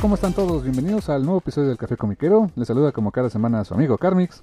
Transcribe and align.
¿Cómo 0.00 0.14
están 0.14 0.32
todos? 0.32 0.62
Bienvenidos 0.62 1.08
al 1.08 1.22
nuevo 1.24 1.38
episodio 1.38 1.68
del 1.68 1.78
Café 1.78 1.96
Comiquero. 1.96 2.50
Les 2.56 2.68
saluda 2.68 2.92
como 2.92 3.10
cada 3.12 3.30
semana 3.30 3.64
su 3.64 3.74
amigo 3.74 3.98
Carmix. 3.98 4.42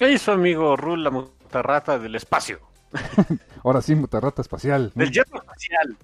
Y 0.00 0.18
su 0.18 0.30
amigo 0.30 0.76
Rul, 0.76 1.04
la 1.04 1.10
mutarrata 1.10 1.98
del 1.98 2.14
espacio. 2.14 2.58
Ahora 3.64 3.82
sí, 3.82 3.94
mutarrata 3.94 4.42
espacial. 4.42 4.92
Del 4.94 5.10
yermo 5.12 5.38
espacial. 5.38 5.96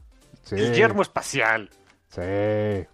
Sí, 0.43 0.55
El 0.57 0.75
yermo 0.75 1.03
espacial. 1.03 1.71
sí, 2.09 2.21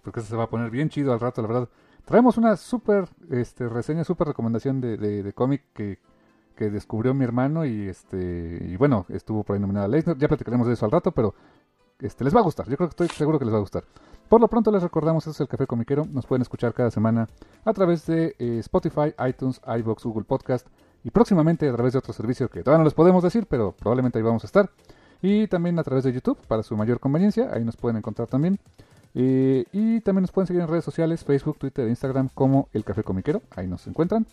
porque 0.03 0.19
eso 0.21 0.29
se 0.29 0.35
va 0.35 0.45
a 0.45 0.49
poner 0.49 0.69
bien 0.71 0.89
chido 0.89 1.13
al 1.13 1.19
rato, 1.19 1.41
la 1.41 1.47
verdad. 1.47 1.69
Traemos 2.05 2.37
una 2.37 2.57
súper 2.57 3.05
este, 3.31 3.67
reseña, 3.69 4.03
súper 4.03 4.27
recomendación 4.27 4.81
de, 4.81 4.97
de- 4.97 5.23
de 5.23 5.33
cómic 5.33 5.63
que, 5.73 5.99
que 6.55 6.69
descubrió 6.69 7.13
mi 7.13 7.23
hermano 7.23 7.65
y 7.65 7.87
este 7.87 8.59
y 8.67 8.75
bueno, 8.75 9.05
estuvo 9.09 9.43
por 9.43 9.53
ahí 9.55 9.61
nominada 9.61 9.85
a 9.85 9.89
Leisner. 9.89 10.17
Ya 10.17 10.27
platicaremos 10.27 10.67
de 10.67 10.73
eso 10.73 10.85
al 10.85 10.91
rato, 10.91 11.11
pero 11.11 11.35
este, 11.99 12.23
les 12.23 12.35
va 12.35 12.39
a 12.39 12.43
gustar. 12.43 12.67
Yo 12.67 12.75
creo 12.77 12.89
que 12.89 13.03
estoy 13.03 13.07
seguro 13.09 13.39
que 13.39 13.45
les 13.45 13.53
va 13.53 13.57
a 13.57 13.61
gustar. 13.61 13.83
Por 14.29 14.41
lo 14.41 14.47
pronto 14.47 14.71
les 14.71 14.81
recordamos, 14.81 15.27
este 15.27 15.31
es 15.37 15.41
el 15.41 15.47
Café 15.47 15.67
Comiquero. 15.67 16.05
Nos 16.11 16.25
pueden 16.25 16.41
escuchar 16.41 16.73
cada 16.73 16.89
semana 16.89 17.27
a 17.65 17.73
través 17.73 18.05
de 18.07 18.35
eh, 18.39 18.57
Spotify, 18.59 19.13
iTunes, 19.27 19.61
iBox, 19.65 20.03
Google 20.05 20.23
Podcast 20.23 20.67
y 21.03 21.11
próximamente 21.11 21.69
a 21.69 21.73
través 21.73 21.93
de 21.93 21.99
otro 21.99 22.13
servicio 22.13 22.49
que 22.49 22.63
todavía 22.63 22.79
no 22.79 22.85
les 22.85 22.93
podemos 22.93 23.21
decir, 23.21 23.45
pero 23.47 23.73
probablemente 23.73 24.17
ahí 24.17 24.23
vamos 24.23 24.43
a 24.43 24.47
estar. 24.47 24.71
Y 25.21 25.47
también 25.47 25.77
a 25.77 25.83
través 25.83 26.03
de 26.03 26.11
YouTube 26.11 26.37
para 26.47 26.63
su 26.63 26.75
mayor 26.75 26.99
conveniencia. 26.99 27.51
Ahí 27.53 27.63
nos 27.63 27.77
pueden 27.77 27.97
encontrar 27.97 28.27
también. 28.27 28.59
Eh, 29.13 29.65
y 29.71 30.01
también 30.01 30.23
nos 30.23 30.31
pueden 30.31 30.47
seguir 30.47 30.63
en 30.63 30.67
redes 30.67 30.83
sociales, 30.83 31.23
Facebook, 31.23 31.59
Twitter 31.59 31.87
Instagram 31.87 32.29
como 32.33 32.69
El 32.73 32.83
Café 32.83 33.03
Comiquero. 33.03 33.41
Ahí 33.55 33.67
nos 33.67 33.85
encuentran. 33.87 34.25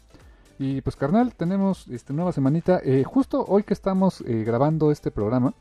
Y 0.59 0.81
pues 0.81 0.97
carnal, 0.97 1.35
tenemos 1.35 1.89
este, 1.89 2.13
nueva 2.13 2.33
semanita. 2.33 2.81
Eh, 2.83 3.05
justo 3.05 3.45
hoy 3.47 3.65
que 3.65 3.75
estamos 3.75 4.23
grabando 4.27 4.91
este 4.91 5.11
programa, 5.11 5.53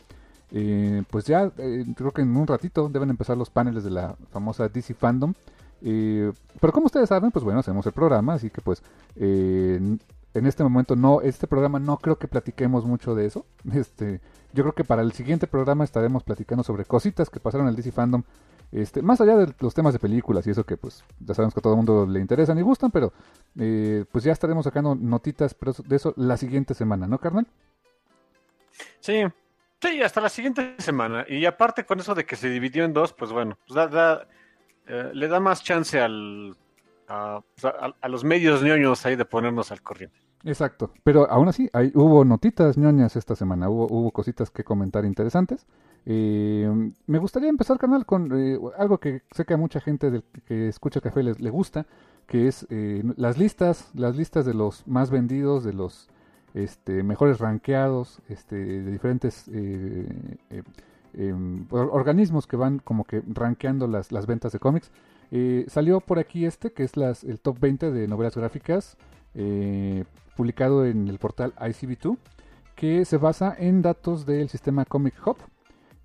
eh, 0.52 1.04
pues 1.10 1.26
ya 1.26 1.52
eh, 1.58 1.86
creo 1.96 2.12
que 2.12 2.22
en 2.22 2.36
un 2.36 2.48
ratito 2.48 2.90
deben 2.90 3.10
empezar 3.10 3.38
los 3.38 3.50
paneles 3.50 3.84
de 3.84 3.92
la 3.92 4.16
famosa 4.32 4.68
DC 4.70 4.94
Fandom. 4.94 5.34
Eh, 5.82 6.32
pero 6.60 6.74
como 6.74 6.88
ustedes 6.88 7.10
saben, 7.10 7.32
pues 7.32 7.44
bueno, 7.46 7.60
hacemos 7.60 7.86
el 7.86 7.94
programa, 7.94 8.34
así 8.34 8.50
que 8.50 8.62
pues 8.62 8.82
eh, 9.16 9.80
en- 10.34 10.46
este 10.46 10.64
momento 10.64 10.96
no, 10.96 11.22
este 11.22 11.48
programa 11.48 11.80
no 11.80 11.98
creo 11.98 12.18
que 12.18 12.28
platiquemos 12.28 12.86
mucho 12.86 13.16
de 13.16 13.26
eso. 13.26 13.46
Este, 13.74 14.20
yo 14.54 14.64
creo 14.64 14.74
que 14.74 14.84
para 14.84 15.04
el 15.04 15.12
siguiente 15.14 15.46
programa 15.48 15.84
estaremos 15.84 16.24
platicando 16.24 16.64
sobre 16.64 16.84
cositas 16.86 17.30
que 17.30 17.40
pasaron 17.40 17.68
en 17.68 17.72
el 17.72 17.76
DC 17.76 17.92
Fandom. 17.92 18.24
Este, 18.72 19.02
más 19.02 19.20
allá 19.22 19.36
de 19.36 19.54
los 19.60 19.74
temas 19.74 19.94
de 19.94 20.00
películas 20.00 20.46
y 20.46 20.52
eso 20.52 20.64
que 20.64 20.78
pues 20.78 21.04
ya 21.20 21.34
sabemos 21.34 21.54
que 21.56 21.60
a 21.60 21.64
todo 21.64 21.74
el 21.74 21.78
mundo 21.78 22.06
le 22.06 22.20
interesan 22.20 22.58
y 22.60 22.62
gustan, 22.62 22.92
pero 22.92 23.12
pues 24.12 24.24
ya 24.24 24.32
estaremos 24.32 24.64
sacando 24.64 24.94
notitas 24.94 25.56
de 25.88 25.96
eso 25.96 26.14
la 26.18 26.38
siguiente 26.38 26.76
semana, 26.76 27.08
¿no, 27.08 27.18
carnal? 27.18 27.48
Sí, 29.00 29.24
sí, 29.82 30.02
hasta 30.02 30.22
la 30.22 30.30
siguiente 30.30 30.76
semana. 30.80 31.26
Y 31.28 31.46
aparte 31.46 31.86
con 31.86 32.00
eso 32.00 32.16
de 32.16 32.26
que 32.26 32.36
se 32.36 32.50
dividió 32.50 32.84
en 32.86 32.94
dos, 32.94 33.14
pues 33.14 33.32
bueno, 33.32 33.58
pues 33.68 33.76
da- 33.76 33.88
da, 33.88 34.28
eh, 34.88 35.12
le 35.14 35.28
da 35.28 35.40
más 35.40 35.64
chance 35.64 36.00
al, 36.00 36.56
a, 37.08 37.42
pues, 37.56 37.66
a- 37.66 37.96
a 38.00 38.08
los 38.10 38.24
medios 38.24 38.62
ñoños 38.64 39.06
ahí 39.06 39.16
de 39.16 39.26
ponernos 39.26 39.72
al 39.72 39.82
corriente. 39.82 40.20
Exacto, 40.46 40.94
pero 41.04 41.30
aún 41.30 41.50
así 41.50 41.70
hay, 41.74 41.92
hubo 41.96 42.24
notitas 42.24 42.78
ñoñas 42.78 43.18
esta 43.18 43.36
semana, 43.36 43.70
hubo, 43.70 43.88
hubo 43.90 44.12
cositas 44.12 44.50
que 44.50 44.64
comentar 44.64 45.04
interesantes. 45.04 45.68
Eh, 46.06 46.72
me 47.08 47.20
gustaría 47.20 47.50
empezar, 47.50 47.78
canal, 47.78 48.06
con 48.06 48.32
eh, 48.34 48.58
algo 48.78 49.00
que 49.00 49.24
sé 49.32 49.44
que 49.44 49.54
a 49.54 49.58
mucha 49.58 49.82
gente 49.82 50.10
del, 50.10 50.24
que 50.48 50.70
escucha 50.70 51.02
café 51.02 51.24
le 51.24 51.50
gusta, 51.50 51.86
que 52.26 52.48
es 52.48 52.66
eh, 52.70 53.04
las 53.18 53.38
listas, 53.38 53.90
las 53.94 54.16
listas 54.16 54.46
de 54.46 54.54
los 54.54 54.88
más 54.88 55.12
vendidos, 55.12 55.66
de 55.66 55.74
los 55.74 56.08
este, 56.54 57.04
mejores 57.04 57.40
rankeados, 57.40 58.20
este, 58.30 58.56
de 58.56 58.92
diferentes 58.92 59.48
eh, 59.54 60.08
eh, 60.50 60.64
em, 61.14 61.66
or- 61.70 61.90
organismos 61.92 62.48
que 62.48 62.56
van 62.58 62.80
como 62.80 63.04
que 63.04 63.22
rankeando 63.28 63.88
las, 63.88 64.12
las 64.12 64.26
ventas 64.26 64.52
de 64.52 64.60
cómics. 64.60 64.92
Eh, 65.32 65.66
salió 65.68 66.00
por 66.02 66.18
aquí 66.20 66.46
este, 66.46 66.72
que 66.72 66.84
es 66.84 66.94
el 67.24 67.40
top 67.40 67.60
20 67.60 67.92
de 67.92 68.08
novelas 68.08 68.36
gráficas, 68.36 68.98
publicado 70.36 70.86
en 70.86 71.08
el 71.08 71.20
portal 71.20 71.54
ICB2, 71.56 72.18
que 72.76 73.06
se 73.06 73.18
basa 73.18 73.56
en 73.58 73.82
datos 73.82 74.26
del 74.26 74.50
sistema 74.50 74.86
Comic 74.86 75.16
Hub. 75.26 75.38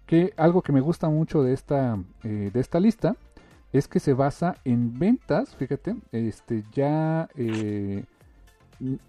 Que 0.06 0.34
algo 0.37 0.61
que 0.61 0.72
me 0.72 0.81
gusta 0.82 1.09
mucho 1.09 1.43
de 1.43 1.55
esta, 1.55 1.99
de 2.22 2.61
esta 2.61 2.78
lista 2.81 3.16
es 3.72 3.88
que 3.88 3.99
se 3.99 4.12
basa 4.12 4.56
en 4.65 4.99
ventas, 4.99 5.56
fíjate, 5.56 5.97
este, 6.12 6.62
ya, 6.72 7.28
eh, 7.37 8.05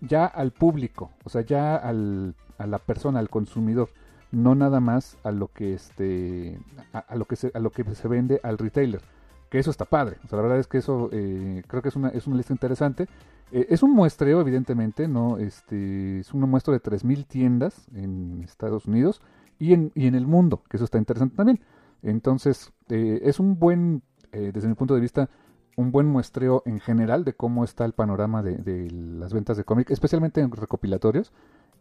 ya 0.02 0.26
al 0.26 0.52
público, 0.52 1.12
o 1.24 1.30
sea, 1.30 1.42
ya 1.42 1.76
al, 1.76 2.36
a 2.58 2.68
la 2.68 2.80
persona, 2.80 3.20
al 3.20 3.30
consumidor, 3.30 3.90
no 4.32 4.56
nada 4.56 4.80
más 4.80 5.18
a 5.24 5.32
lo 5.32 5.48
que 5.48 5.74
este, 5.74 6.60
a, 6.94 7.16
lo 7.16 7.26
que 7.26 7.36
se, 7.36 7.52
a 7.54 7.60
lo 7.60 7.72
que 7.72 7.84
se 7.96 8.08
vende 8.08 8.40
al 8.44 8.58
retailer, 8.58 9.02
que 9.50 9.60
eso 9.60 9.72
está 9.72 9.86
padre, 9.86 10.18
o 10.24 10.28
sea, 10.28 10.38
la 10.38 10.44
verdad 10.44 10.60
es 10.60 10.68
que 10.68 10.78
eso 10.78 11.10
eh, 11.12 11.64
creo 11.68 11.82
que 11.82 11.90
es 11.90 11.96
una, 11.96 12.10
es 12.10 12.28
una 12.28 12.38
lista 12.38 12.54
interesante. 12.54 13.08
Eh, 13.52 13.68
es 13.70 13.84
un 13.84 13.94
muestreo, 13.94 14.42
evidentemente, 14.42 15.08
no, 15.08 15.38
este, 15.38 16.20
es 16.20 16.34
un 16.34 16.42
muestreo 16.50 16.78
de 16.78 16.82
3.000 16.82 17.28
tiendas 17.28 17.88
en 17.94 18.42
Estados 18.44 18.88
Unidos 18.88 19.22
y 19.60 19.74
en, 19.74 19.92
y 19.94 20.08
en 20.08 20.16
el 20.16 20.26
mundo, 20.26 20.64
que 20.68 20.78
eso 20.78 20.84
está 20.84 20.98
interesante 20.98 21.36
también. 21.36 21.60
Entonces, 22.02 22.74
eh, 22.90 23.22
es 23.24 23.40
un 23.40 23.60
buen, 23.60 24.02
desde 24.32 24.68
mi 24.68 24.74
punto 24.74 24.96
de 24.96 25.00
vista, 25.00 25.30
un 25.76 25.92
buen 25.92 26.08
muestreo 26.08 26.64
en 26.66 26.80
general 26.80 27.24
de 27.26 27.34
cómo 27.34 27.64
está 27.64 27.86
el 27.86 27.94
panorama 27.94 28.42
de, 28.44 28.58
de 28.58 28.90
las 28.92 29.34
ventas 29.34 29.58
de 29.58 29.64
cómic, 29.64 29.90
especialmente 29.92 30.42
en 30.42 30.52
recopilatorios. 30.52 31.32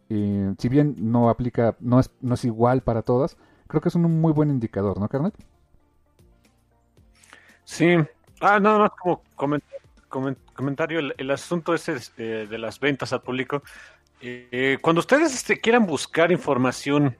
Eh, 0.09 0.53
si 0.57 0.69
bien 0.69 0.95
no 0.99 1.29
aplica, 1.29 1.75
no 1.79 1.99
es, 1.99 2.11
no 2.21 2.35
es 2.35 2.45
igual 2.45 2.81
para 2.81 3.01
todas, 3.01 3.37
creo 3.67 3.81
que 3.81 3.89
es 3.89 3.95
un 3.95 4.21
muy 4.21 4.33
buen 4.33 4.49
indicador, 4.49 4.99
¿no, 4.99 5.07
carnal? 5.09 5.33
Sí. 7.63 7.95
Ah, 8.41 8.59
no, 8.59 8.77
no, 8.77 8.89
como 8.91 9.23
comen- 9.35 9.63
comen- 10.09 10.37
comentario, 10.53 10.99
el, 11.17 11.31
asunto 11.31 11.73
ese 11.73 11.95
eh, 12.17 12.47
de 12.49 12.57
las 12.57 12.79
ventas 12.79 13.13
al 13.13 13.21
público. 13.21 13.63
eh, 14.21 14.77
cuando 14.81 14.99
ustedes 14.99 15.33
este, 15.33 15.59
quieran 15.59 15.85
buscar 15.85 16.31
información 16.31 17.15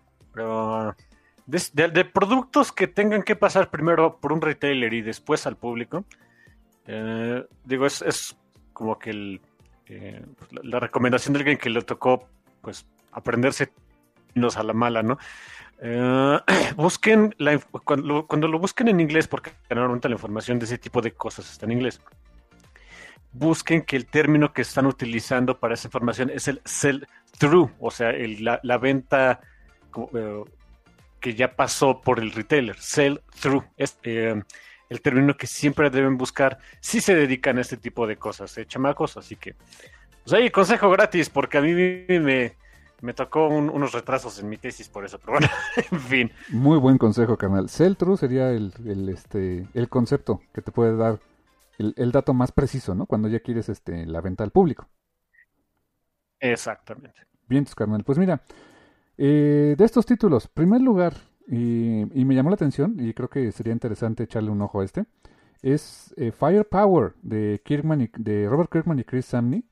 de- 1.45 1.87
de 1.89 2.05
productos 2.05 2.71
que 2.71 2.87
tengan 2.87 3.21
que 3.23 3.35
pasar 3.35 3.69
primero 3.69 4.17
por 4.17 4.33
un 4.33 4.41
retailer 4.41 4.93
y 4.93 5.01
después 5.01 5.45
al 5.45 5.55
público, 5.55 6.03
eh, 6.87 7.45
digo, 7.63 7.85
es, 7.85 8.01
es 8.01 8.37
como 8.73 8.97
que 8.99 9.09
el, 9.09 9.41
eh, 9.87 10.23
pues, 10.37 10.53
la, 10.53 10.61
la 10.63 10.79
recomendación 10.79 11.33
de 11.33 11.39
alguien 11.39 11.57
que 11.57 11.69
le 11.69 11.81
tocó 11.81 12.27
pues 12.61 12.85
aprenderse 13.11 13.71
a 14.57 14.63
la 14.63 14.73
mala, 14.73 15.01
¿no? 15.01 15.17
Eh, 15.81 16.39
busquen 16.75 17.35
la, 17.37 17.59
cuando, 17.83 18.27
cuando, 18.27 18.47
lo 18.47 18.59
busquen 18.59 18.87
en 18.87 18.99
inglés, 18.99 19.27
porque 19.27 19.51
normalmente 19.69 20.09
la 20.09 20.15
información 20.15 20.59
de 20.59 20.65
ese 20.65 20.77
tipo 20.77 21.01
de 21.01 21.11
cosas 21.13 21.49
está 21.51 21.65
en 21.65 21.73
inglés. 21.73 22.01
Busquen 23.31 23.81
que 23.83 23.95
el 23.97 24.05
término 24.05 24.53
que 24.53 24.61
están 24.61 24.85
utilizando 24.85 25.59
para 25.59 25.73
esa 25.73 25.87
información 25.87 26.29
es 26.29 26.47
el 26.47 26.61
sell 26.63 27.07
through, 27.37 27.71
o 27.79 27.91
sea, 27.91 28.11
el, 28.11 28.43
la, 28.43 28.59
la, 28.63 28.77
venta 28.77 29.41
uh, 29.95 30.45
que 31.19 31.35
ya 31.35 31.55
pasó 31.55 31.99
por 31.99 32.19
el 32.19 32.31
retailer. 32.31 32.77
Sell 32.77 33.21
through 33.41 33.65
es 33.75 33.99
eh, 34.03 34.41
el 34.89 35.01
término 35.01 35.35
que 35.35 35.47
siempre 35.47 35.89
deben 35.89 36.17
buscar 36.17 36.59
si 36.79 37.01
se 37.01 37.15
dedican 37.15 37.57
a 37.57 37.61
este 37.61 37.77
tipo 37.77 38.07
de 38.07 38.17
cosas, 38.17 38.57
¿eh, 38.57 38.65
chamacos? 38.65 39.17
Así 39.17 39.35
que, 39.35 39.55
pues 40.23 40.33
ahí, 40.33 40.49
consejo 40.49 40.89
gratis, 40.89 41.29
porque 41.29 41.57
a 41.57 41.61
mí 41.61 41.73
me 41.73 42.55
me 43.01 43.13
tocó 43.13 43.47
unos 43.47 43.91
retrasos 43.91 44.39
en 44.39 44.49
mi 44.49 44.57
tesis 44.57 44.89
por 44.89 45.05
eso, 45.05 45.19
pero 45.19 45.33
bueno, 45.33 45.47
en 45.91 45.99
fin. 45.99 46.31
Muy 46.49 46.77
buen 46.77 46.97
consejo, 46.97 47.37
carnal. 47.37 47.69
Sell 47.69 47.97
true 47.97 48.17
sería 48.17 48.51
el, 48.51 48.73
este, 49.09 49.67
el 49.73 49.89
concepto 49.89 50.41
que 50.53 50.61
te 50.61 50.71
puede 50.71 50.95
dar 50.95 51.19
el, 51.77 52.11
dato 52.11 52.33
más 52.33 52.51
preciso, 52.51 52.95
¿no? 52.95 53.05
Cuando 53.05 53.27
ya 53.27 53.39
quieres 53.39 53.69
este, 53.69 54.05
la 54.05 54.21
venta 54.21 54.43
al 54.43 54.51
público. 54.51 54.87
Exactamente. 56.39 57.21
Bien, 57.47 57.65
carnal. 57.75 58.03
Pues 58.03 58.17
mira, 58.17 58.41
eh, 59.17 59.75
de 59.77 59.85
estos 59.85 60.05
títulos, 60.05 60.47
primer 60.47 60.81
lugar, 60.81 61.13
y, 61.47 62.25
me 62.25 62.35
llamó 62.35 62.49
la 62.49 62.55
atención, 62.55 62.95
y 62.99 63.13
creo 63.13 63.29
que 63.29 63.51
sería 63.51 63.73
interesante 63.73 64.23
echarle 64.23 64.49
un 64.49 64.61
ojo 64.61 64.81
a 64.81 64.85
este, 64.85 65.05
es 65.61 66.13
eh, 66.17 66.31
Firepower 66.31 67.13
de, 67.21 67.61
Kirkman 67.63 68.09
de 68.17 68.47
Robert 68.49 68.71
Kirkman 68.71 68.99
y 68.99 69.03
Chris 69.03 69.25
Samney 69.25 69.63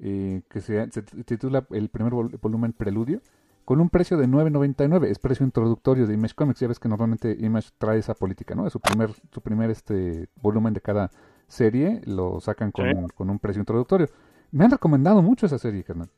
eh, 0.00 0.42
que 0.50 0.60
se, 0.60 0.86
titula 1.24 1.66
el 1.70 1.88
primer 1.88 2.12
volumen 2.12 2.72
Preludio, 2.72 3.20
con 3.64 3.80
un 3.80 3.88
precio 3.88 4.16
de 4.16 4.26
9.99, 4.26 5.06
es 5.06 5.18
precio 5.18 5.46
introductorio 5.46 6.06
de 6.06 6.14
Image 6.14 6.34
Comics, 6.34 6.60
ya 6.60 6.68
ves 6.68 6.78
que 6.78 6.88
normalmente 6.88 7.36
Image 7.40 7.70
trae 7.78 8.00
esa 8.00 8.14
política, 8.14 8.54
¿no? 8.54 8.66
Es 8.66 8.72
su 8.72 8.80
primer, 8.80 9.10
su 9.32 9.40
primer 9.40 9.70
este 9.70 10.28
volumen 10.42 10.74
de 10.74 10.80
cada 10.80 11.10
serie, 11.46 12.02
lo 12.04 12.40
sacan 12.40 12.70
con, 12.72 13.08
con 13.14 13.30
un 13.30 13.38
precio 13.38 13.60
introductorio. 13.60 14.08
Me 14.50 14.64
han 14.64 14.70
recomendado 14.72 15.22
mucho 15.22 15.46
esa 15.46 15.58
serie, 15.58 15.84
carnal. 15.84 16.10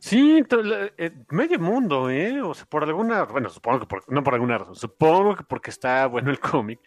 Sí, 0.00 0.42
eh, 0.96 1.12
medio 1.30 1.60
mundo, 1.60 2.10
¿eh? 2.10 2.42
O 2.42 2.54
sea, 2.54 2.66
por 2.66 2.82
alguna, 2.84 3.24
bueno, 3.24 3.48
supongo 3.50 3.80
que 3.80 3.86
por, 3.86 4.12
no 4.12 4.24
por 4.24 4.34
alguna 4.34 4.58
razón, 4.58 4.74
supongo 4.74 5.36
que 5.36 5.44
porque 5.44 5.70
está 5.70 6.06
bueno 6.06 6.30
el 6.30 6.40
cómic, 6.40 6.80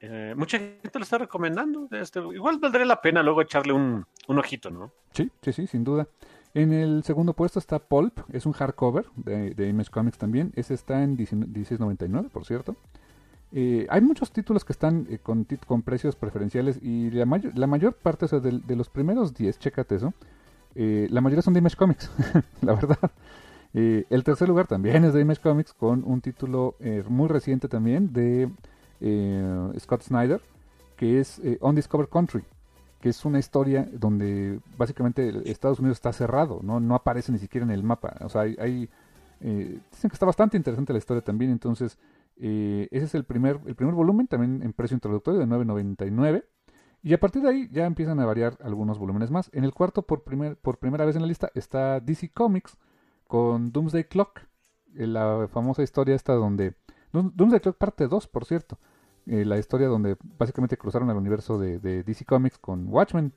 eh, 0.00 0.34
mucha 0.36 0.58
gente 0.58 0.98
lo 0.98 1.02
está 1.02 1.18
recomendando. 1.18 1.88
Este, 1.90 2.20
igual 2.20 2.58
valdría 2.58 2.86
la 2.86 3.00
pena 3.00 3.22
luego 3.22 3.42
echarle 3.42 3.72
un, 3.72 4.06
ojito, 4.28 4.70
¿no? 4.70 4.92
Sí, 5.12 5.30
sí, 5.42 5.52
sí, 5.52 5.66
sin 5.66 5.84
duda. 5.84 6.06
En 6.54 6.72
el 6.72 7.04
segundo 7.04 7.34
puesto 7.34 7.58
está 7.58 7.78
Pulp, 7.78 8.20
es 8.32 8.44
un 8.44 8.52
hardcover 8.52 9.06
de, 9.14 9.68
Image 9.68 9.90
Comics 9.90 10.18
también. 10.18 10.52
Ese 10.56 10.74
está 10.74 11.02
en 11.02 11.16
16.99, 11.16 12.30
por 12.30 12.44
cierto. 12.44 12.76
Eh, 13.52 13.86
hay 13.90 14.00
muchos 14.00 14.32
títulos 14.32 14.64
que 14.64 14.72
están 14.72 15.06
eh, 15.10 15.18
con, 15.18 15.46
con, 15.66 15.82
precios 15.82 16.14
preferenciales 16.16 16.78
y 16.82 17.10
la, 17.10 17.26
mayor, 17.26 17.56
la 17.56 17.66
mayor 17.66 17.94
parte, 17.94 18.24
o 18.24 18.28
sea, 18.28 18.38
de, 18.38 18.76
los 18.76 18.88
primeros 18.88 19.34
10, 19.34 19.58
chécate 19.58 19.96
eso, 19.96 20.14
la 20.74 21.20
mayoría 21.20 21.42
son 21.42 21.54
de 21.54 21.60
Image 21.60 21.76
Comics, 21.76 22.10
la 22.62 22.74
verdad. 22.74 22.98
el 23.72 24.24
tercer 24.24 24.48
lugar 24.48 24.66
también 24.66 25.04
es 25.04 25.12
de 25.14 25.20
Image 25.20 25.40
Comics 25.40 25.72
con 25.72 26.04
un 26.04 26.20
título 26.20 26.76
muy 27.08 27.28
reciente 27.28 27.68
también 27.68 28.12
de 28.12 28.50
eh, 29.00 29.72
Scott 29.78 30.02
Snyder, 30.02 30.40
que 30.96 31.20
es 31.20 31.38
eh, 31.38 31.58
Undiscovered 31.60 32.10
Country, 32.10 32.44
que 33.00 33.08
es 33.08 33.24
una 33.24 33.38
historia 33.38 33.88
donde 33.92 34.60
básicamente 34.76 35.32
Estados 35.50 35.78
Unidos 35.78 35.96
está 35.98 36.12
cerrado, 36.12 36.60
no, 36.62 36.94
aparece 36.94 37.32
ni 37.32 37.38
siquiera 37.38 37.64
en 37.64 37.70
el 37.70 37.82
mapa. 37.82 38.16
O 38.20 38.28
sea, 38.28 38.42
hay, 38.42 38.88
eh, 39.40 39.80
dicen 39.90 40.10
que 40.10 40.14
está 40.14 40.26
bastante 40.26 40.56
interesante 40.56 40.92
la 40.92 40.98
historia 40.98 41.22
también, 41.22 41.50
entonces 41.50 41.98
ese 42.42 42.88
es 43.04 43.14
el 43.14 43.24
primer, 43.24 43.60
el 43.66 43.74
primer 43.74 43.94
volumen, 43.94 44.26
también 44.26 44.62
en 44.62 44.72
precio 44.72 44.94
introductorio 44.94 45.40
de 45.40 45.46
9.99. 45.46 46.44
Y 47.02 47.14
a 47.14 47.20
partir 47.20 47.42
de 47.42 47.48
ahí 47.48 47.68
ya 47.72 47.86
empiezan 47.86 48.20
a 48.20 48.26
variar 48.26 48.58
algunos 48.62 48.98
volúmenes 48.98 49.30
más. 49.30 49.50
En 49.54 49.64
el 49.64 49.72
cuarto, 49.72 50.02
por, 50.02 50.22
primer, 50.22 50.56
por 50.56 50.78
primera 50.78 51.04
vez 51.04 51.16
en 51.16 51.22
la 51.22 51.28
lista, 51.28 51.50
está 51.54 52.00
DC 52.00 52.30
Comics 52.32 52.76
con 53.26 53.72
Doomsday 53.72 54.04
Clock, 54.04 54.40
la 54.94 55.48
famosa 55.50 55.82
historia 55.82 56.14
esta 56.14 56.34
donde... 56.34 56.74
Doomsday 57.12 57.60
Clock 57.60 57.76
parte 57.76 58.06
2, 58.06 58.26
por 58.28 58.44
cierto, 58.44 58.78
eh, 59.26 59.44
la 59.44 59.58
historia 59.58 59.88
donde 59.88 60.16
básicamente 60.38 60.76
cruzaron 60.76 61.10
el 61.10 61.16
universo 61.16 61.58
de, 61.58 61.78
DC 61.78 62.24
Comics 62.24 62.58
con 62.58 62.86
Watchmen. 62.88 63.32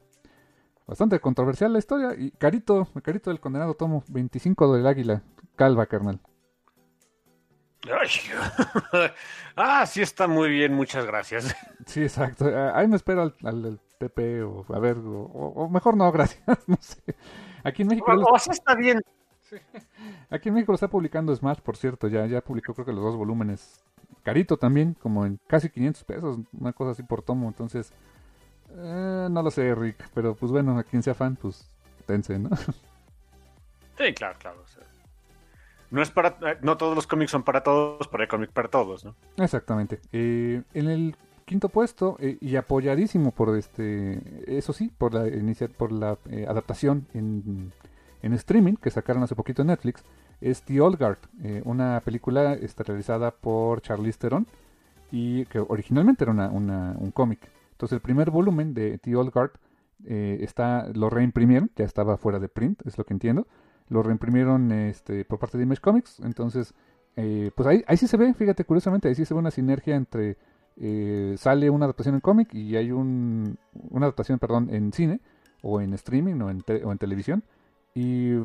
Bastante 0.85 1.19
controversial 1.19 1.71
la 1.71 1.79
historia 1.79 2.13
y 2.17 2.31
carito, 2.31 2.87
carito 3.01 3.29
del 3.29 3.39
condenado 3.39 3.75
tomo, 3.75 4.03
25 4.09 4.73
del 4.73 4.85
águila, 4.85 5.23
calva, 5.55 5.85
carnal. 5.85 6.19
ah, 9.55 9.85
sí 9.85 10.01
está 10.01 10.27
muy 10.27 10.49
bien, 10.49 10.73
muchas 10.73 11.05
gracias. 11.05 11.55
Sí, 11.85 12.01
exacto. 12.01 12.45
Ah, 12.45 12.71
ahí 12.75 12.87
me 12.87 12.95
espero 12.95 13.23
al, 13.23 13.35
al, 13.43 13.79
PP 13.97 14.43
o 14.43 14.65
a 14.73 14.79
ver, 14.79 14.97
o, 15.03 15.67
mejor 15.69 15.97
no, 15.97 16.09
gracias, 16.13 16.41
no 16.65 16.77
sé. 16.79 17.01
Aquí 17.63 17.81
en 17.81 17.89
México... 17.89 18.11
O, 18.11 18.35
está 18.35 18.75
bien. 18.75 19.01
Aquí 20.29 20.49
en 20.49 20.55
México 20.55 20.71
lo 20.71 20.75
está 20.75 20.87
publicando 20.87 21.35
Smash, 21.35 21.59
por 21.59 21.75
cierto, 21.75 22.07
ya, 22.07 22.25
ya 22.25 22.41
publicó 22.41 22.73
creo 22.73 22.85
que 22.85 22.93
los 22.93 23.03
dos 23.03 23.17
volúmenes 23.17 23.83
carito 24.23 24.57
también, 24.57 24.93
como 24.93 25.25
en 25.25 25.39
casi 25.47 25.69
500 25.69 26.03
pesos, 26.05 26.39
una 26.53 26.71
cosa 26.71 26.91
así 26.91 27.03
por 27.03 27.21
tomo, 27.21 27.47
entonces, 27.49 27.91
eh, 28.71 29.27
no 29.29 29.43
lo 29.43 29.51
sé, 29.51 29.75
Rick, 29.75 30.09
pero 30.13 30.35
pues 30.35 30.51
bueno, 30.51 30.77
a 30.77 30.83
quien 30.83 31.03
sea 31.03 31.13
fan, 31.13 31.35
pues 31.35 31.69
tense, 32.05 32.39
¿no? 32.39 32.49
Sí, 33.97 34.13
claro, 34.15 34.35
claro. 34.39 34.63
No 35.93 36.01
es 36.01 36.11
para, 36.11 36.37
eh, 36.41 36.57
no 36.61 36.75
todos 36.75 36.95
los 36.95 37.07
cómics 37.07 37.31
son 37.31 37.43
para 37.43 37.63
todos, 37.63 38.07
pero 38.09 38.23
hay 38.23 38.27
cómics 38.27 38.51
para 38.51 38.67
todos, 38.67 39.05
¿no? 39.05 39.15
Exactamente. 39.37 39.99
Eh, 40.11 40.61
en 40.73 40.89
el 40.89 41.15
quinto 41.45 41.69
puesto 41.69 42.17
y 42.19 42.55
apoyadísimo 42.55 43.31
por 43.31 43.57
este, 43.57 44.21
eso 44.47 44.73
sí, 44.73 44.91
por 44.97 45.13
la 45.13 45.25
por 45.77 45.91
la 45.91 46.17
adaptación 46.47 47.05
en, 47.13 47.73
en 48.21 48.33
streaming 48.33 48.75
que 48.75 48.89
sacaron 48.89 49.23
hace 49.23 49.35
poquito 49.35 49.61
en 49.61 49.67
Netflix 49.67 50.03
es 50.43 50.61
The 50.63 50.81
Old 50.81 50.99
Guard, 50.99 51.19
eh, 51.41 51.61
una 51.63 52.01
película 52.03 52.53
está 52.53 52.83
realizada 52.83 53.31
por 53.31 53.81
Charlize 53.81 54.19
Theron 54.19 54.45
y 55.11 55.45
que 55.45 55.59
originalmente 55.59 56.25
era 56.25 56.33
un 56.33 57.11
cómic. 57.11 57.49
Entonces 57.71 57.95
el 57.95 58.01
primer 58.01 58.29
volumen 58.29 58.73
de 58.73 58.97
The 58.97 59.15
Old 59.15 59.31
Guard 59.31 59.51
eh, 60.05 60.39
está, 60.41 60.89
lo 60.93 61.09
reimprimieron, 61.09 61.71
ya 61.75 61.85
estaba 61.85 62.17
fuera 62.17 62.39
de 62.39 62.49
print, 62.49 62.85
es 62.85 62.97
lo 62.97 63.05
que 63.05 63.13
entiendo. 63.13 63.47
Lo 63.89 64.03
reimprimieron 64.03 64.71
este, 64.71 65.25
por 65.25 65.39
parte 65.39 65.57
de 65.57 65.63
Image 65.63 65.81
Comics, 65.81 66.19
entonces 66.21 66.73
eh, 67.15 67.51
pues 67.55 67.67
ahí, 67.67 67.83
ahí 67.87 67.97
sí 67.97 68.07
se 68.07 68.17
ve, 68.17 68.33
fíjate 68.33 68.63
curiosamente, 68.65 69.07
ahí 69.07 69.15
sí 69.15 69.25
se 69.25 69.33
ve 69.33 69.39
una 69.39 69.51
sinergia 69.51 69.95
entre 69.95 70.37
sale 71.37 71.69
una 71.69 71.85
adaptación 71.85 72.15
en 72.15 72.21
cómic 72.21 72.51
y 72.55 72.75
hay 72.77 72.91
un, 72.91 73.59
una 73.91 74.07
adaptación, 74.07 74.39
perdón, 74.39 74.69
en 74.71 74.91
cine 74.91 75.19
o 75.61 75.79
en 75.79 75.93
streaming 75.93 76.41
o 76.41 76.49
en, 76.49 76.97
televisión. 76.97 77.43
Y 77.93 78.39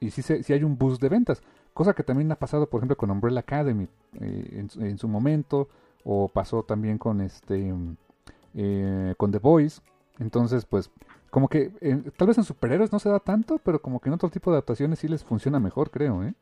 y 0.00 0.10
sí, 0.10 0.22
sí, 0.22 0.52
hay 0.52 0.64
un 0.64 0.78
boost 0.78 1.00
de 1.00 1.10
ventas. 1.10 1.42
Cosa 1.74 1.92
que 1.92 2.02
también 2.02 2.32
ha 2.32 2.36
pasado, 2.36 2.68
por 2.68 2.80
ejemplo, 2.80 2.96
con 2.96 3.10
Umbrella 3.10 3.40
Academy 3.40 3.86
eh, 4.14 4.66
en, 4.78 4.98
su 4.98 5.06
momento, 5.06 5.68
o 6.04 6.28
pasó 6.28 6.62
también 6.62 6.98
con 6.98 7.20
este 7.20 7.72
eh, 8.54 9.14
con 9.18 9.30
The 9.30 9.38
Boys. 9.38 9.82
Entonces, 10.18 10.64
pues, 10.64 10.90
como 11.30 11.48
que 11.48 11.70
eh, 11.80 12.02
tal 12.16 12.28
vez 12.28 12.38
en 12.38 12.44
superhéroes 12.44 12.92
no 12.92 12.98
se 12.98 13.08
da 13.08 13.20
tanto, 13.20 13.58
pero 13.58 13.80
como 13.80 14.00
que 14.00 14.08
en 14.08 14.14
otro 14.14 14.28
tipo 14.28 14.50
de 14.50 14.56
adaptaciones 14.56 14.98
sí 14.98 15.08
les 15.08 15.24
funciona 15.24 15.60
mejor, 15.60 15.90
creo, 15.90 16.24
¿eh? 16.24 16.34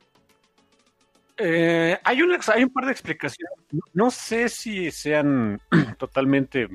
hay, 2.02 2.23
un, 2.23 2.37
hay 2.54 2.64
un 2.64 2.71
par 2.71 2.87
de 2.87 2.92
explicaciones. 2.92 3.54
No 3.92 4.11
sé 4.11 4.49
si 4.49 4.90
sean 4.90 5.61
totalmente. 5.99 6.68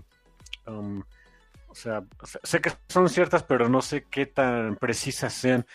Um, 0.66 1.04
o 1.68 1.76
sea, 1.76 2.04
sé 2.44 2.62
que 2.62 2.72
son 2.88 3.10
ciertas, 3.10 3.44
pero 3.44 3.68
no 3.68 3.82
sé 3.82 4.04
qué 4.04 4.28
tan 4.28 4.76
precisas 4.76 5.34
sean. 5.34 5.66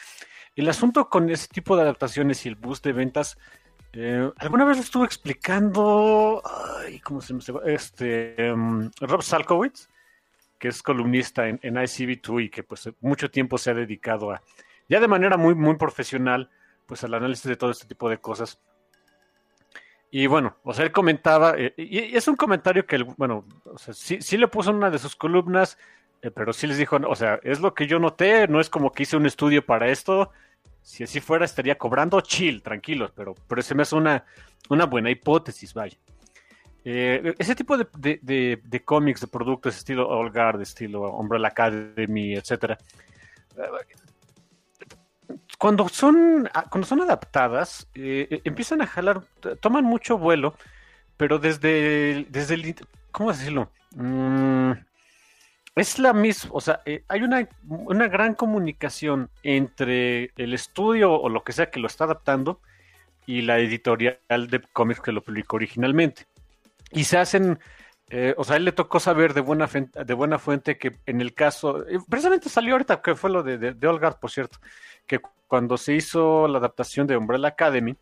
El 0.55 0.69
asunto 0.69 1.09
con 1.09 1.29
ese 1.29 1.49
tipo 1.49 1.77
de 1.77 1.83
adaptaciones 1.83 2.47
y 2.47 2.49
el 2.49 2.55
boost 2.55 2.85
de 2.85 2.93
ventas, 2.93 3.37
eh, 3.93 4.31
alguna 4.37 4.65
vez 4.65 4.77
lo 4.77 4.83
estuve 4.85 5.07
explicando, 5.07 6.41
ay, 6.79 7.01
¿cómo 7.01 7.21
se 7.21 7.37
llama? 7.39 7.61
Este, 7.65 8.53
um, 8.53 8.91
Rob 9.01 9.23
Salkowitz, 9.23 9.89
que 10.59 10.69
es 10.69 10.83
columnista 10.83 11.49
en, 11.49 11.59
ICB2 11.61 12.45
y 12.45 12.51
que 12.51 12.63
pues 12.63 12.91
mucho 13.01 13.31
tiempo 13.31 13.59
se 13.59 13.71
ha 13.71 13.75
dedicado 13.75 14.33
a, 14.33 14.43
ya 14.89 15.01
de 15.01 15.09
manera 15.09 15.37
muy, 15.37 15.55
muy 15.55 15.77
profesional, 15.77 16.51
pues 16.87 17.05
al 17.05 17.15
análisis 17.15 17.45
de 17.45 17.57
todo 17.57 17.71
este 17.71 17.87
tipo 17.87 18.09
de 18.09 18.19
cosas. 18.19 18.61
Y 20.11 20.27
bueno, 20.27 20.57
o 20.65 20.73
sea, 20.73 20.87
él 20.87 20.93
comentaba, 20.93 21.55
eh, 21.57 21.75
y 21.77 22.17
es 22.17 22.27
un 22.29 22.37
comentario 22.37 22.87
que, 22.87 23.03
bueno, 23.17 23.45
o 23.65 23.79
sea, 23.79 23.93
sí, 23.93 24.23
sí, 24.23 24.39
le 24.39 24.49
puso 24.49 24.71
en 24.71 24.77
una 24.77 24.91
de 24.91 24.99
sus 24.99 25.15
columnas, 25.15 25.77
eh, 26.23 26.31
pero 26.31 26.53
sí 26.55 26.67
les 26.67 26.79
dijo, 26.79 26.97
o 26.97 27.15
sea, 27.15 27.39
es 27.43 27.61
lo 27.61 27.75
que 27.75 27.87
yo 27.87 27.99
noté, 27.99 28.49
no 28.49 28.59
es 28.59 28.71
como 28.71 28.91
que 28.91 29.03
hice 29.03 29.19
un 29.19 29.27
estudio 29.27 29.65
para 29.65 29.89
esto, 29.89 30.33
si 30.81 31.05
así 31.05 31.21
fuera, 31.21 31.45
estaría 31.45 31.77
cobrando 31.77 32.23
chill, 32.23 32.63
tranquilos, 32.63 33.13
pero, 33.15 33.35
pero 33.47 33.61
se 33.61 33.75
me 33.75 33.83
hace 33.83 33.95
una, 33.95 34.25
una 34.71 34.87
buena 34.87 35.11
hipótesis, 35.11 35.75
vaya. 35.75 35.99
Eh, 36.85 37.35
ese 37.39 37.55
tipo 37.55 37.77
de, 37.77 37.87
de, 38.23 38.83
cómics, 38.85 39.21
de 39.21 39.27
productos, 39.27 39.77
estilo 39.77 40.09
All 40.09 40.31
Guard, 40.31 40.63
estilo 40.63 41.11
Umbrella 41.13 41.49
Academy, 41.49 42.35
etcétera, 42.35 42.79
cuando 45.59 45.89
son, 45.89 46.49
ah, 46.55 46.67
cuando 46.71 46.87
son 46.87 47.03
adaptadas, 47.03 47.89
eh, 47.95 48.41
empiezan 48.45 48.81
a 48.81 48.87
jalar, 48.87 49.23
toman 49.61 49.85
mucho 49.85 50.17
vuelo, 50.17 50.55
pero 51.17 51.39
desde, 51.39 52.27
desde 52.31 52.55
el, 52.55 52.77
¿cómo 53.11 53.33
decirlo? 53.33 53.71
Mm, 53.97 54.73
es 55.75 55.99
la 55.99 56.13
misma, 56.13 56.51
o 56.55 56.61
sea, 56.61 56.81
eh, 56.87 57.05
hay 57.09 57.23
una, 57.23 57.49
una, 57.67 58.09
gran 58.09 58.35
comunicación 58.35 59.31
entre 59.43 60.33
el 60.37 60.55
estudio 60.55 61.13
o 61.13 61.29
lo 61.29 61.43
que 61.45 61.53
sea 61.53 61.71
que 61.71 61.81
lo 61.81 61.87
está 61.87 62.05
adaptando 62.05 62.61
y 63.27 63.43
la 63.43 63.59
editorial 63.59 64.49
de 64.49 64.63
cómics 64.73 65.01
que 65.01 65.13
lo 65.13 65.23
publicó 65.23 65.57
originalmente. 65.57 66.27
Y 66.91 67.05
se 67.05 67.19
hacen, 67.19 67.59
eh, 68.11 68.35
o 68.37 68.45
sea, 68.45 68.57
él 68.57 68.65
le 68.65 68.73
tocó 68.73 69.01
saber 69.01 69.35
de 69.35 69.41
buena, 69.41 69.67
de 69.67 70.15
buena 70.15 70.39
fuente 70.39 70.79
que 70.79 70.97
en 71.07 71.21
el 71.21 71.35
caso, 71.35 71.87
eh, 71.87 71.99
precisamente 72.09 72.49
salió 72.49 72.75
ahorita, 72.75 73.03
que 73.03 73.15
fue 73.15 73.31
lo 73.31 73.43
de, 73.43 73.59
de, 73.59 73.87
Olgard, 73.87 74.19
por 74.19 74.31
cierto, 74.31 74.59
que 75.07 75.21
cuando 75.47 75.77
se 75.77 75.95
hizo 75.95 76.49
la 76.49 76.59
adaptación 76.59 77.07
de 77.07 77.17
Umbrella 77.17 77.49
Academy, 77.49 77.97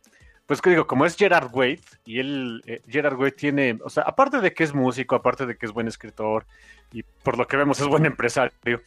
pues 0.47 0.63
que 0.63 0.71
digo, 0.71 0.87
como 0.87 1.07
es 1.07 1.17
Gerard 1.17 1.53
Way, 1.53 1.81
y 2.05 2.21
él, 2.21 2.63
eh, 2.67 2.81
Gerard 2.89 3.19
Way 3.19 3.33
tiene, 3.33 3.79
o 3.85 3.91
sea, 3.91 4.05
aparte 4.05 4.41
de 4.41 4.53
que 4.53 4.63
es 4.63 4.73
músico, 4.73 5.17
aparte 5.17 5.45
de 5.45 5.57
que 5.57 5.67
es 5.67 5.73
buen 5.73 5.89
escritor, 5.89 6.47
y 6.93 7.03
por 7.03 7.37
lo 7.37 7.49
que 7.49 7.57
vemos 7.57 7.81
es 7.81 7.87
buen 7.87 8.07
empresario, 8.07 8.83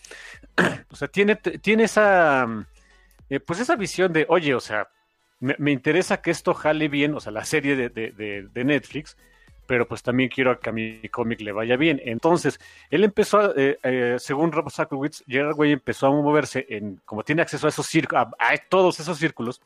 o 0.89 0.95
sea, 0.95 1.09
tiene, 1.09 1.35
tiene 1.35 1.83
esa, 1.83 2.47
pues 3.45 3.59
esa 3.59 3.75
visión 3.75 4.13
de, 4.13 4.25
oye, 4.29 4.55
o 4.55 4.61
sea, 4.61 4.87
me, 5.39 5.71
interesa 5.71 6.21
que 6.21 6.31
esto 6.31 6.53
jale 6.53 6.87
bien, 6.89 7.15
o 7.15 7.19
sea, 7.19 7.31
la 7.31 7.45
serie 7.45 7.75
de, 7.75 7.89
de, 7.89 8.47
de, 8.51 8.63
Netflix, 8.63 9.17
pero 9.69 9.87
pues 9.87 10.01
también 10.01 10.29
quiero 10.29 10.59
que 10.59 10.71
a 10.71 10.73
mi 10.73 11.07
cómic 11.09 11.41
le 11.41 11.51
vaya 11.51 11.77
bien. 11.77 12.01
Entonces, 12.03 12.59
él 12.89 13.03
empezó, 13.03 13.53
eh, 13.55 14.15
según 14.17 14.51
Rob 14.51 14.71
Sakowitz, 14.71 15.23
Gerard 15.27 15.55
Way 15.55 15.73
empezó 15.73 16.07
a 16.07 16.09
moverse 16.09 16.65
en, 16.67 16.99
como 17.05 17.23
tiene 17.23 17.43
acceso 17.43 17.67
a 17.67 17.69
esos 17.69 17.85
círculos, 17.85 18.29
a 18.39 18.57
todos 18.67 18.99
esos 18.99 19.19
círculos, 19.19 19.61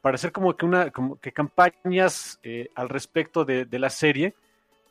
para 0.00 0.14
hacer 0.14 0.32
como 0.32 0.56
que 0.56 0.64
una 0.64 0.90
como 0.90 1.20
que 1.20 1.32
campañas 1.32 2.40
eh, 2.42 2.70
al 2.76 2.88
respecto 2.88 3.44
de, 3.44 3.66
la 3.72 3.90
serie 3.90 4.34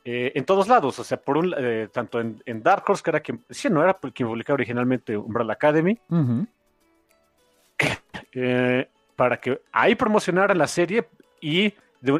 eh, 0.04 0.32
en 0.36 0.46
todos 0.46 0.68
lados, 0.68 1.00
o 1.00 1.04
sea, 1.04 1.18
por 1.18 1.38
un 1.38 1.52
eh, 1.58 1.90
tanto 1.92 2.20
en, 2.20 2.62
Dark 2.62 2.84
Horse, 2.88 3.02
que 3.02 3.10
era 3.10 3.22
quien, 3.22 3.44
sí, 3.50 3.68
no 3.68 3.82
era 3.82 3.98
quien 4.14 4.30
publicaba 4.30 4.54
originalmente 4.54 5.18
Umbrella 5.18 5.54
Academy, 5.54 5.98
para 9.16 9.42
que 9.42 9.60
ahí 9.72 9.96
promocionaran 9.96 10.60
la 10.60 10.68
serie 10.68 11.08
y 11.42 11.74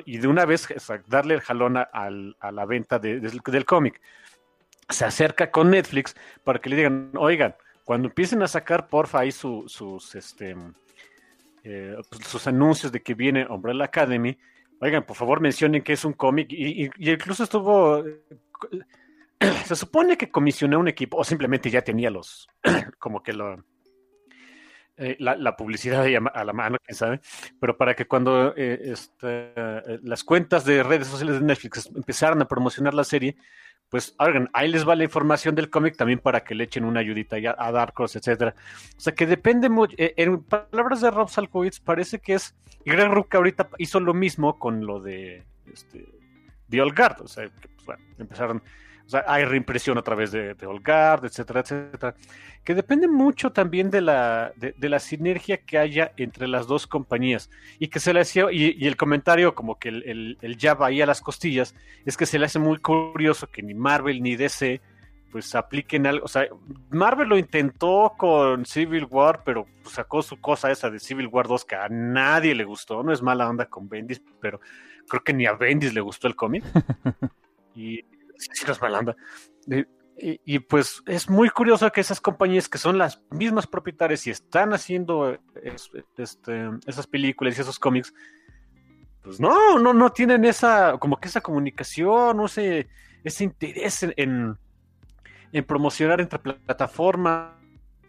y 0.06 0.18
de 0.18 0.28
una 0.28 0.46
vez 0.46 0.68
darle 1.08 1.36
el 1.36 1.42
jalón 1.42 1.78
a, 1.78 2.10
la 2.52 2.66
venta 2.66 3.00
del 3.00 3.66
cómic. 3.66 4.02
Se 4.90 5.06
acerca 5.06 5.50
con 5.50 5.72
Netflix 5.72 6.16
para 6.44 6.60
que 6.60 6.70
le 6.70 6.76
digan, 6.76 7.12
oigan, 7.16 7.56
cuando 7.84 8.08
empiecen 8.08 8.42
a 8.44 8.48
sacar, 8.48 8.88
porfa, 8.88 9.20
ahí 9.20 9.32
sus, 9.32 10.16
este, 10.16 10.56
eh, 11.64 11.96
pues, 12.10 12.28
sus 12.28 12.48
anuncios 12.48 12.92
de 12.92 13.02
que 13.02 13.14
viene 13.14 13.46
Umbrella 13.48 13.86
Academy, 13.86 14.38
oigan, 14.80 15.06
por 15.06 15.16
favor 15.16 15.40
mencionen 15.40 15.82
que 15.82 15.94
es 15.94 16.06
un 16.06 16.14
cómic 16.14 16.48
y, 16.52 16.90
incluso 16.98 17.44
estuvo, 17.44 18.04
se 19.66 19.76
supone 19.76 20.18
que 20.18 20.30
comisionó 20.30 20.80
un 20.80 20.88
equipo 20.88 21.18
o 21.18 21.24
simplemente 21.24 21.70
ya 21.70 21.82
tenía 21.82 22.10
los, 22.10 22.48
como 23.00 23.22
que 23.22 23.34
lo, 23.34 23.64
eh, 24.98 25.18
la, 25.20 25.56
publicidad 25.56 26.06
a 26.34 26.44
la 26.46 26.54
mano, 26.54 26.78
quién 26.84 26.96
sabe, 26.96 27.20
pero 27.60 27.78
para 27.78 27.96
que 27.96 28.06
cuando 28.06 28.54
eh, 28.56 28.80
este, 28.84 29.52
las 30.04 30.24
cuentas 30.24 30.64
de 30.66 30.84
redes 30.84 31.08
sociales 31.08 31.40
de 31.40 31.46
Netflix 31.46 31.90
empezaran 31.94 32.42
a 32.42 32.48
promocionar 32.48 32.94
la 32.94 33.04
serie, 33.04 33.36
pues 33.90 34.16
ahí 34.54 34.68
les 34.68 34.88
va 34.88 34.96
la 34.96 35.04
información 35.04 35.56
del 35.56 35.70
cómic 35.70 35.96
también 35.96 36.20
para 36.20 36.44
que 36.44 36.56
le 36.56 36.64
echen 36.64 36.86
una 36.86 37.00
ayudita 37.00 37.38
a 37.58 37.72
Dark 37.72 37.94
Horse, 37.96 38.20
etcétera. 38.20 38.56
O 38.98 39.00
sea 39.00 39.14
que 39.14 39.26
depende 39.26 39.70
mucho, 39.70 39.96
eh, 39.98 40.14
en 40.18 40.44
palabras 40.44 41.02
de 41.02 41.12
Rob 41.12 41.30
Salkowitz, 41.30 41.80
parece 41.80 42.20
que 42.20 42.34
es, 42.34 42.56
y 42.84 42.92
Greg 42.92 43.12
Rucka 43.12 43.38
ahorita 43.38 43.70
hizo 43.78 44.00
lo 44.00 44.14
mismo 44.14 44.58
con 44.60 44.86
lo 44.86 45.00
de 45.00 45.44
este, 45.72 46.06
The 46.70 46.82
Old 46.82 46.98
Guard, 46.98 47.22
o 47.22 47.28
sea, 47.28 47.50
pues, 47.50 47.86
bueno, 47.86 48.04
empezaron 48.18 48.64
o 49.06 49.10
sea, 49.10 49.24
hay 49.28 49.46
reimpresión 49.46 49.98
a 49.98 50.02
través 50.02 50.32
de, 50.32 50.56
de 50.56 50.66
Olgard, 50.66 51.26
etcétera, 51.26 51.60
etcétera. 51.60 52.16
Que 52.64 52.74
depende 52.74 53.08
mucho 53.08 53.52
también 53.52 53.92
de 53.92 54.02
la, 54.02 54.52
de, 54.56 54.90
la 54.90 55.00
sinergia 55.00 55.58
que 55.58 55.78
haya 55.78 56.12
entre 56.18 56.48
las 56.48 56.66
dos 56.66 56.88
compañías. 56.88 57.52
Y 57.78 57.90
que 57.90 58.00
se 58.00 58.14
le 58.14 58.22
hacía, 58.22 58.52
y, 58.52 58.86
el 58.88 58.98
comentario 58.98 59.54
como 59.54 59.78
que 59.78 59.90
el, 59.90 60.38
el, 60.42 60.58
ya 60.58 60.74
va 60.74 60.88
ahí 60.88 61.02
a 61.02 61.06
las 61.06 61.22
costillas, 61.22 61.76
es 62.06 62.18
que 62.18 62.26
se 62.26 62.40
le 62.40 62.48
hace 62.48 62.58
muy 62.58 62.80
curioso 62.80 63.48
que 63.48 63.62
ni 63.62 63.76
Marvel 63.76 64.24
ni 64.24 64.36
DC 64.36 64.82
pues 65.32 65.54
apliquen 65.54 66.08
algo. 66.08 66.26
O 66.26 66.30
sea, 66.30 66.48
Marvel 66.90 67.28
lo 67.28 67.38
intentó 67.38 68.14
con 68.18 68.66
Civil 68.66 69.06
War, 69.08 69.44
pero 69.44 69.68
sacó 69.84 70.24
su 70.24 70.40
cosa 70.40 70.72
esa 70.72 70.90
de 70.90 71.00
Civil 71.00 71.28
War 71.28 71.48
2 71.48 71.66
que 71.66 71.76
a 71.76 71.90
nadie 71.90 72.56
le 72.56 72.64
gustó. 72.64 73.04
No 73.04 73.12
es 73.12 73.22
mala 73.22 73.48
onda 73.48 73.66
con 73.66 73.88
Bendis, 73.88 74.24
pero 74.40 74.60
creo 75.08 75.24
que 75.24 75.34
ni 75.34 75.46
a 75.46 75.54
Bendis 75.54 75.94
le 75.94 76.02
gustó 76.02 76.28
el 76.28 76.36
cómic. 76.36 76.64
y 77.76 78.04
las 78.68 78.82
malanda. 78.82 79.16
Y, 80.18 80.60
pues 80.60 81.04
es 81.08 81.30
muy 81.30 81.50
curioso 81.50 81.92
que 81.92 82.00
esas 82.00 82.22
compañías 82.22 82.70
que 82.70 82.78
son 82.78 82.98
las 82.98 83.22
mismas 83.32 83.68
propietarias 83.68 84.26
y 84.28 84.30
están 84.30 84.74
haciendo 84.74 85.38
este, 86.16 86.70
esas 86.88 87.06
películas 87.06 87.58
y 87.58 87.62
esos 87.62 87.78
cómics, 87.78 88.14
pues 89.22 89.42
no, 89.42 89.78
no, 89.78 89.94
no 89.94 90.12
tienen 90.14 90.46
esa, 90.46 90.98
como 91.00 91.18
que 91.18 91.28
esa 91.28 91.42
comunicación, 91.42 92.38
no 92.38 92.48
sé, 92.48 92.88
ese 93.26 93.44
interés 93.44 94.04
en, 94.04 94.58
en 95.52 95.64
promocionar 95.66 96.22
entre 96.22 96.40
plataformas 96.40 97.65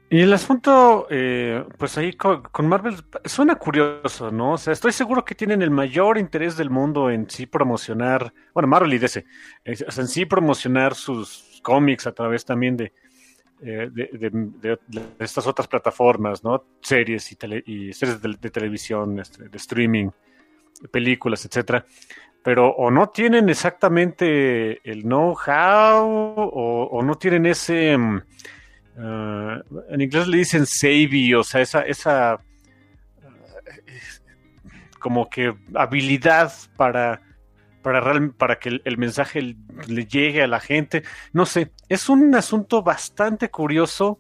y 0.09 0.21
el 0.21 0.33
asunto, 0.33 1.09
eh, 1.11 1.65
pues 1.79 1.99
ahí 1.99 2.13
con, 2.13 2.69
Marvel 2.69 2.97
suena 3.25 3.57
curioso, 3.57 4.31
¿no? 4.31 4.53
O 4.53 4.59
sea, 4.59 4.73
estoy 4.73 4.93
seguro 4.93 5.25
que 5.25 5.35
tienen 5.35 5.63
el 5.63 5.71
mayor 5.71 6.17
interés 6.17 6.57
del 6.57 6.71
mundo 6.71 7.11
en 7.11 7.29
sí 7.29 7.47
promocionar, 7.47 8.33
bueno, 8.55 8.69
Marvel 8.69 8.95
y 8.95 8.99
DC, 8.99 9.25
en 9.65 10.09
sí 10.09 10.25
promocionar 10.25 10.95
sus 10.95 11.61
cómics 11.63 12.07
a 12.07 12.13
través 12.13 12.45
también 12.45 12.77
de, 12.77 12.93
eh, 13.63 13.89
de, 13.91 14.79
estas 15.19 15.47
otras 15.47 15.67
plataformas, 15.67 16.45
¿no? 16.45 16.65
Series 16.81 17.33
y, 17.33 17.37
y 17.67 17.93
series 17.93 18.21
de, 18.23 18.51
televisión, 18.51 19.19
este, 19.19 19.49
de 19.49 19.57
streaming, 19.57 20.11
películas, 20.91 21.45
etcétera. 21.47 21.85
Pero 22.45 22.69
o 22.69 22.93
no 22.93 23.09
tienen 23.09 23.49
exactamente 23.49 24.89
el 24.89 25.03
know-how 25.03 26.07
o, 26.07 26.89
o, 26.93 27.03
no 27.03 27.17
tienen 27.17 27.47
ese 27.47 27.97
Ah, 28.99 29.63
en 29.91 30.01
inglés 30.01 30.27
le 30.27 30.39
dicen 30.39 30.65
savvy, 30.67 31.35
o 31.35 31.45
sea, 31.45 31.61
esa, 31.61 31.83
esa 31.83 32.39
como 34.99 35.29
que 35.29 35.55
habilidad 35.75 36.53
para, 36.77 37.21
para, 37.83 38.03
para 38.37 38.59
que 38.59 38.81
el, 38.83 38.99
mensaje 38.99 39.57
le 39.87 40.07
llegue 40.07 40.43
a 40.43 40.47
la 40.47 40.61
gente. 40.61 41.05
No 41.33 41.47
sé, 41.47 41.71
es 41.89 42.09
un 42.09 42.35
asunto 42.35 42.83
bastante 42.83 43.51
curioso 43.51 44.19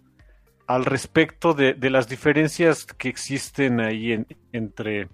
al 0.66 0.84
respecto 0.84 1.54
de, 1.54 1.74
las 1.90 2.08
diferencias 2.08 2.84
que 2.84 3.08
existen 3.08 3.80
ahí 3.80 4.24
entre 4.52 5.08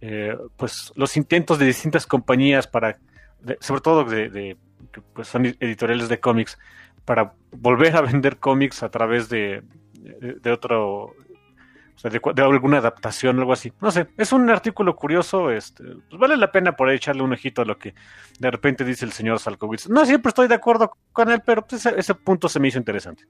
eh, 0.00 0.36
pues 0.56 0.92
los 0.94 1.16
intentos 1.16 1.58
de 1.58 1.66
distintas 1.66 2.06
compañías 2.06 2.66
para, 2.66 2.98
sobre 3.60 3.80
todo 3.80 4.04
de, 4.04 4.28
de 4.28 4.56
pues 5.12 5.28
son 5.28 5.46
editoriales 5.46 6.08
de 6.08 6.20
cómics, 6.20 6.58
para 7.10 7.34
volver 7.50 7.96
a 7.96 8.02
vender 8.02 8.36
cómics 8.36 8.84
a 8.84 8.88
través 8.88 9.28
de, 9.28 9.64
de, 9.94 10.52
otro, 10.52 11.06
o 11.06 11.14
sea, 11.96 12.08
de, 12.08 12.20
alguna 12.40 12.78
adaptación 12.78 13.36
o 13.36 13.40
algo 13.40 13.52
así. 13.52 13.72
No 13.80 13.90
sé, 13.90 14.06
es 14.16 14.32
un 14.32 14.48
artículo 14.48 14.94
curioso, 14.94 15.50
este, 15.50 15.82
pues 16.08 16.20
vale 16.20 16.36
la 16.36 16.52
pena 16.52 16.76
por 16.76 16.88
ahí 16.88 16.94
echarle 16.94 17.24
un 17.24 17.32
ojito 17.32 17.62
a 17.62 17.64
lo 17.64 17.76
que 17.78 17.96
de 18.38 18.48
repente 18.48 18.84
dice 18.84 19.04
el 19.04 19.10
señor 19.10 19.40
Salkowitz. 19.40 19.88
No 19.88 20.06
siempre 20.06 20.28
estoy 20.28 20.46
de 20.46 20.54
acuerdo 20.54 20.92
con 21.10 21.32
él, 21.32 21.42
pero 21.44 21.66
pues 21.66 21.84
ese, 21.84 22.14
punto 22.14 22.48
se 22.48 22.60
me 22.60 22.68
hizo 22.68 22.78
interesante. 22.78 23.24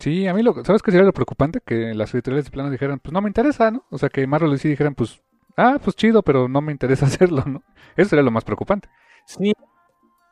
Sí, 0.00 0.26
a 0.26 0.34
mí 0.34 0.42
lo, 0.42 0.64
¿sabes 0.64 0.82
qué 0.82 0.90
sería 0.90 1.06
lo 1.06 1.12
preocupante? 1.12 1.60
Que 1.64 1.94
las 1.94 2.12
editoriales 2.12 2.46
de 2.46 2.50
plano 2.50 2.68
dijeran, 2.68 2.98
pues 2.98 3.12
no 3.12 3.22
me 3.22 3.28
interesa, 3.28 3.70
¿no? 3.70 3.84
O 3.90 3.98
sea, 3.98 4.08
que 4.08 4.26
Marvel 4.26 4.58
sí 4.58 4.70
dijeran, 4.70 4.96
pues, 4.96 5.22
ah, 5.56 5.78
pues 5.80 5.94
chido, 5.94 6.24
pero 6.24 6.48
no 6.48 6.60
me 6.62 6.72
interesa 6.72 7.06
hacerlo, 7.06 7.44
¿no? 7.46 7.62
Eso 7.96 8.10
sería 8.10 8.24
lo 8.24 8.32
más 8.32 8.42
preocupante. 8.42 8.88
Sí, 9.24 9.52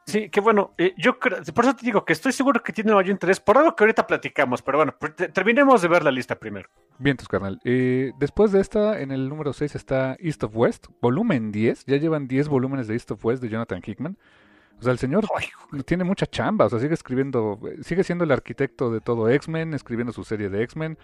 Sí, 0.08 0.30
qué 0.30 0.40
bueno. 0.40 0.72
Eh, 0.78 0.94
yo 0.96 1.18
creo, 1.18 1.42
por 1.54 1.66
eso 1.66 1.76
te 1.76 1.84
digo 1.84 2.02
que 2.06 2.14
estoy 2.14 2.32
seguro 2.32 2.62
que 2.62 2.72
tiene 2.72 2.94
mayor 2.94 3.10
interés, 3.10 3.40
por 3.40 3.58
algo 3.58 3.76
que 3.76 3.84
ahorita 3.84 4.06
platicamos, 4.06 4.62
pero 4.62 4.78
bueno, 4.78 4.94
terminemos 5.34 5.82
de 5.82 5.88
ver 5.88 6.02
la 6.02 6.10
lista 6.10 6.34
primero. 6.38 6.66
Bien, 6.98 7.14
tus 7.14 7.28
carnal. 7.28 7.60
Eh, 7.62 8.12
después 8.18 8.50
de 8.50 8.62
esta, 8.62 9.00
en 9.00 9.10
el 9.10 9.28
número 9.28 9.52
6 9.52 9.74
está 9.74 10.16
East 10.18 10.42
of 10.44 10.56
West, 10.56 10.86
volumen 11.02 11.52
10. 11.52 11.84
Ya 11.84 11.98
llevan 11.98 12.26
10 12.26 12.48
volúmenes 12.48 12.88
de 12.88 12.94
East 12.94 13.10
of 13.10 13.22
West 13.22 13.42
de 13.42 13.50
Jonathan 13.50 13.82
Hickman. 13.84 14.16
O 14.80 14.82
sea, 14.82 14.92
el 14.92 14.98
señor 14.98 15.26
tiene 15.84 16.04
mucha 16.04 16.24
chamba, 16.24 16.64
o 16.64 16.70
sea, 16.70 16.78
sigue 16.78 16.94
escribiendo, 16.94 17.60
sigue 17.82 18.02
siendo 18.02 18.24
el 18.24 18.30
arquitecto 18.30 18.90
de 18.90 19.02
todo 19.02 19.28
X-Men, 19.28 19.74
escribiendo 19.74 20.14
su 20.14 20.24
serie 20.24 20.48
de 20.48 20.62
X-Men. 20.62 20.96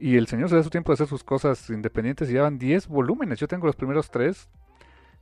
Y 0.00 0.16
el 0.16 0.26
señor 0.26 0.48
se 0.48 0.56
da 0.56 0.64
su 0.64 0.70
tiempo 0.70 0.90
de 0.90 0.94
hacer 0.94 1.06
sus 1.06 1.22
cosas 1.22 1.70
independientes 1.70 2.28
y 2.28 2.32
llevan 2.32 2.58
10 2.58 2.88
volúmenes. 2.88 3.38
Yo 3.38 3.46
tengo 3.46 3.66
los 3.66 3.76
primeros 3.76 4.10
3. 4.10 4.48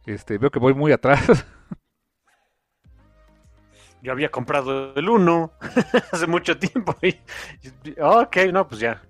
Este, 0.06 0.38
veo 0.38 0.50
que 0.50 0.58
voy 0.58 0.72
muy 0.72 0.92
atrás. 0.92 1.44
yo 4.06 4.12
había 4.12 4.30
comprado 4.30 4.94
el 4.94 5.08
1 5.08 5.52
hace 6.12 6.26
mucho 6.28 6.56
tiempo. 6.56 6.94
Y, 7.02 7.16
ok, 8.00 8.36
no, 8.52 8.68
pues 8.68 8.80
ya. 8.80 9.02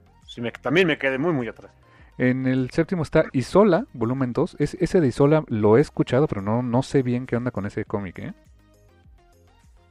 también 0.62 0.86
me 0.86 0.96
quedé 0.96 1.18
muy, 1.18 1.32
muy 1.34 1.46
atrás. 1.48 1.70
En 2.16 2.46
el 2.46 2.70
séptimo 2.70 3.02
está 3.02 3.26
Isola, 3.32 3.84
volumen 3.92 4.32
2. 4.32 4.56
Es, 4.58 4.72
ese 4.80 5.02
de 5.02 5.08
Isola 5.08 5.44
lo 5.48 5.76
he 5.76 5.82
escuchado, 5.82 6.26
pero 6.26 6.40
no, 6.40 6.62
no 6.62 6.82
sé 6.82 7.02
bien 7.02 7.26
qué 7.26 7.36
onda 7.36 7.50
con 7.50 7.66
ese 7.66 7.84
cómic, 7.84 8.18
¿eh? 8.20 8.32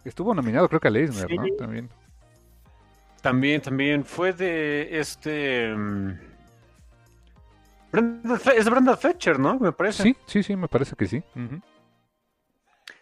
Estuvo 0.04 0.34
nominado, 0.34 0.68
creo 0.68 0.80
que 0.80 0.88
a 0.88 0.92
Leisner, 0.92 1.28
Sí. 1.28 1.38
¿no? 1.38 1.44
También. 1.56 1.90
También, 3.22 3.62
también 3.62 4.04
fue 4.06 4.34
de 4.34 5.00
este. 5.00 5.72
mm, 5.76 6.20
Brenda 7.92 8.40
es 8.56 8.66
de 8.66 8.72
Brenda 8.72 8.98
Fletcher, 8.98 9.40
¿no? 9.40 9.60
Me 9.60 9.72
parece. 9.72 10.02
Sí, 10.02 10.18
sí, 10.26 10.42
sí, 10.42 10.56
me 10.56 10.68
parece 10.68 10.96
que 10.96 11.06
sí. 11.06 11.24
Ujú. 11.36 11.62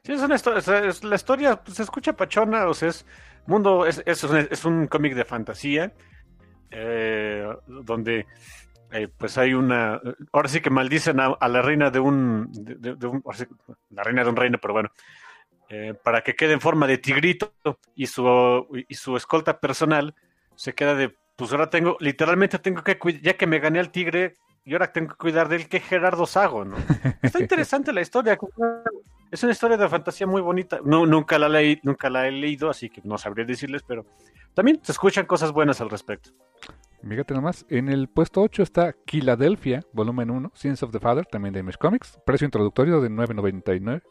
Sí, 0.05 0.11
es 0.11 0.21
una 0.21 0.35
es- 0.35 1.03
la 1.03 1.15
historia 1.15 1.55
pues, 1.63 1.77
se 1.77 1.83
escucha 1.83 2.13
pachona, 2.13 2.67
o 2.67 2.73
sea, 2.73 2.89
es 2.89 3.05
mundo, 3.47 3.85
es, 3.85 4.03
es, 4.05 4.23
un- 4.25 4.35
es 4.51 4.65
un 4.65 4.87
cómic 4.87 5.15
de 5.15 5.25
fantasía. 5.25 5.93
eh, 6.75 7.47
donde 7.67 8.25
eh, 8.91 9.07
pues 9.17 9.37
hay 9.37 9.53
una. 9.53 10.01
Ahora 10.31 10.49
sí 10.49 10.59
que 10.59 10.69
maldicen 10.71 11.19
a, 11.19 11.27
a 11.27 11.47
la 11.47 11.61
reina 11.61 11.89
de 11.91 11.99
un. 11.99 12.49
de- 12.51 13.07
un- 13.07 13.23
sí, 13.33 13.45
la 13.91 14.03
reina 14.03 14.23
de 14.23 14.29
un 14.29 14.35
reino, 14.35 14.57
pero 14.59 14.73
bueno. 14.73 14.89
eh, 15.69 15.93
para 16.03 16.21
que 16.21 16.35
quede 16.35 16.53
en 16.53 16.61
forma 16.61 16.85
de 16.87 16.97
tigrito 16.99 17.53
y 17.95 18.07
su, 18.07 18.67
y 18.89 18.93
su 18.95 19.15
escolta 19.17 19.59
personal 19.59 20.15
se 20.55 20.73
queda 20.73 20.95
de. 20.95 21.15
Pues 21.35 21.51
ahora 21.51 21.69
tengo, 21.69 21.97
literalmente 21.99 22.59
tengo 22.59 22.83
que 22.83 22.99
cuidar, 22.99 23.21
ya 23.21 23.33
que 23.37 23.47
me 23.47 23.59
gané 23.59 23.79
al 23.79 23.91
tigre, 23.91 24.35
y 24.65 24.73
ahora 24.73 24.91
tengo 24.91 25.09
que 25.11 25.15
cuidar 25.17 25.47
de 25.49 25.55
él, 25.57 25.69
que 25.69 25.79
Gerardo 25.79 26.25
Sago, 26.25 26.65
¿no? 26.65 26.75
Está 27.21 27.39
interesante 27.39 27.93
la 27.93 28.01
historia. 28.01 28.37
Es 29.33 29.41
una 29.41 29.51
historia 29.51 29.77
de 29.77 29.89
fantasía 29.89 30.27
muy 30.27 30.41
bonita. 30.41 30.79
No, 30.85 31.07
nunca, 31.07 31.39
la 31.39 31.49
leí, 31.49 31.79
nunca 31.81 32.07
la 32.07 32.27
he 32.27 32.31
leído, 32.31 32.69
así 32.69 32.87
que 32.87 33.01
no 33.03 33.17
sabría 33.17 33.43
decirles, 33.43 33.81
pero 33.81 34.05
también 34.53 34.79
se 34.83 34.91
escuchan 34.91 35.25
cosas 35.25 35.51
buenas 35.51 35.81
al 35.81 35.89
respecto. 35.89 36.29
Fíjate 37.01 37.33
nomás, 37.33 37.65
en 37.67 37.89
el 37.89 38.09
puesto 38.09 38.41
8 38.41 38.61
está 38.61 38.95
Philadelphia, 39.07 39.81
volumen 39.91 40.29
1, 40.29 40.51
Sins 40.53 40.83
of 40.83 40.91
the 40.91 40.99
Father, 40.99 41.25
también 41.25 41.51
de 41.51 41.61
Image 41.61 41.79
Comics, 41.79 42.19
precio 42.23 42.45
introductorio 42.45 43.01
de 43.01 43.09
9.99. 43.09 44.03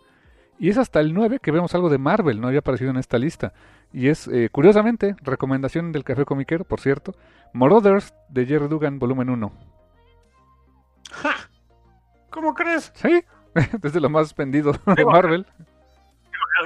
Y 0.58 0.70
es 0.70 0.76
hasta 0.76 0.98
el 0.98 1.14
9 1.14 1.38
que 1.40 1.52
vemos 1.52 1.72
algo 1.76 1.88
de 1.88 1.98
Marvel, 1.98 2.40
no 2.40 2.48
había 2.48 2.58
aparecido 2.58 2.90
en 2.90 2.96
esta 2.96 3.16
lista. 3.16 3.52
Y 3.92 4.08
es, 4.08 4.26
eh, 4.26 4.48
curiosamente, 4.50 5.14
recomendación 5.22 5.92
del 5.92 6.02
Café 6.02 6.24
Comiquero, 6.24 6.64
por 6.64 6.80
cierto, 6.80 7.14
Marauders 7.52 8.12
de 8.28 8.44
Jerry 8.44 8.66
Dugan, 8.66 8.98
volumen 8.98 9.30
1. 9.30 9.52
¡Ja! 11.12 11.34
¿Cómo 12.28 12.54
crees? 12.54 12.90
Sí, 12.96 13.22
desde 13.80 14.00
lo 14.00 14.09
más 14.11 14.35
vendido 14.35 14.73
de 14.97 15.04
Marvel. 15.04 15.47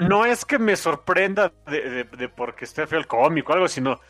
No 0.01 0.25
es 0.27 0.45
que 0.45 0.59
me 0.59 0.77
sorprenda 0.77 1.53
de, 1.67 1.81
de- 1.89 2.05
de 2.05 2.29
porque 2.29 2.65
esté 2.65 2.87
feo 2.87 2.99
el 2.99 3.07
cómic 3.07 3.49
o 3.49 3.53
algo, 3.53 3.69
sino 3.69 4.01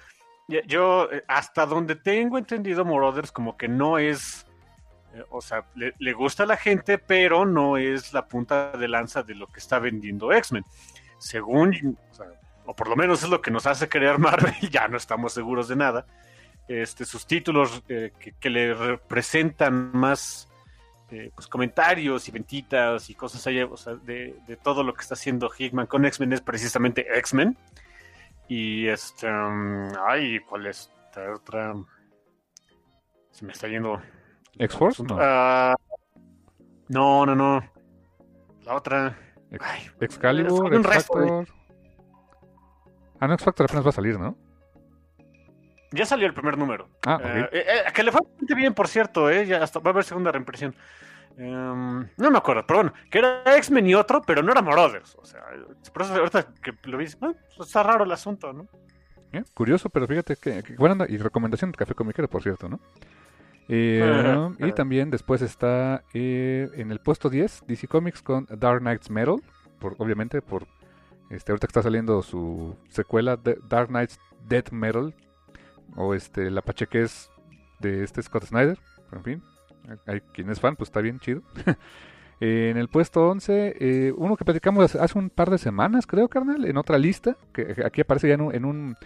yo, 0.66 1.11
eh, 1.12 1.25
hasta 1.28 1.66
donde 1.66 1.97
tengo 1.97 2.38
entendido, 2.38 2.85
Marauders 2.85 3.33
como 3.33 3.56
que 3.56 3.66
no 3.68 3.99
es, 3.99 4.47
eh, 5.14 5.23
o 5.30 5.40
sea, 5.40 5.64
le, 5.75 5.92
le 5.99 6.12
gusta 6.12 6.45
a 6.45 6.47
la 6.47 6.56
gente, 6.56 6.99
pero 6.99 7.45
no 7.45 7.76
es 7.76 8.12
la 8.12 8.26
punta 8.28 8.71
de 8.73 8.88
lanza 8.88 9.23
de 9.23 9.35
lo 9.35 9.49
que 9.49 9.59
está 9.61 9.78
vendiendo 9.80 10.33
X-Men. 10.33 10.64
Según, 11.18 11.99
o, 12.11 12.14
sea, 12.14 12.26
o 12.64 12.75
por 12.76 12.88
lo 12.88 12.97
menos 12.97 13.23
es 13.23 13.28
lo 13.28 13.40
que 13.40 13.50
nos 13.50 13.66
hace 13.66 13.88
creer 13.88 14.18
Marvel, 14.18 14.54
ya 14.71 14.87
no 14.88 14.97
estamos 14.97 15.33
seguros 15.33 15.66
de 15.68 15.76
nada. 15.76 16.06
Este, 16.68 17.04
sus 17.04 17.26
títulos 17.26 17.83
eh, 17.88 18.12
que, 18.18 18.33
que 18.33 18.50
le 18.50 18.73
representan 18.75 19.90
más 19.92 20.49
eh, 21.10 21.30
pues, 21.34 21.46
comentarios 21.48 22.28
y 22.28 22.32
ventitas 22.32 23.08
y 23.10 23.14
cosas 23.14 23.46
allá, 23.46 23.66
o 23.66 23.76
sea, 23.76 23.94
de, 23.94 24.38
de 24.46 24.56
todo 24.56 24.82
lo 24.82 24.92
que 24.94 25.02
está 25.02 25.14
haciendo 25.14 25.50
Hickman 25.56 25.86
con 25.86 26.04
X-Men 26.04 26.32
es 26.32 26.40
precisamente 26.40 27.06
X-Men. 27.18 27.56
Y 28.48 28.86
este, 28.88 29.26
um, 29.28 29.88
ay, 30.06 30.38
¿cuál 30.40 30.66
es 30.66 30.90
esta 31.06 31.32
otra? 31.34 31.75
Se 33.32 33.44
me 33.44 33.52
está 33.52 33.68
yendo. 33.68 34.00
X-Force, 34.58 35.02
no. 35.02 35.18
Ah, 35.20 35.75
no, 36.88 37.26
no, 37.26 37.34
no. 37.34 37.62
La 38.62 38.75
otra. 38.75 39.18
Ex- 39.50 39.64
Ay, 39.64 39.90
Excalibur, 40.00 40.75
X-Factor. 40.75 41.46
Ah, 43.20 43.26
no, 43.28 43.34
X-Factor 43.34 43.66
apenas 43.66 43.84
va 43.84 43.90
a 43.90 43.92
salir, 43.92 44.18
¿no? 44.18 44.36
Ya 45.93 46.05
salió 46.05 46.26
el 46.26 46.35
primer 46.35 46.59
número. 46.59 46.88
Ah. 47.07 47.21
Eh, 47.23 47.49
eh, 47.52 47.64
eh, 47.87 47.93
que 47.93 48.02
le 48.02 48.12
fue 48.12 48.21
bastante 48.23 48.55
bien, 48.55 48.75
por 48.75 48.88
cierto, 48.88 49.31
eh, 49.31 49.46
ya 49.46 49.62
hasta 49.62 49.79
va 49.81 49.90
a 49.90 49.92
haber 49.92 50.05
segunda 50.05 50.33
reimpresión. 50.33 50.75
Em, 51.38 52.09
no 52.16 52.31
me 52.31 52.38
acuerdo, 52.38 52.64
pero 52.66 52.79
bueno, 52.79 52.94
que 53.11 53.18
era 53.18 53.42
X-Men 53.57 53.87
y 53.87 53.94
otro, 53.94 54.22
pero 54.22 54.42
no 54.42 54.53
era 54.53 54.62
Marauders. 54.62 55.16
O 55.16 55.25
sea, 55.25 55.42
por 55.92 56.03
eso 56.03 56.14
ahorita 56.14 56.46
que 56.62 56.72
lo 56.85 56.96
vi, 56.96 57.07
ah, 57.20 57.33
pues 57.57 57.68
está 57.68 57.83
raro 57.83 58.05
el 58.05 58.12
asunto, 58.12 58.53
¿no? 58.53 58.66
Eh, 59.33 59.42
Curioso, 59.53 59.90
pero 59.90 60.07
fíjate 60.07 60.37
que, 60.37 60.62
onda. 60.79 61.07
Y 61.09 61.18
recomendación 61.18 61.72
de 61.72 61.77
Café 61.77 61.94
Comiquero, 61.94 62.29
por 62.29 62.42
cierto, 62.42 62.68
¿no? 62.68 62.81
Eh, 63.68 64.49
y 64.61 64.72
también 64.72 65.11
después 65.11 65.42
está 65.42 66.05
eh, 66.14 66.70
en 66.75 66.90
el 66.90 67.01
puesto 67.01 67.29
10 67.29 67.64
DC 67.66 67.88
Comics 67.88 68.22
con 68.22 68.46
Dark 68.51 68.81
Knight's 68.81 69.11
Metal. 69.11 69.37
Por, 69.79 69.94
obviamente, 69.99 70.40
por 70.40 70.66
este 71.29 71.53
ahorita 71.53 71.66
que 71.66 71.70
está 71.70 71.83
saliendo 71.83 72.22
su 72.22 72.77
secuela 72.88 73.37
de 73.37 73.59
Dark 73.68 73.88
Knight's 73.88 74.18
Death 74.49 74.70
Metal. 74.70 75.14
O 75.94 76.14
este 76.14 76.51
la 76.51 76.62
pachequez 76.62 77.31
de 77.81 78.03
este 78.03 78.22
Scott 78.22 78.44
Snyder. 78.46 78.79
En 79.12 79.22
fin, 79.22 79.42
hay 80.07 80.20
quien 80.33 80.51
es 80.51 80.61
fan, 80.61 80.77
pues 80.77 80.88
está 80.88 81.01
bien 81.01 81.18
chido. 81.20 81.42
Eh, 82.38 82.68
en 82.70 82.77
el 82.77 82.88
puesto 82.88 83.31
11, 83.31 83.77
eh, 83.81 84.12
uno 84.14 84.37
que 84.37 84.44
platicamos 84.44 84.94
hace- 84.94 85.18
un 85.18 85.31
par 85.31 85.49
de 85.49 85.57
semanas, 85.57 86.07
creo, 86.07 86.29
carnal, 86.29 86.66
en 86.66 86.77
otra 86.77 86.99
lista, 86.99 87.35
que 87.51 87.77
aquí 87.83 88.03
aparece 88.03 88.29
ya 88.29 88.35
en 88.35 88.42
un, 88.42 88.55
en 88.55 88.64
un, 88.66 88.96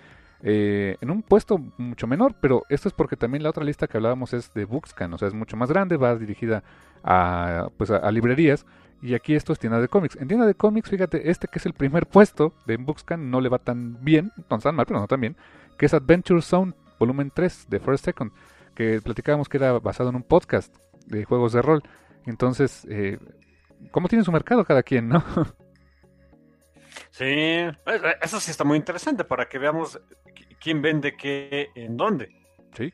eh, 0.43 0.97
en 1.01 1.12
un 1.12 1.23
puesto 1.23 1.59
mucho 1.79 2.09
menor, 2.09 2.35
pero 2.40 2.64
esto 2.69 2.88
es 2.88 2.93
porque 2.93 3.14
también 3.16 3.45
la 3.45 3.51
otra 3.51 3.62
lista 3.62 3.87
que 3.87 3.99
hablábamos 3.99 4.33
es 4.35 4.53
de 4.53 4.64
Bookscan, 4.64 5.14
o 5.14 5.16
sea, 5.19 5.29
es 5.29 5.35
mucho 5.35 5.57
más 5.57 5.69
grande, 5.71 5.97
va 5.97 6.16
dirigida 6.16 6.64
a, 7.05 7.69
pues 7.77 7.93
a 7.93 8.11
librerías, 8.11 8.66
y 9.01 9.14
aquí 9.14 9.37
esto 9.37 9.53
es 9.53 9.61
tienda 9.61 9.81
de 9.81 9.87
cómics. 9.87 10.16
En 10.16 10.27
tienda 10.27 10.45
de 10.45 10.55
cómics, 10.55 10.90
fíjate, 10.90 11.31
este 11.31 11.47
que 11.47 11.61
es 11.61 11.66
el 11.66 11.73
primer 11.75 12.07
puesto 12.09 12.53
de 12.66 12.79
Bookscan 12.79 13.31
no 13.31 13.40
le 13.40 13.49
va 13.49 13.59
tan 13.61 14.03
bien, 14.05 14.33
no 14.51 14.59
tan 14.59 14.75
mal, 14.75 14.87
pero 14.87 14.99
no 14.99 15.07
tan 15.07 15.21
bien, 15.21 15.37
que 15.81 15.87
es 15.87 15.95
Adventure 15.95 16.43
Zone, 16.43 16.75
volumen 16.99 17.33
3 17.35 17.66
de 17.71 17.81
First 17.81 18.05
Second, 18.05 18.33
que 18.75 19.01
platicábamos 19.01 19.49
que 19.49 19.57
era 19.57 19.73
basado 19.79 20.11
en 20.11 20.16
un 20.16 20.23
podcast 20.23 20.77
de 21.07 21.25
juegos 21.25 21.55
de 21.55 21.62
rol. 21.62 21.83
Entonces, 22.27 22.87
eh, 22.90 23.19
¿cómo 23.90 24.07
tiene 24.07 24.23
su 24.23 24.31
mercado 24.31 24.62
cada 24.66 24.83
quien, 24.83 25.09
no? 25.09 25.25
Sí, 27.12 27.25
eh, 27.25 27.73
eso 28.23 28.40
sí 28.40 28.51
está 28.51 28.64
muy 28.64 28.77
interesante 28.77 29.25
para 29.25 29.49
que 29.49 29.59
veamos 29.59 29.99
qui- 30.35 30.57
quién 30.61 30.83
vende 30.83 31.16
qué 31.16 31.69
en 31.75 31.97
dónde. 31.97 32.29
Sí. 32.75 32.93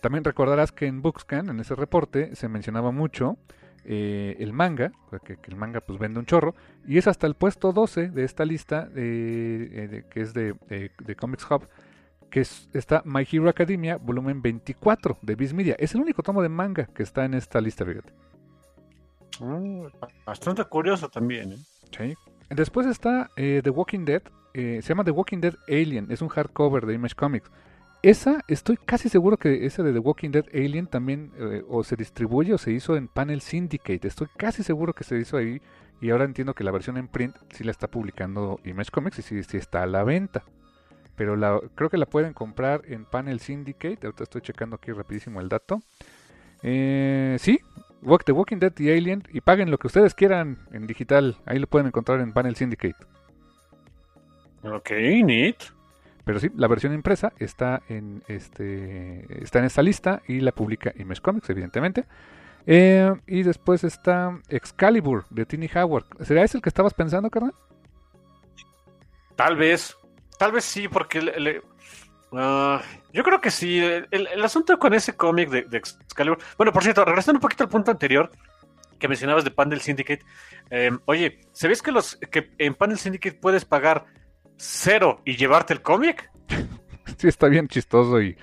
También 0.00 0.24
recordarás 0.24 0.72
que 0.72 0.86
en 0.86 1.02
Bookscan, 1.02 1.48
en 1.50 1.60
ese 1.60 1.74
reporte, 1.74 2.34
se 2.36 2.48
mencionaba 2.48 2.90
mucho 2.90 3.36
eh, 3.84 4.36
el 4.38 4.52
manga, 4.52 4.92
que, 5.24 5.36
que 5.36 5.50
el 5.50 5.56
manga 5.56 5.80
pues 5.80 5.98
vende 5.98 6.18
un 6.20 6.26
chorro, 6.26 6.54
y 6.86 6.98
es 6.98 7.06
hasta 7.06 7.26
el 7.26 7.34
puesto 7.34 7.72
12 7.72 8.08
de 8.10 8.24
esta 8.24 8.44
lista, 8.44 8.86
de- 8.86 9.68
eh, 9.72 10.04
que 10.10 10.20
es 10.20 10.34
de, 10.34 10.54
de- 10.68 10.90
de 10.98 11.16
Comics 11.16 11.50
Hub, 11.50 11.66
que 12.30 12.40
es- 12.40 12.68
está 12.72 13.02
My 13.04 13.26
Hero 13.30 13.48
Academia, 13.48 13.96
volumen 13.96 14.42
24 14.42 15.18
de 15.22 15.34
Viz 15.34 15.52
Media. 15.54 15.74
Es 15.78 15.94
el 15.94 16.00
único 16.00 16.22
tomo 16.22 16.42
de 16.42 16.48
manga 16.48 16.86
que 16.86 17.02
está 17.02 17.24
en 17.24 17.34
esta 17.34 17.60
lista, 17.60 17.84
fíjate. 17.84 18.12
Mm, 19.40 19.86
bastante 20.26 20.64
curioso 20.64 21.08
también. 21.08 21.52
¿eh? 21.52 21.56
Sí. 21.96 22.14
Después 22.50 22.86
está 22.86 23.30
eh, 23.36 23.60
The 23.62 23.70
Walking 23.70 24.04
Dead. 24.04 24.22
eh, 24.54 24.80
se 24.82 24.88
llama 24.88 25.04
The 25.04 25.10
Walking 25.12 25.38
Dead 25.40 25.54
Alien. 25.68 26.10
Es 26.10 26.20
un 26.22 26.28
hardcover 26.28 26.84
de 26.86 26.94
Image 26.94 27.14
Comics. 27.14 27.50
Esa, 28.02 28.40
estoy 28.48 28.76
casi 28.76 29.08
seguro 29.08 29.36
que 29.36 29.66
ese 29.66 29.82
de 29.82 29.92
The 29.92 29.98
Walking 29.98 30.30
Dead 30.30 30.46
Alien 30.52 30.86
también 30.86 31.32
eh, 31.38 31.62
o 31.68 31.84
se 31.84 31.96
distribuye 31.96 32.54
o 32.54 32.58
se 32.58 32.72
hizo 32.72 32.96
en 32.96 33.08
Panel 33.08 33.40
Syndicate. 33.40 34.06
Estoy 34.08 34.28
casi 34.36 34.62
seguro 34.62 34.94
que 34.94 35.04
se 35.04 35.18
hizo 35.18 35.36
ahí. 35.36 35.60
Y 36.00 36.10
ahora 36.10 36.24
entiendo 36.24 36.54
que 36.54 36.64
la 36.64 36.70
versión 36.70 36.96
en 36.96 37.08
print 37.08 37.36
sí 37.52 37.64
la 37.64 37.70
está 37.72 37.88
publicando 37.88 38.58
Image 38.64 38.90
Comics 38.90 39.18
y 39.18 39.22
sí, 39.22 39.42
sí 39.42 39.56
está 39.56 39.82
a 39.82 39.86
la 39.86 40.02
venta. 40.04 40.44
Pero 41.18 41.36
la, 41.36 41.60
creo 41.74 41.90
que 41.90 41.98
la 41.98 42.06
pueden 42.06 42.32
comprar 42.32 42.82
en 42.86 43.04
Panel 43.04 43.40
Syndicate. 43.40 43.98
Ahorita 44.04 44.22
estoy 44.22 44.40
checando 44.40 44.76
aquí 44.76 44.92
rapidísimo 44.92 45.40
el 45.40 45.48
dato. 45.50 45.82
Eh, 46.62 47.36
sí, 47.40 47.60
Walk- 48.02 48.24
The 48.24 48.32
Walking 48.32 48.58
Dead 48.58 48.72
y 48.78 48.90
Alien. 48.90 49.24
Y 49.32 49.40
paguen 49.42 49.70
lo 49.70 49.78
que 49.78 49.88
ustedes 49.88 50.14
quieran 50.14 50.58
en 50.72 50.86
digital. 50.86 51.36
Ahí 51.44 51.58
lo 51.58 51.66
pueden 51.66 51.88
encontrar 51.88 52.20
en 52.20 52.32
Panel 52.32 52.56
Syndicate. 52.56 52.96
Ok, 54.62 54.90
neat. 55.24 55.56
Pero 56.24 56.40
sí, 56.40 56.50
la 56.56 56.68
versión 56.68 56.92
impresa 56.92 57.32
está 57.38 57.82
en 57.88 58.22
este 58.28 59.42
está 59.42 59.60
en 59.60 59.64
esta 59.64 59.82
lista 59.82 60.22
y 60.28 60.40
la 60.40 60.52
publica 60.52 60.92
Image 60.96 61.20
Comics, 61.22 61.48
evidentemente. 61.50 62.04
Eh, 62.66 63.12
y 63.26 63.42
después 63.44 63.82
está 63.82 64.38
Excalibur 64.48 65.24
de 65.30 65.46
Tiny 65.46 65.70
Howard. 65.74 66.04
¿Será 66.22 66.42
ese 66.44 66.58
el 66.58 66.62
que 66.62 66.68
estabas 66.68 66.92
pensando, 66.94 67.30
carnal? 67.30 67.54
Tal 69.36 69.56
vez, 69.56 69.96
tal 70.38 70.52
vez 70.52 70.64
sí, 70.64 70.88
porque 70.88 71.20
le- 71.20 71.38
le- 71.40 71.62
ah, 72.32 72.80
yo 73.12 73.22
creo 73.22 73.40
que 73.40 73.50
sí. 73.50 73.78
El, 73.78 74.06
el 74.10 74.44
asunto 74.44 74.78
con 74.78 74.94
ese 74.94 75.16
cómic 75.16 75.50
de, 75.50 75.62
de 75.62 75.78
Excalibur. 75.78 76.38
Bueno, 76.56 76.72
por 76.72 76.82
cierto, 76.82 77.04
regresando 77.04 77.38
un 77.38 77.42
poquito 77.42 77.64
al 77.64 77.70
punto 77.70 77.90
anterior 77.90 78.30
que 78.98 79.06
mencionabas 79.08 79.44
de 79.44 79.50
Panel 79.52 79.80
Syndicate. 79.80 80.24
eh, 80.70 80.90
oye, 81.04 81.40
¿sabes 81.52 81.82
que 81.82 81.92
los 81.92 82.16
que 82.16 82.50
en 82.58 82.74
Panel 82.74 82.98
Syndicate 82.98 83.36
puedes 83.38 83.64
pagar 83.64 84.06
cero 84.56 85.20
y 85.24 85.36
llevarte 85.36 85.72
el 85.74 85.82
cómic? 85.82 86.30
Sí, 87.16 87.26
está 87.26 87.48
bien 87.48 87.66
chistoso 87.68 88.20
y 88.20 88.36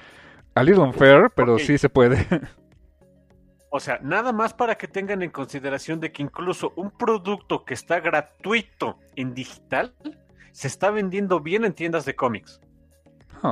a 0.56 0.64
little 0.64 0.82
unfair, 0.84 1.30
pero 1.36 1.60
sí 1.60 1.78
se 1.78 1.88
puede. 1.88 2.26
O 3.70 3.80
sea, 3.80 4.00
nada 4.02 4.32
más 4.34 4.54
para 4.54 4.76
que 4.76 4.88
tengan 4.88 5.22
en 5.22 5.30
consideración 5.30 6.00
de 6.00 6.12
que 6.12 6.24
incluso 6.24 6.74
un 6.76 6.90
producto 6.92 7.64
que 7.64 7.74
está 7.76 8.00
gratuito 8.00 8.98
en 9.16 9.34
digital 9.36 9.94
se 10.56 10.68
está 10.68 10.90
vendiendo 10.90 11.42
bien 11.42 11.66
en 11.66 11.74
tiendas 11.74 12.06
de 12.06 12.16
cómics. 12.16 12.62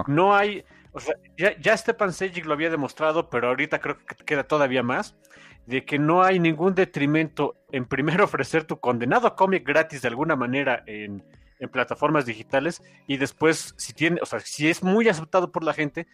No 0.08 0.34
hay, 0.34 0.63
o 0.94 1.02
sea, 1.02 1.16
ya, 1.38 1.60
ya 1.60 1.76
Stepan 1.76 2.13
Sejic 2.13 2.46
lo 2.46 2.54
había 2.54 2.70
demostrado, 2.70 3.30
pero 3.30 3.50
ahorita 3.50 3.80
creo 3.80 3.98
que 3.98 4.16
queda 4.24 4.46
todavía 4.46 4.84
más, 4.84 5.18
de 5.66 5.84
que 5.84 6.00
no 6.00 6.24
hay 6.24 6.39
ningún 6.39 6.76
detrimento 6.76 7.56
en 7.74 7.86
primero 7.86 8.24
ofrecer 8.24 8.63
tu 8.63 8.80
condenado 8.80 9.36
cómic 9.36 9.68
gratis 9.68 10.02
de 10.02 10.08
alguna 10.08 10.38
manera 10.38 10.82
en, 10.88 11.22
en 11.60 11.70
plataformas 11.70 12.26
digitales 12.26 12.82
y 13.06 13.18
después, 13.18 13.76
si 13.76 13.92
tiene, 13.92 14.22
o 14.22 14.26
sea, 14.26 14.39
si 14.39 14.70
es 14.70 14.82
muy 14.82 15.10
aceptado 15.10 15.52
por 15.52 15.66
la 15.66 15.74
gente, 15.74 16.08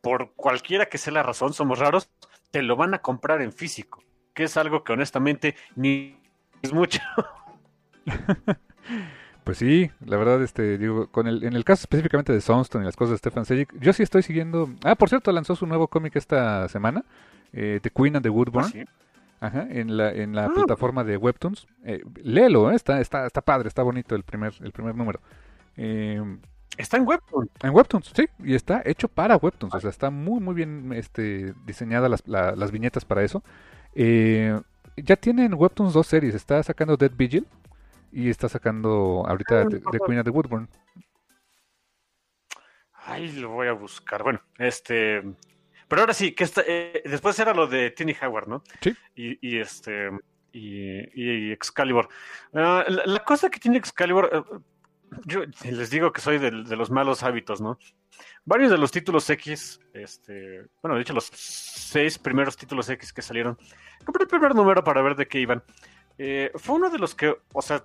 por 0.00 0.34
cualquiera 0.34 0.86
que 0.86 0.98
sea 0.98 1.12
la 1.12 1.22
razón, 1.22 1.54
somos 1.54 1.78
raros, 1.78 2.10
te 2.50 2.60
lo 2.60 2.74
van 2.74 2.92
a 2.92 2.98
comprar 3.02 3.40
en 3.40 3.52
físico, 3.52 4.02
que 4.34 4.42
es 4.42 4.56
algo 4.56 4.82
que 4.82 4.94
honestamente 4.94 5.54
ni 5.76 6.20
es 6.60 6.72
mucho. 6.72 6.98
Pues 9.44 9.58
sí, 9.58 9.90
la 10.04 10.16
verdad, 10.16 10.42
este, 10.42 10.78
digo, 10.78 11.08
con 11.08 11.26
el, 11.26 11.44
en 11.44 11.52
el 11.52 11.64
caso 11.64 11.82
específicamente 11.82 12.32
de 12.32 12.40
Sunstone 12.40 12.84
y 12.84 12.86
las 12.86 12.96
cosas 12.96 13.12
de 13.12 13.18
Stefan 13.18 13.44
Sejic, 13.44 13.78
yo 13.78 13.92
sí 13.92 14.02
estoy 14.02 14.22
siguiendo. 14.22 14.70
Ah, 14.82 14.94
por 14.94 15.10
cierto, 15.10 15.30
lanzó 15.32 15.54
su 15.54 15.66
nuevo 15.66 15.88
cómic 15.88 16.16
esta 16.16 16.66
semana, 16.68 17.04
eh, 17.52 17.78
The 17.82 17.90
Queen 17.90 18.16
and 18.16 18.22
the 18.22 18.30
Woodburn. 18.30 18.66
¿Ah, 18.66 18.84
Ajá, 19.40 19.66
en 19.68 19.98
la, 19.98 20.10
en 20.10 20.34
la 20.34 20.46
ah. 20.46 20.52
plataforma 20.54 21.04
de 21.04 21.18
Webtoons. 21.18 21.66
Eh, 21.84 22.02
léelo, 22.22 22.70
¿eh? 22.70 22.74
está, 22.74 23.00
está, 23.02 23.26
está 23.26 23.42
padre, 23.42 23.68
está 23.68 23.82
bonito 23.82 24.14
el 24.14 24.22
primer, 24.22 24.54
el 24.60 24.72
primer 24.72 24.94
número. 24.94 25.20
Eh, 25.76 26.22
está 26.78 26.96
en 26.96 27.06
Webtoons. 27.06 27.50
En 27.62 27.74
Webtoons, 27.74 28.12
sí, 28.14 28.26
y 28.42 28.54
está 28.54 28.80
hecho 28.86 29.08
para 29.08 29.36
Webtoons, 29.36 29.74
o 29.74 29.80
sea, 29.80 29.90
está 29.90 30.08
muy, 30.08 30.40
muy 30.40 30.54
bien 30.54 30.92
este, 30.94 31.52
diseñadas 31.66 32.10
las, 32.10 32.22
las 32.26 32.70
viñetas 32.70 33.04
para 33.04 33.22
eso. 33.22 33.42
Eh, 33.94 34.58
ya 34.96 35.16
tienen 35.16 35.52
Webtoons 35.52 35.92
dos 35.92 36.06
series, 36.06 36.34
está 36.34 36.62
sacando 36.62 36.96
Dead 36.96 37.12
Vigil, 37.14 37.46
y 38.14 38.30
está 38.30 38.48
sacando 38.48 39.24
ahorita 39.26 39.62
ah, 39.62 39.66
The, 39.68 39.98
Queen 40.06 40.20
of 40.20 40.24
the 40.24 40.30
Woodburn. 40.30 40.68
Ay, 42.92 43.32
lo 43.32 43.50
voy 43.50 43.66
a 43.66 43.72
buscar. 43.72 44.22
Bueno, 44.22 44.40
este. 44.58 45.22
Pero 45.88 46.02
ahora 46.02 46.14
sí, 46.14 46.32
que 46.32 46.48
eh, 46.66 47.02
después 47.04 47.38
era 47.38 47.52
lo 47.52 47.66
de 47.66 47.90
Tiny 47.90 48.16
Howard, 48.22 48.48
¿no? 48.48 48.62
Sí. 48.80 48.96
Y, 49.16 49.58
este. 49.58 50.10
Y, 50.52 51.50
Excalibur. 51.50 52.08
Ah, 52.54 52.84
la, 52.88 53.24
cosa 53.24 53.50
que 53.50 53.58
tiene 53.58 53.78
Excalibur. 53.78 54.30
Eh, 54.32 54.58
yo 55.26 55.42
les 55.64 55.90
digo 55.90 56.12
que 56.12 56.20
soy 56.20 56.38
de, 56.38 56.50
los 56.50 56.90
malos 56.90 57.22
hábitos, 57.22 57.60
¿no? 57.60 57.78
Varios 58.44 58.70
de 58.70 58.78
los 58.78 58.90
títulos 58.90 59.28
X, 59.28 59.80
este, 59.92 60.66
bueno, 60.82 60.96
de 60.96 61.02
hecho 61.02 61.14
los 61.14 61.26
seis 61.32 62.18
primeros 62.18 62.56
títulos 62.56 62.88
X 62.88 63.12
que 63.12 63.22
salieron, 63.22 63.56
compré 64.04 64.24
el 64.24 64.28
primer 64.28 64.54
número 64.54 64.82
para 64.82 65.02
ver 65.02 65.14
de 65.14 65.26
qué 65.26 65.40
iban. 65.40 65.62
Eh, 66.18 66.50
fue 66.56 66.76
uno 66.76 66.90
de 66.90 66.98
los 66.98 67.14
que, 67.14 67.36
o 67.52 67.62
sea, 67.62 67.84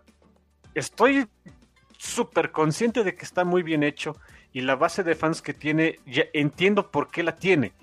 estoy 0.73 1.27
súper 1.97 2.51
consciente 2.51 3.03
de 3.03 3.15
que 3.15 3.25
está 3.25 3.43
muy 3.43 3.61
bien 3.61 3.83
hecho 3.83 4.15
y 4.53 4.61
la 4.61 4.75
base 4.75 5.03
de 5.03 5.15
fans 5.15 5.41
que 5.41 5.53
tiene, 5.53 5.99
ya 6.05 6.23
entiendo 6.33 6.91
por 6.91 7.09
qué 7.11 7.23
la 7.23 7.35
tiene, 7.35 7.73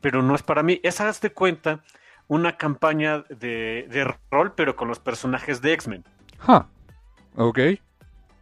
pero 0.00 0.22
no 0.22 0.34
es 0.34 0.42
para 0.42 0.62
mí. 0.62 0.80
Esa, 0.82 1.10
de 1.12 1.30
cuenta, 1.30 1.82
una 2.28 2.56
campaña 2.56 3.24
de, 3.28 4.14
rol, 4.30 4.54
pero 4.54 4.76
con 4.76 4.88
los 4.88 4.98
personajes 4.98 5.60
de 5.60 5.72
X-Men. 5.74 6.04
Ok. 7.34 7.58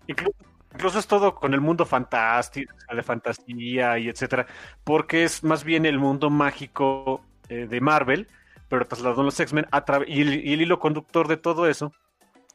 Incluso, 0.06 0.98
es 0.98 1.06
todo 1.06 1.34
con 1.34 1.54
el 1.54 1.60
mundo 1.60 1.86
fantástico, 1.86 2.74
de 2.94 3.02
fantasía 3.02 3.98
y 3.98 4.08
etcétera, 4.08 4.46
porque 4.84 5.24
es 5.24 5.42
más 5.42 5.64
bien 5.64 5.86
el 5.86 5.98
mundo 5.98 6.30
mágico 6.30 7.22
eh, 7.48 7.66
de 7.68 7.80
Marvel, 7.80 8.28
pero 8.68 8.86
trasladado 8.86 9.22
en 9.22 9.26
los 9.26 9.40
X-Men, 9.40 9.66
y 10.06 10.20
el 10.20 10.60
hilo 10.60 10.78
conductor 10.78 11.28
de 11.28 11.36
todo 11.36 11.66
eso 11.68 11.92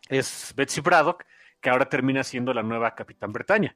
es 0.09 0.53
Betsy 0.55 0.81
Braddock, 0.81 1.23
que 1.61 1.69
ahora 1.69 1.87
termina 1.87 2.23
siendo 2.23 2.53
la 2.53 2.63
nueva 2.63 2.95
Capitán 2.95 3.31
Bretaña. 3.31 3.75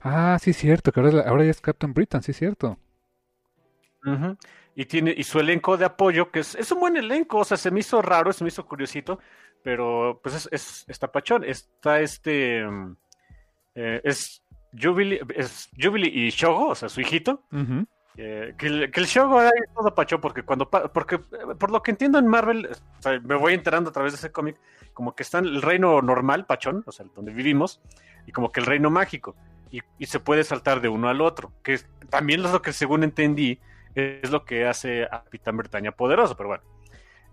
Ah, 0.00 0.38
sí, 0.40 0.52
cierto, 0.52 0.92
que 0.92 1.00
ahora, 1.00 1.44
ya 1.44 1.50
es 1.50 1.60
Captain 1.60 1.92
Britain, 1.92 2.22
sí, 2.22 2.32
cierto. 2.32 2.78
Y 4.74 4.86
tiene, 4.86 5.14
y 5.16 5.24
su 5.24 5.38
elenco 5.38 5.76
de 5.76 5.84
apoyo, 5.84 6.30
que 6.30 6.40
es, 6.40 6.54
es, 6.54 6.72
un 6.72 6.80
buen 6.80 6.96
elenco, 6.96 7.38
o 7.38 7.44
sea, 7.44 7.56
se 7.56 7.70
me 7.70 7.80
hizo 7.80 8.00
raro, 8.00 8.32
se 8.32 8.42
me 8.42 8.48
hizo 8.48 8.66
curiosito, 8.66 9.18
pero 9.62 10.20
pues 10.22 10.34
es, 10.34 10.48
es 10.50 10.84
está 10.88 11.10
pachón. 11.10 11.44
Está 11.44 12.00
este 12.00 12.64
eh, 13.74 14.00
es 14.04 14.42
Jubilee, 14.80 15.20
es 15.34 15.70
Jubilee 15.80 16.10
y 16.12 16.30
Shogo, 16.30 16.68
o 16.68 16.74
sea, 16.74 16.88
su 16.88 17.00
hijito. 17.00 17.42
que, 18.16 18.54
el, 18.60 18.90
que, 18.90 19.00
el, 19.00 19.06
Shogo 19.06 19.42
es 19.42 19.52
todo 19.74 19.94
pachón, 19.94 20.20
porque 20.20 20.42
cuando 20.42 20.68
porque 20.68 21.18
por 21.18 21.70
lo 21.70 21.82
que 21.82 21.92
entiendo 21.92 22.18
en 22.18 22.26
Marvel, 22.26 22.68
me 23.22 23.36
voy 23.36 23.54
enterando 23.54 23.90
a 23.90 23.92
través 23.92 24.12
de 24.12 24.16
ese 24.16 24.32
cómic, 24.32 24.58
como 24.92 25.14
que 25.14 25.22
está 25.22 25.38
en 25.38 25.46
el 25.46 25.62
reino 25.62 26.00
normal, 26.02 26.46
pachón, 26.46 26.84
o 26.86 26.92
sea, 26.92 27.06
donde 27.14 27.32
vivimos, 27.32 27.80
y 28.26 28.32
como 28.32 28.52
que 28.52 28.60
el 28.60 28.66
reino 28.66 28.90
mágico, 28.90 29.36
y, 29.70 30.06
se 30.06 30.20
puede 30.20 30.44
saltar 30.44 30.80
de 30.80 30.88
uno 30.88 31.08
al 31.08 31.20
otro, 31.20 31.52
que 31.62 31.80
también 32.10 32.44
es 32.44 32.52
lo 32.52 32.60
que 32.60 32.72
según 32.72 33.04
entendí, 33.04 33.58
es 33.94 34.30
lo 34.30 34.44
que 34.44 34.66
hace 34.66 35.04
a 35.04 35.22
Capitán 35.24 35.56
Bretaña 35.56 35.92
poderoso, 35.92 36.36
pero 36.36 36.50
bueno. 36.50 36.64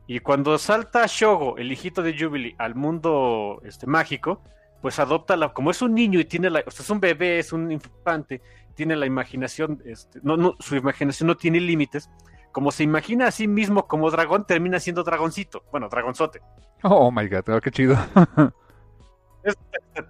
Y 0.08 0.20
cuando 0.20 0.58
salta 0.58 1.06
Shogo, 1.06 1.58
el 1.58 1.72
hijito 1.72 2.02
de 2.02 2.18
Jubilee, 2.18 2.56
al 2.58 2.76
mundo 2.76 3.62
este, 3.64 3.86
mágico, 3.86 4.42
pues 4.82 4.98
adopta 5.00 5.36
la, 5.36 5.54
como 5.54 5.72
es 5.72 5.82
un 5.82 5.94
niño 5.94 6.20
y 6.20 6.26
tiene 6.26 6.50
la, 6.50 6.64
o 6.66 6.72
sea, 6.72 6.84
es 6.84 6.90
un 6.90 7.00
bebé, 7.00 7.40
es 7.40 7.52
un 7.54 7.72
infante, 7.72 8.42
tiene 8.74 8.96
la 8.96 9.06
imaginación, 9.06 9.82
este, 9.86 10.20
no, 10.24 10.38
no, 10.38 10.56
su 10.60 10.76
imaginación 10.76 11.28
no 11.28 11.36
tiene 11.36 11.60
límites, 11.60 12.10
como 12.52 12.72
se 12.72 12.84
imagina 12.84 13.28
a 13.28 13.32
sí 13.32 13.48
mismo 13.48 13.88
como 13.88 14.10
dragón, 14.10 14.46
termina 14.46 14.80
siendo 14.80 15.04
dragoncito. 15.04 15.64
Bueno, 15.72 15.90
dragonzote. 15.90 16.42
Oh, 16.84 17.12
my 17.12 17.28
god, 17.28 17.50
oh, 17.50 17.62
qué 17.62 17.72
chido. 17.72 17.98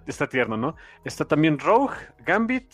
está, 0.06 0.28
tierno, 0.28 0.56
¿no? 0.56 0.76
Está 1.04 1.24
también 1.24 1.58
Rogue, 1.58 1.96
Gambit. 2.24 2.72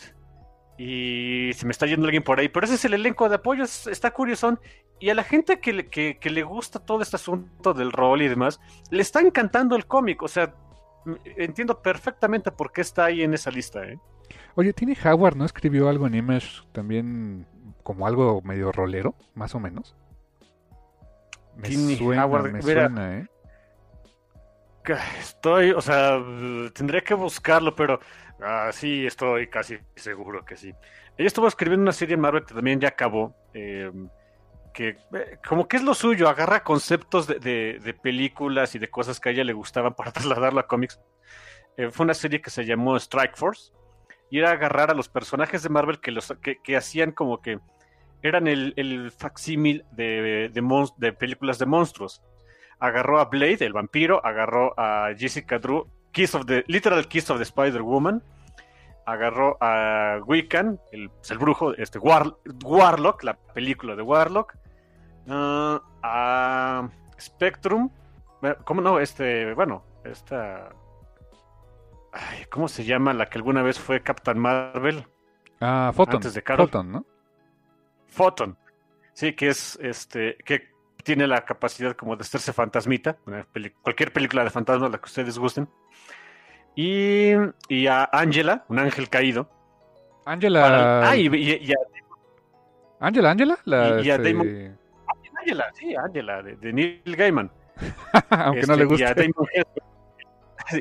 Y 0.78 1.52
se 1.54 1.64
me 1.64 1.72
está 1.72 1.86
yendo 1.86 2.06
alguien 2.06 2.22
por 2.22 2.38
ahí. 2.38 2.48
Pero 2.48 2.66
ese 2.66 2.74
es 2.74 2.84
el 2.84 2.94
elenco 2.94 3.28
de 3.28 3.36
apoyo. 3.36 3.64
Está 3.64 4.10
curioso. 4.12 4.58
Y 5.00 5.10
a 5.10 5.14
la 5.14 5.24
gente 5.24 5.58
que 5.60 5.72
le, 5.72 5.86
que, 5.86 6.18
le 6.22 6.42
gusta 6.42 6.78
todo 6.78 7.02
este 7.02 7.16
asunto 7.16 7.74
del 7.74 7.92
rol 7.92 8.22
y 8.22 8.28
demás, 8.28 8.60
le 8.90 9.02
está 9.02 9.20
encantando 9.20 9.74
el 9.76 9.86
cómic. 9.86 10.22
O 10.22 10.28
sea, 10.28 10.54
entiendo 11.24 11.80
perfectamente 11.80 12.50
por 12.50 12.72
qué 12.72 12.82
está 12.82 13.06
ahí 13.06 13.22
en 13.22 13.34
esa 13.34 13.50
lista, 13.50 13.84
¿eh? 13.84 13.98
Oye, 14.54 14.72
¿tiene 14.72 14.96
Howard 15.04 15.36
no 15.36 15.44
escribió 15.44 15.88
algo 15.88 16.06
en 16.06 16.14
Image 16.14 16.62
también 16.72 17.46
como 17.86 18.08
algo 18.08 18.42
medio 18.42 18.72
rolero, 18.72 19.14
más 19.34 19.54
o 19.54 19.60
menos. 19.60 19.94
Me 21.54 21.70
suena, 21.70 22.26
me 22.26 22.60
suena, 22.60 23.18
¿eh? 23.18 23.26
Estoy, 25.20 25.70
o 25.70 25.80
sea, 25.80 26.20
tendría 26.74 27.02
que 27.02 27.14
buscarlo, 27.14 27.76
pero 27.76 28.00
ah, 28.42 28.70
sí, 28.72 29.06
estoy 29.06 29.46
casi 29.46 29.78
seguro 29.94 30.44
que 30.44 30.56
sí. 30.56 30.74
Ella 31.16 31.28
estuvo 31.28 31.46
escribiendo 31.46 31.82
una 31.82 31.92
serie 31.92 32.14
en 32.14 32.22
Marvel 32.22 32.44
que 32.44 32.54
también 32.54 32.80
ya 32.80 32.88
acabó, 32.88 33.36
em, 33.54 34.08
que 34.74 34.88
eh, 34.88 35.38
como 35.46 35.68
que 35.68 35.76
es 35.76 35.84
lo 35.84 35.94
suyo, 35.94 36.28
agarra 36.28 36.64
conceptos 36.64 37.28
de, 37.28 37.96
películas 38.02 38.74
y 38.74 38.80
de 38.80 38.90
cosas 38.90 39.20
que 39.20 39.28
a 39.28 39.32
ella 39.32 39.44
le 39.44 39.52
gustaban 39.52 39.94
para 39.94 40.10
trasladarlo 40.12 40.58
a 40.58 40.66
cómics. 40.66 41.00
Eh, 41.76 41.88
fue 41.92 42.02
una 42.02 42.14
serie 42.14 42.42
que 42.42 42.50
se 42.50 42.64
llamó 42.64 42.96
Strike 42.96 43.36
Force 43.36 43.72
y 44.28 44.40
era 44.40 44.50
agarrar 44.50 44.90
a 44.90 44.94
los 44.94 45.08
personajes 45.08 45.62
de 45.62 45.68
Marvel 45.68 46.00
que, 46.00 46.10
los, 46.10 46.34
que 46.64 46.76
hacían 46.76 47.12
como 47.12 47.40
que 47.40 47.60
eran 48.26 48.46
el, 48.46 48.72
el 48.76 49.10
facsímil 49.10 49.84
de, 49.92 50.50
de, 50.52 51.12
películas 51.12 51.58
de 51.58 51.66
monstruos. 51.66 52.22
Agarró 52.78 53.20
a 53.20 53.26
Blade, 53.26 53.64
el 53.64 53.72
vampiro, 53.72 54.24
agarró 54.24 54.74
a 54.78 55.10
Jessica 55.16 55.58
Drew, 55.58 55.86
Kiss 56.12 56.34
of 56.34 56.46
the, 56.46 56.64
Literal 56.66 57.06
Kiss 57.08 57.30
of 57.30 57.38
the 57.38 57.44
Spider-Woman, 57.44 58.22
agarró 59.06 59.56
a 59.60 60.20
Wiccan, 60.26 60.80
el, 60.92 61.10
pues, 61.10 61.30
el 61.30 61.38
brujo, 61.38 61.74
este, 61.74 61.98
Warlock, 61.98 63.22
la 63.22 63.34
película 63.34 63.96
de 63.96 64.02
Warlock, 64.02 64.56
ah, 65.28 65.82
a 66.02 66.88
Spectrum, 67.18 67.90
¿cómo 68.64 68.80
no? 68.80 69.00
Este, 69.00 69.54
bueno, 69.54 69.82
esta... 70.04 70.70
¿Cómo 72.50 72.68
se 72.68 72.84
llama 72.84 73.12
la 73.12 73.26
que 73.26 73.36
alguna 73.36 73.62
vez 73.62 73.78
fue 73.78 74.02
Captain 74.02 74.38
Marvel? 74.38 75.06
Ah, 75.60 75.92
Photon. 75.94 76.16
Antes 76.16 76.32
de 76.32 76.42
Photon, 76.42 76.92
¿no? 76.92 77.06
Photon. 78.08 78.56
Sí, 79.12 79.32
que 79.32 79.48
es 79.48 79.78
este, 79.82 80.36
que 80.44 80.68
tiene 81.02 81.26
la 81.26 81.44
capacidad 81.44 81.94
como 81.96 82.16
de 82.16 82.22
hacerse 82.22 82.52
fantasmita, 82.52 83.16
cualquier 83.82 84.12
película 84.12 84.44
de 84.44 84.50
fantasma, 84.50 84.88
la 84.88 84.98
que 84.98 85.04
ustedes 85.04 85.38
gusten. 85.38 85.68
Y, 86.74 87.30
y 87.68 87.86
a 87.86 88.08
Angela, 88.12 88.64
un 88.68 88.78
ángel 88.80 89.08
caído. 89.08 89.48
Angela. 90.26 91.08
Ah, 91.08 91.16
y, 91.16 91.28
y, 91.28 91.72
a... 91.72 91.76
Angela, 93.00 93.30
Angela. 93.30 93.58
La, 93.64 94.02
y, 94.02 94.10
a 94.10 94.16
este 94.16 94.32
Damon. 94.32 94.78
Angela, 95.40 95.70
sí, 95.74 95.94
Angela, 95.94 96.42
de, 96.42 96.72
Neil 96.72 97.16
Gaiman. 97.16 97.50
Aunque 98.30 98.66
no 98.66 98.76
le 98.76 98.84
guste. 98.84 99.30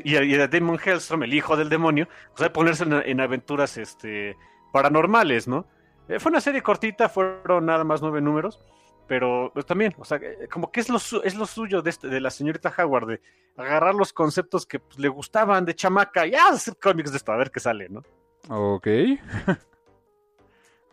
Y 0.02 0.16
a 0.16 0.48
Damon 0.48 0.78
Hellstrom, 0.84 1.22
el 1.22 1.32
hijo 1.32 1.56
del 1.56 1.68
demonio, 1.68 2.08
pues 2.34 2.48
a 2.48 2.52
ponerse 2.52 2.82
en, 2.82 2.94
en 2.94 3.20
aventuras 3.20 3.76
este, 3.78 4.36
paranormales, 4.72 5.46
¿no? 5.46 5.66
Eh, 6.08 6.18
fue 6.18 6.30
una 6.30 6.40
serie 6.40 6.62
cortita, 6.62 7.08
fueron 7.08 7.66
nada 7.66 7.84
más 7.84 8.00
nueve 8.02 8.20
números. 8.20 8.60
pero 9.06 9.50
pues, 9.52 9.66
también, 9.66 9.94
o 9.98 10.04
sea, 10.04 10.18
eh, 10.18 10.48
como 10.50 10.70
que 10.70 10.80
es 10.80 10.88
lo, 10.88 10.98
es 11.22 11.34
lo 11.34 11.46
suyo 11.46 11.82
de, 11.82 11.90
este, 11.90 12.08
de 12.08 12.20
la 12.20 12.30
señorita 12.30 12.72
Howard, 12.76 13.06
de 13.06 13.20
agarrar 13.56 13.94
los 13.94 14.12
conceptos 14.12 14.66
que 14.66 14.80
pues, 14.80 14.98
le 14.98 15.08
gustaban 15.08 15.64
de 15.64 15.74
chamaca 15.74 16.26
y 16.26 16.34
ah, 16.34 16.48
hacer 16.52 16.76
cómics 16.80 17.10
de 17.10 17.18
esto, 17.18 17.32
a 17.32 17.36
ver 17.36 17.50
qué 17.50 17.60
sale, 17.60 17.88
¿no? 17.88 18.02
Ok. 18.48 18.86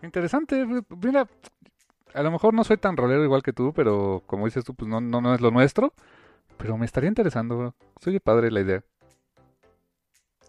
Interesante. 0.03 0.65
Mira, 1.01 1.27
a 2.13 2.23
lo 2.23 2.31
mejor 2.31 2.53
no 2.53 2.63
soy 2.63 2.77
tan 2.77 2.97
rolero 2.97 3.23
igual 3.23 3.41
que 3.41 3.53
tú, 3.53 3.73
pero 3.73 4.21
como 4.25 4.45
dices 4.45 4.63
tú, 4.63 4.75
pues 4.75 4.89
no, 4.89 5.01
no, 5.01 5.21
no 5.21 5.33
es 5.33 5.41
lo 5.41 5.51
nuestro. 5.51 5.93
Pero 6.57 6.77
me 6.77 6.85
estaría 6.85 7.07
interesando. 7.07 7.73
Soy 7.99 8.19
padre 8.19 8.51
la 8.51 8.61
idea. 8.61 8.83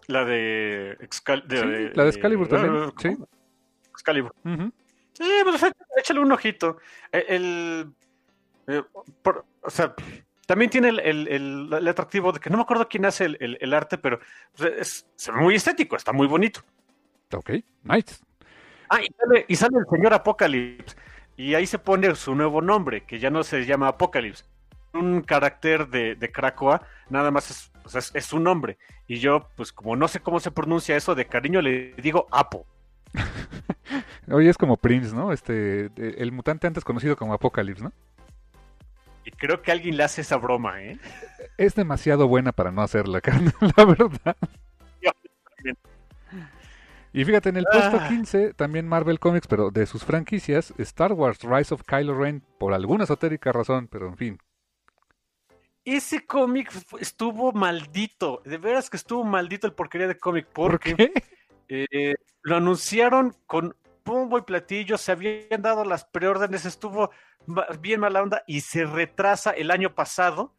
La 0.07 0.23
de, 0.23 0.91
Excal 0.99 1.43
la 1.47 2.03
de 2.03 2.09
Excalibur 2.09 2.47
también. 2.47 2.93
sí. 2.99 3.17
Excalibur. 3.95 4.33
Sí, 5.13 5.31
pues 5.43 5.63
échale 5.97 6.19
un 6.19 6.31
ojito. 6.31 6.77
E, 7.11 7.25
el, 7.29 7.93
eh, 8.67 8.83
o 9.61 9.69
sea, 9.69 9.95
también 10.45 10.69
tiene 10.69 10.89
el, 10.89 11.87
atractivo 11.87 12.31
de 12.31 12.39
que 12.39 12.49
no 12.49 12.57
me 12.57 12.63
acuerdo 12.63 12.87
quién 12.87 13.05
hace 13.05 13.25
el, 13.25 13.73
arte, 13.73 13.97
pero 13.97 14.19
pues, 14.55 15.05
es, 15.17 15.31
muy 15.33 15.55
estético, 15.55 15.95
está 15.95 16.13
muy 16.13 16.27
bonito. 16.27 16.61
Ok, 17.33 17.51
nice. 17.83 18.23
Ah, 18.89 19.01
y 19.01 19.07
sale, 19.17 19.45
y 19.47 19.55
sale 19.55 19.77
el 19.79 19.85
señor 19.89 20.13
Apocalypse. 20.13 20.95
Y 21.37 21.53
ahí 21.55 21.65
se 21.65 21.79
pone 21.79 22.13
su 22.15 22.35
nuevo 22.35 22.61
nombre, 22.61 23.03
que 23.05 23.19
ya 23.19 23.29
no 23.29 23.43
se 23.43 23.65
llama 23.65 23.87
Apocalypse. 23.87 24.45
Un 24.93 25.21
carácter 25.21 25.89
de, 25.89 26.15
de 26.15 26.31
Krakoa, 26.31 26.81
nada 27.09 27.31
más 27.31 27.71
es, 27.93 28.11
es, 28.13 28.25
su 28.25 28.39
nombre. 28.39 28.77
Y 29.07 29.17
yo, 29.17 29.49
pues 29.55 29.73
como 29.73 29.95
no 29.95 30.07
sé 30.07 30.19
cómo 30.19 30.39
se 30.39 30.51
pronuncia 30.51 30.95
eso, 30.95 31.15
de 31.15 31.25
cariño 31.25 31.61
le 31.61 31.93
digo 31.95 32.27
Apo. 32.31 32.65
Oye, 34.31 34.49
es 34.49 34.57
como 34.57 34.77
Prince, 34.77 35.15
¿no? 35.15 35.31
Este, 35.31 35.91
el 35.97 36.31
mutante 36.31 36.67
antes 36.67 36.83
conocido 36.83 37.15
como 37.15 37.33
Apocalypse, 37.33 37.83
¿no? 37.83 37.91
Y 39.23 39.31
creo 39.31 39.61
que 39.61 39.71
alguien 39.71 39.97
le 39.97 40.03
hace 40.03 40.21
esa 40.21 40.37
broma, 40.37 40.81
¿eh? 40.83 40.99
Es 41.57 41.75
demasiado 41.75 42.27
buena 42.27 42.51
para 42.51 42.71
no 42.71 42.81
hacerla, 42.81 43.21
la 43.77 43.85
verdad. 43.85 44.37
Y 47.11 47.23
fíjate, 47.23 47.49
en 47.49 47.57
el 47.57 47.65
puesto 47.71 47.97
15, 48.09 48.47
ah. 48.49 48.53
también 48.57 48.87
Marvel 48.87 49.19
Comics, 49.19 49.47
pero 49.47 49.71
de 49.71 49.85
sus 49.85 50.03
franquicias, 50.03 50.73
Star 50.77 51.13
Wars 51.13 51.39
Rise 51.43 51.73
of 51.73 51.83
Kylo 51.83 52.13
Ren, 52.13 52.43
por 52.59 52.73
alguna 52.73 53.05
esotérica 53.05 53.53
razón, 53.53 53.87
pero 53.87 54.07
en 54.07 54.17
fin. 54.17 54.37
Ese 55.85 56.25
cómic 56.25 56.71
estuvo 56.99 57.53
maldito, 57.53 58.41
de 58.43 58.57
veras 58.57 58.89
que 58.89 58.97
estuvo 58.97 59.23
maldito 59.23 59.65
el 59.65 59.73
porquería 59.73 60.07
de 60.07 60.17
cómic, 60.17 60.47
porque 60.51 60.95
¿Por 60.95 60.97
qué? 60.97 61.23
Eh, 61.67 62.15
lo 62.41 62.57
anunciaron 62.57 63.35
con 63.47 63.75
pumbo 64.05 64.37
y 64.37 64.43
platillo, 64.43 64.97
se 64.97 65.11
habían 65.11 65.61
dado 65.61 65.83
las 65.83 66.05
preórdenes, 66.05 66.65
estuvo 66.65 67.09
bien 67.81 67.99
mala 67.99 68.21
onda 68.21 68.43
y 68.47 68.61
se 68.61 68.85
retrasa 68.85 69.51
el 69.51 69.71
año 69.71 69.93
pasado. 69.93 70.53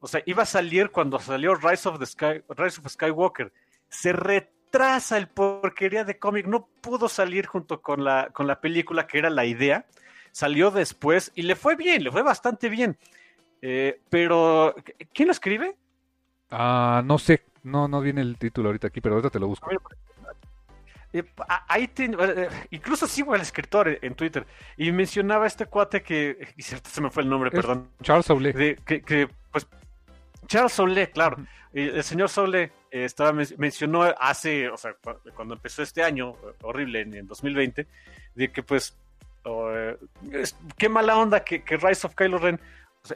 O 0.00 0.06
sea, 0.06 0.20
iba 0.26 0.42
a 0.42 0.46
salir 0.46 0.90
cuando 0.90 1.18
salió 1.18 1.54
Rise 1.54 1.88
of, 1.88 1.98
the 1.98 2.06
Sky, 2.06 2.42
Rise 2.48 2.80
of 2.80 2.88
Skywalker. 2.88 3.52
Se 3.88 4.12
retrasa 4.12 5.16
el 5.16 5.28
porquería 5.28 6.04
de 6.04 6.18
cómic, 6.18 6.46
no 6.46 6.68
pudo 6.80 7.08
salir 7.08 7.46
junto 7.46 7.80
con 7.80 8.04
la, 8.04 8.30
con 8.32 8.46
la 8.46 8.60
película 8.60 9.06
que 9.06 9.18
era 9.18 9.30
la 9.30 9.46
idea. 9.46 9.86
Salió 10.32 10.70
después 10.70 11.32
y 11.34 11.42
le 11.42 11.56
fue 11.56 11.76
bien, 11.76 12.04
le 12.04 12.10
fue 12.10 12.22
bastante 12.22 12.68
bien. 12.68 12.98
Eh, 13.62 14.00
pero, 14.10 14.74
¿quién 15.14 15.28
lo 15.28 15.32
escribe? 15.32 15.76
Ah, 16.50 17.02
no 17.04 17.18
sé, 17.18 17.44
no, 17.62 17.86
no 17.86 18.00
viene 18.00 18.22
el 18.22 18.38
título 18.38 18.68
ahorita 18.68 18.88
aquí, 18.88 19.00
pero 19.00 19.14
ahorita 19.14 19.30
te 19.30 19.40
lo 19.40 19.46
busco. 19.46 19.68
Eh, 21.12 21.24
ahí 21.68 21.90
eh, 21.96 22.48
incluso 22.70 23.06
sigo 23.06 23.32
al 23.32 23.40
escritor 23.40 23.98
en, 24.02 24.14
Twitter 24.14 24.46
y 24.76 24.92
mencionaba 24.92 25.46
este 25.46 25.64
cuate 25.64 26.02
que, 26.02 26.52
y 26.54 26.62
se 26.62 27.00
me 27.00 27.10
fue 27.10 27.22
el 27.22 27.30
nombre, 27.30 27.50
perdón. 27.50 27.88
Charles 28.02 28.26
Soule. 28.26 28.76
que, 28.84 29.28
pues, 29.50 29.66
Charles 30.46 30.72
Soule, 30.72 31.10
claro. 31.10 31.38
el 31.72 32.04
señor 32.04 32.28
Soule 32.28 32.72
eh, 32.90 33.04
estaba, 33.04 33.32
mencionó 33.32 34.02
hace, 34.02 34.68
o 34.68 34.76
sea, 34.76 34.94
cuando 35.34 35.54
empezó 35.54 35.82
este 35.82 36.02
año, 36.02 36.34
horrible, 36.62 37.00
en, 37.00 37.26
2020, 37.26 37.86
de 38.34 38.52
que 38.52 38.62
pues, 38.62 38.94
qué 40.76 40.88
mala 40.90 41.16
onda 41.16 41.42
que, 41.42 41.62
Rise 41.76 42.06
of 42.06 42.14
Kylo 42.14 42.36
Ren, 42.36 42.60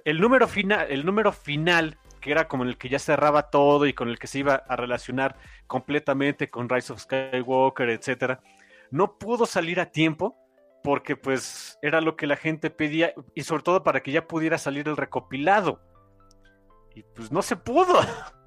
el 0.06 0.18
número 0.18 0.48
final, 0.48 0.86
el 0.88 1.04
número 1.04 1.30
final 1.32 1.98
que 2.22 2.30
era 2.30 2.48
como 2.48 2.62
el 2.64 2.78
que 2.78 2.88
ya 2.88 2.98
cerraba 2.98 3.50
todo 3.50 3.84
y 3.84 3.92
con 3.92 4.08
el 4.08 4.18
que 4.18 4.28
se 4.28 4.38
iba 4.38 4.54
a 4.54 4.76
relacionar 4.76 5.36
completamente 5.66 6.48
con 6.48 6.70
Rise 6.70 6.94
of 6.94 7.00
Skywalker, 7.00 7.90
etcétera, 7.90 8.40
no 8.90 9.18
pudo 9.18 9.44
salir 9.44 9.80
a 9.80 9.90
tiempo 9.90 10.38
porque 10.82 11.16
pues 11.16 11.78
era 11.82 12.00
lo 12.00 12.16
que 12.16 12.26
la 12.26 12.36
gente 12.36 12.70
pedía 12.70 13.12
y 13.34 13.42
sobre 13.42 13.64
todo 13.64 13.82
para 13.82 14.02
que 14.02 14.12
ya 14.12 14.26
pudiera 14.26 14.56
salir 14.56 14.88
el 14.88 14.96
recopilado. 14.96 15.80
Y 16.94 17.02
pues 17.02 17.30
no 17.30 17.42
se 17.42 17.56
pudo. 17.56 18.00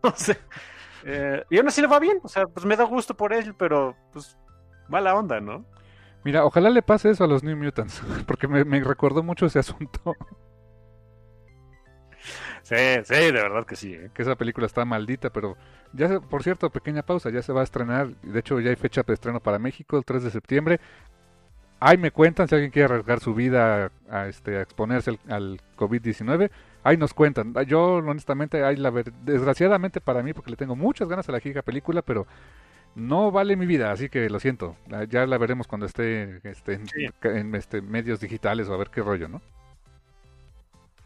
Eh, 1.07 1.43
y 1.51 1.57
aún 1.57 1.67
así 1.67 1.81
le 1.81 1.87
va 1.87 1.99
bien, 1.99 2.19
o 2.23 2.27
sea, 2.27 2.47
pues 2.47 2.65
me 2.65 2.75
da 2.75 2.83
gusto 2.83 3.15
por 3.15 3.31
él, 3.31 3.53
pero 3.55 3.95
pues 4.11 4.39
mala 4.89 5.13
onda, 5.13 5.39
¿no? 5.39 5.63
Mira, 6.23 6.43
ojalá 6.43 6.71
le 6.71 6.81
pase 6.81 7.11
eso 7.11 7.23
a 7.23 7.27
los 7.27 7.43
New 7.43 7.55
Mutants, 7.55 8.01
porque 8.25 8.47
me, 8.47 8.65
me 8.65 8.83
recordó 8.83 9.21
mucho 9.21 9.45
ese 9.45 9.59
asunto. 9.59 10.15
Sí, 12.65 12.75
sí, 13.03 13.13
de 13.13 13.31
verdad 13.31 13.63
que 13.63 13.75
sí. 13.75 13.93
¿eh? 13.93 14.09
Que 14.11 14.23
esa 14.23 14.35
película 14.35 14.65
está 14.65 14.83
maldita, 14.85 15.29
pero 15.29 15.55
ya, 15.93 16.19
por 16.19 16.41
cierto, 16.41 16.71
pequeña 16.71 17.03
pausa, 17.03 17.29
ya 17.29 17.43
se 17.43 17.53
va 17.53 17.61
a 17.61 17.63
estrenar. 17.63 18.07
De 18.23 18.39
hecho, 18.39 18.59
ya 18.59 18.71
hay 18.71 18.75
fecha 18.75 19.03
de 19.03 19.13
estreno 19.13 19.39
para 19.39 19.59
México, 19.59 19.97
el 19.97 20.03
3 20.03 20.23
de 20.23 20.31
septiembre. 20.31 20.79
Ahí 21.79 21.97
me 21.99 22.09
cuentan 22.09 22.47
si 22.47 22.55
alguien 22.55 22.71
quiere 22.71 22.85
arriesgar 22.85 23.19
su 23.19 23.35
vida 23.35 23.91
a, 24.09 24.27
este, 24.27 24.57
a 24.57 24.61
exponerse 24.63 25.19
al, 25.27 25.61
COVID-19. 25.77 26.49
Ahí 26.83 26.97
nos 26.97 27.13
cuentan. 27.13 27.53
Yo, 27.67 27.97
honestamente, 27.97 28.63
hay 28.63 28.77
la 28.77 28.91
desgraciadamente 29.23 30.01
para 30.01 30.23
mí, 30.23 30.33
porque 30.33 30.49
le 30.49 30.57
tengo 30.57 30.75
muchas 30.75 31.07
ganas 31.07 31.29
a 31.29 31.33
la 31.33 31.39
giga 31.39 31.61
película, 31.61 32.01
pero 32.01 32.25
no 32.95 33.29
vale 33.31 33.55
mi 33.57 33.67
vida, 33.67 33.91
así 33.91 34.09
que 34.09 34.27
lo 34.27 34.39
siento. 34.39 34.75
Ya 35.09 35.27
la 35.27 35.37
veremos 35.37 35.67
cuando 35.67 35.85
esté, 35.85 36.39
esté 36.49 36.73
en, 36.73 36.87
en 37.21 37.53
este, 37.53 37.81
medios 37.81 38.19
digitales 38.19 38.69
o 38.69 38.73
a 38.73 38.77
ver 38.77 38.89
qué 38.89 39.01
rollo, 39.03 39.27
¿no? 39.27 39.41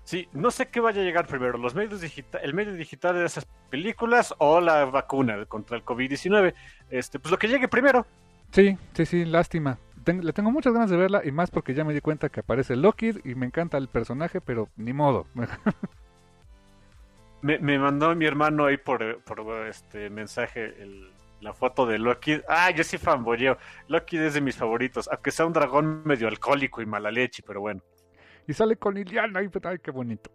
Sí, 0.10 0.28
no 0.34 0.50
sé 0.50 0.70
qué 0.70 0.80
vaya 0.80 1.02
a 1.02 1.04
llegar 1.04 1.28
primero, 1.28 1.60
los 1.60 1.76
medios 1.76 2.02
digital, 2.02 2.42
el 2.44 2.56
medio 2.56 2.74
digital 2.74 3.14
de 3.14 3.26
esas 3.26 3.46
películas 3.70 4.34
o 4.40 4.60
la 4.60 4.86
vacuna 4.86 5.46
contra 5.46 5.78
el 5.78 5.86
COVID-19. 5.86 6.56
Este, 6.90 7.20
pues 7.20 7.30
lo 7.30 7.38
que 7.38 7.48
llegue 7.48 7.68
primero. 7.68 8.08
Sí, 8.50 8.76
sí, 8.94 9.06
sí, 9.06 9.24
lástima. 9.24 9.78
le 10.08 10.34
tengo 10.34 10.50
muchas 10.50 10.74
ganas 10.74 10.90
de 10.90 10.98
verla 10.98 11.22
y 11.24 11.32
más 11.32 11.52
porque 11.52 11.76
ya 11.76 11.84
me 11.84 11.94
di 11.94 12.02
cuenta 12.02 12.30
que 12.30 12.40
aparece 12.40 12.76
Loki 12.76 13.12
y 13.24 13.36
me 13.36 13.46
encanta 13.46 13.78
el 13.78 13.88
personaje, 13.88 14.42
pero 14.42 14.68
ni 14.78 14.94
modo. 14.94 15.28
me, 17.44 17.78
mandó 17.78 18.16
mi 18.16 18.26
hermano 18.26 18.66
ahí 18.66 18.78
por, 18.78 19.04
este 19.70 20.10
mensaje 20.10 20.74
la 21.40 21.54
foto 21.54 21.86
de 21.86 22.00
Loki. 22.00 22.42
Ah, 22.48 22.72
yo 22.72 22.84
sí 22.84 22.98
fanboyeo. 22.98 23.60
Loki 23.88 24.18
es 24.18 24.34
de 24.34 24.42
mis 24.42 24.56
favoritos, 24.56 25.08
aunque 25.08 25.30
sea 25.30 25.46
un 25.46 25.54
dragón 25.54 26.02
medio 26.04 26.28
alcohólico 26.28 26.82
y 26.82 26.88
mala 26.88 27.12
leche, 27.12 27.44
pero 27.46 27.62
bueno. 27.62 27.84
Y 28.50 28.54
sale 28.56 28.78
con 28.78 28.96
Liliana 28.96 29.44
y 29.44 29.50
ay, 29.62 29.78
qué 29.78 29.92
bonito. 29.92 30.32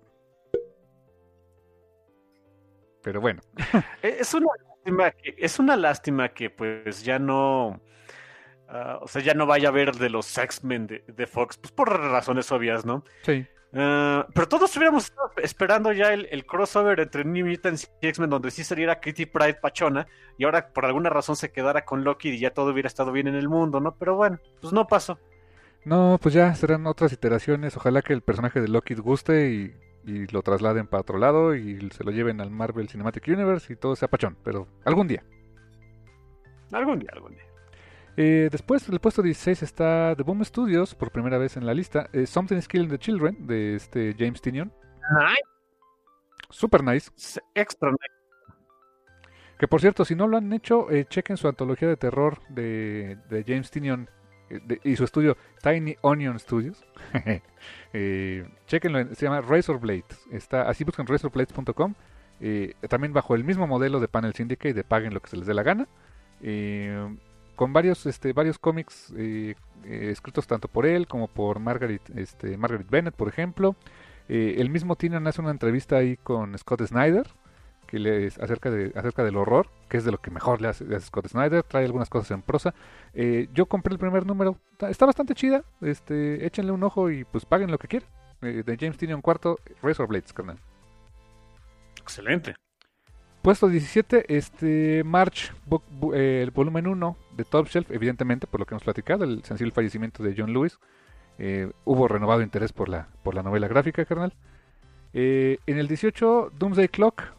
Pero 3.03 3.21
bueno. 3.21 3.43
Es 4.03 4.33
una 4.35 4.53
lástima 4.69 5.11
que, 5.11 5.35
es 5.37 5.59
una 5.59 5.77
lástima 5.77 6.29
que 6.29 6.49
pues 6.49 7.03
ya 7.03 7.19
no. 7.19 7.83
Ah, 8.69 9.01
o 9.03 9.09
sea, 9.09 9.21
ya 9.21 9.35
no 9.35 9.47
vaya 9.47 9.71
a 9.71 9.73
ver 9.73 9.97
de 9.97 10.11
los 10.11 10.39
X-Men 10.39 10.87
de, 10.87 11.27
Fox, 11.27 11.57
pues 11.57 11.73
por 11.73 11.91
razones 11.91 12.53
obvias, 12.53 12.87
¿no? 12.87 13.03
Sí. 13.23 13.45
Ah, 13.73 14.29
pero 14.33 14.47
todos 14.47 14.71
estuviéramos 14.71 15.13
esperando 15.39 15.91
ya 15.91 16.13
el, 16.13 16.47
crossover 16.47 17.01
entre 17.01 17.25
New 17.25 17.45
Mutants 17.45 17.91
y 18.01 18.07
X-Men, 18.07 18.31
donde 18.31 18.53
sí 18.53 18.63
saliera 18.63 19.01
Kitty 19.01 19.27
Pride 19.27 19.55
Pachona, 19.55 20.07
y 20.39 20.45
ahora 20.45 20.73
por 20.73 20.85
alguna 20.85 21.11
razón 21.11 21.35
se 21.35 21.51
quedara 21.51 21.85
con 21.85 22.05
Loki 22.05 22.29
y 22.29 22.39
ya 22.39 22.53
todo 22.53 22.71
hubiera 22.71 22.87
estado 22.87 23.11
bien 23.11 23.27
en 23.27 23.35
el 23.35 23.49
mundo, 23.49 23.81
¿no? 23.81 23.97
Pero 23.97 24.15
bueno, 24.15 24.39
pues 24.61 24.73
no 24.73 24.87
pasó. 24.87 25.19
No, 25.85 26.19
pues 26.21 26.35
ya 26.35 26.55
serán 26.55 26.87
otras 26.87 27.13
iteraciones. 27.13 27.77
Ojalá 27.77 28.01
que 28.03 28.15
el 28.15 28.23
personaje 28.23 28.61
de 28.61 28.69
Loki 28.69 28.95
guste 28.95 29.51
y, 29.51 29.75
lo 30.33 30.43
trasladen 30.43 30.87
para 30.87 31.01
otro 31.01 31.17
lado 31.17 31.55
y 31.55 31.91
se 31.91 32.05
lo 32.05 32.11
lleven 32.11 32.43
al 32.43 32.51
Marvel 32.51 32.91
Cinematic 32.91 33.27
Universe 33.27 33.73
y 33.73 33.77
todo 33.77 33.97
sea 33.97 34.09
pachón. 34.09 34.37
Pero 34.45 34.69
algún 34.85 35.09
día. 35.09 35.25
Algún 36.73 36.99
día, 36.99 37.11
algún 37.13 37.33
día. 37.33 37.45
Eh, 38.17 38.49
después, 38.51 38.89
el 38.89 39.01
puesto 39.01 39.23
16 39.23 39.63
está 39.63 40.15
The 40.17 40.23
Boom 40.23 40.45
Studios, 40.45 40.95
por 40.95 41.11
primera 41.11 41.39
vez 41.39 41.57
en 41.57 41.67
la 41.67 41.75
lista. 41.75 42.09
Eh, 42.13 42.27
Something 42.27 42.57
is 42.57 42.69
Killing 42.69 42.91
the 42.91 42.99
Children, 42.99 43.47
de 43.47 43.77
este 43.77 44.15
James 44.19 44.41
Tinion. 44.41 44.73
Super 46.51 46.85
nice. 46.85 47.11
Extra 47.55 47.91
nice. 47.91 48.15
Que 49.59 49.69
por 49.69 49.81
cierto, 49.81 50.05
si 50.05 50.15
no 50.15 50.29
lo 50.29 50.37
han 50.37 50.53
hecho, 50.53 50.91
eh, 50.91 51.07
chequen 51.09 51.37
su 51.37 51.49
antología 51.49 51.89
de 51.89 51.97
terror 51.97 52.41
de, 52.49 53.19
de 53.31 53.45
James 53.47 53.71
Tinion 53.71 54.09
y 54.85 54.97
su 54.97 55.05
estudio 55.05 55.37
Tiny 55.63 55.97
Onion 56.01 56.39
Studios. 56.39 56.85
eh, 57.93 58.49
chequenlo, 58.67 59.15
se 59.15 59.27
llama 59.27 59.41
Razor 59.41 59.81
Blades. 59.81 60.27
Está, 60.31 60.69
así 60.69 60.85
buscan 60.85 61.07
razorblades.com. 61.07 61.95
Eh, 62.41 62.75
también 62.89 63.13
bajo 63.13 63.35
el 63.35 63.45
mismo 63.45 63.67
modelo 63.67 64.01
de 64.01 64.09
Panel 64.09 64.35
Syndicate 64.35 64.75
de 64.75 64.85
paguen 64.85 65.15
lo 65.15 65.21
que 65.21 65.31
se 65.31 65.37
les 65.37 65.47
dé 65.47 65.55
la 65.55 65.63
gana. 65.63 65.89
Eh, 66.43 67.17
con 67.57 67.73
varios, 67.73 68.07
este, 68.07 68.33
varios 68.33 68.59
cómics 68.59 69.13
eh, 69.17 69.55
eh, 69.85 70.09
escritos 70.11 70.47
tanto 70.47 70.69
por 70.69 70.87
él 70.87 71.07
como 71.07 71.29
por 71.29 71.61
Margaret, 71.61 72.03
este, 72.17 72.57
Margaret 72.57 72.89
Bennett, 72.89 73.15
por 73.15 73.29
ejemplo. 73.29 73.77
Eh, 74.29 74.57
el 74.59 74.71
mismo 74.71 74.97
Tinan 74.97 75.27
hace 75.27 75.41
una 75.41 75.51
entrevista 75.51 75.97
ahí 75.97 76.17
con 76.17 76.57
Scott 76.59 76.83
Snyder, 76.87 77.27
que 77.95 78.01
le 78.01 78.27
acerca 78.27 78.71
de 78.73 78.93
acerca 78.97 79.23
del 79.23 79.37
horror, 79.37 79.69
que 79.89 79.99
es 79.99 80.05
de 80.05 80.11
lo 80.11 80.19
que 80.19 80.33
mejor 80.33 80.61
le 80.61 80.67
hace, 80.69 81.01
Scott 81.01 81.29
Snyder, 81.29 81.63
trae 81.63 81.85
algunas 81.85 82.09
cosas 82.09 82.33
en 82.33 82.43
prosa. 82.43 82.75
yo 83.53 83.67
compré 83.67 83.93
el 83.93 84.01
primer 84.01 84.27
número, 84.27 84.59
está, 84.81 85.07
bastante 85.07 85.35
chida, 85.35 85.63
este, 85.81 86.45
échenle 86.45 86.73
un 86.73 86.83
ojo 86.83 87.11
y 87.11 87.25
pues 87.25 87.45
paguen 87.45 87.71
lo 87.71 87.79
que 87.79 87.87
quieran. 87.87 88.09
de 88.41 88.77
James 88.79 88.99
Tinan 88.99 89.23
cuarto, 89.23 89.59
Razor 89.81 90.09
Blades, 90.09 90.33
carnal. 90.33 90.59
Excelente. 92.01 92.57
Puesto 93.45 93.69
17, 93.69 94.35
este 94.35 95.05
March, 95.05 95.53
eh, 96.15 96.41
el 96.43 96.51
volumen 96.51 96.87
1 96.87 97.17
de 97.37 97.45
Top 97.45 97.69
Shelf, 97.69 97.91
evidentemente, 97.91 98.47
por 98.47 98.59
lo 98.59 98.67
que 98.67 98.75
hemos 98.75 98.85
platicado, 98.85 99.25
el 99.25 99.45
sensible 99.45 99.71
fallecimiento 99.71 100.23
de 100.23 100.35
John 100.35 100.51
Lewis. 100.51 100.79
Eh, 101.39 101.71
hubo 101.85 102.09
renovado 102.09 102.41
interés 102.41 102.73
por 102.73 102.89
la, 102.89 103.09
por 103.23 103.35
la 103.35 103.43
novela 103.43 103.69
gráfica, 103.69 104.05
carnal. 104.07 104.33
Eh, 105.13 105.59
en 105.67 105.79
el 105.79 105.89
18, 105.89 106.53
Doomsday 106.59 106.89
Clock, 106.89 107.34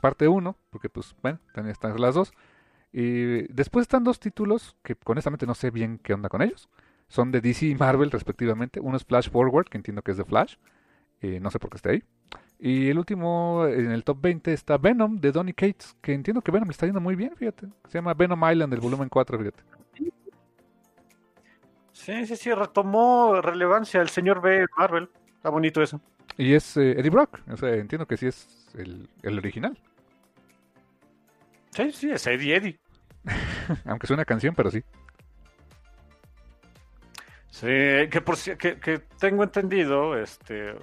parte 0.00 0.28
1, 0.28 0.56
porque 0.70 0.88
pues, 0.88 1.14
bueno, 1.22 1.38
también 1.54 1.72
están 1.72 1.98
las 2.00 2.14
dos. 2.14 2.32
después 2.92 3.82
están 3.82 4.04
dos 4.04 4.18
títulos 4.18 4.76
que 4.82 4.96
honestamente 5.04 5.46
no 5.46 5.54
sé 5.54 5.70
bien 5.70 5.98
qué 6.02 6.14
onda 6.14 6.28
con 6.28 6.42
ellos. 6.42 6.68
Son 7.08 7.30
de 7.30 7.40
DC 7.40 7.66
y 7.66 7.74
Marvel 7.74 8.10
respectivamente. 8.10 8.80
Uno 8.80 8.96
es 8.96 9.04
Flash 9.04 9.30
Forward, 9.30 9.66
que 9.68 9.78
entiendo 9.78 10.02
que 10.02 10.10
es 10.10 10.16
de 10.16 10.24
Flash. 10.24 10.56
no 11.22 11.50
sé 11.50 11.58
por 11.58 11.70
qué 11.70 11.76
está 11.76 11.90
ahí. 11.90 12.02
Y 12.58 12.88
el 12.88 12.98
último 12.98 13.66
en 13.66 13.90
el 13.92 14.02
top 14.02 14.18
20 14.22 14.52
está 14.52 14.78
Venom 14.78 15.16
de 15.16 15.30
Donny 15.30 15.52
Cates, 15.52 15.94
que 16.00 16.14
entiendo 16.14 16.40
que 16.40 16.50
Venom 16.50 16.68
le 16.68 16.72
está 16.72 16.86
yendo 16.86 17.00
muy 17.00 17.14
bien, 17.14 17.36
fíjate. 17.36 17.68
Se 17.88 17.98
llama 17.98 18.14
Venom 18.14 18.50
Island, 18.50 18.72
el 18.72 18.80
volumen 18.80 19.08
4, 19.08 19.38
fíjate. 19.38 19.62
Sí, 21.92 22.26
sí, 22.26 22.36
sí, 22.36 22.52
retomó 22.52 23.40
relevancia 23.42 24.00
el 24.00 24.08
señor 24.08 24.40
B. 24.40 24.66
Marvel. 24.76 25.10
Está 25.34 25.50
bonito 25.50 25.82
eso. 25.82 26.00
Y 26.38 26.54
es 26.54 26.76
eh, 26.76 26.92
Eddie 26.92 27.10
Brock, 27.10 27.40
o 27.50 27.56
sea, 27.56 27.74
entiendo 27.74 28.06
que 28.06 28.16
sí 28.16 28.26
es 28.26 28.68
el, 28.74 29.08
el 29.22 29.38
original. 29.38 29.78
Sí, 31.70 31.92
sí, 31.92 32.10
es 32.10 32.26
Eddie 32.26 32.56
Eddie. 32.56 32.78
Aunque 33.84 34.06
suena 34.06 34.24
canción, 34.24 34.54
pero 34.54 34.70
sí. 34.70 34.82
Sí, 37.50 37.66
que 37.66 38.20
por 38.22 38.36
que, 38.38 38.78
que 38.78 38.98
tengo 39.18 39.42
entendido, 39.42 40.18
este, 40.18 40.74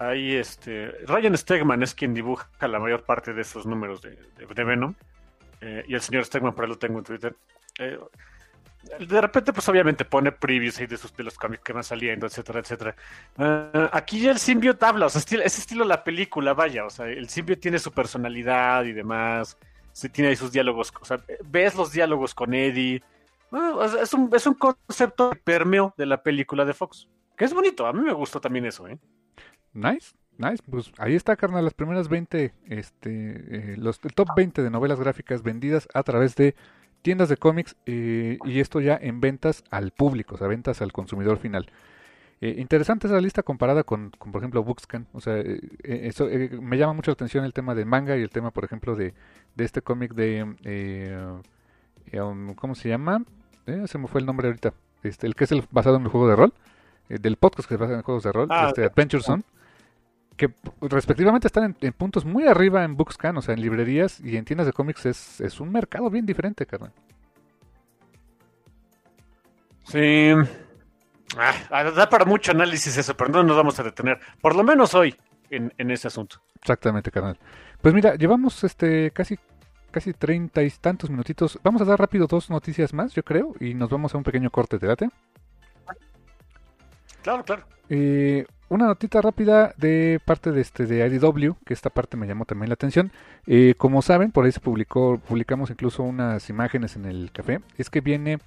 Ahí 0.00 0.34
este. 0.34 0.92
Ryan 1.06 1.36
Stegman 1.36 1.82
es 1.82 1.94
quien 1.94 2.14
dibuja 2.14 2.48
la 2.66 2.78
mayor 2.78 3.04
parte 3.04 3.34
de 3.34 3.42
esos 3.42 3.66
números 3.66 4.00
de, 4.00 4.16
Venom. 4.64 4.94
Eh, 5.60 5.84
y 5.88 5.94
el 5.94 6.00
señor 6.00 6.24
Stegman, 6.24 6.54
por 6.54 6.64
ahí 6.64 6.70
lo 6.70 6.78
tengo 6.78 7.00
en 7.00 7.04
Twitter. 7.04 7.36
Eh, 7.78 7.98
de 8.98 9.20
repente, 9.20 9.52
pues 9.52 9.68
obviamente 9.68 10.04
pone 10.04 10.32
previews 10.32 10.78
ahí 10.78 10.86
de, 10.86 10.96
sus, 10.96 11.14
de 11.16 11.22
los 11.22 11.36
cómics 11.36 11.62
que 11.62 11.72
van 11.72 11.84
saliendo, 11.84 12.26
etcétera, 12.26 12.60
etcétera. 12.60 12.96
Eh, 13.38 13.88
aquí 13.92 14.20
ya 14.20 14.30
el 14.30 14.38
simbio 14.38 14.76
habla, 14.80 15.06
o 15.06 15.08
sea, 15.08 15.20
estilo, 15.20 15.42
ese 15.42 15.60
estilo 15.60 15.84
la 15.84 16.04
película, 16.04 16.54
vaya, 16.54 16.84
o 16.84 16.90
sea, 16.90 17.06
el 17.06 17.28
simbio 17.28 17.58
tiene 17.58 17.78
su 17.78 17.92
personalidad 17.92 18.84
y 18.84 18.92
demás, 18.92 19.58
se 19.92 20.08
tiene 20.08 20.30
ahí 20.30 20.36
sus 20.36 20.52
diálogos, 20.52 20.92
o 21.00 21.04
sea, 21.04 21.20
ves 21.44 21.74
los 21.74 21.92
diálogos 21.92 22.34
con 22.34 22.54
Eddie. 22.54 23.02
es, 24.02 24.14
un, 24.14 24.30
es 24.34 24.46
un 24.46 24.54
concepto 24.54 25.32
permeo 25.44 25.94
de 25.96 26.06
la 26.06 26.22
película 26.22 26.64
de 26.64 26.74
Fox, 26.74 27.08
que 27.36 27.44
es 27.44 27.54
bonito, 27.54 27.86
a 27.86 27.92
mí 27.92 28.00
me 28.00 28.12
gustó 28.12 28.40
también 28.40 28.66
eso, 28.66 28.86
¿eh? 28.88 28.98
Nice, 29.72 30.14
nice. 30.36 30.62
Pues 30.68 30.92
ahí 30.98 31.14
está, 31.14 31.36
carnal, 31.36 31.64
las 31.64 31.74
primeras 31.74 32.08
20, 32.08 32.52
este, 32.66 33.10
eh, 33.10 33.76
los, 33.78 34.00
el 34.02 34.12
top 34.14 34.28
20 34.36 34.62
de 34.62 34.70
novelas 34.70 34.98
gráficas 34.98 35.42
vendidas 35.42 35.88
a 35.94 36.02
través 36.02 36.34
de 36.34 36.56
tiendas 37.02 37.28
de 37.28 37.36
cómics 37.36 37.76
eh, 37.86 38.38
y 38.44 38.60
esto 38.60 38.80
ya 38.80 38.98
en 39.00 39.20
ventas 39.20 39.64
al 39.70 39.90
público, 39.90 40.34
o 40.34 40.38
sea, 40.38 40.46
ventas 40.46 40.82
al 40.82 40.92
consumidor 40.92 41.38
final. 41.38 41.70
Eh, 42.40 42.56
interesante 42.58 43.06
esa 43.06 43.20
lista 43.20 43.42
comparada 43.42 43.84
con, 43.84 44.10
con 44.18 44.32
por 44.32 44.40
ejemplo, 44.40 44.62
Bookscan. 44.64 45.06
O 45.12 45.20
sea, 45.20 45.42
eso 45.82 46.26
me 46.60 46.78
llama 46.78 46.94
mucho 46.94 47.10
la 47.10 47.14
atención 47.14 47.44
el 47.44 47.52
tema 47.52 47.74
del 47.74 47.86
manga 47.86 48.16
y 48.16 48.22
el 48.22 48.30
tema, 48.30 48.50
por 48.50 48.64
ejemplo, 48.64 48.96
de, 48.96 49.14
de 49.56 49.64
este 49.64 49.82
cómic 49.82 50.14
de... 50.14 51.42
Um, 52.12 52.54
¿Cómo 52.54 52.74
se 52.74 52.88
llama? 52.88 53.22
se 53.86 53.98
me 53.98 54.08
fue 54.08 54.20
el 54.20 54.26
nombre 54.26 54.48
ahorita. 54.48 54.72
Este, 55.02 55.26
el 55.26 55.34
que 55.34 55.44
es 55.44 55.52
el 55.52 55.64
basado 55.70 55.96
en 55.96 56.02
el 56.02 56.08
juego 56.08 56.28
de 56.28 56.36
rol. 56.36 56.54
del 57.08 57.36
podcast 57.36 57.68
que 57.68 57.74
se 57.74 57.80
basa 57.80 57.94
en 57.94 58.02
juegos 58.02 58.24
de 58.24 58.32
rol. 58.32 58.48
Ah, 58.50 58.68
este, 58.68 58.84
Adventure 58.84 59.22
Zone 59.22 59.44
que 60.40 60.54
respectivamente 60.80 61.48
están 61.48 61.76
en, 61.78 61.92
puntos 61.92 62.24
muy 62.24 62.46
arriba 62.46 62.82
en 62.82 62.96
Bookscan, 62.96 63.36
o 63.36 63.42
sea, 63.42 63.52
en 63.52 63.60
librerías 63.60 64.20
y 64.20 64.38
en 64.38 64.46
tiendas 64.46 64.66
de 64.66 64.72
cómics 64.72 65.04
es, 65.04 65.60
un 65.60 65.70
mercado 65.70 66.08
bien 66.08 66.24
diferente, 66.24 66.64
carnal. 66.64 66.94
Sí. 69.84 70.32
Ah, 71.36 71.84
da 71.94 72.08
para 72.08 72.24
mucho 72.24 72.52
análisis 72.52 72.96
eso, 72.96 73.14
pero 73.14 73.28
no 73.28 73.42
nos 73.42 73.54
vamos 73.54 73.78
a 73.80 73.82
detener, 73.82 74.18
por 74.40 74.56
lo 74.56 74.64
menos 74.64 74.94
hoy, 74.94 75.14
en, 75.50 75.90
ese 75.90 76.08
asunto. 76.08 76.40
Exactamente, 76.58 77.10
carnal. 77.10 77.36
Pues 77.82 77.92
mira, 77.92 78.14
llevamos 78.14 78.64
este 78.64 79.10
casi 79.10 79.38
casi 79.90 80.14
treinta 80.14 80.62
y 80.62 80.70
tantos 80.70 81.10
minutitos. 81.10 81.58
Vamos 81.62 81.82
a 81.82 81.84
dar 81.84 81.98
rápido 81.98 82.26
dos 82.26 82.48
noticias 82.48 82.94
más, 82.94 83.12
yo 83.12 83.22
creo, 83.22 83.54
y 83.60 83.74
nos 83.74 83.90
vamos 83.90 84.14
a 84.14 84.16
un 84.16 84.24
pequeño 84.24 84.48
corte, 84.48 84.78
¿te 84.78 84.86
date? 84.86 85.10
Claro, 87.22 87.44
claro. 87.44 87.64
Eh, 87.90 88.46
una 88.70 88.86
notita 88.86 89.20
rápida 89.20 89.74
de 89.76 90.20
parte 90.24 90.52
de 90.52 90.62
este 90.62 90.86
de 90.86 91.06
IDW, 91.06 91.54
que 91.66 91.74
esta 91.74 91.90
parte 91.90 92.16
me 92.16 92.26
llamó 92.26 92.46
también 92.46 92.70
la 92.70 92.74
atención. 92.74 93.12
Eh, 93.46 93.74
como 93.76 94.00
saben, 94.00 94.30
por 94.32 94.46
ahí 94.46 94.52
se 94.52 94.60
publicó, 94.60 95.18
publicamos 95.18 95.70
incluso 95.70 96.02
unas 96.02 96.48
imágenes 96.48 96.96
en 96.96 97.04
el 97.04 97.30
café. 97.32 97.60
Es 97.76 97.90
que 97.90 98.00
viene 98.00 98.38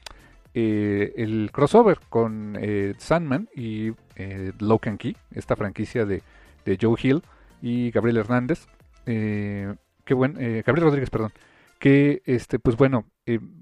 eh, 0.56 1.14
el 1.18 1.50
crossover 1.52 2.00
con 2.10 2.56
eh, 2.60 2.94
Sandman 3.00 3.50
y 3.56 3.94
eh, 4.16 4.52
Key, 5.00 5.18
esta 5.32 5.56
franquicia 5.56 6.06
de, 6.06 6.22
de, 6.64 6.78
Joe 6.80 6.96
Hill 7.02 7.24
y 7.62 7.90
Gabriel 7.90 8.18
Hernández. 8.18 8.68
qué 9.06 10.14
buen, 10.14 10.34
Gabriel 10.34 10.86
Rodríguez, 10.86 11.10
perdón. 11.10 11.32
Que 11.80 12.22
este, 12.26 12.60
pues 12.60 12.78
bueno, 12.78 13.06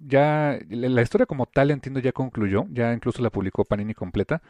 ya 0.06 0.60
la 0.70 1.02
historia 1.02 1.26
como 1.26 1.48
tal 1.48 1.72
entiendo 1.72 2.00
ya 2.00 2.12
concluyó, 2.12 2.66
ya 2.70 2.94
incluso 2.94 3.24
la 3.24 3.30
publicó 3.30 3.66
Panini 3.66 3.94
completa. 3.94 4.42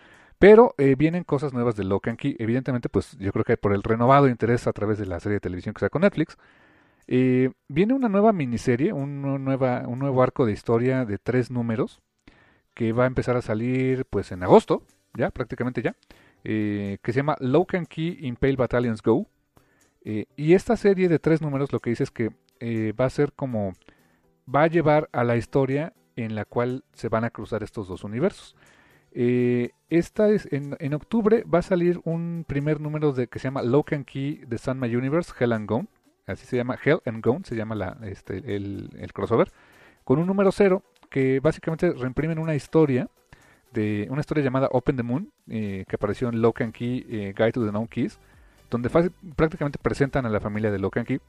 Pero 0.41 0.73
eh, 0.80 0.95
vienen 0.97 1.23
cosas 1.23 1.54
nuevas 1.54 1.75
de 1.75 1.84
Locan 1.84 2.17
Key. 2.17 2.36
Evidentemente, 2.39 2.89
pues 2.89 3.15
yo 3.19 3.32
creo 3.32 3.45
que 3.45 3.58
por 3.58 3.75
el 3.75 3.84
renovado 3.84 4.27
interés 4.27 4.65
a 4.65 4.73
través 4.73 4.97
de 4.97 5.06
la 5.06 5.19
serie 5.19 5.36
de 5.36 5.39
televisión 5.39 5.75
que 5.75 5.88
con 5.91 6.01
Netflix. 6.01 6.36
Eh, 7.06 7.51
viene 7.67 7.93
una 7.93 8.10
nueva 8.10 8.34
miniserie, 8.34 8.91
un, 8.91 9.21
nuevo 9.21 10.23
arco 10.23 10.47
de 10.47 10.54
historia 10.54 11.06
de 11.06 11.19
tres 11.19 11.51
números 11.51 12.01
que 12.73 12.91
va 12.91 13.04
a 13.04 13.08
empezar 13.08 13.38
a 13.38 13.43
salir 13.43 14.06
pues 14.06 14.32
en 14.32 14.41
agosto, 14.41 14.82
ya 15.13 15.30
prácticamente 15.30 15.84
ya, 15.84 15.95
eh, 16.43 16.97
que 17.04 17.13
se 17.13 17.17
llama 17.17 17.36
Locan 17.39 17.86
Key 17.86 18.17
Impale 18.21 18.56
Battalions 18.56 19.04
Go. 19.04 19.27
y 20.04 20.54
esta 20.56 20.75
serie 20.75 21.08
de 21.08 21.19
tres 21.19 21.43
números 21.43 21.71
lo 21.71 21.80
que 21.80 21.91
dice 21.91 22.04
es 22.04 22.10
que 22.10 22.32
va 22.93 23.06
a 23.06 23.10
ser 23.12 23.34
como, 23.34 23.73
va 24.47 24.63
a 24.63 24.67
llevar 24.67 25.08
a 25.12 25.23
la 25.23 25.38
historia 25.38 25.93
en 26.15 26.34
la 26.34 26.45
cual 26.45 26.84
se 26.93 27.10
van 27.10 27.25
a 27.25 27.30
cruzar 27.30 27.62
estos 27.62 27.88
dos 27.88 28.04
universos. 28.04 28.56
Eh, 29.13 29.71
esta 29.89 30.30
es 30.30 30.47
en, 30.52 30.93
octubre 30.93 31.43
va 31.43 31.60
a 31.60 31.63
salir 31.63 32.00
un 32.06 32.45
primer 32.47 32.80
número 32.80 33.12
de 33.12 33.28
que 33.28 33.39
se 33.39 33.45
llama 33.45 33.62
Locan 33.62 34.06
Key 34.06 34.41
de 34.47 34.58
Sanma 34.58 34.88
Universe, 34.88 35.34
Hell 35.38 35.54
and 35.54 35.67
Gone. 35.67 35.88
Así 36.28 36.45
se 36.45 36.56
llama 36.56 36.78
Hell 36.82 37.02
and 37.06 37.24
Gone, 37.24 37.41
se 37.43 37.56
llama 37.56 37.76
la, 37.76 37.97
este, 38.04 38.38
el, 38.56 38.89
crossover. 39.13 39.52
Con 40.04 40.19
un 40.19 40.28
número 40.28 40.52
cero 40.52 40.84
que 41.10 41.39
básicamente 41.41 41.91
reimprimen 41.91 42.39
una 42.39 42.56
historia 42.56 43.10
de 43.74 44.08
una 44.10 44.21
historia 44.21 44.43
llamada 44.43 44.67
Open 44.71 44.95
the 44.95 45.04
Moon 45.04 45.32
eh, 45.50 45.86
que 45.88 45.95
apareció 45.95 46.30
en 46.30 46.41
Locan 46.41 46.71
Key 46.71 47.06
eh, 47.10 47.34
Guide 47.36 47.52
to 47.54 47.65
the 47.65 47.71
Known 47.71 47.88
Keys, 47.88 48.17
donde 48.69 48.89
prácticamente 49.36 49.78
presentan 49.78 50.26
a 50.26 50.30
la 50.30 50.39
familia 50.39 50.71
de 50.71 50.80
Locan 50.80 51.06
Key 51.06 51.19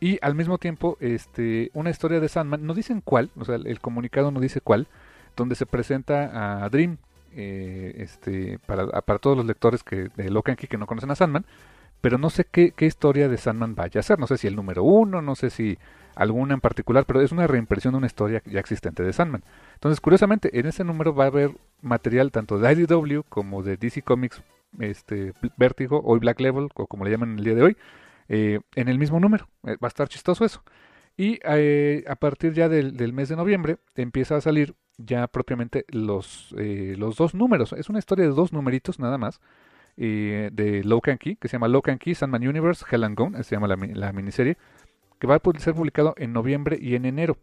y 0.00 0.18
al 0.22 0.34
mismo 0.34 0.58
tiempo 0.58 0.96
este 1.00 1.70
una 1.74 1.90
historia 1.90 2.20
de 2.20 2.28
Sandman, 2.28 2.66
no 2.66 2.74
dicen 2.74 3.00
cuál, 3.02 3.30
o 3.36 3.44
sea, 3.44 3.56
el 3.56 3.80
comunicado 3.80 4.30
no 4.30 4.40
dice 4.40 4.60
cuál, 4.60 4.88
donde 5.36 5.54
se 5.54 5.66
presenta 5.66 6.64
a 6.64 6.68
Dream, 6.68 6.98
eh, 7.36 7.94
este, 7.98 8.58
para, 8.66 9.18
todos 9.18 9.36
los 9.36 9.46
lectores 9.46 9.84
que, 9.84 10.08
de 10.16 10.30
Locan 10.30 10.56
que 10.56 10.78
no 10.78 10.86
conocen 10.86 11.10
a 11.10 11.14
Sandman, 11.16 11.44
pero 12.00 12.18
no 12.18 12.30
sé 12.30 12.46
qué, 12.50 12.72
historia 12.80 13.28
de 13.28 13.36
Sandman 13.36 13.74
vaya 13.74 14.00
a 14.00 14.02
ser, 14.02 14.18
no 14.18 14.26
sé 14.26 14.38
si 14.38 14.46
el 14.46 14.56
número 14.56 14.84
uno, 14.84 15.22
no 15.22 15.34
sé 15.34 15.50
si 15.50 15.78
alguna 16.14 16.54
en 16.54 16.60
particular, 16.60 17.04
pero 17.04 17.20
es 17.20 17.32
una 17.32 17.46
reimpresión 17.46 17.92
de 17.92 17.98
una 17.98 18.06
historia 18.06 18.42
ya 18.46 18.60
existente 18.60 19.02
de 19.02 19.12
Sandman. 19.12 19.44
Entonces, 19.74 20.00
curiosamente, 20.00 20.58
en 20.58 20.66
ese 20.66 20.82
número 20.82 21.14
va 21.14 21.24
a 21.24 21.26
haber 21.28 21.50
material 21.82 22.32
tanto 22.32 22.58
de 22.58 22.72
IDW 22.72 23.22
como 23.28 23.62
de 23.62 23.76
DC 23.76 24.02
Comics, 24.02 24.42
este, 24.78 25.32
Vértigo, 25.56 26.00
hoy 26.04 26.18
Black 26.18 26.40
Level, 26.40 26.68
o 26.74 26.86
como 26.86 27.04
le 27.04 27.10
llaman 27.10 27.38
el 27.38 27.44
día 27.44 27.54
de 27.54 27.62
hoy, 27.62 27.76
eh, 28.28 28.60
en 28.74 28.88
el 28.88 28.98
mismo 28.98 29.20
número. 29.20 29.48
Eh, 29.64 29.76
va 29.82 29.86
a 29.86 29.88
estar 29.88 30.08
chistoso 30.08 30.44
eso. 30.44 30.62
Y 31.18 31.40
a 31.46 32.16
partir 32.16 32.52
ya 32.52 32.68
del, 32.68 33.12
mes 33.14 33.30
de 33.30 33.36
noviembre 33.36 33.78
empieza 33.94 34.36
a 34.36 34.40
salir 34.42 34.74
ya 34.98 35.26
propiamente 35.28 35.84
los, 35.88 36.54
eh, 36.58 36.94
los 36.96 37.16
dos 37.16 37.34
números. 37.34 37.72
Es 37.72 37.88
una 37.88 37.98
historia 37.98 38.24
de 38.24 38.32
dos 38.32 38.52
numeritos 38.52 38.98
nada 38.98 39.18
más. 39.18 39.40
Eh, 39.98 40.50
de 40.52 40.84
Locan 40.84 41.16
Key, 41.16 41.36
que 41.36 41.48
se 41.48 41.54
llama 41.54 41.68
Locan 41.68 41.98
Key, 41.98 42.14
Sandman 42.14 42.46
Universe, 42.46 42.84
Hell 42.90 43.04
and 43.04 43.16
Gone, 43.16 43.42
se 43.42 43.56
llama 43.56 43.66
la, 43.66 44.12
miniserie, 44.12 44.58
que 45.18 45.26
va 45.26 45.36
a 45.36 45.58
ser 45.58 45.74
publicado 45.74 46.14
en 46.18 46.34
noviembre 46.34 46.78
y 46.78 46.96
en 46.96 47.06
enero. 47.06 47.38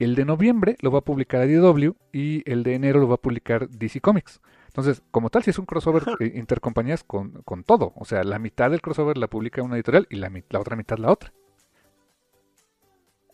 El 0.00 0.16
de 0.16 0.24
noviembre 0.24 0.76
lo 0.80 0.90
va 0.90 0.98
a 0.98 1.02
publicar 1.02 1.48
IDW 1.48 1.92
y 2.12 2.42
el 2.50 2.64
de 2.64 2.74
enero 2.74 2.98
lo 2.98 3.06
va 3.06 3.14
a 3.14 3.18
publicar 3.18 3.68
DC 3.68 4.00
Comics. 4.00 4.40
Entonces, 4.66 5.02
como 5.12 5.30
tal, 5.30 5.44
si 5.44 5.50
es 5.50 5.58
un 5.60 5.66
crossover 5.66 6.02
eh, 6.18 6.32
intercompañías 6.34 7.04
con, 7.04 7.42
con, 7.42 7.62
todo. 7.62 7.92
O 7.94 8.04
sea, 8.04 8.24
la 8.24 8.40
mitad 8.40 8.70
del 8.70 8.80
crossover 8.80 9.16
la 9.16 9.28
publica 9.28 9.62
una 9.62 9.76
editorial 9.76 10.08
y 10.10 10.16
la, 10.16 10.32
la 10.48 10.58
otra 10.58 10.74
mitad 10.74 10.98
la 10.98 11.12
otra. 11.12 11.32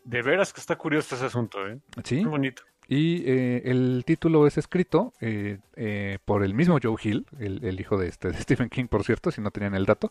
De 0.05 0.21
veras 0.21 0.53
que 0.53 0.61
está 0.61 0.77
curioso 0.77 1.15
ese 1.15 1.27
asunto, 1.27 1.67
¿eh? 1.67 1.79
Sí. 2.05 2.17
Muy 2.17 2.31
bonito. 2.31 2.63
Y 2.91 3.23
eh, 3.27 3.63
el 3.67 4.03
título 4.07 4.47
es 4.47 4.57
escrito 4.57 5.13
eh, 5.21 5.59
eh, 5.77 6.19
por 6.25 6.43
el 6.43 6.55
mismo 6.55 6.79
Joe 6.83 6.97
Hill, 7.03 7.27
el, 7.39 7.79
hijo 7.79 7.99
de, 7.99 8.09
este, 8.09 8.31
de 8.33 8.39
Stephen 8.41 8.71
King, 8.71 8.87
por 8.87 9.05
cierto, 9.05 9.31
si 9.31 9.43
no 9.43 9.51
tenían 9.51 9.75
el 9.75 9.85
dato, 9.85 10.11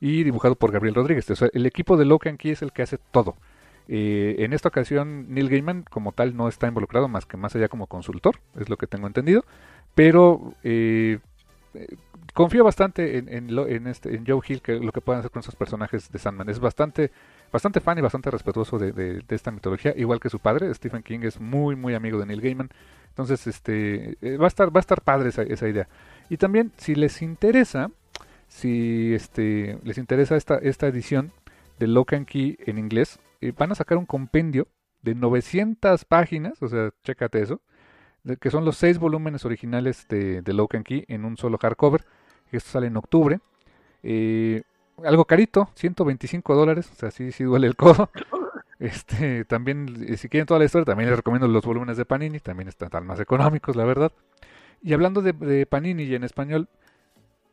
y 0.00 0.24
dibujado 0.24 0.56
por 0.56 0.72
Gabriel 0.72 0.96
Rodríguez. 0.96 1.30
O 1.30 1.36
sea, 1.36 1.48
el 1.52 1.64
equipo 1.66 1.96
de 1.96 2.04
Locan 2.04 2.36
Key 2.36 2.50
es 2.50 2.62
el 2.62 2.72
que 2.72 2.82
hace 2.82 2.98
todo. 2.98 3.36
Eh, 3.88 4.34
en 4.40 4.52
esta 4.52 4.68
ocasión, 4.68 5.32
Neil 5.32 5.48
Gaiman, 5.48 5.84
como 5.88 6.10
tal, 6.10 6.36
no 6.36 6.48
está 6.48 6.66
involucrado 6.66 7.06
más 7.06 7.26
que 7.26 7.36
más 7.36 7.54
allá 7.54 7.68
como 7.68 7.86
consultor, 7.86 8.40
es 8.58 8.68
lo 8.68 8.76
que 8.76 8.88
tengo 8.88 9.06
entendido. 9.06 9.44
Pero 9.94 10.52
confío 12.34 12.64
bastante 12.64 13.18
este, 13.18 14.14
en 14.14 14.26
Joe 14.26 14.40
Hill, 14.46 14.62
que 14.62 14.74
lo 14.74 14.90
que 14.92 15.00
puedan 15.00 15.20
hacer 15.20 15.30
con 15.30 15.40
esos 15.40 15.54
personajes 15.54 16.10
de 16.10 16.18
Sandman. 16.18 16.48
Es 16.48 16.58
bastante, 16.58 17.12
bastante 17.52 17.80
fan 17.80 17.98
y 17.98 18.00
bastante 18.02 18.30
respetuoso 18.30 18.78
de, 18.78 18.92
de- 18.92 19.22
esta 19.28 19.50
mitología, 19.50 19.94
igual 19.96 20.20
que 20.20 20.30
su 20.30 20.38
padre, 20.38 20.72
Stephen 20.74 21.02
King, 21.02 21.20
es 21.22 21.40
muy, 21.40 21.76
muy 21.76 21.94
amigo 21.94 22.18
de 22.18 22.26
Neil 22.26 22.40
Gaiman. 22.40 22.70
Entonces, 23.08 23.46
este, 23.46 24.16
eh, 24.20 24.36
va 24.36 24.44
a 24.46 24.48
estar, 24.48 24.68
va 24.74 24.78
a 24.78 24.80
estar 24.80 25.00
padre 25.02 25.30
esa, 25.30 25.42
esa 25.42 25.68
idea. 25.68 25.88
Y 26.28 26.36
también, 26.36 26.72
si 26.76 26.94
les 26.94 27.22
interesa, 27.22 27.90
si 28.48 29.14
este, 29.14 29.78
les 29.84 29.98
interesa 29.98 30.36
esta, 30.36 30.56
esta 30.58 30.86
edición 30.86 31.32
de 31.78 31.86
Lock 31.86 32.12
and 32.14 32.26
Key 32.26 32.56
en 32.66 32.78
inglés, 32.78 33.18
eh, 33.40 33.52
van 33.56 33.72
a 33.72 33.74
sacar 33.74 33.98
un 33.98 34.06
compendio 34.06 34.68
de 35.02 35.14
900 35.14 36.04
páginas, 36.04 36.60
o 36.62 36.68
sea, 36.68 36.90
chécate 37.04 37.40
eso, 37.42 37.60
que 38.40 38.50
son 38.50 38.64
los 38.64 38.76
seis 38.76 38.98
volúmenes 38.98 39.44
originales 39.44 40.06
de, 40.08 40.42
de 40.42 40.52
Lock 40.52 40.74
and 40.74 40.84
Key 40.84 41.04
en 41.08 41.24
un 41.24 41.36
solo 41.36 41.58
hardcover. 41.58 42.04
Esto 42.50 42.70
sale 42.70 42.88
en 42.88 42.96
octubre. 42.96 43.38
Eh, 44.02 44.62
algo 45.04 45.24
carito, 45.24 45.70
125 45.74 46.54
dólares, 46.54 46.90
o 46.92 46.94
sea, 46.94 47.10
sí, 47.10 47.32
sí 47.32 47.44
duele 47.44 47.66
el 47.66 47.76
codo. 47.76 48.10
Este, 48.78 49.46
también, 49.46 50.04
eh, 50.06 50.18
si 50.18 50.28
quieren 50.28 50.46
toda 50.46 50.58
la 50.58 50.66
historia, 50.66 50.84
también 50.84 51.08
les 51.08 51.16
recomiendo 51.16 51.48
los 51.48 51.64
volúmenes 51.64 51.96
de 51.96 52.04
Panini, 52.04 52.40
también 52.40 52.68
están 52.68 53.06
más 53.06 53.18
económicos, 53.20 53.74
la 53.74 53.84
verdad. 53.84 54.12
Y 54.82 54.92
hablando 54.92 55.22
de, 55.22 55.32
de 55.32 55.64
Panini 55.64 56.02
y 56.02 56.14
en 56.14 56.24
español, 56.24 56.68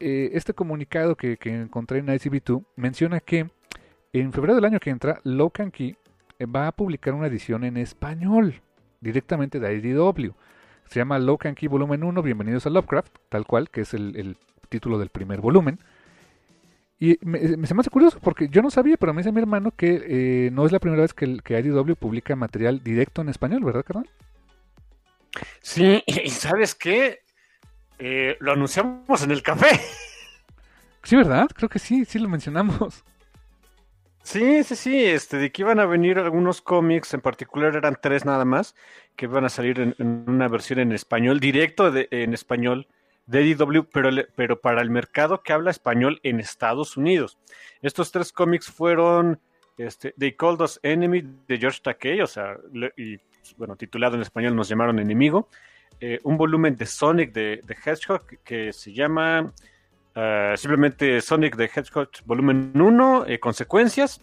eh, 0.02 0.32
este 0.34 0.54
comunicado 0.54 1.16
que, 1.16 1.38
que 1.38 1.62
encontré 1.62 2.00
en 2.00 2.08
ICB2 2.08 2.66
menciona 2.76 3.22
que 3.22 3.50
en 4.12 4.34
febrero 4.34 4.56
del 4.56 4.66
año 4.66 4.82
que 4.82 4.90
entra, 4.90 5.22
Locan 5.24 5.72
Key 5.72 5.96
eh, 6.40 6.46
va 6.46 6.68
a 6.68 6.74
publicar 6.74 7.14
una 7.14 7.28
edición 7.28 7.64
en 7.64 7.78
español, 7.78 8.56
directamente 9.00 9.62
de 9.62 9.76
IDW. 9.76 10.34
Se 10.88 11.00
llama 11.00 11.20
Locan 11.20 11.56
Key 11.56 11.70
Volumen 11.70 12.04
1, 12.04 12.22
Bienvenidos 12.22 12.66
a 12.66 12.70
Lovecraft, 12.70 13.16
tal 13.30 13.46
cual, 13.46 13.70
que 13.70 13.82
es 13.82 13.94
el, 13.94 14.18
el 14.18 14.38
título 14.68 15.00
del 15.00 15.08
primer 15.08 15.40
volumen. 15.40 15.80
Y 17.06 17.18
me, 17.22 17.40
me- 17.58 17.68
se 17.68 17.74
me 17.74 17.82
hace 17.82 17.90
curioso 17.90 18.18
porque 18.22 18.48
yo 18.48 18.62
no 18.62 18.70
sabía, 18.72 18.96
pero 18.96 19.14
me 19.14 19.22
dice 19.22 19.34
mi 19.34 19.42
hermano 19.42 19.72
que 19.76 20.06
eh, 20.08 20.52
no 20.52 20.66
es 20.66 20.72
la 20.72 20.80
primera 20.80 21.02
vez 21.02 21.14
que, 21.14 21.26
el- 21.26 21.44
que 21.44 21.60
IDW 21.60 21.96
publica 21.96 22.34
material 22.38 22.82
directo 22.82 23.22
en 23.22 23.28
español, 23.28 23.62
¿verdad, 23.66 23.84
carnal? 23.84 24.10
Sí, 25.62 26.02
y 26.06 26.30
¿sabes 26.30 26.76
qué? 26.76 27.20
Eh, 28.00 28.38
lo 28.40 28.54
anunciamos 28.54 29.22
en 29.22 29.32
el 29.32 29.44
café. 29.44 29.82
Sí, 31.04 31.18
¿verdad? 31.18 31.50
Creo 31.54 31.68
que 31.68 31.80
sí, 31.80 32.06
sí 32.06 32.20
lo 32.20 32.30
mencionamos. 32.30 33.04
Sí, 34.24 34.64
sí, 34.64 34.78
sí, 34.78 35.04
este, 35.04 35.36
de 35.36 35.52
que 35.52 35.64
iban 35.64 35.82
a 35.82 35.86
venir 35.86 36.18
algunos 36.18 36.62
cómics, 36.62 37.14
en 37.14 37.20
particular 37.20 37.76
eran 37.76 37.98
tres 38.02 38.24
nada 38.24 38.46
más, 38.46 38.74
que 39.18 39.26
iban 39.26 39.44
a 39.44 39.50
salir 39.50 39.82
en, 39.82 39.96
en 40.00 40.24
una 40.28 40.48
versión 40.48 40.80
en 40.80 40.94
español, 40.94 41.42
directo 41.42 41.92
de- 41.92 42.08
en 42.12 42.34
español 42.34 42.88
de 43.26 43.44
IDW, 43.44 43.84
pero, 43.92 44.10
pero 44.36 44.60
para 44.60 44.82
el 44.82 44.90
mercado 44.90 45.42
que 45.42 45.54
habla 45.54 45.72
español 45.72 46.20
en 46.24 46.40
Estados 46.40 46.98
Unidos. 46.98 47.38
Estos 47.82 48.12
tres 48.12 48.32
cómics 48.32 48.68
fueron 48.68 49.40
este, 49.78 50.14
They 50.18 50.34
Called 50.34 50.62
Us 50.62 50.80
Enemy 50.84 51.24
de 51.48 51.58
George 51.58 51.80
Takei, 51.82 52.22
o 52.22 52.28
sea, 52.28 52.58
y 52.98 53.18
bueno, 53.58 53.76
titulado 53.76 54.16
en 54.16 54.22
español 54.22 54.56
nos 54.56 54.70
llamaron 54.70 55.00
enemigo. 55.00 55.48
Eh, 56.00 56.20
un 56.24 56.38
volumen 56.38 56.76
de 56.76 56.86
Sonic 56.86 57.32
de, 57.34 57.62
de 57.64 57.78
Hedgehog 57.86 58.26
que 58.44 58.74
se 58.74 58.94
llama 58.94 59.54
eh, 60.16 60.54
simplemente 60.58 61.22
Sonic 61.22 61.56
the 61.56 61.70
Hedgehog 61.74 62.10
volumen 62.26 62.74
1, 62.76 63.26
eh, 63.28 63.40
consecuencias. 63.40 64.22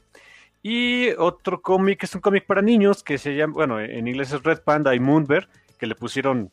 Y 0.62 1.11
otro 1.12 1.62
cómic, 1.62 2.05
es 2.05 2.14
un 2.14 2.20
cómic 2.20 2.44
para 2.44 2.61
niños 2.61 3.03
que 3.03 3.16
se 3.16 3.34
llama, 3.34 3.55
bueno, 3.55 3.80
en 3.80 4.07
inglés 4.07 4.32
es 4.32 4.42
Red 4.42 4.61
Panda 4.62 4.94
y 4.94 5.01
Moonbear, 5.01 5.48
que 5.78 5.86
le 5.86 5.94
pusieron 5.94 6.53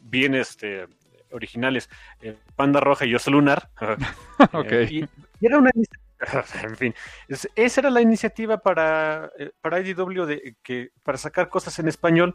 bien 0.00 0.34
este, 0.34 0.86
originales, 1.32 1.88
eh, 2.20 2.36
Panda 2.56 2.80
Roja 2.80 3.04
y 3.06 3.14
Oso 3.14 3.30
Lunar. 3.30 3.68
Eh, 4.64 4.88
y, 4.90 4.98
y 5.40 5.46
era 5.46 5.58
una 5.58 5.70
en 6.62 6.76
fin, 6.76 6.94
es- 7.28 7.48
esa 7.56 7.80
era 7.80 7.90
la 7.90 8.00
iniciativa 8.02 8.58
para, 8.58 9.30
eh, 9.38 9.52
para 9.60 9.80
IDW 9.80 10.24
de 10.26 10.56
que 10.62 10.90
para 11.02 11.16
sacar 11.18 11.48
cosas 11.48 11.78
en 11.78 11.88
español. 11.88 12.34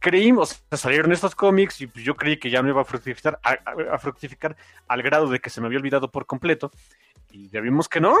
Creímos, 0.00 0.64
salieron 0.72 1.12
estos 1.12 1.34
cómics 1.34 1.80
y 1.80 1.86
pues 1.86 2.04
yo 2.04 2.16
creí 2.16 2.38
que 2.38 2.50
ya 2.50 2.62
no 2.62 2.68
iba 2.70 2.80
a 2.80 2.84
fructificar, 2.84 3.38
a, 3.44 3.50
a- 3.50 3.94
a 3.94 3.98
fructificar 3.98 4.56
al 4.88 5.02
grado 5.02 5.28
de 5.28 5.38
que 5.40 5.50
se 5.50 5.60
me 5.60 5.66
había 5.66 5.78
olvidado 5.78 6.10
por 6.10 6.26
completo. 6.26 6.70
Y 7.30 7.48
ya 7.50 7.60
vimos 7.60 7.88
que 7.88 8.00
no. 8.00 8.16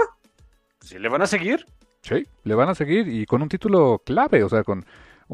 Si 0.80 0.98
le 0.98 1.08
van 1.08 1.22
a 1.22 1.26
seguir. 1.26 1.66
Sí, 2.02 2.26
le 2.44 2.54
van 2.54 2.68
a 2.68 2.74
seguir 2.74 3.08
y 3.08 3.26
con 3.26 3.42
un 3.42 3.48
título 3.48 4.00
clave, 4.04 4.42
o 4.44 4.48
sea, 4.48 4.62
con 4.64 4.84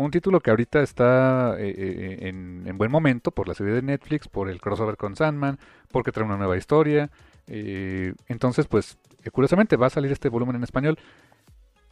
un 0.04 0.10
título 0.10 0.40
que 0.40 0.50
ahorita 0.50 0.82
está 0.82 1.56
eh, 1.58 1.74
eh, 1.76 2.28
en, 2.28 2.64
en 2.66 2.78
buen 2.78 2.90
momento 2.90 3.30
por 3.30 3.48
la 3.48 3.54
serie 3.54 3.72
de 3.72 3.82
Netflix, 3.82 4.28
por 4.28 4.48
el 4.50 4.60
crossover 4.60 4.96
con 4.96 5.16
Sandman, 5.16 5.58
porque 5.90 6.12
trae 6.12 6.26
una 6.26 6.36
nueva 6.36 6.56
historia. 6.56 7.10
eh, 7.48 8.12
entonces, 8.28 8.66
pues, 8.66 8.98
eh, 9.24 9.30
curiosamente 9.30 9.76
va 9.76 9.86
a 9.86 9.90
salir 9.90 10.12
este 10.12 10.28
volumen 10.28 10.56
en 10.56 10.62
español. 10.64 10.98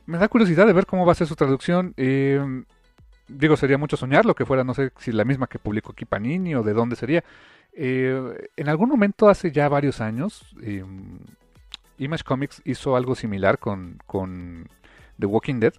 Me 0.06 0.18
da 0.18 0.28
curiosidad 0.28 0.66
de 0.66 0.74
ver 0.74 0.86
cómo 0.86 1.06
va 1.06 1.12
a 1.12 1.14
ser 1.14 1.26
su 1.26 1.34
traducción. 1.34 1.94
eh, 1.96 2.64
digo, 3.26 3.56
sería 3.56 3.78
mucho 3.78 3.96
soñar 3.96 4.26
lo 4.26 4.34
que 4.34 4.44
fuera, 4.44 4.64
no 4.64 4.74
sé 4.74 4.92
si 4.98 5.10
la 5.10 5.24
misma 5.24 5.46
que 5.46 5.58
publicó 5.58 5.92
aquí 5.92 6.04
Panini 6.04 6.54
o 6.54 6.62
de 6.62 6.74
dónde 6.74 6.96
sería. 6.96 7.24
Eh, 7.72 8.48
en 8.56 8.68
algún 8.68 8.90
momento, 8.90 9.28
hace 9.28 9.50
ya 9.50 9.68
varios 9.68 10.00
años, 10.02 10.54
eh, 10.62 10.84
Image 11.96 12.24
Comics 12.24 12.60
hizo 12.66 12.96
algo 12.96 13.14
similar 13.14 13.58
con 13.58 14.68
The 15.18 15.26
Walking 15.26 15.60
Dead, 15.60 15.72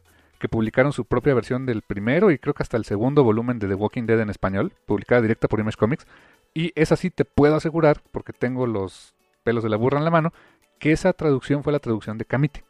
que 0.45 0.49
publicaron 0.49 0.93
su 0.93 1.05
propia 1.05 1.33
versión 1.33 1.65
del 1.65 1.81
primero 1.81 2.29
y 2.29 2.37
creo 2.37 2.53
que 2.53 2.61
hasta 2.61 2.77
el 2.77 2.85
segundo 2.85 3.23
volumen 3.23 3.57
de 3.57 3.67
The 3.67 3.73
Walking 3.73 4.03
Dead 4.03 4.19
en 4.19 4.29
español, 4.29 4.73
publicada 4.85 5.21
directa 5.21 5.47
por 5.47 5.59
Image 5.59 5.77
Comics. 5.77 6.05
Y 6.53 6.71
esa 6.75 6.95
sí 6.95 7.09
te 7.09 7.25
puedo 7.25 7.55
asegurar, 7.55 8.03
porque 8.11 8.31
tengo 8.31 8.67
los 8.67 9.15
pelos 9.43 9.63
de 9.63 9.69
la 9.71 9.77
burra 9.77 9.97
en 9.97 10.05
la 10.05 10.11
mano, 10.11 10.33
que 10.77 10.91
esa 10.91 11.13
traducción 11.13 11.63
fue 11.63 11.73
la 11.73 11.79
traducción 11.79 12.19
de 12.19 12.25
Camite. 12.25 12.63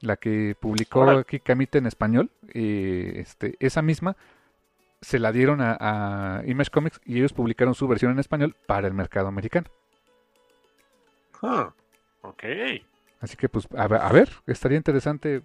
La 0.00 0.16
que 0.16 0.56
publicó 0.58 1.08
aquí 1.08 1.38
Camite 1.38 1.78
en 1.78 1.86
español, 1.86 2.32
eh, 2.52 3.12
este, 3.18 3.54
esa 3.60 3.82
misma 3.82 4.16
se 5.00 5.20
la 5.20 5.30
dieron 5.30 5.60
a, 5.60 5.76
a 5.78 6.42
Image 6.44 6.72
Comics 6.72 7.00
y 7.04 7.18
ellos 7.18 7.32
publicaron 7.32 7.74
su 7.74 7.86
versión 7.86 8.10
en 8.10 8.18
español 8.18 8.56
para 8.66 8.88
el 8.88 8.94
mercado 8.94 9.28
americano. 9.28 9.68
Ah, 11.40 11.72
ok. 12.22 12.42
Así 13.20 13.36
que, 13.36 13.48
pues, 13.48 13.68
a 13.76 13.86
ver, 13.86 14.30
estaría 14.46 14.76
interesante. 14.76 15.42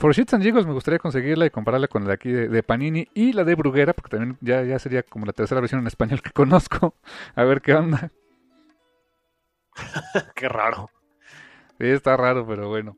For 0.00 0.12
Shits 0.14 0.32
and 0.34 0.42
Giggles 0.42 0.66
me 0.66 0.72
gustaría 0.72 0.98
conseguirla 0.98 1.46
y 1.46 1.50
compararla 1.50 1.86
con 1.86 2.02
la 2.02 2.08
de 2.08 2.14
aquí 2.14 2.30
de, 2.32 2.48
de 2.48 2.62
Panini 2.62 3.06
y 3.14 3.32
la 3.34 3.44
de 3.44 3.54
Bruguera, 3.54 3.92
porque 3.92 4.16
también 4.16 4.36
ya, 4.40 4.62
ya 4.64 4.78
sería 4.78 5.02
como 5.02 5.26
la 5.26 5.32
tercera 5.32 5.60
versión 5.60 5.80
en 5.80 5.86
español 5.86 6.22
que 6.22 6.30
conozco. 6.34 6.94
A 7.34 7.44
ver 7.44 7.60
qué 7.60 7.74
onda. 7.74 8.10
Qué 10.34 10.48
raro. 10.48 10.90
Sí, 11.78 11.86
está 11.86 12.16
raro, 12.16 12.46
pero 12.46 12.68
bueno. 12.68 12.96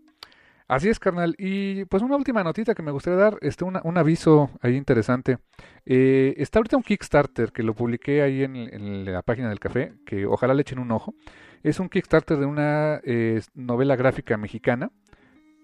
Así 0.69 0.89
es, 0.89 0.99
carnal. 1.01 1.35
Y 1.39 1.85
pues 1.87 2.03
una 2.03 2.17
última 2.17 2.45
notita 2.45 2.75
que 2.75 2.83
me 2.83 2.93
gustaría 2.93 3.19
dar, 3.19 3.39
este, 3.43 3.65
una- 3.65 3.83
un 3.85 3.99
aviso 3.99 4.51
ahí 4.63 4.77
interesante. 4.77 5.39
Eh, 5.87 6.35
está 6.39 6.59
ahorita 6.61 6.77
un 6.79 6.83
Kickstarter 6.85 7.53
que 7.53 7.63
lo 7.63 7.75
publiqué 7.75 8.23
ahí 8.23 8.43
en, 8.45 8.57
en 8.57 9.05
la 9.13 9.23
página 9.23 9.49
del 9.51 9.61
café, 9.61 9.95
que 10.07 10.27
ojalá 10.27 10.55
le 10.55 10.63
echen 10.63 10.79
un 10.79 10.93
ojo. 10.93 11.15
Es 11.63 11.81
un 11.81 11.89
Kickstarter 11.91 12.39
de 12.39 12.47
una 12.47 13.01
eh, 13.05 13.43
novela 13.55 13.97
gráfica 13.97 14.37
mexicana, 14.39 14.91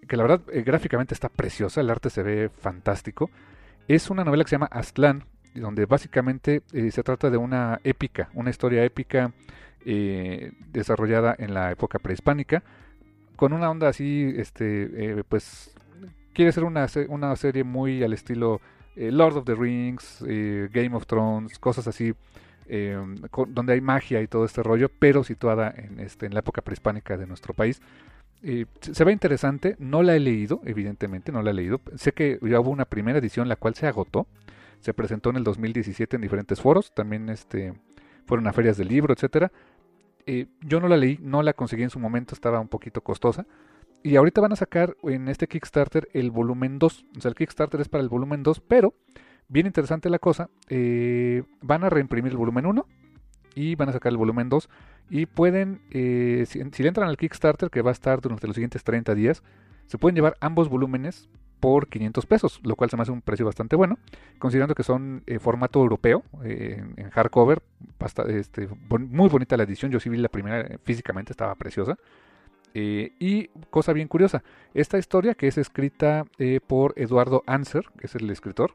que 0.07 0.17
la 0.17 0.23
verdad 0.23 0.43
eh, 0.53 0.63
gráficamente 0.63 1.15
está 1.15 1.29
preciosa, 1.29 1.81
el 1.81 1.91
arte 1.91 2.11
se 2.11 2.23
ve 2.23 2.49
fantástico. 2.49 3.31
Es 3.89 4.11
una 4.11 4.25
novela 4.25 4.45
que 4.45 4.51
se 4.51 4.57
llama 4.57 4.69
Aztlán, 4.71 5.25
donde 5.55 5.87
básicamente 5.87 6.63
eh, 6.73 6.91
se 6.91 7.03
trata 7.03 7.31
de 7.31 7.37
una 7.37 7.81
épica, 7.85 8.29
una 8.35 8.51
historia 8.51 8.85
épica 8.85 9.33
eh, 9.85 10.53
desarrollada 10.73 11.35
en 11.39 11.55
la 11.55 11.71
época 11.71 11.99
prehispánica, 11.99 12.63
con 13.37 13.53
una 13.53 13.71
onda 13.71 13.89
así, 13.89 14.35
este, 14.37 15.25
pues 15.29 15.75
quiere 16.35 16.53
ser 16.53 16.65
una, 16.65 16.87
una 17.09 17.35
serie 17.37 17.65
muy 17.65 18.03
al 18.03 18.13
estilo 18.13 18.61
Lord 18.97 19.37
of 19.39 19.45
the 19.45 19.55
Rings, 19.55 20.25
Game 20.73 20.91
of 20.93 21.07
Thrones, 21.07 21.59
cosas 21.61 21.87
así, 21.87 22.15
con- 23.31 23.55
donde 23.55 23.75
hay 23.75 23.81
magia 23.81 24.21
y 24.21 24.27
todo 24.27 24.45
este 24.45 24.63
rollo, 24.65 24.91
pero 24.99 25.23
situada 25.23 25.73
en, 25.75 26.01
este, 26.01 26.27
en 26.27 26.35
la 26.35 26.41
época 26.41 26.63
prehispánica 26.63 27.17
de 27.17 27.27
nuestro 27.29 27.55
país. 27.55 27.81
Se 28.43 28.95
se 28.95 29.05
ve 29.05 29.13
interesante, 29.13 29.77
no 29.79 30.03
la 30.03 30.15
he 30.15 30.21
leído, 30.21 30.61
evidentemente, 30.65 31.33
no 31.33 31.43
la 31.43 31.51
he 31.51 31.55
leído. 31.55 31.81
Sé 31.97 32.13
que 32.13 32.39
ya 32.43 32.61
hubo 32.61 32.71
una 32.71 32.85
primera 32.85 33.19
edición 33.19 33.49
la 33.49 33.57
cual 33.57 33.75
se 33.75 33.87
agotó, 33.87 34.27
se 34.81 34.95
presentó 34.95 35.31
en 35.31 35.37
el 35.37 35.45
2017 35.45 36.17
en 36.17 36.23
diferentes 36.23 36.61
foros, 36.61 36.93
también 36.95 37.29
este, 37.29 37.75
fueron 38.27 38.47
a 38.47 38.53
ferias 38.53 38.77
del 38.77 38.89
libro, 38.89 39.13
etcétera. 39.13 39.51
Eh, 40.27 40.47
yo 40.61 40.79
no 40.79 40.89
la 40.89 40.97
leí, 40.97 41.19
no 41.23 41.43
la 41.43 41.55
conseguí 41.55 41.83
en 41.83 41.91
su 41.91 41.99
momento, 41.99 42.35
estaba 42.35 42.61
un 42.61 42.69
poquito 42.69 43.01
costosa. 43.01 43.47
Y 44.03 44.17
ahorita 44.17 44.41
van 44.41 44.53
a 44.53 44.57
sacar 44.57 44.97
en 45.03 45.29
este 45.29 45.49
Kickstarter 45.49 46.09
el 46.13 46.31
volumen 46.31 46.79
2. 46.79 47.07
O 47.17 47.21
sea, 47.21 47.31
el 47.31 47.35
Kickstarter 47.35 47.81
es 47.81 47.89
para 47.89 48.03
el 48.03 48.09
volumen 48.09 48.43
2, 48.43 48.61
pero 48.61 48.95
bien 49.49 49.67
interesante 49.67 50.11
la 50.11 50.19
cosa. 50.19 50.51
Eh, 50.69 51.43
van 51.63 51.83
a 51.83 51.91
reimprimir 51.91 52.33
el 52.33 52.39
volumen 52.39 52.67
1 52.67 52.87
y 53.59 53.75
van 53.75 53.89
a 53.89 53.93
sacar 53.93 54.13
el 54.13 54.17
volumen 54.17 54.49
2. 54.49 54.69
Y 55.11 55.27
pueden, 55.27 55.81
eh, 55.91 56.45
si, 56.47 56.61
le 56.61 56.89
entran 56.89 57.09
al 57.09 57.17
Kickstarter, 57.17 57.71
que 57.71 57.83
va 57.83 57.91
a 57.91 57.93
estar 57.93 58.21
durante 58.21 58.47
los 58.47 58.55
siguientes 58.55 58.85
30 58.85 59.17
días, 59.17 59.43
se 59.87 59.99
pueden 59.99 60.15
llevar 60.15 60.37
ambos 60.41 60.69
volúmenes 60.69 61.29
por 61.59 61.89
500 61.89 62.25
pesos, 62.27 62.61
lo 62.63 62.77
cual 62.77 62.89
se 62.89 62.97
me 62.97 63.03
hace 63.03 63.11
un 63.11 63.21
precio 63.21 63.45
bastante 63.45 63.75
bueno, 63.75 63.99
considerando 64.39 64.77
que 64.77 64.85
son 64.85 65.25
eh, 65.27 65.41
formato 65.41 65.81
europeo, 65.81 66.23
en 66.45 67.11
hardcover, 67.11 67.61
este, 68.29 68.69
muy 68.89 69.29
bonita 69.29 69.57
la 69.57 69.65
edición, 69.65 69.91
yo 69.91 69.99
sí 69.99 70.09
vi 70.09 70.19
la 70.19 70.29
primera 70.29 70.79
físicamente, 70.85 71.33
estaba 71.33 71.57
preciosa. 71.57 71.99
y 72.75 73.49
cosa 73.71 73.93
bien 73.93 74.07
curiosa, 74.07 74.45
esta 74.73 74.99
historia 74.99 75.35
que 75.35 75.49
es 75.49 75.59
escrita 75.59 76.27
por 76.69 76.93
Eduardo 76.95 77.43
Anser, 77.45 77.87
que 77.99 78.07
es 78.07 78.15
el 78.15 78.31
escritor, 78.31 78.75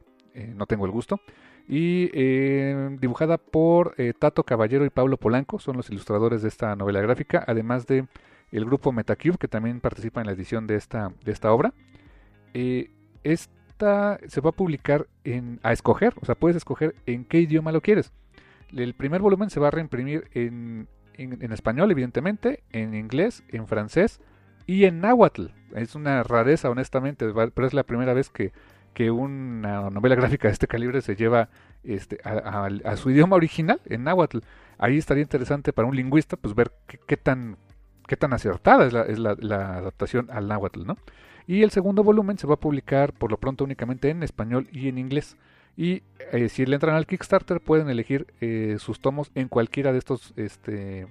no 0.54 0.66
tengo 0.66 0.84
el 0.84 0.90
gusto, 0.90 1.20
y 1.66 2.10
eh, 2.12 2.96
dibujada 3.00 3.38
por 3.38 3.94
eh, 3.96 4.12
Tato 4.18 4.44
Caballero 4.44 4.84
y 4.84 4.90
Pablo 4.90 5.16
Polanco, 5.16 5.58
son 5.58 5.76
los 5.76 5.90
ilustradores 5.90 6.42
de 6.42 6.48
esta 6.48 6.76
novela 6.76 7.00
gráfica, 7.00 7.42
además 7.46 7.86
de 7.86 8.06
el 8.52 8.64
grupo 8.64 8.92
Metacube, 8.92 9.38
que 9.38 9.48
también 9.48 9.80
participa 9.80 10.20
en 10.20 10.26
la 10.26 10.32
edición 10.32 10.66
de 10.66 10.76
esta, 10.76 11.12
de 11.24 11.32
esta 11.32 11.52
obra. 11.52 11.72
Eh, 12.52 12.90
esta 13.24 14.18
se 14.28 14.40
va 14.40 14.50
a 14.50 14.52
publicar 14.52 15.08
en, 15.24 15.58
a 15.62 15.72
escoger, 15.72 16.14
o 16.20 16.26
sea, 16.26 16.34
puedes 16.34 16.56
escoger 16.56 16.94
en 17.06 17.24
qué 17.24 17.40
idioma 17.40 17.72
lo 17.72 17.80
quieres. 17.80 18.12
El 18.72 18.94
primer 18.94 19.22
volumen 19.22 19.50
se 19.50 19.60
va 19.60 19.68
a 19.68 19.70
reimprimir 19.70 20.28
en, 20.32 20.88
en, 21.14 21.52
español, 21.52 21.90
evidentemente, 21.90 22.62
en 22.70 22.94
inglés, 22.94 23.42
en 23.48 23.66
francés 23.66 24.20
y 24.66 24.84
en 24.84 25.00
náhuatl. 25.00 25.46
Es 25.74 25.94
una 25.94 26.22
rareza, 26.22 26.70
honestamente, 26.70 27.26
pero 27.54 27.66
es 27.66 27.74
la 27.74 27.84
primera 27.84 28.14
vez 28.14 28.30
que 28.30 28.52
que 28.94 29.10
una 29.10 29.90
novela 29.90 30.14
gráfica 30.14 30.48
de 30.48 30.52
este 30.52 30.66
calibre 30.66 31.02
se 31.02 31.16
lleva 31.16 31.50
este, 31.82 32.18
a, 32.24 32.96
su 32.96 33.10
idioma 33.10 33.36
original, 33.36 33.80
en 33.86 34.04
náhuatl. 34.04 34.38
Ahí 34.78 34.96
estaría 34.96 35.22
interesante 35.22 35.72
para 35.72 35.86
un 35.86 35.96
lingüista 35.96 36.36
pues 36.36 36.54
ver 36.54 36.72
qué, 37.06 37.16
tan, 37.16 37.58
qué 38.06 38.16
tan 38.16 38.32
acertada 38.32 38.86
es, 38.86 39.18
la, 39.18 39.32
adaptación 39.76 40.28
al 40.30 40.48
náhuatl. 40.48 40.86
¿no? 40.86 40.96
Y 41.46 41.62
el 41.62 41.70
segundo 41.70 42.02
volumen 42.02 42.38
se 42.38 42.46
va 42.46 42.54
a 42.54 42.60
publicar 42.60 43.12
por 43.12 43.30
lo 43.30 43.36
pronto 43.36 43.64
únicamente 43.64 44.08
en 44.08 44.22
español 44.22 44.68
y 44.72 44.88
en 44.88 44.98
inglés. 44.98 45.36
Y 45.76 46.02
eh, 46.32 46.48
si 46.48 46.64
le 46.64 46.76
entran 46.76 46.94
al 46.94 47.06
Kickstarter 47.06 47.60
pueden 47.60 47.90
elegir 47.90 48.28
eh, 48.40 48.76
sus 48.78 49.00
tomos 49.00 49.32
en 49.34 49.48
cualquiera 49.48 49.92
de 49.92 49.98
estos, 49.98 50.32
este, 50.36 51.08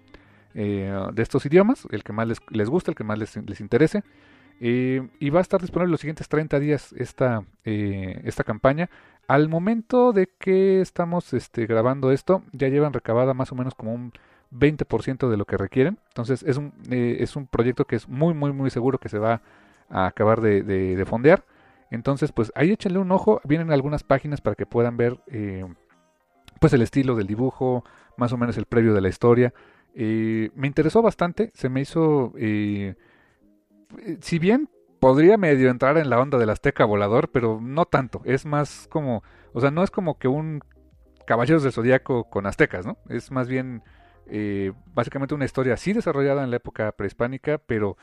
eh, 0.55 1.07
de 1.13 1.21
estos 1.21 1.45
idiomas, 1.45 1.85
el 1.91 2.03
que 2.03 2.13
más 2.13 2.27
les, 2.27 2.39
les 2.49 2.69
guste, 2.69 2.91
el 2.91 2.95
que 2.95 3.03
más 3.03 3.19
les, 3.19 3.35
les 3.35 3.59
interese. 3.59 4.03
Eh, 4.59 5.09
y 5.19 5.29
va 5.29 5.39
a 5.39 5.41
estar 5.41 5.61
disponible 5.61 5.91
los 5.91 5.99
siguientes 5.99 6.29
30 6.29 6.59
días 6.59 6.93
esta, 6.93 7.43
eh, 7.65 8.21
esta 8.23 8.43
campaña. 8.43 8.89
Al 9.27 9.49
momento 9.49 10.11
de 10.11 10.27
que 10.27 10.81
estamos 10.81 11.33
este, 11.33 11.65
grabando 11.65 12.11
esto, 12.11 12.43
ya 12.51 12.67
llevan 12.67 12.93
recabada 12.93 13.33
más 13.33 13.51
o 13.51 13.55
menos 13.55 13.75
como 13.75 13.93
un 13.93 14.13
20% 14.51 15.29
de 15.29 15.37
lo 15.37 15.45
que 15.45 15.57
requieren. 15.57 15.97
Entonces 16.09 16.43
es 16.43 16.57
un, 16.57 16.73
eh, 16.89 17.17
es 17.19 17.35
un 17.35 17.47
proyecto 17.47 17.85
que 17.85 17.95
es 17.95 18.07
muy, 18.07 18.33
muy, 18.33 18.51
muy 18.53 18.69
seguro 18.69 18.99
que 18.99 19.09
se 19.09 19.19
va 19.19 19.41
a 19.89 20.07
acabar 20.07 20.41
de, 20.41 20.63
de, 20.63 21.05
fondear. 21.05 21.43
Entonces, 21.91 22.31
pues 22.31 22.51
ahí 22.55 22.71
échenle 22.71 22.99
un 22.99 23.11
ojo. 23.11 23.41
Vienen 23.43 23.71
algunas 23.71 24.03
páginas 24.03 24.41
para 24.41 24.55
que 24.55 24.65
puedan 24.65 24.97
ver 24.97 25.19
pues 26.59 26.73
el 26.73 26.81
estilo 26.81 27.15
del 27.15 27.27
dibujo, 27.27 27.83
más 28.17 28.33
o 28.33 28.37
menos 28.37 28.57
el 28.57 28.65
previo 28.65 28.93
de 28.93 29.01
la 29.01 29.09
historia. 29.09 29.53
me 29.93 30.67
interesó 30.67 31.01
bastante, 31.01 31.51
se 31.53 31.69
me 31.69 31.81
hizo 31.81 32.33
si 34.21 34.39
bien 34.39 34.69
podría 34.99 35.37
medio 35.37 35.69
entrar 35.69 35.97
en 35.97 36.09
la 36.09 36.19
onda 36.19 36.37
del 36.37 36.49
Azteca 36.49 36.85
volador, 36.85 37.29
pero 37.31 37.59
no 37.61 37.85
tanto. 37.85 38.21
Es 38.25 38.45
más 38.45 38.87
como, 38.89 39.23
o 39.53 39.61
sea, 39.61 39.71
no 39.71 39.83
es 39.83 39.91
como 39.91 40.17
que 40.17 40.27
un 40.27 40.61
Caballeros 41.25 41.63
del 41.63 41.71
Zodíaco 41.71 42.25
con 42.29 42.45
aztecas, 42.45 42.85
¿no? 42.85 42.97
Es 43.09 43.31
más 43.31 43.47
bien 43.47 43.81
eh, 44.27 44.73
básicamente 44.93 45.33
una 45.35 45.45
historia 45.45 45.75
así 45.75 45.93
desarrollada 45.93 46.43
en 46.43 46.51
la 46.51 46.57
época 46.57 46.91
prehispánica, 46.91 47.59
pero 47.59 47.97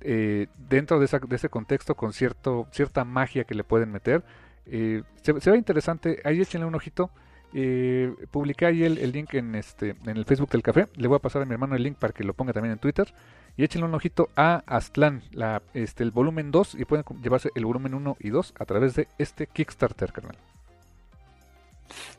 eh, 0.00 0.46
dentro 0.56 1.00
de, 1.00 1.06
ese 1.06 1.48
contexto 1.48 1.96
con 1.96 2.12
cierto, 2.12 2.68
cierta 2.70 3.04
magia 3.04 3.44
que 3.44 3.54
le 3.54 3.64
pueden 3.64 3.90
meter. 3.90 4.24
se, 4.64 5.40
se, 5.40 5.50
ve 5.50 5.56
interesante, 5.56 6.20
ahí 6.24 6.40
échenle 6.40 6.66
un 6.66 6.74
ojito. 6.74 7.10
Eh, 7.54 8.14
publiqué 8.30 8.64
ahí 8.64 8.82
el, 8.82 9.12
link 9.12 9.34
en 9.34 9.54
este 9.54 9.90
en 10.06 10.16
el 10.16 10.24
Facebook 10.24 10.50
del 10.50 10.62
café. 10.62 10.88
Le 10.96 11.08
voy 11.08 11.16
a 11.16 11.20
pasar 11.20 11.42
a 11.42 11.44
mi 11.44 11.52
hermano 11.52 11.76
el 11.76 11.82
link 11.82 11.98
para 11.98 12.12
que 12.12 12.24
lo 12.24 12.34
ponga 12.34 12.52
también 12.52 12.72
en 12.72 12.78
Twitter. 12.78 13.12
Y 13.56 13.64
échenle 13.64 13.86
un 13.86 13.94
ojito 13.94 14.28
a 14.36 14.62
Aztlán, 14.66 15.22
la, 15.32 15.62
este, 15.74 16.02
el 16.02 16.10
volumen 16.10 16.50
2, 16.50 16.76
y 16.76 16.84
pueden 16.84 17.04
llevarse 17.22 17.50
el 17.54 17.66
volumen 17.66 17.94
1 17.94 18.16
y 18.20 18.30
2 18.30 18.54
a 18.58 18.64
través 18.64 18.94
de 18.94 19.08
este 19.18 19.46
Kickstarter, 19.46 20.12
carnal. 20.12 20.36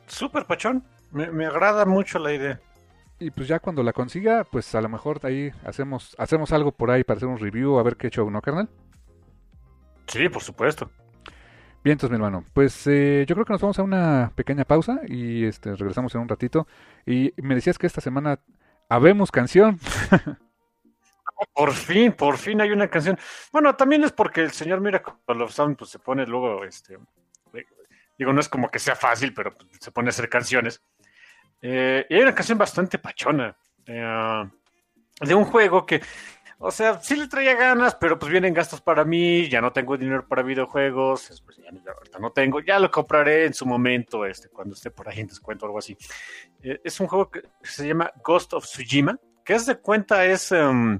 Super 0.06 0.46
pachón, 0.46 0.84
me, 1.12 1.32
me 1.32 1.46
agrada 1.46 1.86
mucho 1.86 2.20
la 2.20 2.34
idea. 2.34 2.60
Y 3.20 3.32
pues 3.32 3.48
ya 3.48 3.60
cuando 3.60 3.84
la 3.84 3.94
consiga, 3.94 4.44
pues 4.44 4.76
a 4.76 4.82
lo 4.82 4.90
mejor 4.90 5.20
ahí 5.24 5.52
hacemos, 5.66 6.16
hacemos 6.20 6.52
algo 6.52 6.72
por 6.72 6.92
ahí 6.92 7.04
para 7.04 7.18
hacer 7.18 7.30
un 7.30 7.40
review, 7.40 7.80
a 7.80 7.84
ver 7.84 7.96
qué 7.96 8.10
show, 8.10 8.30
¿no, 8.30 8.42
carnal? 8.42 8.70
Sí, 10.08 10.30
por 10.30 10.42
supuesto. 10.42 10.92
Bien, 11.84 11.94
entonces, 11.94 12.12
mi 12.12 12.16
hermano, 12.16 12.46
pues 12.54 12.88
eh, 12.88 13.26
yo 13.28 13.36
creo 13.36 13.46
que 13.46 13.54
nos 13.54 13.62
vamos 13.62 13.78
a 13.78 13.84
una 13.84 14.32
pequeña 14.36 14.64
pausa 14.64 15.02
y 15.08 15.44
este, 15.44 15.76
regresamos 15.76 16.16
en 16.16 16.22
un 16.22 16.30
ratito. 16.30 16.66
Y 17.06 17.34
me 17.38 17.56
decías 17.56 17.78
que 17.78 17.88
esta 17.88 18.00
semana 18.00 18.40
habemos 18.90 19.32
canción. 19.32 19.80
por 21.54 21.74
fin, 21.74 22.14
por 22.14 22.38
fin 22.38 22.62
hay 22.62 22.72
una 22.72 22.88
canción. 22.88 23.18
Bueno, 23.52 23.76
también 23.76 24.04
es 24.04 24.12
porque 24.12 24.42
el 24.42 24.52
señor 24.52 24.82
Miracle 24.82 25.14
of 25.28 25.52
Sound 25.52 25.78
pues, 25.78 25.90
se 25.90 26.00
pone 26.00 26.26
luego, 26.26 26.64
este, 26.64 26.98
digo, 28.18 28.34
no 28.34 28.40
es 28.40 28.50
como 28.50 28.70
que 28.70 28.80
sea 28.80 28.96
fácil, 28.96 29.34
pero 29.34 29.54
se 29.80 29.92
pone 29.92 30.10
a 30.10 30.12
hacer 30.12 30.30
canciones. 30.30 30.82
Eh, 31.62 32.06
y 32.10 32.16
hay 32.16 32.22
una 32.22 32.36
canción 32.36 32.58
bastante 32.58 33.00
pachona 33.00 33.56
eh, 33.86 34.44
de 35.22 35.36
un 35.36 35.46
juego 35.46 35.86
que 35.86 36.02
o 36.66 36.72
sea, 36.72 37.02
sí 37.02 37.18
le 37.18 37.28
traía 37.28 37.56
ganas, 37.56 37.94
pero 37.96 38.18
pues 38.18 38.32
vienen 38.32 38.54
gastos 38.54 38.80
para 38.80 39.04
mí, 39.04 39.50
ya 39.50 39.60
no 39.60 39.74
tengo 39.74 39.98
dinero 39.98 40.26
para 40.26 40.44
videojuegos, 40.44 41.44
pues 41.46 41.58
ya, 41.58 41.70
ahorita 41.92 42.20
no 42.20 42.32
tengo, 42.32 42.62
ya 42.62 42.80
lo 42.80 42.90
compraré 42.90 43.46
en 43.46 43.54
su 43.54 43.66
momento, 43.66 44.26
este, 44.26 44.48
cuando 44.48 44.74
esté 44.74 44.90
por 44.90 45.10
ahí 45.10 45.20
en 45.20 45.28
descuento 45.28 45.66
o 45.66 45.68
algo 45.68 45.80
así. 45.80 45.98
Eh, 46.62 46.80
es 46.82 47.02
un 47.02 47.08
juego 47.08 47.30
que 47.30 47.42
se 47.64 47.86
llama 47.86 48.14
Ghost 48.24 48.54
of 48.54 48.64
Tsushima, 48.64 49.20
que 49.44 49.56
es 49.56 49.66
de 49.66 49.76
cuenta, 49.76 50.26
es, 50.26 50.54
um, 50.54 51.00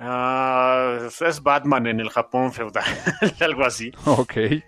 es 0.00 1.42
Batman 1.42 1.86
en 1.86 2.00
el 2.00 2.10
Japón 2.10 2.52
feudal, 2.52 2.84
algo 3.40 3.64
así. 3.64 3.92
Ok. 4.06 4.36
Eh, 4.36 4.62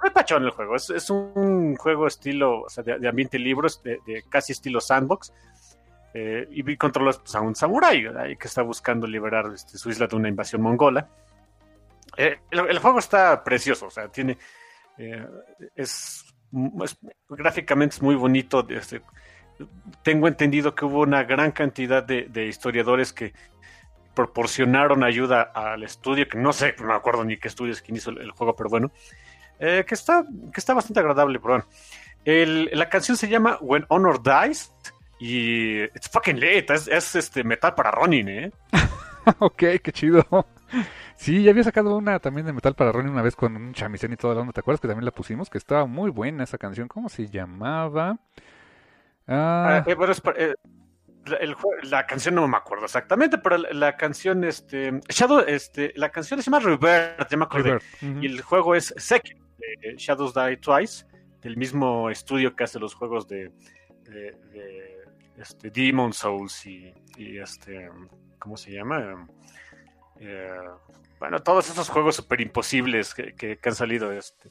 muy 0.00 0.10
pachón 0.10 0.44
el 0.44 0.50
juego, 0.50 0.76
es, 0.76 1.10
un 1.10 1.76
juego 1.76 2.06
estilo, 2.06 2.62
o 2.62 2.68
sea, 2.68 2.84
de, 2.84 3.08
ambiente 3.08 3.38
libre, 3.38 3.68
de, 3.82 3.98
de, 4.06 4.22
casi 4.28 4.52
estilo 4.52 4.80
sandbox, 4.80 5.32
eh, 6.18 6.48
y 6.50 6.76
controlas 6.78 7.18
pues, 7.18 7.34
a 7.34 7.42
un 7.42 7.54
samurái 7.54 8.06
que 8.38 8.48
está 8.48 8.62
buscando 8.62 9.06
liberar 9.06 9.50
este, 9.54 9.76
su 9.76 9.90
isla 9.90 10.06
de 10.06 10.16
una 10.16 10.30
invasión 10.30 10.62
mongola. 10.62 11.10
Eh, 12.16 12.38
el, 12.50 12.78
juego 12.78 13.00
está 13.00 13.44
precioso, 13.44 13.88
o 13.88 13.90
sea, 13.90 14.08
tiene. 14.08 14.38
Eh, 14.96 15.26
es, 15.74 16.24
gráficamente 17.28 17.96
es 17.96 18.02
muy 18.02 18.14
bonito. 18.14 18.66
Este, 18.70 19.02
tengo 20.02 20.26
entendido 20.26 20.74
que 20.74 20.86
hubo 20.86 21.00
una 21.02 21.22
gran 21.24 21.52
cantidad 21.52 22.02
de, 22.02 22.46
historiadores 22.46 23.12
que 23.12 23.34
proporcionaron 24.16 25.04
ayuda 25.04 25.42
al 25.42 25.84
estudio, 25.84 26.26
que 26.26 26.38
no 26.38 26.52
sé, 26.52 26.74
no 26.80 26.86
me 26.86 26.94
acuerdo 26.94 27.24
ni 27.24 27.36
qué 27.36 27.46
estudio 27.46 27.72
es 27.72 27.82
quien 27.82 27.96
hizo 27.96 28.10
el, 28.10 28.32
juego, 28.32 28.56
pero 28.56 28.68
bueno, 28.68 28.90
que, 29.60 29.84
está, 29.90 30.24
que 30.52 30.58
está 30.58 30.74
bastante 30.74 30.98
agradable. 30.98 31.38
Pero 31.38 31.64
la 32.24 32.88
canción 32.88 33.16
se 33.16 33.28
llama 33.28 33.58
When 33.60 33.84
Honor 33.88 34.20
Dies 34.20 34.72
y 35.18 35.82
it's 35.82 36.08
fucking 36.10 36.40
late, 36.40 36.66
es, 36.74 37.14
este 37.14 37.44
metal 37.44 37.74
para 37.74 37.90
Ronin, 37.90 38.28
¿eh? 38.28 38.52
ok, 39.38 39.62
qué 39.82 39.92
chido. 39.92 40.24
Sí, 41.16 41.42
ya 41.42 41.50
había 41.50 41.64
sacado 41.64 41.96
una 41.96 42.18
también 42.18 42.46
de 42.46 42.52
metal 42.52 42.74
para 42.74 42.92
Ronin 42.92 43.12
una 43.12 43.22
vez 43.22 43.34
con 43.34 43.56
un 43.56 43.72
chamisén 43.72 44.12
y 44.12 44.16
todo 44.16 44.32
el 44.32 44.38
mundo. 44.38 44.52
¿Te 44.52 44.60
acuerdas 44.60 44.80
que 44.80 44.88
también 44.88 45.06
la 45.06 45.12
pusimos? 45.12 45.48
Que 45.48 45.58
estaba 45.58 45.86
muy 45.86 46.10
buena 46.10 46.44
esa 46.44 46.58
canción. 46.58 46.88
¿Cómo 46.88 47.08
se 47.08 47.28
llamaba? 47.28 48.18
Ah, 49.26 49.82
ah 49.82 49.84
eh, 49.86 49.96
eh, 50.36 50.54
la, 51.82 52.06
canción 52.06 52.34
no 52.34 52.46
me 52.46 52.56
acuerdo 52.56 52.84
exactamente, 52.84 53.38
pero 53.38 53.58
la, 53.58 53.96
canción, 53.96 54.44
este, 54.44 55.00
Shadow, 55.08 55.40
este, 55.40 55.92
la 55.96 56.10
canción 56.10 56.40
se 56.42 56.50
llama 56.50 56.64
Rebirth, 56.64 57.28
ya 57.30 57.36
me 57.36 57.44
acordé. 57.44 57.78
Y 58.00 58.26
el 58.26 58.40
juego 58.42 58.74
es 58.74 58.94
Second, 58.96 59.40
Shadows 59.96 60.34
Die 60.34 60.56
Twice, 60.58 61.06
del 61.42 61.56
mismo 61.56 62.10
estudio 62.10 62.54
que 62.54 62.64
hace 62.64 62.78
los 62.78 62.94
juegos 62.94 63.26
de 63.28 63.52
este, 65.38 65.70
Demon 65.70 66.12
Souls 66.12 66.66
y, 66.66 66.92
este, 67.18 67.90
¿cómo 68.38 68.56
se 68.56 68.72
llama? 68.72 69.28
Eh, 70.18 70.60
bueno, 71.18 71.42
todos 71.42 71.70
esos 71.70 71.88
juegos 71.88 72.16
super 72.16 72.40
imposibles 72.40 73.14
que, 73.14 73.58
han 73.62 73.74
salido. 73.74 74.12
Este. 74.12 74.50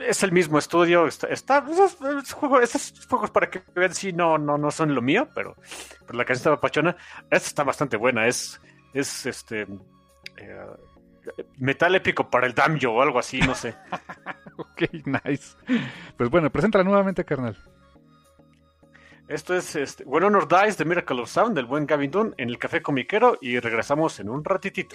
Es 0.00 0.22
el 0.22 0.32
mismo 0.32 0.58
estudio, 0.58 1.06
está, 1.06 1.28
está 1.28 1.64
esos, 1.70 1.96
juegos, 2.32 3.30
para 3.30 3.50
que 3.50 3.62
vean 3.74 3.94
si 3.94 4.12
no, 4.12 4.38
no, 4.38 4.58
no 4.58 4.70
son 4.70 4.94
lo 4.94 5.02
mío, 5.02 5.28
pero, 5.34 5.56
la 6.12 6.24
canción 6.24 6.36
estaba 6.36 6.60
pachona. 6.60 6.96
Esta 7.30 7.48
está 7.48 7.64
bastante 7.64 7.96
buena, 7.96 8.26
es, 8.26 8.60
es 8.92 9.26
este 9.26 9.66
eh, 10.36 10.66
metal 11.58 11.94
épico 11.94 12.28
para 12.30 12.46
el 12.46 12.54
Damjo 12.54 12.90
o 12.90 13.02
algo 13.02 13.18
así, 13.18 13.40
no 13.40 13.54
sé. 13.54 13.74
ok, 14.56 14.82
nice. 15.04 15.56
Pues 16.16 16.30
bueno, 16.30 16.50
preséntala 16.50 16.84
nuevamente, 16.84 17.24
carnal. 17.24 17.56
Esto 19.28 19.54
es 19.54 19.74
este, 19.74 20.04
When 20.04 20.22
Honor 20.22 20.46
Dies, 20.46 20.76
The 20.76 20.84
Miracle 20.84 21.20
of 21.20 21.28
Sound, 21.28 21.56
del 21.56 21.66
buen 21.66 21.84
Gavin 21.86 22.10
Dunn 22.12 22.34
en 22.38 22.48
el 22.48 22.58
Café 22.58 22.80
Comiquero 22.80 23.38
y 23.40 23.58
regresamos 23.58 24.20
en 24.20 24.28
un 24.28 24.44
ratitito. 24.44 24.94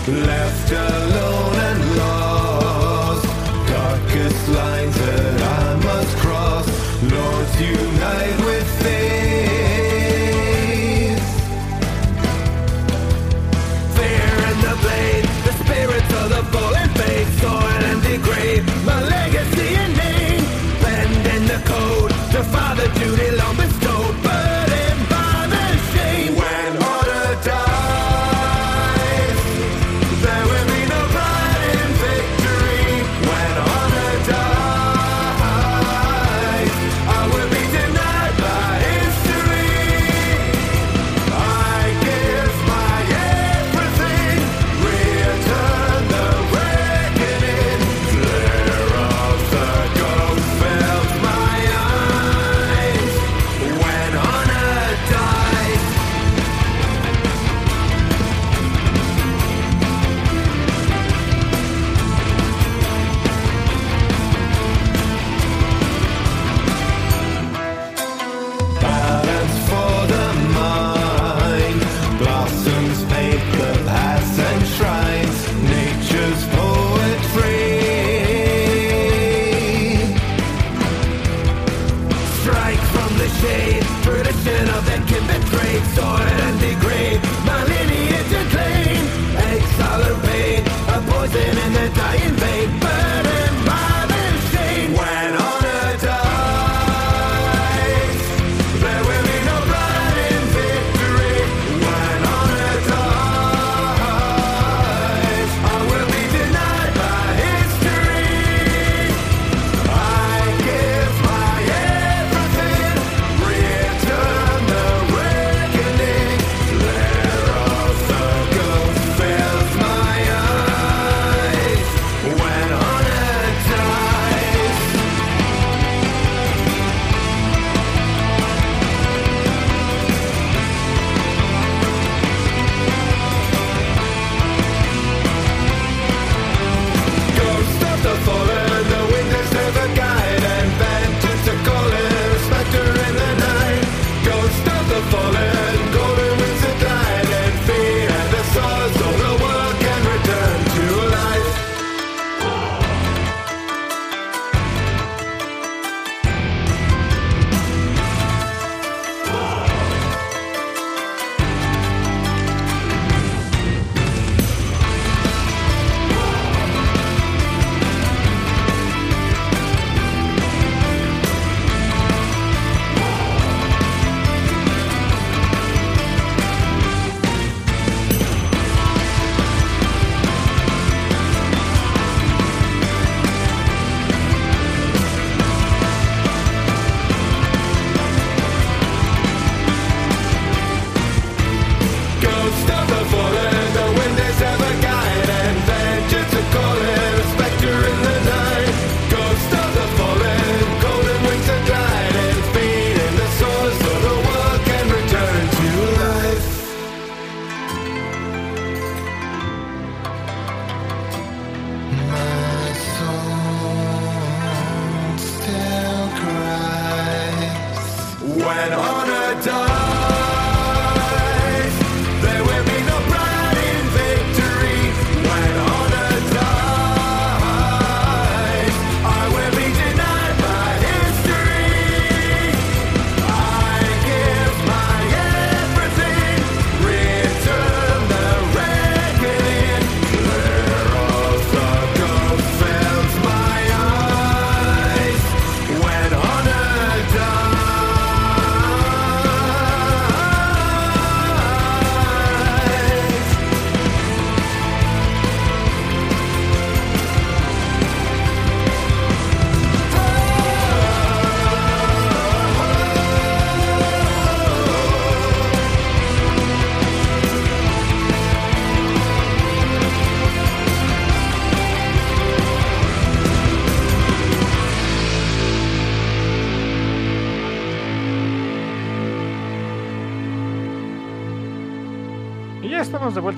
Left 0.07 0.71
alone 0.71 1.59
and 1.69 1.81
lost, 1.97 3.27
darkest 3.69 4.47
lines 4.49 4.95
that 5.05 5.41
I 5.59 5.75
must 5.87 6.17
cross. 6.17 6.67
Lord, 7.11 7.47
you. 7.59 7.86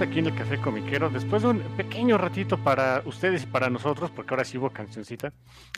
Aquí 0.10 0.20
en 0.20 0.26
el 0.26 0.36
Café 0.36 0.57
Comiquero. 0.57 1.12
Después 1.12 1.43
de 1.43 1.49
un 1.49 1.60
pequeño 1.78 2.18
ratito 2.18 2.57
para 2.57 3.03
ustedes 3.05 3.43
y 3.43 3.45
para 3.45 3.70
nosotros, 3.70 4.10
porque 4.10 4.34
ahora 4.34 4.43
sí 4.43 4.57
hubo 4.57 4.72
cancioncita. 4.72 5.32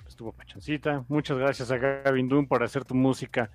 Estuvo 0.08 0.32
pachoncita. 0.32 1.04
Muchas 1.10 1.38
gracias 1.38 1.70
a 1.70 1.78
Gavin 1.78 2.30
Doom 2.30 2.48
por 2.48 2.64
hacer 2.64 2.86
tu 2.86 2.96
música 2.96 3.52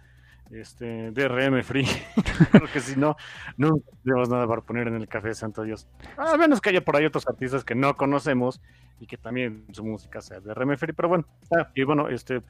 este, 0.51 1.13
DRM 1.13 1.63
free. 1.63 1.87
Creo 2.53 2.71
que 2.71 2.81
si 2.81 2.95
no, 2.95 3.17
no 3.57 3.79
tenemos 4.05 4.29
nada 4.29 4.47
para 4.47 4.61
poner 4.61 4.89
en 4.89 4.97
el 4.97 5.09
Café 5.09 5.33
Santo 5.33 5.63
Dios. 5.63 5.89
A 6.19 6.37
menos 6.37 6.61
que 6.61 6.69
haya 6.69 6.85
por 6.85 6.95
ahí 6.95 7.07
otros 7.07 7.27
artistas 7.27 7.65
que 7.65 7.75
no 7.75 7.97
conocemos 7.97 8.61
y 9.01 9.07
que 9.07 9.17
también 9.17 9.65
su 9.73 9.83
música 9.83 10.21
sea 10.21 10.41
DRM 10.41 10.77
free. 10.77 10.93
Pero 10.93 11.09
bueno, 11.09 11.25
y 11.75 11.85
bueno, 11.85 12.09
este. 12.11 12.43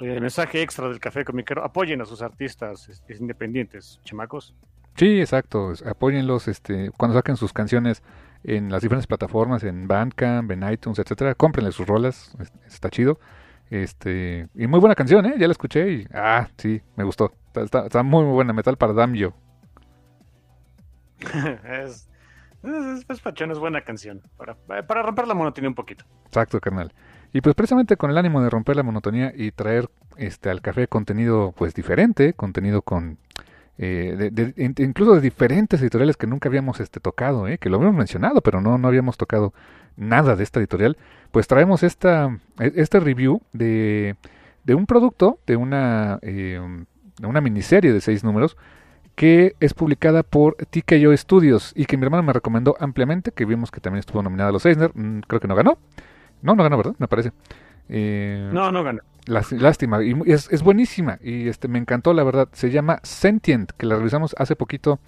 El 0.00 0.20
mensaje 0.20 0.62
extra 0.62 0.88
del 0.88 0.98
Café 0.98 1.24
Comiquero, 1.24 1.64
apoyen 1.64 2.00
a 2.00 2.06
sus 2.06 2.22
artistas 2.22 2.88
este, 2.88 3.14
independientes, 3.14 4.00
chamacos. 4.02 4.52
Sí, 4.96 5.20
exacto. 5.20 5.72
Apóyenlos 5.86 6.48
este, 6.48 6.90
cuando 6.96 7.16
saquen 7.16 7.36
sus 7.36 7.52
canciones 7.52 8.02
en 8.44 8.70
las 8.70 8.82
diferentes 8.82 9.06
plataformas, 9.06 9.62
en 9.64 9.88
Bandcamp, 9.88 10.50
en 10.50 10.70
iTunes, 10.70 10.98
etcétera. 10.98 11.34
Cómprenle 11.34 11.72
sus 11.72 11.86
rolas, 11.86 12.36
está 12.66 12.90
chido. 12.90 13.18
Este, 13.70 14.48
y 14.54 14.66
muy 14.66 14.80
buena 14.80 14.94
canción, 14.94 15.24
¿eh? 15.24 15.34
Ya 15.38 15.46
la 15.46 15.52
escuché 15.52 15.90
y, 15.90 16.08
ah, 16.12 16.48
sí, 16.58 16.82
me 16.96 17.04
gustó. 17.04 17.32
Está, 17.54 18.02
muy, 18.02 18.24
muy 18.24 18.34
buena. 18.34 18.52
Metal 18.52 18.76
para 18.76 18.92
Damio. 18.92 19.34
es, 21.22 22.08
es, 22.62 23.06
es, 23.08 23.22
es 23.24 23.58
buena 23.58 23.80
canción. 23.82 24.20
Para, 24.36 24.56
para 24.86 25.02
romper 25.02 25.26
la 25.26 25.34
monotonía 25.34 25.68
un 25.68 25.74
poquito. 25.74 26.04
Exacto, 26.26 26.60
carnal. 26.60 26.92
Y 27.32 27.40
pues 27.40 27.54
precisamente 27.54 27.96
con 27.96 28.10
el 28.10 28.18
ánimo 28.18 28.42
de 28.42 28.50
romper 28.50 28.76
la 28.76 28.82
monotonía 28.82 29.32
y 29.34 29.52
traer 29.52 29.88
este 30.16 30.50
al 30.50 30.60
café 30.60 30.86
contenido 30.86 31.54
pues 31.56 31.74
diferente, 31.74 32.34
contenido 32.34 32.82
con 32.82 33.18
eh, 33.78 34.30
de, 34.30 34.54
incluso 34.84 35.14
de 35.14 35.20
diferentes 35.20 35.80
editoriales 35.80 36.16
que 36.16 36.26
nunca 36.26 36.48
habíamos 36.48 36.80
este, 36.80 37.00
tocado, 37.00 37.48
eh, 37.48 37.58
que 37.58 37.70
lo 37.70 37.76
habíamos 37.76 37.96
mencionado, 37.96 38.40
pero 38.42 38.60
no, 38.60 38.78
no 38.78 38.88
habíamos 38.88 39.16
tocado 39.16 39.54
nada 39.96 40.36
de 40.36 40.44
esta 40.44 40.60
editorial, 40.60 40.96
pues 41.30 41.46
traemos 41.46 41.82
esta, 41.82 42.38
e, 42.58 42.72
este 42.76 43.00
review 43.00 43.40
de, 43.52 44.16
de 44.64 44.74
un 44.74 44.86
producto, 44.86 45.38
de 45.46 45.56
una, 45.56 46.18
eh, 46.22 46.60
de 47.18 47.26
una 47.26 47.40
miniserie 47.40 47.92
de 47.92 48.00
seis 48.00 48.22
números, 48.22 48.56
que 49.14 49.56
es 49.60 49.74
publicada 49.74 50.22
por 50.22 50.56
TKO 50.56 51.16
Studios 51.16 51.72
y 51.74 51.86
que 51.86 51.96
mi 51.96 52.04
hermano 52.04 52.22
me 52.22 52.32
recomendó 52.32 52.76
ampliamente, 52.78 53.32
que 53.32 53.44
vimos 53.44 53.70
que 53.70 53.80
también 53.80 54.00
estuvo 54.00 54.22
nominada 54.22 54.50
a 54.50 54.52
los 54.52 54.64
Eisner, 54.64 54.90
mm, 54.94 55.20
creo 55.26 55.40
que 55.40 55.48
no 55.48 55.54
ganó, 55.54 55.78
no, 56.42 56.54
no 56.54 56.62
ganó, 56.62 56.76
¿verdad? 56.76 56.94
Me 56.98 57.08
parece. 57.08 57.32
no, 57.88 58.70
no 58.70 58.84
ganó. 58.84 59.00
Lástima, 59.26 60.02
y 60.02 60.14
es, 60.26 60.50
es, 60.50 60.64
buenísima 60.64 61.18
y 61.22 61.48
este 61.48 61.68
me 61.68 61.78
encantó 61.78 62.12
la 62.12 62.24
verdad. 62.24 62.48
Se 62.52 62.70
llama 62.70 62.98
Sentient, 63.04 63.70
que 63.70 63.86
la 63.86 63.96
revisamos 63.96 64.34
hace 64.36 64.56
poquito. 64.56 64.98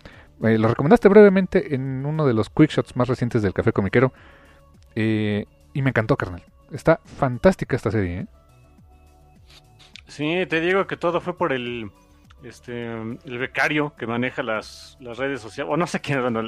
Eh, 0.42 0.56
la 0.56 0.68
recomendaste 0.68 1.08
brevemente 1.08 1.74
en 1.74 2.06
uno 2.06 2.24
de 2.26 2.32
los 2.32 2.48
quick 2.48 2.70
shots 2.70 2.96
más 2.96 3.08
recientes 3.08 3.42
del 3.42 3.52
Café 3.52 3.72
Comiquero. 3.72 4.12
Eh, 4.94 5.46
y 5.72 5.82
me 5.82 5.90
encantó, 5.90 6.16
carnal. 6.16 6.44
Está 6.70 7.00
fantástica 7.04 7.74
esta 7.74 7.90
serie. 7.90 8.20
¿eh? 8.20 8.26
Sí, 10.06 10.46
te 10.48 10.60
digo 10.60 10.86
que 10.86 10.96
todo 10.96 11.20
fue 11.20 11.36
por 11.36 11.52
el 11.52 11.90
este 12.44 12.92
el 12.92 13.38
becario 13.38 13.94
que 13.96 14.06
maneja 14.06 14.44
las, 14.44 14.96
las 15.00 15.18
redes 15.18 15.40
sociales. 15.40 15.72
O 15.72 15.76
no 15.76 15.88
sé 15.88 16.00
quién, 16.00 16.22
bueno, 16.22 16.40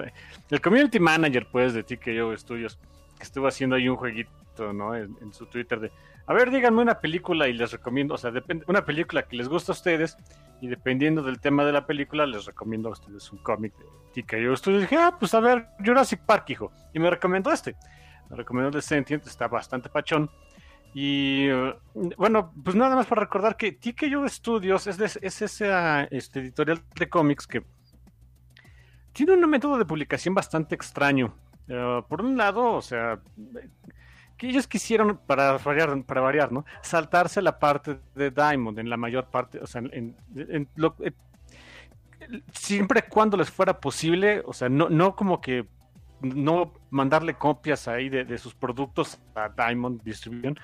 el 0.51 0.61
community 0.61 1.01
manager 1.01 1.49
pues 1.51 1.75
de 1.75 1.83
TKO 1.83 2.37
Studios, 2.37 2.79
que 3.17 3.25
estuvo 3.25 3.49
haciendo 3.49 3.75
ahí 3.75 3.89
un 3.89 3.97
jueguito 3.97 4.73
¿no? 4.73 4.95
en 4.95 5.33
su 5.33 5.47
Twitter 5.47 5.81
de 5.81 5.91
a 6.27 6.35
ver, 6.35 6.51
díganme 6.51 6.83
una 6.83 7.01
película 7.01 7.49
y 7.49 7.53
les 7.53 7.71
recomiendo, 7.73 8.15
o 8.15 8.19
sea, 8.19 8.31
depende, 8.31 8.65
una 8.69 8.85
película 8.85 9.23
que 9.23 9.37
les 9.37 9.49
gusta 9.49 9.73
a 9.73 9.75
ustedes 9.75 10.17
y 10.61 10.69
dependiendo 10.69 11.23
del 11.23 11.41
tema 11.41 11.65
de 11.65 11.73
la 11.73 11.87
película 11.87 12.27
les 12.27 12.47
recomiendo 12.47 12.89
a 12.89 12.93
ustedes 12.93 13.31
un 13.33 13.39
cómic 13.39 13.75
de 13.77 14.23
TKO 14.23 14.53
estuve 14.53 14.81
dije, 14.81 14.97
ah, 14.97 15.17
pues 15.19 15.35
a 15.35 15.41
ver, 15.41 15.69
Jurassic 15.85 16.21
Park, 16.21 16.51
hijo. 16.51 16.73
Y 16.95 16.99
me 16.99 17.11
recomendó 17.11 17.53
este. 17.53 17.77
Me 18.31 18.37
recomendó 18.37 18.77
el 18.77 18.83
Sentient, 18.83 19.27
está 19.27 19.47
bastante 19.47 19.89
pachón. 19.89 20.31
Y 20.95 21.49
bueno, 22.17 22.53
pues 22.65 22.75
nada 22.75 22.97
más 22.97 23.07
para 23.07 23.21
recordar 23.21 23.57
que 23.57 23.73
TKO 23.73 24.27
Studios 24.29 24.87
es, 24.87 25.19
es 25.21 25.43
esa 25.43 26.05
este, 26.05 26.41
editorial 26.41 26.83
de 26.95 27.09
cómics 27.09 27.47
que 27.47 27.63
tiene 29.13 29.35
un 29.35 29.51
método 29.51 29.79
de 29.79 29.85
publicación 29.85 30.35
bastante 30.35 30.75
extraño. 30.75 31.35
Eh, 31.69 32.03
por 32.09 32.23
un 32.23 32.37
lado, 32.37 32.75
o 32.75 32.83
sea, 32.83 33.21
que 34.37 34.49
ellos 34.49 34.67
quisieron, 34.67 35.19
para 35.27 35.59
variar, 35.59 36.03
para 36.05 36.21
variar, 36.21 36.53
¿no? 36.53 36.65
Saltarse 36.83 37.41
la 37.43 37.59
parte 37.59 37.99
de 38.15 38.31
Diamond 38.31 38.79
en 38.79 38.91
la 38.91 38.97
mayor 38.97 39.27
parte, 39.31 39.59
o 39.61 39.67
sea, 39.67 39.83
en, 39.91 40.17
lo, 40.75 40.95
eh, 41.01 41.13
siempre 42.53 43.03
cuando 43.03 43.37
les 43.37 43.51
fuera 43.51 43.81
posible, 43.81 44.43
o 44.45 44.53
sea, 44.53 44.69
no, 44.69 44.89
no 44.89 45.17
como 45.17 45.41
que 45.41 45.67
no 46.21 46.73
mandarle 46.91 47.35
copias 47.35 47.89
ahí 47.89 48.09
de, 48.09 48.39
sus 48.39 48.55
productos 48.55 49.19
a 49.35 49.49
Diamond 49.49 50.03
Distribution, 50.03 50.59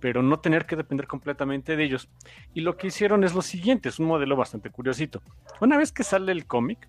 pero 0.00 0.22
no 0.22 0.38
tener 0.38 0.66
que 0.66 0.76
depender 0.76 1.06
completamente 1.06 1.76
de 1.76 1.84
ellos. 1.84 2.08
Y 2.54 2.60
lo 2.60 2.76
que 2.76 2.88
hicieron 2.88 3.24
es 3.24 3.34
lo 3.34 3.42
siguiente, 3.42 3.88
es 3.88 3.98
un 3.98 4.06
modelo 4.06 4.36
bastante 4.36 4.70
curiosito. 4.70 5.22
Una 5.60 5.76
vez 5.76 5.92
que 5.92 6.04
sale 6.04 6.30
el 6.32 6.46
cómic, 6.46 6.88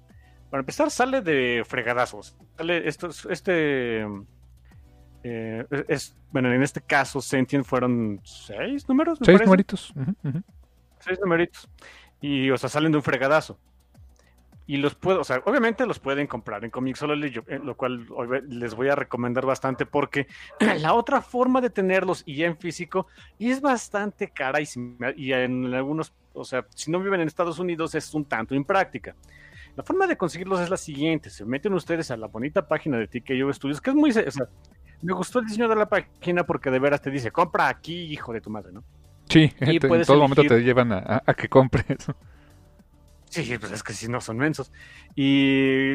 para 0.50 0.62
empezar 0.62 0.92
sale 0.92 1.22
de 1.22 1.64
fregadazos. 1.68 2.36
Sale 2.58 2.88
esto, 2.88 3.10
este 3.30 4.06
eh, 5.24 5.66
es, 5.88 6.16
bueno, 6.32 6.52
en 6.52 6.64
este 6.64 6.82
caso, 6.82 7.22
Sentient 7.22 7.66
fueron 7.66 8.20
seis 8.24 8.88
números. 8.88 9.20
seis 9.22 9.42
numeritos. 9.42 9.94
Seis 11.00 11.20
numeritos. 11.20 11.70
Y, 12.22 12.50
o 12.52 12.58
sea, 12.58 12.70
salen 12.70 12.92
de 12.92 12.98
un 12.98 13.04
fregadazo. 13.04 13.58
Y 14.68 14.78
los 14.78 14.94
puedo, 14.94 15.22
o 15.22 15.24
sea, 15.24 15.42
obviamente 15.46 15.84
los 15.88 15.98
pueden 15.98 16.28
comprar 16.28 16.64
en 16.64 16.70
Comixology, 16.70 17.40
eh, 17.48 17.60
lo 17.64 17.76
cual 17.76 18.06
les 18.48 18.76
voy 18.76 18.90
a 18.90 18.96
recomendar 18.96 19.44
bastante 19.44 19.88
porque 19.88 20.28
la 20.80 20.94
otra 20.94 21.22
forma 21.22 21.60
de 21.60 21.72
tenerlos 21.72 22.22
y 22.28 22.44
en 22.44 22.56
físico 22.56 23.08
es 23.40 23.62
bastante 23.62 24.30
cara 24.30 24.62
y, 24.62 24.68
y 25.18 25.34
en 25.34 25.74
algunos, 25.74 26.14
o 26.34 26.44
sea, 26.44 26.68
si 26.76 26.92
no 26.92 27.00
viven 27.00 27.20
en 27.22 27.28
Estados 27.28 27.58
Unidos 27.58 27.96
es 27.96 28.14
un 28.14 28.26
tanto 28.26 28.54
impráctica. 28.54 29.16
La 29.76 29.84
forma 29.84 30.06
de 30.06 30.18
conseguirlos 30.18 30.60
es 30.60 30.70
la 30.70 30.78
siguiente: 30.78 31.32
se 31.32 31.46
meten 31.46 31.74
ustedes 31.74 32.12
a 32.12 32.18
la 32.18 32.28
bonita 32.28 32.68
página 32.68 32.98
de 32.98 33.08
TKO 33.08 33.52
Studios, 33.52 33.82
que 33.82 33.90
es 33.90 33.96
muy, 33.96 34.12
o 34.12 34.14
sea, 34.14 34.50
me 35.02 35.14
gustó 35.14 35.39
el 35.39 35.45
diseño 35.45 35.68
de 35.68 35.76
la 35.76 35.88
página 35.88 36.45
porque 36.45 36.72
de 36.72 36.80
veras 36.80 37.02
te 37.02 37.12
dice, 37.12 37.32
compra 37.32 37.68
aquí, 37.68 37.93
hijo 38.12 38.34
de 38.34 38.41
tu 38.41 38.50
madre, 38.50 38.72
¿no? 38.72 38.84
Sí, 39.30 39.54
en 39.60 39.80
todo 39.80 40.22
momento 40.22 40.43
te 40.43 40.62
llevan 40.62 40.91
a, 40.91 41.22
que 41.38 41.47
compres. 41.47 41.86
Sí, 43.32 43.60
pues 43.60 43.72
es 43.72 43.84
que 43.84 43.93
si 43.93 44.08
no 44.08 44.22
son 44.22 44.38
mensos. 44.38 44.72
Y 45.16 45.93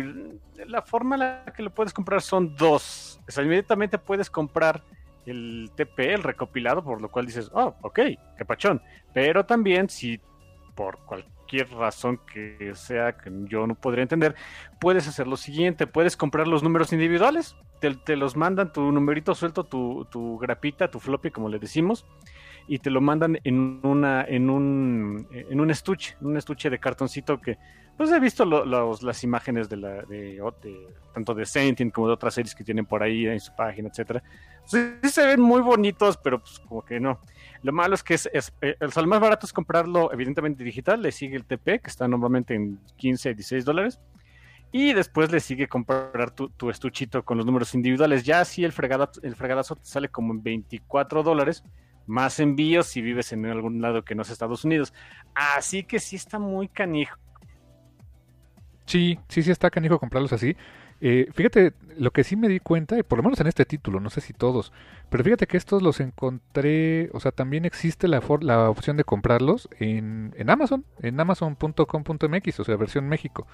la 0.69 0.83
forma 0.83 1.17
en 1.17 1.21
la 1.21 1.45
que 1.53 1.65
lo 1.65 1.75
puedes 1.75 1.93
comprar 1.93 2.23
son 2.23 2.55
dos. 2.55 3.21
O 3.27 3.33
sea, 3.33 3.43
inmediatamente 3.43 3.99
puedes 3.99 4.31
comprar 4.31 4.85
el 5.27 5.73
TP, 5.75 6.15
el 6.15 6.23
recopilado, 6.23 6.85
por 6.85 7.03
lo 7.03 7.11
cual 7.11 7.27
dices, 7.27 7.51
oh, 7.53 7.75
ok, 7.83 7.99
qué 8.39 8.45
pachón. 8.47 8.81
Pero 9.13 9.45
también 9.45 9.89
si 9.89 10.21
por 10.77 11.01
cualquier 11.45 11.71
razón 11.71 12.21
que 12.33 12.73
sea 12.75 13.17
que 13.17 13.31
yo 13.45 13.67
no 13.67 13.75
podría 13.75 14.03
entender, 14.03 14.35
puedes 14.81 15.07
hacer 15.07 15.27
lo 15.27 15.37
siguiente, 15.37 15.87
puedes 15.87 16.17
comprar 16.17 16.49
los 16.49 16.63
números 16.63 16.93
individuales, 16.93 17.57
te, 17.81 18.17
los 18.17 18.37
mandan 18.37 18.73
tu 18.73 18.91
numerito 18.93 19.35
suelto, 19.35 19.65
tu, 19.65 20.07
tu, 20.11 20.39
grapita, 20.39 20.91
tu 20.91 21.01
floppy, 21.01 21.31
como 21.31 21.49
le 21.49 21.59
decimos, 21.59 22.07
y 22.67 22.79
te 22.79 22.91
lo 22.91 23.01
mandan 23.01 23.39
en 23.45 23.81
una 23.83 24.25
en 24.25 24.51
un 24.51 25.27
en 25.31 25.61
un 25.61 25.71
estuche, 25.71 26.17
un 26.21 26.37
estuche 26.37 26.71
de 26.71 26.79
cartoncito 26.79 27.41
que 27.41 27.59
pues 27.97 28.11
he 28.11 28.19
visto 28.19 28.45
las 28.45 29.23
imágenes 29.23 29.69
de 29.69 29.77
la 29.77 30.03
de, 30.03 30.43
tanto 31.13 31.33
de 31.35 31.47
Sentient 31.47 31.93
como 31.93 32.09
de 32.09 32.15
otras 32.15 32.35
series 32.35 32.55
que 32.55 32.65
tienen 32.65 32.87
por 32.87 33.03
ahí 33.03 33.27
en 33.27 33.39
su 33.39 33.55
página, 33.55 33.89
etcétera. 33.89 34.23
Sí, 34.65 34.79
se 35.05 35.27
ven 35.27 35.41
muy 35.41 35.61
bonitos, 35.61 36.17
pero 36.17 36.41
pues 36.41 36.59
como 36.59 36.85
que 36.85 36.99
no. 36.99 37.21
Lo 37.63 37.73
malo 37.73 37.95
es 37.95 38.03
que 38.03 38.15
es, 38.15 38.29
eh, 38.61 38.77
el 38.81 39.07
más 39.07 39.21
barato 39.21 39.47
es 39.47 39.53
comprarlo 39.53 40.13
evidentemente 40.13 40.65
digital, 40.65 41.03
le 41.03 41.13
sigue 41.13 41.37
el 41.37 41.45
TP 41.45 41.81
que 41.81 41.89
está 41.91 42.09
normalmente 42.09 42.55
en 42.55 42.81
15, 42.97 43.35
16 43.35 43.65
dólares. 43.65 44.01
Y 44.73 44.93
después 44.93 45.31
le 45.31 45.39
sigue 45.39 45.69
comprar 45.69 46.33
tu, 46.33 46.49
tu, 46.49 46.69
estuchito 46.69 47.25
con 47.25 47.37
los 47.37 47.47
números 47.47 47.75
individuales. 47.77 48.25
Ya 48.25 48.41
así 48.41 48.65
el, 48.65 48.73
fregadazo, 48.73 49.21
el 49.23 49.37
fregadazo 49.37 49.77
te 49.77 49.87
sale 49.87 50.09
como 50.09 50.33
en 50.33 50.43
24 50.43 51.23
dólares, 51.23 51.63
más 52.07 52.41
envíos 52.41 52.87
si 52.87 53.03
vives 53.03 53.33
en 53.33 53.47
algún 53.47 53.81
lado 53.81 54.05
que 54.05 54.15
no 54.15 54.23
es 54.23 54.31
Estados 54.31 54.65
Unidos. 54.65 54.93
Así 55.35 55.85
que 55.85 55.99
sí 55.99 56.17
está 56.17 56.39
muy 56.39 56.69
canijo. 56.69 57.19
Sí, 58.87 59.19
sí, 59.29 59.43
sí 59.43 59.51
está 59.51 59.71
canijo 59.71 59.99
comprarlos 59.99 60.33
así. 60.33 60.57
Eh, 61.01 61.29
fíjate, 61.33 61.73
lo 61.99 62.13
que 62.13 62.25
sí 62.25 62.37
me 62.37 62.49
di 62.49 62.61
cuenta, 62.61 63.03
por 63.03 63.19
lo 63.19 63.25
menos 63.25 63.41
en 63.41 63.47
este 63.47 63.65
título, 63.65 64.01
no 64.01 64.11
sé 64.11 64.21
si 64.21 64.33
todos, 64.33 64.73
pero 65.11 65.25
fíjate 65.25 65.47
que 65.47 65.57
estos 65.57 65.83
los 65.83 66.01
encontré, 66.01 67.11
o 67.13 67.21
sea, 67.21 67.33
también 67.33 67.65
existe 67.65 68.09
la, 68.09 68.21
opción 68.21 68.97
de 68.97 69.05
comprarlos 69.05 69.69
en, 69.79 70.33
en 70.37 70.51
Amazon, 70.51 70.85
en 71.01 71.19
amazon.com.mx, 71.21 72.61
o 72.61 72.65
sea, 72.65 72.77
versión 72.77 73.09
México. 73.09 73.47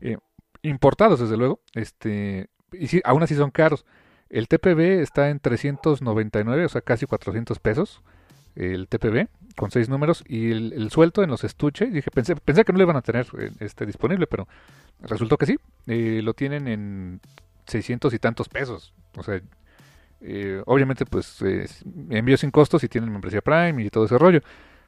Eh, 0.00 0.18
importados 0.62 1.20
desde 1.20 1.36
luego, 1.36 1.60
este, 1.74 2.48
y 2.72 2.86
sí, 2.86 3.00
aún 3.04 3.22
así 3.22 3.34
son 3.34 3.50
caros. 3.50 3.84
El 4.30 4.48
TPB 4.48 5.00
está 5.00 5.30
en 5.30 5.38
399, 5.38 6.64
o 6.64 6.68
sea, 6.68 6.80
casi 6.80 7.06
400 7.06 7.58
pesos. 7.58 8.02
El 8.56 8.88
TPB 8.88 9.28
con 9.56 9.70
seis 9.70 9.88
números 9.88 10.24
y 10.26 10.50
el, 10.50 10.90
suelto 10.90 11.22
en 11.22 11.30
los 11.30 11.44
estuches. 11.44 11.92
Dije, 11.92 12.10
pensé, 12.10 12.36
pensé 12.36 12.64
que 12.64 12.72
no 12.72 12.78
lo 12.78 12.84
iban 12.84 12.96
a 12.96 13.02
tener 13.02 13.26
eh, 13.38 13.50
este, 13.60 13.86
disponible, 13.86 14.26
pero 14.26 14.48
resultó 15.00 15.36
que 15.38 15.46
sí. 15.46 15.56
Eh, 15.86 16.20
lo 16.22 16.34
tienen 16.34 16.68
en 16.68 17.20
600 17.66 18.12
y 18.14 18.18
tantos 18.18 18.48
pesos. 18.48 18.92
O 19.16 19.22
sea, 19.22 19.40
eh, 20.20 20.62
obviamente, 20.66 21.04
pues 21.06 21.38
envío 22.10 22.36
sin 22.36 22.50
costos 22.50 22.82
y 22.84 22.88
tienen 22.88 23.10
membresía 23.10 23.40
Prime 23.40 23.82
y 23.82 23.90
todo 23.90 24.04
ese 24.06 24.18
rollo 24.18 24.40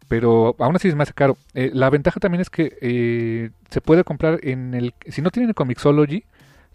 pero 0.08 0.54
aún 0.60 0.76
así 0.76 0.86
es 0.86 0.94
más 0.94 1.12
caro. 1.12 1.36
La 1.52 1.90
ventaja 1.90 2.20
también 2.20 2.40
es 2.40 2.48
que 2.48 3.50
se 3.70 3.80
puede 3.80 4.04
comprar 4.04 4.38
en 4.44 4.72
el... 4.74 4.94
Si 5.08 5.20
no 5.20 5.32
tienen 5.32 5.52
Comixology, 5.52 6.22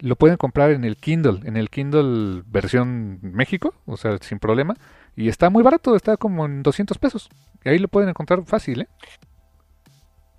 lo 0.01 0.15
pueden 0.15 0.37
comprar 0.37 0.71
en 0.71 0.83
el 0.83 0.97
Kindle, 0.97 1.39
en 1.45 1.57
el 1.57 1.69
Kindle 1.69 2.43
versión 2.45 3.19
México, 3.21 3.73
o 3.85 3.97
sea, 3.97 4.17
sin 4.19 4.39
problema. 4.39 4.75
Y 5.15 5.29
está 5.29 5.49
muy 5.49 5.63
barato, 5.63 5.95
está 5.95 6.17
como 6.17 6.45
en 6.45 6.63
200 6.63 6.97
pesos. 6.97 7.29
Y 7.63 7.69
ahí 7.69 7.77
lo 7.77 7.87
pueden 7.87 8.09
encontrar 8.09 8.43
fácil, 8.45 8.81
¿eh? 8.81 8.87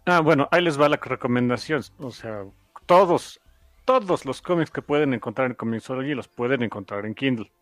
Ah, 0.07 0.21
bueno, 0.21 0.49
ahí 0.51 0.63
les 0.63 0.81
va 0.81 0.89
la 0.89 0.97
recomendación. 0.97 1.83
O 1.99 2.11
sea, 2.11 2.45
todos, 2.87 3.41
todos 3.85 4.25
los 4.25 4.43
cómics 4.43 4.71
que 4.71 4.83
pueden 4.83 5.15
encontrar 5.15 5.49
en 5.49 5.55
Comixology 5.55 6.15
los 6.15 6.29
pueden 6.29 6.63
encontrar 6.63 7.07
en 7.07 7.15
Kindle. 7.15 7.53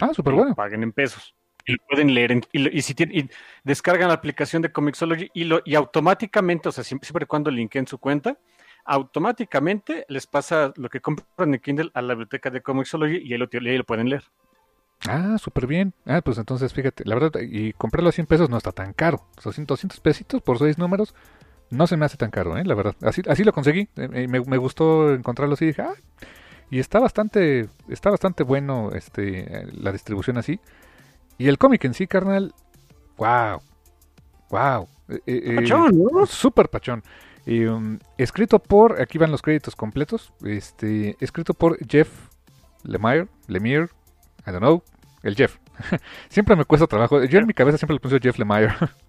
Ah, 0.00 0.12
súper 0.12 0.34
bueno. 0.34 0.54
Paguen 0.54 0.82
en 0.82 0.92
pesos 0.92 1.34
y 1.66 1.72
lo 1.72 1.78
pueden 1.88 2.14
leer 2.14 2.40
y, 2.52 2.82
si 2.82 2.94
tienen, 2.94 3.30
descargan 3.64 4.08
la 4.08 4.14
aplicación 4.14 4.62
de 4.62 4.70
Comixology 4.70 5.30
y, 5.34 5.44
lo, 5.44 5.60
y 5.64 5.74
automáticamente, 5.74 6.68
o 6.68 6.72
sea, 6.72 6.84
siempre, 6.84 7.24
y 7.24 7.26
cuando 7.26 7.50
linkeen 7.50 7.86
su 7.86 7.98
cuenta, 7.98 8.38
automáticamente 8.86 10.06
les 10.08 10.26
pasa 10.26 10.72
lo 10.76 10.88
que 10.88 11.00
compran 11.00 11.54
en 11.54 11.60
Kindle 11.60 11.90
a 11.94 12.02
la 12.02 12.14
biblioteca 12.14 12.50
de 12.50 12.62
Comixology 12.62 13.18
y 13.18 13.32
ahí 13.32 13.38
lo, 13.38 13.48
lo 13.52 13.84
pueden 13.84 14.08
leer. 14.08 14.24
Ah, 15.08 15.36
súper 15.38 15.66
bien. 15.66 15.92
Ah, 16.06 16.22
pues 16.22 16.38
entonces 16.38 16.72
fíjate, 16.72 17.04
la 17.04 17.16
verdad, 17.16 17.40
y 17.40 17.72
comprarlo 17.74 18.08
a 18.08 18.12
100 18.12 18.26
pesos 18.26 18.50
no 18.50 18.56
está 18.56 18.72
tan 18.72 18.92
caro. 18.92 19.26
200 19.42 20.00
pesitos 20.00 20.42
por 20.42 20.58
seis 20.58 20.78
números 20.78 21.14
no 21.70 21.86
se 21.86 21.96
me 21.96 22.06
hace 22.06 22.16
tan 22.16 22.30
caro, 22.30 22.56
¿eh? 22.56 22.64
La 22.64 22.74
verdad. 22.74 22.94
Así, 23.02 23.22
así 23.28 23.44
lo 23.44 23.52
conseguí. 23.52 23.88
Eh, 23.96 24.08
eh, 24.12 24.28
me, 24.28 24.40
me, 24.40 24.56
gustó 24.56 25.12
encontrarlo 25.12 25.54
así. 25.54 25.66
Dije, 25.66 25.82
ah, 25.82 25.94
y 26.70 26.78
está 26.80 26.98
bastante, 26.98 27.68
está 27.88 28.10
bastante 28.10 28.42
bueno 28.42 28.90
este, 28.92 29.66
la 29.72 29.92
distribución 29.92 30.38
así. 30.38 30.60
Y 31.38 31.48
el 31.48 31.58
cómic 31.58 31.84
en 31.84 31.94
sí, 31.94 32.06
carnal, 32.06 32.54
wow, 33.16 33.60
wow. 34.50 34.88
Eh, 35.08 35.20
eh, 35.26 35.42
eh, 35.44 35.54
pachón, 35.56 35.98
¿no? 35.98 36.26
Súper 36.26 36.68
pachón. 36.68 37.02
Um, 37.46 37.98
escrito 38.18 38.58
por, 38.58 39.00
aquí 39.00 39.18
van 39.18 39.30
los 39.30 39.40
créditos 39.40 39.76
completos, 39.76 40.32
este, 40.44 41.16
escrito 41.20 41.54
por 41.54 41.78
Jeff 41.86 42.08
Lemire, 42.82 43.28
Lemire, 43.46 43.84
I 44.46 44.50
don't 44.50 44.58
know, 44.58 44.82
el 45.22 45.36
Jeff. 45.36 45.56
siempre 46.28 46.56
me 46.56 46.64
cuesta 46.64 46.86
trabajo. 46.86 47.22
Yo 47.24 47.38
en 47.38 47.46
mi 47.46 47.54
cabeza 47.54 47.78
siempre 47.78 47.94
le 47.94 48.00
puse 48.00 48.18
Jeff 48.20 48.38
Lemire. 48.38 48.74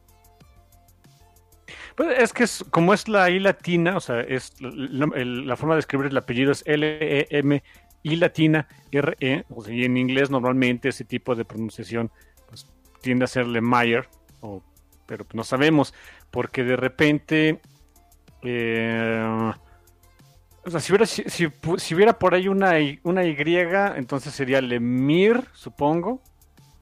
Pues 1.97 2.15
es 2.19 2.31
que 2.31 2.43
es, 2.43 2.63
como 2.69 2.93
es 2.93 3.07
la 3.07 3.27
I 3.27 3.39
latina, 3.39 3.97
o 3.97 3.99
sea, 3.99 4.21
es 4.21 4.53
la 4.61 5.55
forma 5.55 5.73
de 5.73 5.79
escribir 5.79 6.05
el 6.05 6.17
apellido 6.17 6.51
es 6.51 6.61
L-E-M 6.67 7.63
y 8.03 8.15
latina 8.17 8.67
RE, 8.91 9.45
o 9.49 9.63
sea, 9.63 9.73
y 9.73 9.83
en 9.83 9.97
inglés 9.97 10.29
normalmente 10.29 10.89
ese 10.89 11.05
tipo 11.05 11.33
de 11.33 11.43
pronunciación 11.43 12.11
pues, 12.47 12.67
tiende 13.01 13.25
a 13.25 13.27
serle 13.27 13.61
Mayer, 13.61 14.07
o, 14.41 14.61
pero 15.07 15.25
no 15.33 15.43
sabemos, 15.43 15.95
porque 16.29 16.63
de 16.63 16.75
repente, 16.75 17.61
eh, 18.49 19.51
o 20.65 20.71
sea, 20.71 20.79
si 20.79 20.91
hubiera, 20.91 21.05
si, 21.05 21.95
hubiera 21.95 22.17
por 22.17 22.33
ahí 22.33 22.47
una, 22.47 22.73
una 23.03 23.25
Y, 23.25 23.35
entonces 23.95 24.33
sería 24.33 24.61
Lemir, 24.61 25.43
supongo, 25.53 26.21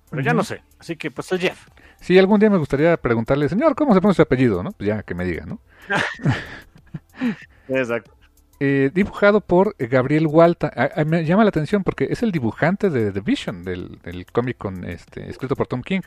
pero 0.10 0.22
ya 0.22 0.34
no 0.34 0.44
sé, 0.44 0.62
así 0.80 0.96
que 0.96 1.10
pues 1.12 1.32
el 1.32 1.40
Jeff. 1.40 1.68
Sí, 2.02 2.20
algún 2.20 2.40
día 2.40 2.52
me 2.52 2.58
gustaría 2.58 2.98
preguntarle, 2.98 3.50
señor, 3.50 3.74
¿cómo 3.76 3.94
se 3.94 4.00
pronuncia 4.00 4.24
su 4.24 4.26
apellido? 4.28 4.62
¿no? 4.62 4.72
Pues 4.74 4.88
ya 4.88 5.02
que 5.02 5.16
me 5.16 5.26
diga, 5.26 5.46
¿no? 5.46 5.60
Exacto. 7.68 8.12
Eh, 8.60 8.92
dibujado 8.94 9.42
por 9.42 9.76
Gabriel 9.80 10.28
Walta. 10.28 10.72
me 11.06 11.26
llama 11.26 11.44
la 11.44 11.50
atención 11.50 11.84
porque 11.84 12.08
es 12.10 12.22
el 12.22 12.32
dibujante 12.32 12.90
de 12.90 13.12
The 13.12 13.22
Vision, 13.22 13.64
del, 13.64 14.00
cómic 14.32 14.58
con, 14.58 14.84
este, 14.86 15.30
escrito 15.30 15.56
por 15.56 15.68
Tom 15.68 15.82
King. 15.82 16.02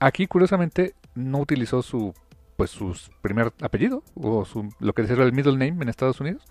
Aquí, 0.00 0.26
curiosamente, 0.26 0.94
no 1.14 1.38
utilizó 1.38 1.82
su 1.82 2.12
pues 2.56 2.70
su 2.70 2.96
primer 3.20 3.52
apellido, 3.60 4.02
o 4.14 4.44
su, 4.44 4.72
lo 4.80 4.92
que 4.92 5.02
decía 5.02 5.22
el 5.22 5.32
middle 5.32 5.52
name 5.52 5.82
en 5.82 5.88
Estados 5.88 6.20
Unidos, 6.20 6.42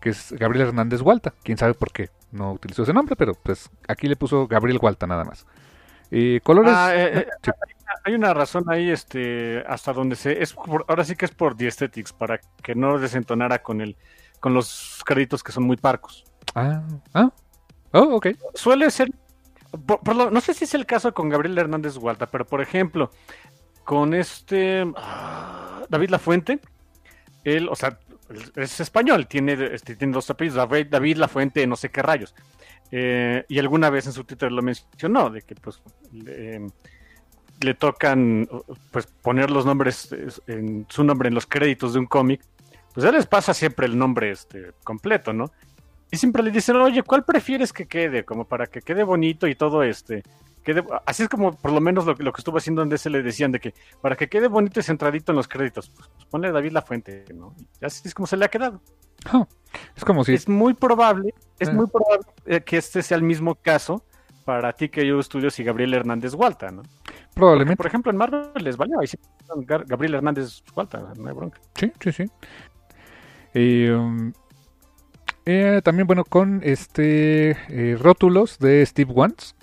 que 0.00 0.10
es 0.10 0.32
Gabriel 0.32 0.68
Hernández 0.68 1.02
Walta. 1.02 1.34
Quién 1.42 1.58
sabe 1.58 1.74
por 1.74 1.92
qué 1.92 2.08
no 2.32 2.52
utilizó 2.52 2.82
ese 2.82 2.92
nombre, 2.92 3.16
pero 3.16 3.34
pues 3.34 3.70
aquí 3.88 4.08
le 4.08 4.16
puso 4.16 4.46
Gabriel 4.46 4.78
Walta 4.80 5.06
nada 5.06 5.24
más. 5.24 5.46
Eh, 6.10 6.40
colores. 6.42 6.72
Ah, 6.74 6.92
hay 8.04 8.14
una 8.14 8.34
razón 8.34 8.64
ahí, 8.68 8.90
este, 8.90 9.62
hasta 9.66 9.92
donde 9.92 10.16
se. 10.16 10.42
Es 10.42 10.56
ahora 10.88 11.04
sí 11.04 11.16
que 11.16 11.24
es 11.24 11.30
por 11.30 11.56
The 11.56 11.66
Aesthetics, 11.66 12.12
para 12.12 12.40
que 12.62 12.74
no 12.74 12.98
desentonara 12.98 13.62
con 13.62 13.80
el 13.80 13.96
con 14.40 14.54
los 14.54 15.02
créditos 15.04 15.42
que 15.42 15.52
son 15.52 15.64
muy 15.64 15.76
parcos. 15.76 16.24
Ah, 16.54 16.82
ah. 17.14 17.30
Oh, 17.92 18.16
ok. 18.16 18.28
Suele 18.54 18.90
ser. 18.90 19.10
no 20.06 20.40
sé 20.40 20.54
si 20.54 20.64
es 20.64 20.74
el 20.74 20.86
caso 20.86 21.12
con 21.12 21.28
Gabriel 21.28 21.58
Hernández 21.58 21.96
Hualta, 21.96 22.26
pero 22.26 22.46
por 22.46 22.60
ejemplo, 22.60 23.10
con 23.90 24.14
este. 24.14 24.86
Ah, 24.94 25.82
David 25.88 26.10
Lafuente, 26.10 26.60
él, 27.42 27.68
o 27.68 27.74
sea, 27.74 27.98
es 28.54 28.78
español, 28.78 29.26
tiene, 29.26 29.54
este, 29.72 29.96
tiene 29.96 30.12
dos 30.12 30.30
apellidos, 30.30 30.68
David 30.88 31.16
Lafuente, 31.16 31.66
no 31.66 31.74
sé 31.74 31.88
qué 31.88 32.00
rayos. 32.00 32.32
Eh, 32.92 33.44
y 33.48 33.58
alguna 33.58 33.90
vez 33.90 34.06
en 34.06 34.12
su 34.12 34.22
Twitter 34.22 34.52
lo 34.52 34.62
mencionó, 34.62 35.28
de 35.28 35.42
que 35.42 35.56
pues 35.56 35.82
le 36.12 37.74
tocan 37.74 38.48
pues 38.92 39.08
poner 39.08 39.50
los 39.50 39.66
nombres, 39.66 40.14
en, 40.46 40.86
su 40.88 41.02
nombre 41.02 41.26
en 41.26 41.34
los 41.34 41.46
créditos 41.46 41.92
de 41.94 41.98
un 41.98 42.06
cómic 42.06 42.42
pues 42.94 43.02
ya 43.02 43.10
les 43.10 43.26
pasa 43.26 43.52
siempre 43.54 43.86
el 43.86 43.98
nombre 43.98 44.30
este 44.30 44.70
completo, 44.84 45.32
¿no? 45.32 45.50
Y 46.12 46.16
siempre 46.16 46.44
le 46.44 46.52
dicen, 46.52 46.76
oye, 46.76 47.02
¿cuál 47.02 47.24
prefieres 47.24 47.72
que 47.72 47.86
quede? 47.86 48.24
Como 48.24 48.44
para 48.44 48.68
que 48.68 48.82
quede 48.82 49.02
bonito 49.02 49.48
y 49.48 49.56
todo 49.56 49.82
este. 49.82 50.22
Quede... 50.62 50.84
Así 51.06 51.22
es 51.22 51.28
como 51.28 51.52
por 51.52 51.72
lo 51.72 51.80
menos 51.80 52.06
lo, 52.06 52.14
lo 52.14 52.32
que 52.32 52.40
estuvo 52.40 52.58
haciendo 52.58 52.82
donde 52.82 52.98
se 52.98 53.10
le 53.10 53.22
decían 53.22 53.52
de 53.52 53.60
que 53.60 53.74
para 54.00 54.16
que 54.16 54.28
quede 54.28 54.48
bonito 54.48 54.80
y 54.80 54.82
centradito 54.82 55.32
en 55.32 55.36
los 55.36 55.48
créditos, 55.48 55.90
pues, 55.90 56.08
pues 56.08 56.24
ponle 56.26 56.52
David 56.52 56.72
La 56.72 56.82
Fuente, 56.82 57.24
¿no? 57.34 57.54
Y 57.80 57.84
así 57.84 58.02
es 58.06 58.14
como 58.14 58.26
se 58.26 58.36
le 58.36 58.44
ha 58.44 58.48
quedado. 58.48 58.80
Ah, 59.26 59.46
es 59.96 60.04
como 60.04 60.24
si. 60.24 60.34
Es 60.34 60.48
muy 60.48 60.74
probable, 60.74 61.34
es 61.58 61.68
ah. 61.68 61.72
muy 61.72 61.86
probable 61.86 62.26
eh, 62.46 62.60
que 62.60 62.76
este 62.76 63.02
sea 63.02 63.16
el 63.16 63.22
mismo 63.22 63.54
caso 63.54 64.04
para 64.44 64.72
ti 64.72 64.88
que 64.88 65.06
yo 65.06 65.20
estudios 65.20 65.58
y 65.60 65.64
Gabriel 65.64 65.94
Hernández 65.94 66.34
Hualta, 66.34 66.70
¿no? 66.70 66.82
Probablemente. 67.34 67.76
por 67.76 67.86
ejemplo, 67.86 68.10
en 68.10 68.16
Marvel 68.16 68.50
les 68.56 68.76
valió, 68.76 68.98
ahí 69.00 69.06
sí, 69.06 69.18
Gabriel 69.64 70.14
Hernández 70.14 70.62
Hualta, 70.74 71.12
no 71.16 71.28
hay 71.28 71.34
bronca. 71.34 71.60
Sí, 71.74 71.92
sí, 72.00 72.12
sí. 72.12 72.24
Um, 73.90 74.32
eh, 75.46 75.80
también, 75.82 76.06
bueno, 76.06 76.24
con 76.24 76.60
este 76.62 77.56
eh, 77.68 77.96
rótulos 77.98 78.58
de 78.58 78.84
Steve 78.86 79.12
Wantz, 79.12 79.54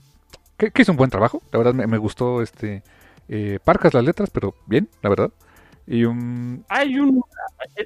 que, 0.58 0.72
que, 0.72 0.82
hizo 0.82 0.92
un 0.92 0.98
buen 0.98 1.10
trabajo. 1.10 1.42
La 1.52 1.60
verdad, 1.60 1.74
me, 1.74 1.98
gustó 1.98 2.42
este. 2.42 2.84
Eh, 3.30 3.60
parcas 3.64 3.94
las 3.94 4.04
letras, 4.04 4.30
pero 4.30 4.56
bien, 4.66 4.90
la 5.02 5.10
verdad. 5.10 5.32
Y 5.86 6.04
un... 6.04 6.66
Hay 6.68 7.00
un. 7.00 7.24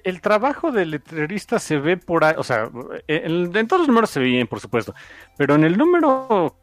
El, 0.04 0.22
trabajo 0.22 0.72
del 0.72 0.92
letrerista 0.92 1.60
se 1.60 1.78
ve 1.78 1.98
por 1.98 2.24
ahí. 2.24 2.34
O 2.38 2.44
sea, 2.44 2.70
en, 3.08 3.68
todos 3.68 3.82
los 3.82 3.88
números 3.88 4.10
se 4.10 4.20
ve 4.20 4.26
bien, 4.26 4.48
por 4.48 4.60
supuesto. 4.60 4.96
Pero 5.38 5.56
en 5.56 5.64
el 5.64 5.78
número 5.78 6.56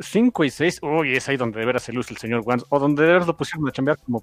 5 0.00 0.44
y 0.44 0.50
6, 0.50 0.80
uy, 0.82 1.16
es 1.16 1.28
ahí 1.28 1.38
donde 1.38 1.60
de 1.60 1.66
veras 1.66 1.82
se 1.82 1.92
luce 1.92 2.12
el 2.12 2.18
señor 2.18 2.42
Wans, 2.44 2.66
o 2.68 2.78
donde 2.78 3.02
de 3.02 3.12
veras 3.12 3.26
lo 3.26 3.36
pusieron 3.36 3.66
a 3.68 3.72
chambear 3.72 3.96
como, 3.98 4.22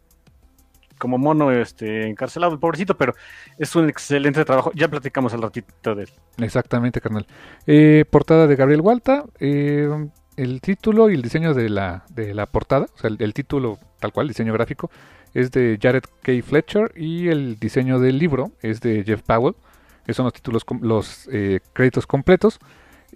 como 1.00 1.18
mono 1.18 1.52
este, 1.52 2.08
encarcelado, 2.08 2.54
el 2.54 2.60
pobrecito, 2.60 2.96
pero 2.96 3.16
es 3.58 3.76
un 3.76 3.90
excelente 3.90 4.46
trabajo. 4.46 4.72
Ya 4.76 4.88
platicamos 4.88 5.34
al 5.34 5.42
ratito 5.42 5.96
de 5.96 6.04
él. 6.04 6.10
Exactamente, 6.38 7.02
carnal. 7.02 7.26
Eh, 7.66 8.06
portada 8.10 8.46
de 8.46 8.56
Gabriel 8.56 8.82
Walta, 8.82 9.26
eh, 9.40 9.90
el 10.38 10.62
título 10.62 11.10
y 11.10 11.16
el 11.16 11.22
diseño 11.22 11.54
de 11.54 11.70
la, 11.70 12.06
de 12.10 12.34
la 12.34 12.46
portada, 12.46 12.88
o 12.94 12.98
sea, 12.98 13.10
el, 13.10 13.34
título 13.34 13.80
tal 14.00 14.14
cual, 14.14 14.28
diseño 14.28 14.54
gráfico, 14.54 14.90
es 15.34 15.52
de 15.52 15.78
Jared 15.82 16.04
K. 16.22 16.32
Fletcher 16.44 16.94
y 16.96 17.28
el 17.28 17.60
diseño 17.60 18.00
del 18.00 18.18
libro 18.18 18.52
es 18.62 18.80
de 18.80 19.04
Jeff 19.04 19.24
Powell. 19.24 19.56
Esos 20.04 20.18
son 20.18 20.26
los 20.26 20.34
títulos, 20.34 20.64
los 20.82 21.28
eh, 21.32 21.60
créditos 21.74 22.08
completos. 22.08 22.60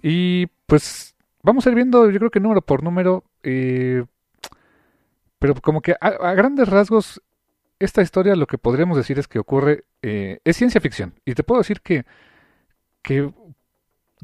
Y 0.02 0.46
pues 0.66 1.14
vamos 1.42 1.66
a 1.66 1.70
ir 1.70 1.76
viendo, 1.76 2.10
yo 2.10 2.18
creo 2.18 2.30
que 2.30 2.40
número 2.40 2.60
por 2.60 2.82
número, 2.82 3.24
eh, 3.42 4.04
pero 5.38 5.54
como 5.54 5.80
que 5.80 5.96
a, 6.00 6.34
grandes 6.34 6.68
rasgos, 6.68 7.22
esta 7.78 8.02
historia 8.02 8.36
lo 8.36 8.46
que 8.46 8.58
podríamos 8.58 8.96
decir 8.96 9.18
es 9.18 9.26
que 9.26 9.38
ocurre, 9.38 9.84
eh, 10.02 10.40
es 10.44 10.56
ciencia 10.56 10.80
ficción. 10.80 11.14
Y 11.24 11.34
te 11.34 11.44
puedo 11.44 11.60
decir 11.60 11.80
que, 11.80 12.04
que 13.02 13.32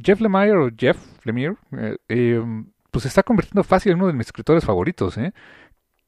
Jeff 0.02 0.20
Lemire 0.20 0.56
o 0.56 0.70
Jeff 0.76 0.98
Lemire, 1.24 1.56
eh, 2.08 2.42
pues 2.90 3.02
se 3.02 3.08
está 3.08 3.22
convirtiendo 3.22 3.62
fácil 3.64 3.92
en 3.92 3.98
uno 3.98 4.06
de 4.08 4.12
mis 4.12 4.26
escritores 4.26 4.64
favoritos. 4.64 5.16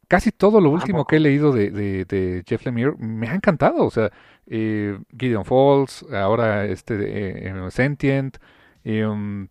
Casi 0.08 0.32
todo 0.32 0.60
lo 0.60 0.70
último 0.70 1.06
que 1.06 1.16
he 1.16 1.20
leído 1.20 1.52
de, 1.52 1.70
de, 1.70 2.42
Jeff 2.46 2.64
Lemire 2.64 2.94
me 2.98 3.28
ha 3.28 3.34
encantado. 3.34 3.84
O 3.84 3.90
sea, 3.90 4.10
Gideon 4.46 5.44
Falls, 5.44 6.04
ahora 6.12 6.64
este 6.66 6.96
de, 6.96 7.70
Sentient. 7.70 8.38
Um, 8.84 9.48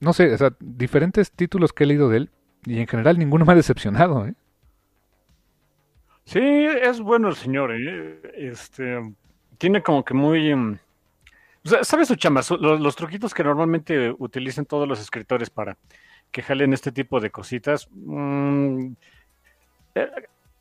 no 0.00 0.12
sé, 0.12 0.32
o 0.34 0.38
sea, 0.38 0.54
diferentes 0.60 1.30
títulos 1.32 1.72
que 1.72 1.84
he 1.84 1.86
leído 1.86 2.08
de 2.08 2.18
él 2.18 2.30
y 2.66 2.80
en 2.80 2.86
general 2.86 3.18
ninguno 3.18 3.44
me 3.44 3.52
ha 3.52 3.56
decepcionado, 3.56 4.26
¿eh? 4.26 4.34
Sí, 6.24 6.40
es 6.40 7.00
bueno 7.00 7.28
el 7.28 7.36
señor, 7.36 7.72
¿eh? 7.72 8.20
Este, 8.36 9.00
tiene 9.58 9.82
como 9.82 10.04
que 10.04 10.14
muy... 10.14 10.54
Mm, 10.54 10.78
¿Sabes 11.82 12.08
su 12.08 12.16
chamba? 12.16 12.42
Los, 12.58 12.96
truquitos 12.96 13.32
que 13.32 13.44
normalmente 13.44 14.14
utilizan 14.18 14.66
todos 14.66 14.86
los 14.86 15.00
escritores 15.00 15.48
para 15.48 15.78
que 16.34 16.42
jalen 16.42 16.72
este 16.72 16.90
tipo 16.90 17.20
de 17.20 17.30
cositas. 17.30 17.88
Mm, 17.92 18.94
eh, 19.94 20.10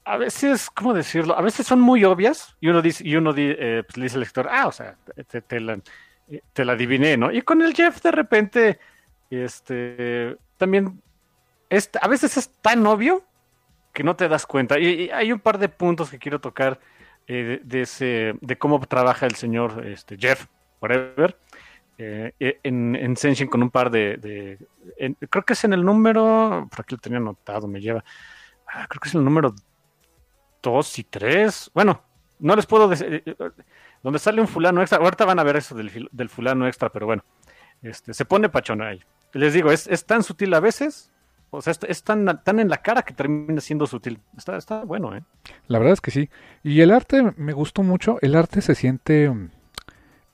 a 0.05 0.17
veces, 0.17 0.69
¿cómo 0.69 0.93
decirlo? 0.93 1.35
A 1.35 1.41
veces 1.41 1.65
son 1.65 1.81
muy 1.81 2.03
obvias 2.03 2.55
y 2.61 2.67
uno 2.67 2.83
dice, 2.83 3.03
y 3.07 3.15
uno 3.15 3.33
eh, 3.35 3.81
pues, 3.83 3.97
le 3.97 4.03
dice 4.03 4.15
al 4.15 4.21
lector, 4.21 4.47
ah, 4.51 4.67
o 4.67 4.71
sea, 4.71 4.97
te, 5.47 5.59
la, 5.59 5.79
te 6.53 6.63
la 6.63 6.73
adiviné, 6.73 7.17
¿no? 7.17 7.31
Y 7.31 7.41
con 7.41 7.63
el 7.63 7.73
Jeff 7.73 8.03
de 8.03 8.11
repente 8.11 8.79
este, 9.31 10.37
también 10.57 11.01
a 11.99 12.07
veces 12.07 12.37
es 12.37 12.49
tan 12.61 12.85
obvio 12.85 13.23
que 13.93 14.03
no 14.03 14.15
te 14.15 14.27
das 14.27 14.45
cuenta. 14.45 14.77
Y, 14.77 15.09
hay 15.09 15.31
un 15.31 15.39
par 15.39 15.57
de 15.57 15.69
puntos 15.69 16.11
que 16.11 16.19
quiero 16.19 16.39
tocar 16.39 16.79
eh, 17.25 17.61
de, 17.63 17.81
ese, 17.81 18.35
de 18.41 18.57
cómo 18.59 18.79
trabaja 18.81 19.25
el 19.25 19.33
señor 19.33 19.87
este, 19.87 20.17
Jeff, 20.17 20.45
whatever, 20.79 21.35
eh, 22.03 22.33
e, 22.39 22.59
en, 22.63 22.95
en 22.95 23.15
Senshin 23.17 23.47
con 23.47 23.63
un 23.63 23.69
par 23.69 23.89
de... 23.91 24.57
creo 25.29 25.45
que 25.45 25.53
es 25.53 25.63
en 25.63 25.73
el 25.73 25.83
número, 25.83 26.67
por 26.69 26.81
aquí 26.81 26.95
lo 26.95 27.01
tenía 27.01 27.19
anotado, 27.19 27.67
me 27.67 27.81
lleva, 27.81 28.03
ah, 28.67 28.85
creo 28.89 28.99
que 28.99 29.09
es 29.09 29.15
el 29.15 29.23
número 29.23 29.53
2 30.61 30.99
y 30.99 31.03
3. 31.03 31.71
Bueno, 31.73 32.01
no 32.39 32.55
les 32.55 32.65
puedo 32.65 32.87
decir... 32.87 33.23
Eh, 33.25 33.35
donde 34.01 34.19
sale 34.19 34.41
un 34.41 34.49
fulano 34.49 34.81
extra, 34.81 34.97
ahorita 34.97 35.23
van 35.23 35.39
a 35.39 35.43
ver 35.43 35.55
eso 35.55 35.75
del, 35.75 36.09
del 36.11 36.27
fulano 36.27 36.67
extra, 36.67 36.89
pero 36.89 37.05
bueno, 37.05 37.23
este, 37.81 38.13
se 38.13 38.25
pone 38.25 38.49
pachona 38.49 38.87
ahí 38.87 38.99
les 39.33 39.53
digo, 39.53 39.71
es, 39.71 39.87
es, 39.87 40.05
tan 40.05 40.23
sutil 40.23 40.53
a 40.53 40.59
veces, 40.59 41.11
o 41.49 41.61
sea, 41.61 41.73
es, 41.87 42.03
tan, 42.03 42.41
tan, 42.43 42.59
en 42.59 42.69
la 42.69 42.77
cara 42.77 43.03
que 43.03 43.13
termina 43.13 43.61
siendo 43.61 43.85
sutil. 43.87 44.19
Está, 44.37 44.57
está 44.57 44.83
bueno, 44.83 45.15
¿eh? 45.15 45.23
La 45.67 45.79
verdad 45.79 45.93
es 45.93 46.01
que 46.01 46.11
sí. 46.11 46.29
Y 46.63 46.81
el 46.81 46.91
arte 46.91 47.33
me 47.37 47.53
gustó 47.53 47.83
mucho. 47.83 48.17
El 48.21 48.35
arte 48.35 48.61
se 48.61 48.75
siente... 48.75 49.31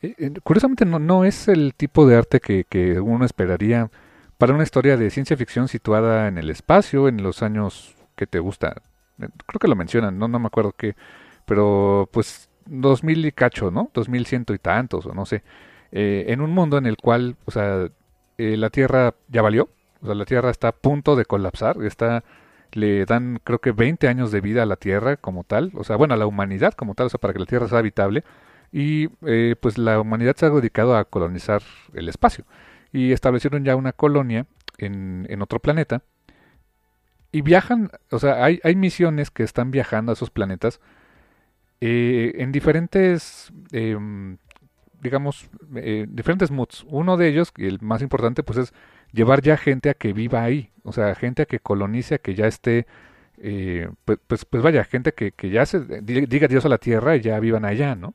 Eh, 0.02 0.16
eh, 0.18 0.32
curiosamente 0.44 0.86
no, 0.86 1.00
no 1.00 1.26
es 1.26 1.48
el 1.48 1.74
tipo 1.76 2.08
de 2.08 2.16
arte 2.16 2.40
que, 2.40 3.00
uno 3.00 3.26
esperaría 3.26 3.90
para 4.38 4.54
una 4.54 4.64
historia 4.64 4.98
de 4.98 5.10
ciencia 5.10 5.36
ficción 5.38 5.68
situada 5.68 6.28
en 6.28 6.38
el 6.38 6.50
espacio, 6.50 7.08
en 7.08 7.22
los 7.24 7.44
años 7.44 7.96
que 8.16 8.28
te 8.28 8.40
gusta. 8.40 8.82
Creo 9.18 9.60
que 9.60 9.68
lo 9.68 9.76
mencionan, 9.76 10.18
no, 10.18 10.28
no 10.28 10.40
me 10.40 10.48
acuerdo 10.48 10.74
qué. 10.74 10.96
Pero 11.46 12.08
pues 12.12 12.50
2000 12.70 13.26
y 13.26 13.32
cacho, 13.32 13.72
¿no? 13.72 13.90
2100 13.94 14.46
y 14.50 14.58
tantos, 14.60 15.06
o 15.06 15.14
no 15.14 15.26
sé. 15.26 15.44
Eh, 15.92 16.26
en 16.30 16.42
un 16.42 16.52
mundo 16.52 16.78
en 16.78 16.86
el 16.86 16.98
cual, 16.98 17.36
o 17.46 17.52
sea, 17.52 17.90
eh, 18.38 18.58
la 18.58 18.70
Tierra 18.70 19.16
ya 19.28 19.42
valió, 19.42 19.70
o 20.02 20.06
sea, 20.06 20.16
la 20.16 20.26
Tierra 20.26 20.52
está 20.52 20.70
a 20.70 20.72
punto 20.72 21.16
de 21.16 21.26
colapsar, 21.26 21.84
está 21.84 22.24
le 22.72 23.06
dan 23.06 23.42
creo 23.44 23.60
que 23.60 23.72
20 23.72 24.08
años 24.08 24.32
de 24.32 24.42
vida 24.42 24.62
a 24.62 24.68
la 24.68 24.76
Tierra 24.76 25.18
como 25.18 25.44
tal, 25.44 25.72
o 25.74 25.84
sea, 25.84 25.96
bueno, 25.96 26.14
a 26.14 26.18
la 26.18 26.28
humanidad 26.28 26.74
como 26.74 26.94
tal, 26.94 27.08
o 27.08 27.10
sea, 27.10 27.20
para 27.20 27.34
que 27.34 27.40
la 27.40 27.46
Tierra 27.48 27.68
sea 27.68 27.80
habitable, 27.80 28.24
y 28.72 29.10
eh, 29.26 29.56
pues 29.60 29.78
la 29.78 30.00
humanidad 30.00 30.36
se 30.36 30.46
ha 30.46 30.50
dedicado 30.50 30.96
a 30.96 31.06
colonizar 31.06 31.62
el 31.94 32.10
espacio, 32.10 32.46
y 32.92 33.12
establecieron 33.12 33.64
ya 33.64 33.76
una 33.76 33.94
colonia 33.94 34.46
en, 34.78 35.26
en 35.30 35.42
otro 35.42 35.60
planeta, 35.60 36.02
y 37.32 37.42
viajan, 37.42 37.92
o 38.12 38.20
sea, 38.20 38.44
hay, 38.44 38.60
hay 38.64 38.76
misiones 38.76 39.30
que 39.32 39.44
están 39.44 39.72
viajando 39.72 40.12
a 40.12 40.14
esos 40.14 40.32
planetas 40.32 40.80
eh, 41.82 42.34
en 42.38 42.52
diferentes 42.52 43.54
em, 43.72 44.38
digamos, 45.02 45.50
eh, 45.76 46.06
diferentes 46.10 46.52
moods. 46.52 46.86
Uno 46.90 47.18
de 47.18 47.28
ellos, 47.28 47.52
y 47.58 47.68
el 47.68 47.80
más 47.82 48.02
importante, 48.02 48.44
pues 48.44 48.60
es 48.60 48.74
llevar 49.12 49.42
ya 49.42 49.58
gente 49.58 49.90
a 49.90 49.94
que 49.94 50.14
viva 50.14 50.44
ahí, 50.44 50.72
o 50.84 50.92
sea, 50.94 51.16
gente 51.16 51.44
a 51.44 51.46
que 51.46 51.60
colonice, 51.60 52.16
a 52.16 52.18
que 52.20 52.36
ya 52.36 52.48
esté, 52.48 52.86
eh, 53.38 53.90
pues, 54.06 54.20
pues, 54.28 54.46
pues, 54.46 54.64
vaya, 54.64 54.84
gente 54.84 55.14
que, 55.14 55.32
que 55.32 55.50
ya 55.50 55.66
se 55.66 55.80
diga 56.02 56.48
Dios 56.48 56.66
a 56.66 56.70
la 56.70 56.78
tierra 56.78 57.16
y 57.16 57.22
ya 57.22 57.40
vivan 57.40 57.66
allá, 57.66 57.96
¿no? 57.96 58.14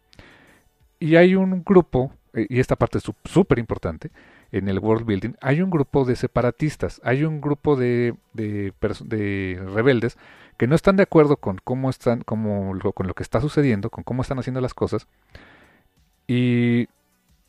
Y 0.98 1.16
hay 1.16 1.34
un 1.34 1.62
grupo, 1.64 2.12
eh, 2.32 2.46
y 2.48 2.60
esta 2.60 2.76
parte 2.76 2.98
es 2.98 3.04
súper 3.24 3.58
importante, 3.58 4.10
en 4.52 4.68
el 4.68 4.78
world 4.78 5.04
building, 5.04 5.34
hay 5.40 5.62
un 5.62 5.70
grupo 5.70 6.04
de 6.04 6.14
separatistas, 6.14 7.00
hay 7.02 7.24
un 7.24 7.40
grupo 7.40 7.74
de, 7.74 8.14
de, 8.34 8.72
de 9.04 9.62
rebeldes 9.74 10.16
que 10.56 10.68
no 10.68 10.76
están 10.76 10.96
de 10.96 11.02
acuerdo 11.02 11.36
con 11.38 11.58
cómo 11.62 11.90
están, 11.90 12.22
cómo, 12.22 12.78
con 12.94 13.08
lo 13.08 13.14
que 13.14 13.24
está 13.24 13.40
sucediendo, 13.40 13.90
con 13.90 14.04
cómo 14.04 14.22
están 14.22 14.38
haciendo 14.38 14.60
las 14.60 14.72
cosas, 14.72 15.08
y 16.28 16.88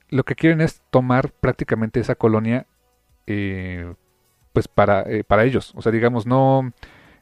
lo 0.09 0.23
que 0.23 0.35
quieren 0.35 0.61
es 0.61 0.81
tomar 0.89 1.31
prácticamente 1.31 1.99
esa 1.99 2.15
colonia 2.15 2.65
eh, 3.27 3.93
pues 4.53 4.67
para, 4.67 5.01
eh, 5.01 5.23
para 5.23 5.43
ellos. 5.43 5.73
O 5.75 5.81
sea, 5.81 5.91
digamos, 5.91 6.25
no, 6.25 6.71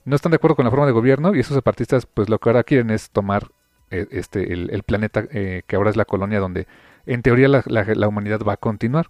no 0.05 0.15
están 0.15 0.31
de 0.31 0.37
acuerdo 0.37 0.55
con 0.55 0.65
la 0.65 0.71
forma 0.71 0.85
de 0.85 0.91
gobierno 0.91 1.35
y 1.35 1.39
esos 1.39 1.55
separatistas 1.55 2.05
pues 2.05 2.29
lo 2.29 2.39
que 2.39 2.49
ahora 2.49 2.63
quieren 2.63 2.89
es 2.89 3.09
tomar 3.09 3.49
este, 4.11 4.53
el, 4.53 4.83
planeta 4.83 5.27
que 5.27 5.75
ahora 5.75 5.89
es 5.89 5.95
la 5.95 6.05
colonia 6.05 6.39
donde 6.39 6.67
en 7.05 7.21
teoría 7.21 7.47
la, 7.47 7.63
la, 7.65 8.07
humanidad 8.07 8.41
va 8.47 8.53
a 8.53 8.57
continuar. 8.57 9.09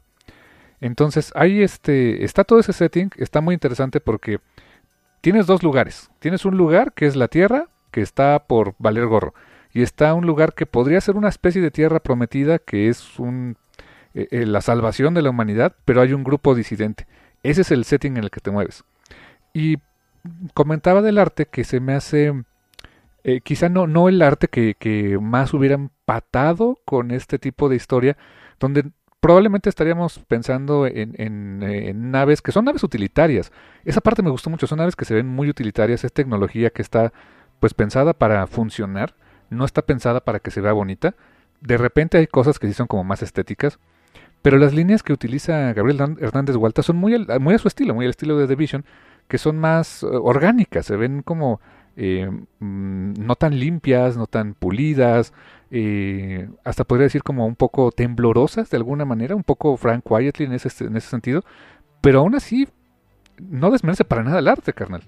Entonces 0.81 1.31
ahí 1.36 1.61
este, 1.61 2.23
está 2.25 2.43
todo 2.43 2.59
ese 2.59 2.73
setting, 2.73 3.11
está 3.17 3.41
muy 3.41 3.53
interesante 3.53 3.99
porque 3.99 4.39
tienes 5.21 5.47
dos 5.47 5.63
lugares. 5.63 6.09
Tienes 6.19 6.45
un 6.45 6.57
lugar 6.57 6.93
que 6.93 7.05
es 7.05 7.15
la 7.15 7.27
Tierra, 7.27 7.69
que 7.91 8.01
está 8.01 8.45
por 8.47 8.75
valer 8.79 9.05
gorro 9.05 9.34
y 9.73 9.81
está 9.81 10.13
un 10.13 10.25
lugar 10.25 10.53
que 10.53 10.65
podría 10.65 11.01
ser 11.01 11.15
una 11.15 11.29
especie 11.29 11.61
de 11.61 11.71
tierra 11.71 11.99
prometida 11.99 12.59
que 12.59 12.89
es 12.89 13.19
un, 13.19 13.57
eh, 14.13 14.27
eh, 14.29 14.45
la 14.45 14.61
salvación 14.61 15.15
de 15.15 15.23
la 15.23 15.31
humanidad, 15.31 15.75
pero 15.84 16.01
hay 16.01 16.13
un 16.13 16.23
grupo 16.23 16.53
disidente. 16.53 17.07
Ese 17.41 17.61
es 17.61 17.71
el 17.71 17.84
setting 17.84 18.17
en 18.17 18.23
el 18.23 18.29
que 18.31 18.39
te 18.39 18.51
mueves. 18.51 18.84
Y 19.51 19.77
comentaba 20.53 21.01
del 21.01 21.17
arte 21.17 21.47
que 21.47 21.63
se 21.63 21.79
me 21.79 21.93
hace, 21.93 22.31
eh, 23.24 23.41
quizá 23.41 23.69
no, 23.69 23.88
no 23.88 24.09
el 24.09 24.21
arte 24.21 24.47
que, 24.47 24.76
que 24.76 25.17
más 25.19 25.53
hubiera 25.53 25.76
empatado 25.76 26.80
con 26.86 27.11
este 27.11 27.39
tipo 27.39 27.69
de 27.69 27.76
historia, 27.76 28.17
donde 28.59 28.91
probablemente 29.19 29.69
estaríamos 29.69 30.19
pensando 30.28 30.86
en, 30.86 31.15
en, 31.17 32.11
naves 32.11 32.41
que 32.41 32.51
son 32.51 32.65
naves 32.65 32.84
utilitarias. 32.84 33.51
Esa 33.86 34.01
parte 34.01 34.21
me 34.21 34.30
gustó 34.30 34.49
mucho, 34.49 34.67
son 34.67 34.80
naves 34.80 34.95
que 34.95 35.05
se 35.05 35.13
ven 35.13 35.28
muy 35.28 35.49
utilitarias, 35.49 36.03
es 36.03 36.11
tecnología 36.11 36.69
que 36.69 36.82
está 36.82 37.13
pues 37.59 37.74
pensada 37.74 38.13
para 38.13 38.45
funcionar 38.47 39.15
no 39.53 39.65
está 39.65 39.82
pensada 39.84 40.19
para 40.21 40.39
que 40.39 40.51
se 40.51 40.61
vea 40.61 40.74
bonita. 40.74 41.15
De 41.61 41.78
repente 41.78 42.17
hay 42.17 42.28
cosas 42.28 42.59
que 42.59 42.67
sí 42.67 42.74
son 42.74 42.88
como 42.88 43.03
más 43.03 43.21
estéticas, 43.21 43.80
pero 44.41 44.57
las 44.57 44.74
líneas 44.74 45.03
que 45.03 45.13
utiliza 45.13 45.71
Gabriel 45.74 46.17
Hernández 46.19 46.55
Hualta 46.57 46.84
son 46.84 46.97
muy, 46.97 47.26
muy 47.39 47.53
a 47.53 47.57
su 47.57 47.67
estilo, 47.67 47.93
muy 47.93 48.05
al 48.05 48.11
estilo 48.11 48.38
de 48.38 48.47
The 48.47 48.55
Vision, 48.55 48.86
que 49.28 49.38
son 49.38 49.57
más 49.57 50.03
eh, 50.03 50.07
orgánicas, 50.11 50.86
se 50.86 50.97
ven 50.97 51.21
como 51.21 51.61
eh, 51.95 52.29
mm, 52.59 53.13
no 53.17 53.35
tan 53.35 53.59
limpias, 53.59 54.17
no 54.17 54.27
tan 54.27 54.53
pulidas, 54.53 55.33
eh, 55.71 56.49
hasta 56.63 56.83
podría 56.83 57.05
decir 57.05 57.23
como 57.23 57.45
un 57.45 57.55
poco 57.55 57.91
temblorosas 57.91 58.69
de 58.69 58.77
alguna 58.77 59.05
manera, 59.05 59.35
un 59.35 59.43
poco 59.43 59.77
Frank 59.77 60.03
Quietly 60.07 60.45
en 60.45 60.53
ese, 60.53 60.85
en 60.85 60.97
ese 60.97 61.09
sentido, 61.09 61.43
pero 62.01 62.19
aún 62.19 62.35
así 62.35 62.67
no 63.39 63.71
desmerece 63.71 64.05
para 64.05 64.23
nada 64.23 64.39
el 64.39 64.47
arte, 64.47 64.73
carnal. 64.73 65.03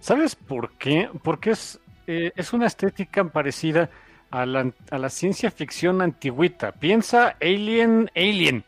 ¿Sabes 0.00 0.36
por 0.36 0.72
qué? 0.72 1.08
Porque 1.22 1.50
es 1.50 1.80
eh, 2.08 2.32
es 2.36 2.54
una 2.54 2.66
estética 2.66 3.22
parecida 3.24 3.90
a 4.30 4.46
la, 4.46 4.72
a 4.90 4.98
la, 4.98 5.10
ciencia 5.10 5.50
ficción 5.50 6.00
antigüita. 6.00 6.72
Piensa 6.72 7.36
Alien, 7.38 8.10
Alien. 8.16 8.64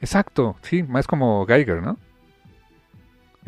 Exacto, 0.00 0.56
sí, 0.62 0.82
más 0.82 1.06
como 1.06 1.46
Geiger, 1.46 1.82
¿no? 1.82 1.98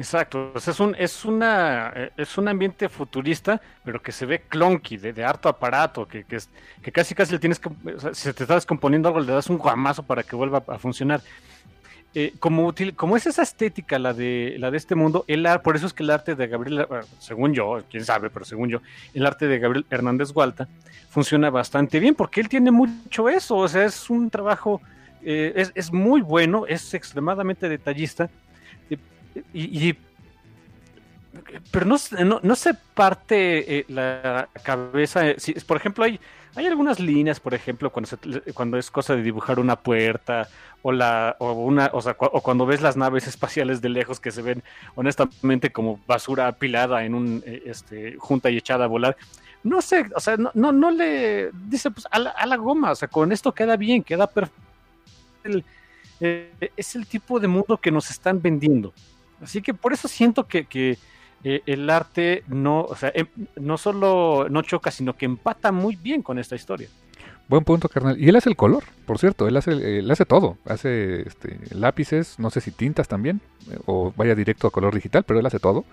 Exacto, 0.02 0.52
es 0.56 0.80
un 0.80 0.96
es 0.98 1.24
una 1.24 1.92
eh, 1.94 2.10
es 2.16 2.36
un 2.36 2.48
ambiente 2.48 2.88
futurista, 2.88 3.60
pero 3.84 4.02
que 4.02 4.10
se 4.10 4.26
ve 4.26 4.40
clunky, 4.40 4.96
de, 4.96 5.24
harto 5.24 5.48
aparato, 5.48 6.08
que, 6.08 6.24
que, 6.24 6.38
que 6.82 6.90
casi 6.90 7.14
casi 7.14 7.30
le 7.30 7.38
tienes 7.38 7.60
que 7.60 7.70
si 8.12 8.22
se 8.22 8.34
te 8.34 8.42
está 8.42 8.56
descomponiendo 8.56 9.08
algo 9.08 9.20
le 9.20 9.32
das 9.32 9.48
un 9.48 9.58
guamazo 9.58 10.02
para 10.02 10.24
que 10.24 10.34
vuelva 10.34 10.60
a 10.66 10.78
funcionar. 10.78 11.20
Eh, 12.14 12.34
como, 12.40 12.66
útil, 12.66 12.96
como 12.96 13.16
es 13.16 13.26
esa 13.26 13.42
estética 13.42 13.98
la 14.00 14.12
de, 14.12 14.56
la 14.58 14.72
de 14.72 14.76
este 14.76 14.96
mundo, 14.96 15.24
el, 15.28 15.46
por 15.62 15.76
eso 15.76 15.86
es 15.86 15.92
que 15.92 16.02
el 16.02 16.10
arte 16.10 16.34
de 16.34 16.48
Gabriel, 16.48 16.86
según 17.20 17.54
yo, 17.54 17.82
quién 17.88 18.04
sabe, 18.04 18.28
pero 18.28 18.44
según 18.44 18.68
yo, 18.68 18.82
el 19.14 19.24
arte 19.24 19.46
de 19.46 19.60
Gabriel 19.60 19.86
Hernández 19.88 20.32
Gualta 20.32 20.68
funciona 21.10 21.48
bastante 21.48 22.00
bien, 22.00 22.14
porque 22.14 22.40
él 22.40 22.48
tiene 22.48 22.70
mucho 22.70 23.28
eso, 23.30 23.56
o 23.56 23.68
sea, 23.68 23.84
es 23.84 24.10
un 24.10 24.28
trabajo, 24.28 24.82
eh, 25.22 25.52
es, 25.56 25.72
es, 25.74 25.90
muy 25.90 26.20
bueno, 26.20 26.66
es 26.66 26.92
extremadamente 26.92 27.66
detallista, 27.68 28.28
y, 29.52 29.88
y 29.88 29.98
pero 31.70 31.86
no, 31.86 31.96
no, 32.42 32.56
se 32.56 32.74
parte 32.74 33.78
eh, 33.78 33.84
la 33.88 34.48
cabeza, 34.62 35.22
si, 35.38 35.54
por 35.54 35.78
ejemplo, 35.78 36.04
hay, 36.04 36.20
hay 36.54 36.66
algunas 36.66 37.00
líneas, 37.00 37.40
por 37.40 37.54
ejemplo, 37.54 37.90
cuando, 37.90 38.08
se, 38.08 38.18
cuando 38.52 38.76
es 38.76 38.90
cosa 38.90 39.16
de 39.16 39.22
dibujar 39.22 39.58
una 39.58 39.76
puerta 39.76 40.48
o 40.82 40.92
la 40.92 41.36
o 41.38 41.52
una 41.52 41.90
o, 41.92 42.02
sea, 42.02 42.16
o, 42.18 42.42
cuando 42.42 42.66
ves 42.66 42.82
las 42.82 42.96
naves 42.96 43.26
espaciales 43.26 43.80
de 43.80 43.88
lejos 43.88 44.20
que 44.20 44.30
se 44.30 44.42
ven 44.42 44.62
honestamente 44.94 45.70
como 45.70 46.00
basura 46.06 46.48
apilada 46.48 47.04
en 47.04 47.14
un 47.14 47.42
eh, 47.46 47.62
este 47.66 48.16
junta 48.18 48.50
y 48.50 48.58
echada 48.58 48.84
a 48.84 48.88
volar. 48.88 49.16
No 49.62 49.80
sé, 49.80 50.10
o 50.14 50.20
sea, 50.20 50.36
no 50.36 50.50
no, 50.54 50.72
no 50.72 50.90
le 50.90 51.50
dice 51.68 51.90
pues 51.90 52.06
a 52.10 52.18
la, 52.18 52.30
a 52.30 52.46
la, 52.46 52.56
goma, 52.56 52.90
o 52.90 52.94
sea, 52.94 53.08
con 53.08 53.32
esto 53.32 53.52
queda 53.52 53.76
bien, 53.76 54.02
queda 54.02 54.26
perfecto. 54.26 54.60
Eh, 56.20 56.52
es 56.76 56.94
el 56.94 57.06
tipo 57.06 57.40
de 57.40 57.48
mundo 57.48 57.78
que 57.78 57.90
nos 57.90 58.10
están 58.10 58.42
vendiendo. 58.42 58.92
Así 59.42 59.62
que 59.62 59.74
por 59.74 59.92
eso 59.92 60.08
siento 60.08 60.46
que, 60.46 60.66
que 60.66 60.98
eh, 61.44 61.62
el 61.66 61.90
arte 61.90 62.44
no, 62.46 62.82
o 62.82 62.94
sea, 62.94 63.10
em, 63.14 63.26
no 63.56 63.76
solo 63.76 64.48
no 64.48 64.62
choca, 64.62 64.90
sino 64.90 65.16
que 65.16 65.26
empata 65.26 65.72
muy 65.72 65.96
bien 65.96 66.22
con 66.22 66.38
esta 66.38 66.54
historia. 66.54 66.88
Buen 67.48 67.64
punto, 67.64 67.88
carnal. 67.88 68.18
Y 68.18 68.28
él 68.28 68.36
hace 68.36 68.48
el 68.48 68.56
color, 68.56 68.84
por 69.04 69.18
cierto, 69.18 69.48
él 69.48 69.56
hace, 69.56 69.98
él 69.98 70.12
todo. 70.28 70.56
Hace 70.64 71.22
este, 71.22 71.58
lápices, 71.72 72.38
no 72.38 72.50
sé 72.50 72.60
si 72.60 72.70
tintas 72.70 73.08
también, 73.08 73.40
eh, 73.70 73.78
o 73.86 74.12
vaya 74.16 74.34
directo 74.34 74.68
a 74.68 74.70
color 74.70 74.94
digital, 74.94 75.24
pero 75.24 75.40
él 75.40 75.46
hace 75.46 75.58
todo. 75.58 75.84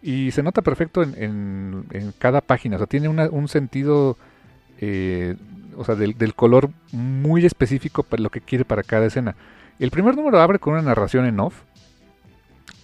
Y 0.00 0.30
se 0.30 0.42
nota 0.42 0.62
perfecto 0.62 1.02
en, 1.02 1.84
en, 1.90 2.12
cada 2.18 2.40
página, 2.40 2.76
o 2.76 2.78
sea, 2.78 2.86
tiene 2.86 3.08
un 3.08 3.48
sentido, 3.48 4.18
eh, 4.78 5.34
o 5.76 5.84
sea, 5.84 5.94
del, 5.94 6.16
del, 6.18 6.34
color 6.34 6.70
muy 6.92 7.46
específico 7.46 8.02
para 8.02 8.22
lo 8.22 8.28
que 8.28 8.42
quiere 8.42 8.66
para 8.66 8.82
cada 8.82 9.06
escena. 9.06 9.34
El 9.78 9.90
primer 9.90 10.14
número 10.14 10.40
abre 10.40 10.58
con 10.58 10.74
una 10.74 10.82
narración 10.82 11.24
en 11.24 11.40
off 11.40 11.62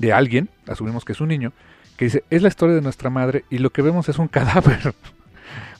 de 0.01 0.13
alguien, 0.13 0.49
asumimos 0.67 1.05
que 1.05 1.13
es 1.13 1.21
un 1.21 1.29
niño, 1.29 1.53
que 1.97 2.07
dice, 2.07 2.25
es 2.31 2.41
la 2.43 2.49
historia 2.49 2.75
de 2.75 2.81
nuestra 2.81 3.11
madre 3.11 3.45
y 3.51 3.59
lo 3.59 3.71
que 3.71 3.83
vemos 3.83 4.09
es 4.09 4.19
un 4.19 4.29
cadáver. 4.39 4.95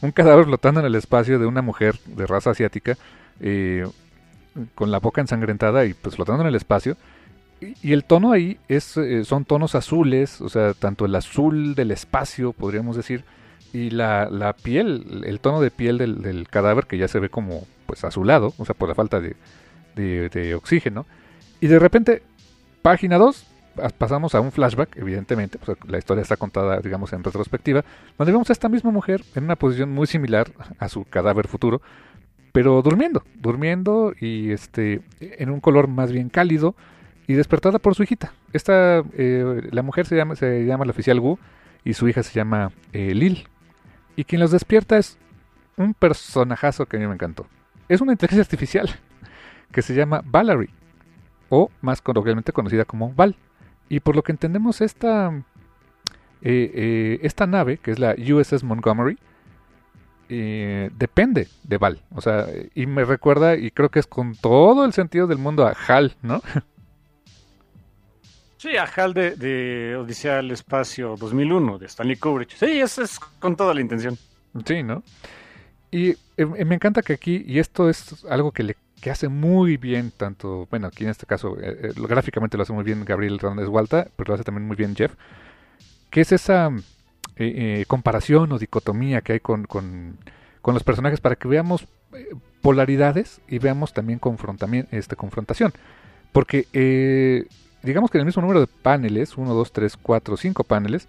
un 0.03 0.13
cadáver 0.13 0.45
flotando 0.45 0.81
en 0.81 0.87
el 0.87 0.95
espacio 0.95 1.39
de 1.39 1.47
una 1.47 1.63
mujer 1.63 1.99
de 2.05 2.27
raza 2.27 2.51
asiática 2.51 2.97
eh, 3.41 3.87
con 4.75 4.91
la 4.91 4.99
boca 4.99 5.23
ensangrentada 5.23 5.87
y 5.87 5.95
pues 5.95 6.17
flotando 6.17 6.43
en 6.43 6.49
el 6.49 6.55
espacio. 6.55 6.97
Y, 7.61 7.93
el 7.93 8.05
tono 8.05 8.33
ahí 8.33 8.59
es, 8.69 8.97
eh, 8.97 9.25
son 9.25 9.45
tonos 9.45 9.75
azules, 9.75 10.41
o 10.41 10.49
sea, 10.49 10.73
tanto 10.75 11.05
el 11.05 11.15
azul 11.15 11.75
del 11.75 11.91
espacio, 11.91 12.53
podríamos 12.53 12.97
decir, 12.97 13.25
y 13.73 13.91
la, 13.91 14.29
la 14.31 14.55
piel, 14.55 15.23
el 15.27 15.41
tono 15.41 15.61
de 15.61 15.71
piel 15.71 15.99
del, 15.99 16.23
del, 16.23 16.49
cadáver 16.49 16.87
que 16.87 16.97
ya 16.99 17.07
se 17.07 17.21
ve 17.21 17.29
como 17.29 17.67
pues 17.87 18.03
azulado, 18.05 18.55
o 18.57 18.65
sea, 18.65 18.75
por 18.75 18.89
la 18.89 18.95
falta 18.95 19.21
de, 19.21 19.37
de, 19.95 20.29
de 20.31 20.55
oxígeno. 20.55 21.07
Y 21.61 21.67
de 21.67 21.79
repente, 21.79 22.23
página 22.83 23.19
2, 23.19 23.47
pasamos 23.99 24.35
a 24.35 24.41
un 24.41 24.53
flashback, 24.53 24.97
evidentemente, 24.97 25.59
pues 25.59 25.79
la 25.87 25.99
historia 25.99 26.23
está 26.23 26.37
contada, 26.37 26.81
digamos, 26.81 27.13
en 27.13 27.23
retrospectiva, 27.23 27.85
donde 28.19 28.33
vemos 28.33 28.51
a 28.51 28.53
esta 28.53 28.69
misma 28.69 28.91
mujer 28.91 29.23
en 29.35 29.45
una 29.45 29.57
posición 29.57 29.91
muy 29.91 30.07
similar 30.07 30.51
a 30.79 30.89
su 30.89 31.05
cadáver 31.05 31.49
futuro, 31.49 31.81
pero 32.53 32.83
durmiendo, 32.83 33.23
durmiendo 33.35 34.13
y 34.19 34.51
este, 34.51 35.03
en 35.21 35.51
un 35.51 35.61
color 35.61 35.89
más 35.89 36.13
bien 36.13 36.29
cálido 36.29 36.75
y 37.27 37.35
despertada 37.35 37.79
por 37.79 37.95
su 37.95 38.03
hijita. 38.03 38.33
Esta, 38.53 39.05
eh, 39.13 39.69
la 39.71 39.83
mujer 39.83 40.07
se 40.07 40.17
llama, 40.17 40.35
se 40.35 40.65
llama 40.65 40.85
la 40.85 40.91
oficial 40.91 41.21
Wu 41.21 41.39
y 41.85 41.95
su 41.95 42.09
hija 42.09 42.23
se 42.23 42.35
llama 42.35 42.73
eh, 42.93 43.15
Lil. 43.15 43.47
Y 44.17 44.25
quien 44.25 44.41
los 44.41 44.51
despierta 44.51 44.99
es 44.99 45.17
un 45.77 45.95
personajazo 45.95 46.87
que 46.87 46.97
a 46.97 47.01
mí 47.01 47.07
me 47.07 47.15
encantó. 47.15 47.47
Es 47.89 48.01
una 48.01 48.13
inteligencia 48.13 48.43
artificial 48.43 48.91
que 49.73 49.83
se 49.83 49.95
llama 49.95 50.23
Valerie, 50.25 50.71
o 51.49 51.71
más 51.81 52.01
coloquialmente 52.01 52.53
conocida 52.53 52.85
como 52.85 53.13
Val. 53.13 53.37
Y 53.91 53.99
por 53.99 54.15
lo 54.15 54.23
que 54.23 54.31
entendemos, 54.31 54.81
esta, 54.81 55.33
eh, 56.43 56.71
eh, 56.75 57.19
esta 57.23 57.49
nave, 57.49 57.77
que 57.79 57.91
es 57.91 57.99
la 57.99 58.15
USS 58.15 58.63
Montgomery, 58.63 59.19
eh, 60.29 60.91
depende 60.97 61.49
de 61.65 61.77
Val. 61.77 62.01
O 62.15 62.21
sea, 62.21 62.47
y 62.73 62.87
me 62.87 63.05
recuerda, 63.05 63.57
y 63.57 63.73
creo 63.73 63.89
que 63.89 63.99
es 63.99 64.07
con 64.07 64.37
todo 64.37 64.85
el 64.85 64.93
sentido 64.93 65.27
del 65.27 65.39
mundo, 65.39 65.67
a 65.67 65.73
HAL, 65.73 66.15
¿no? 66.23 66.41
Sí, 68.59 68.77
a 68.77 68.85
HAL 68.85 69.13
de, 69.13 69.35
de 69.37 69.97
Odisea 69.97 70.39
al 70.39 70.53
Espacio 70.53 71.17
2001, 71.19 71.79
de 71.79 71.87
Stanley 71.87 72.17
Kubrick. 72.17 72.51
Sí, 72.51 72.79
eso 72.79 73.03
es 73.03 73.19
con 73.19 73.57
toda 73.57 73.75
la 73.75 73.81
intención. 73.81 74.17
Sí, 74.65 74.85
¿no? 74.85 75.03
Y 75.91 76.15
me 76.37 76.77
encanta 76.77 77.03
que 77.03 77.15
aquí, 77.15 77.43
y 77.45 77.59
esto 77.59 77.91
es 77.91 78.25
algo 78.27 78.53
que 78.53 78.63
le 78.63 78.77
que 79.01 79.11
hace 79.11 79.29
muy 79.29 79.77
bien 79.77 80.13
tanto, 80.17 80.69
bueno, 80.71 80.87
aquí 80.87 81.05
en 81.05 81.11
este 81.11 81.27
caso 81.27 81.57
eh, 81.61 81.91
eh, 81.91 81.93
gráficamente 81.97 82.57
lo 82.57 82.63
hace 82.63 82.73
muy 82.73 82.85
bien 82.85 83.05
Gabriel 83.05 83.37
Hernández 83.37 83.69
Walta, 83.69 84.09
pero 84.17 84.29
lo 84.29 84.35
hace 84.35 84.45
también 84.45 84.67
muy 84.67 84.77
bien 84.77 84.95
Jeff, 84.95 85.15
que 86.11 86.21
es 86.21 86.33
esa 86.33 86.71
eh, 87.37 87.85
comparación 87.89 88.53
o 88.53 88.59
dicotomía 88.59 89.23
que 89.23 89.35
hay 89.35 89.41
con, 89.41 89.65
con, 89.65 90.19
con, 90.61 90.75
los 90.75 90.85
personajes 90.85 91.21
para 91.21 91.37
que 91.37 91.49
veamos 91.49 91.87
polaridades 92.61 93.41
y 93.49 93.59
veamos 93.59 93.95
también 93.95 94.21
este, 94.91 95.17
confrontación. 95.17 95.73
Porque 96.33 96.67
digamos 97.83 98.11
que 98.11 98.19
en 98.19 98.21
el 98.21 98.27
mismo 98.27 98.43
número 98.43 98.61
de 98.61 98.67
paneles, 98.67 99.37
1, 99.37 99.55
2, 99.55 99.73
3, 99.73 99.97
4, 99.97 100.37
5 100.37 100.65
paneles, 100.65 101.09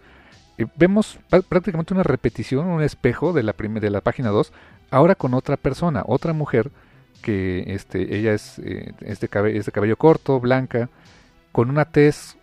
vemos 0.78 1.20
prácticamente 1.50 1.94
una 1.94 2.04
repetición, 2.04 2.68
un 2.68 2.82
espejo 2.82 3.34
de 3.34 3.44
la, 3.44 3.54
de 3.54 3.90
la 3.90 4.02
página 4.02 4.30
2, 4.30 4.54
ahora 4.90 5.16
con 5.16 5.34
otra 5.34 5.58
persona, 5.58 6.04
otra 6.06 6.34
mujer, 6.34 6.72
que 7.22 7.64
este, 7.68 8.18
ella 8.18 8.34
es, 8.34 8.60
eh, 8.60 8.94
de 9.00 9.28
cabello 9.28 9.96
corto, 9.98 10.40
blanca, 10.40 10.90
con 11.52 11.70
una 11.70 11.86
tez 11.86 12.38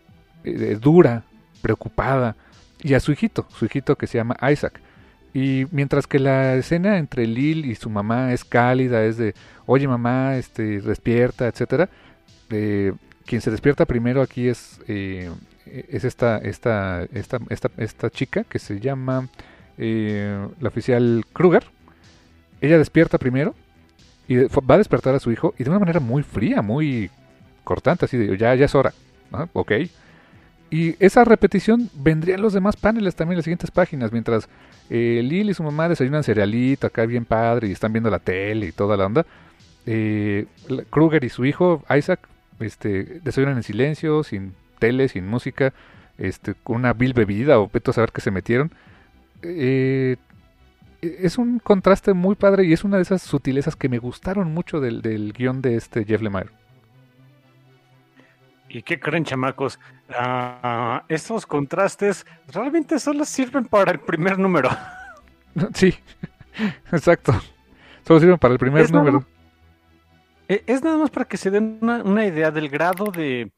eh, 0.44 0.78
dura, 0.80 1.24
preocupada, 1.60 2.36
y 2.82 2.94
a 2.94 3.00
su 3.00 3.12
hijito, 3.12 3.46
su 3.50 3.66
hijito 3.66 3.96
que 3.96 4.06
se 4.06 4.18
llama 4.18 4.36
Isaac. 4.50 4.80
Y 5.34 5.66
mientras 5.72 6.06
que 6.06 6.18
la 6.18 6.54
escena 6.54 6.98
entre 6.98 7.26
Lil 7.26 7.66
y 7.66 7.74
su 7.74 7.90
mamá 7.90 8.32
es 8.32 8.44
cálida, 8.44 9.04
es 9.04 9.18
de, 9.18 9.34
oye 9.66 9.86
mamá, 9.86 10.36
este, 10.36 10.80
despierta, 10.80 11.46
etcétera, 11.48 11.90
eh, 12.50 12.92
quien 13.26 13.40
se 13.40 13.50
despierta 13.50 13.84
primero 13.84 14.22
aquí 14.22 14.48
es, 14.48 14.80
es 14.86 16.04
esta, 16.04 16.38
esta, 16.38 17.04
esta, 17.12 17.40
esta, 17.50 17.70
esta 17.76 18.10
chica 18.10 18.44
que 18.44 18.58
se 18.58 18.80
llama 18.80 19.28
la 19.76 20.68
oficial 20.68 21.26
Kruger. 21.34 21.64
Ella 22.62 22.78
despierta 22.78 23.18
primero 23.18 23.54
y 24.28 24.36
va 24.36 24.74
a 24.74 24.78
despertar 24.78 25.14
a 25.14 25.20
su 25.20 25.32
hijo 25.32 25.54
y 25.58 25.64
de 25.64 25.70
una 25.70 25.78
manera 25.78 26.00
muy 26.00 26.22
fría, 26.22 26.60
muy 26.60 27.10
cortante, 27.64 28.04
así 28.04 28.16
de 28.16 28.36
ya, 28.36 28.54
ya 28.54 28.66
es 28.66 28.74
hora. 28.74 28.92
Ok. 29.54 29.72
Y 30.70 31.02
esa 31.02 31.24
repetición 31.24 31.90
vendría 31.94 32.34
en 32.34 32.42
los 32.42 32.52
demás 32.52 32.76
paneles 32.76 33.14
también 33.14 33.34
en 33.34 33.38
las 33.38 33.44
siguientes 33.44 33.70
páginas, 33.70 34.12
mientras 34.12 34.48
eh, 34.90 35.22
Lil 35.24 35.48
y 35.48 35.54
su 35.54 35.62
mamá 35.62 35.88
desayunan 35.88 36.22
cerealito 36.22 36.86
acá 36.86 37.06
bien 37.06 37.24
padre 37.24 37.68
y 37.68 37.72
están 37.72 37.92
viendo 37.92 38.10
la 38.10 38.18
tele 38.18 38.66
y 38.66 38.72
toda 38.72 38.96
la 38.96 39.06
onda. 39.06 39.26
Eh, 39.86 40.44
Kruger 40.90 41.24
y 41.24 41.30
su 41.30 41.46
hijo 41.46 41.82
Isaac 41.96 42.20
este, 42.60 43.20
desayunan 43.24 43.56
en 43.56 43.62
silencio, 43.62 44.22
sin 44.24 44.52
tele, 44.78 45.08
sin 45.08 45.26
música, 45.26 45.72
este, 46.18 46.54
con 46.62 46.76
una 46.76 46.92
vil 46.92 47.14
bebida 47.14 47.58
o 47.58 47.68
peto 47.68 47.92
a 47.92 47.94
saber 47.94 48.12
que 48.12 48.20
se 48.20 48.30
metieron. 48.30 48.70
Eh, 49.42 50.16
es 51.00 51.38
un 51.38 51.58
contraste 51.58 52.12
muy 52.12 52.34
padre 52.34 52.64
y 52.64 52.72
es 52.72 52.84
una 52.84 52.96
de 52.96 53.02
esas 53.02 53.22
sutilezas 53.22 53.76
que 53.76 53.88
me 53.88 53.98
gustaron 53.98 54.52
mucho 54.52 54.80
del, 54.80 55.02
del 55.02 55.32
guion 55.32 55.62
de 55.62 55.76
este 55.76 56.04
Jeff 56.04 56.22
Lemire. 56.22 56.50
¿Y 58.68 58.82
qué 58.82 59.00
creen, 59.00 59.24
chamacos? 59.24 59.78
Uh, 60.10 61.00
estos 61.08 61.46
contrastes 61.46 62.26
realmente 62.52 62.98
solo 62.98 63.24
sirven 63.24 63.64
para 63.64 63.92
el 63.92 64.00
primer 64.00 64.38
número. 64.38 64.70
Sí, 65.74 65.92
exacto. 66.92 67.32
Solo 68.06 68.20
sirven 68.20 68.38
para 68.38 68.52
el 68.52 68.60
primer 68.60 68.82
es 68.82 68.92
número. 68.92 69.24
Nada, 70.46 70.62
es 70.66 70.84
nada 70.84 70.96
más 70.98 71.10
para 71.10 71.26
que 71.26 71.36
se 71.36 71.50
den 71.50 71.78
una, 71.80 72.04
una 72.04 72.24
idea 72.24 72.52
del 72.52 72.68
grado 72.68 73.06
de, 73.06 73.50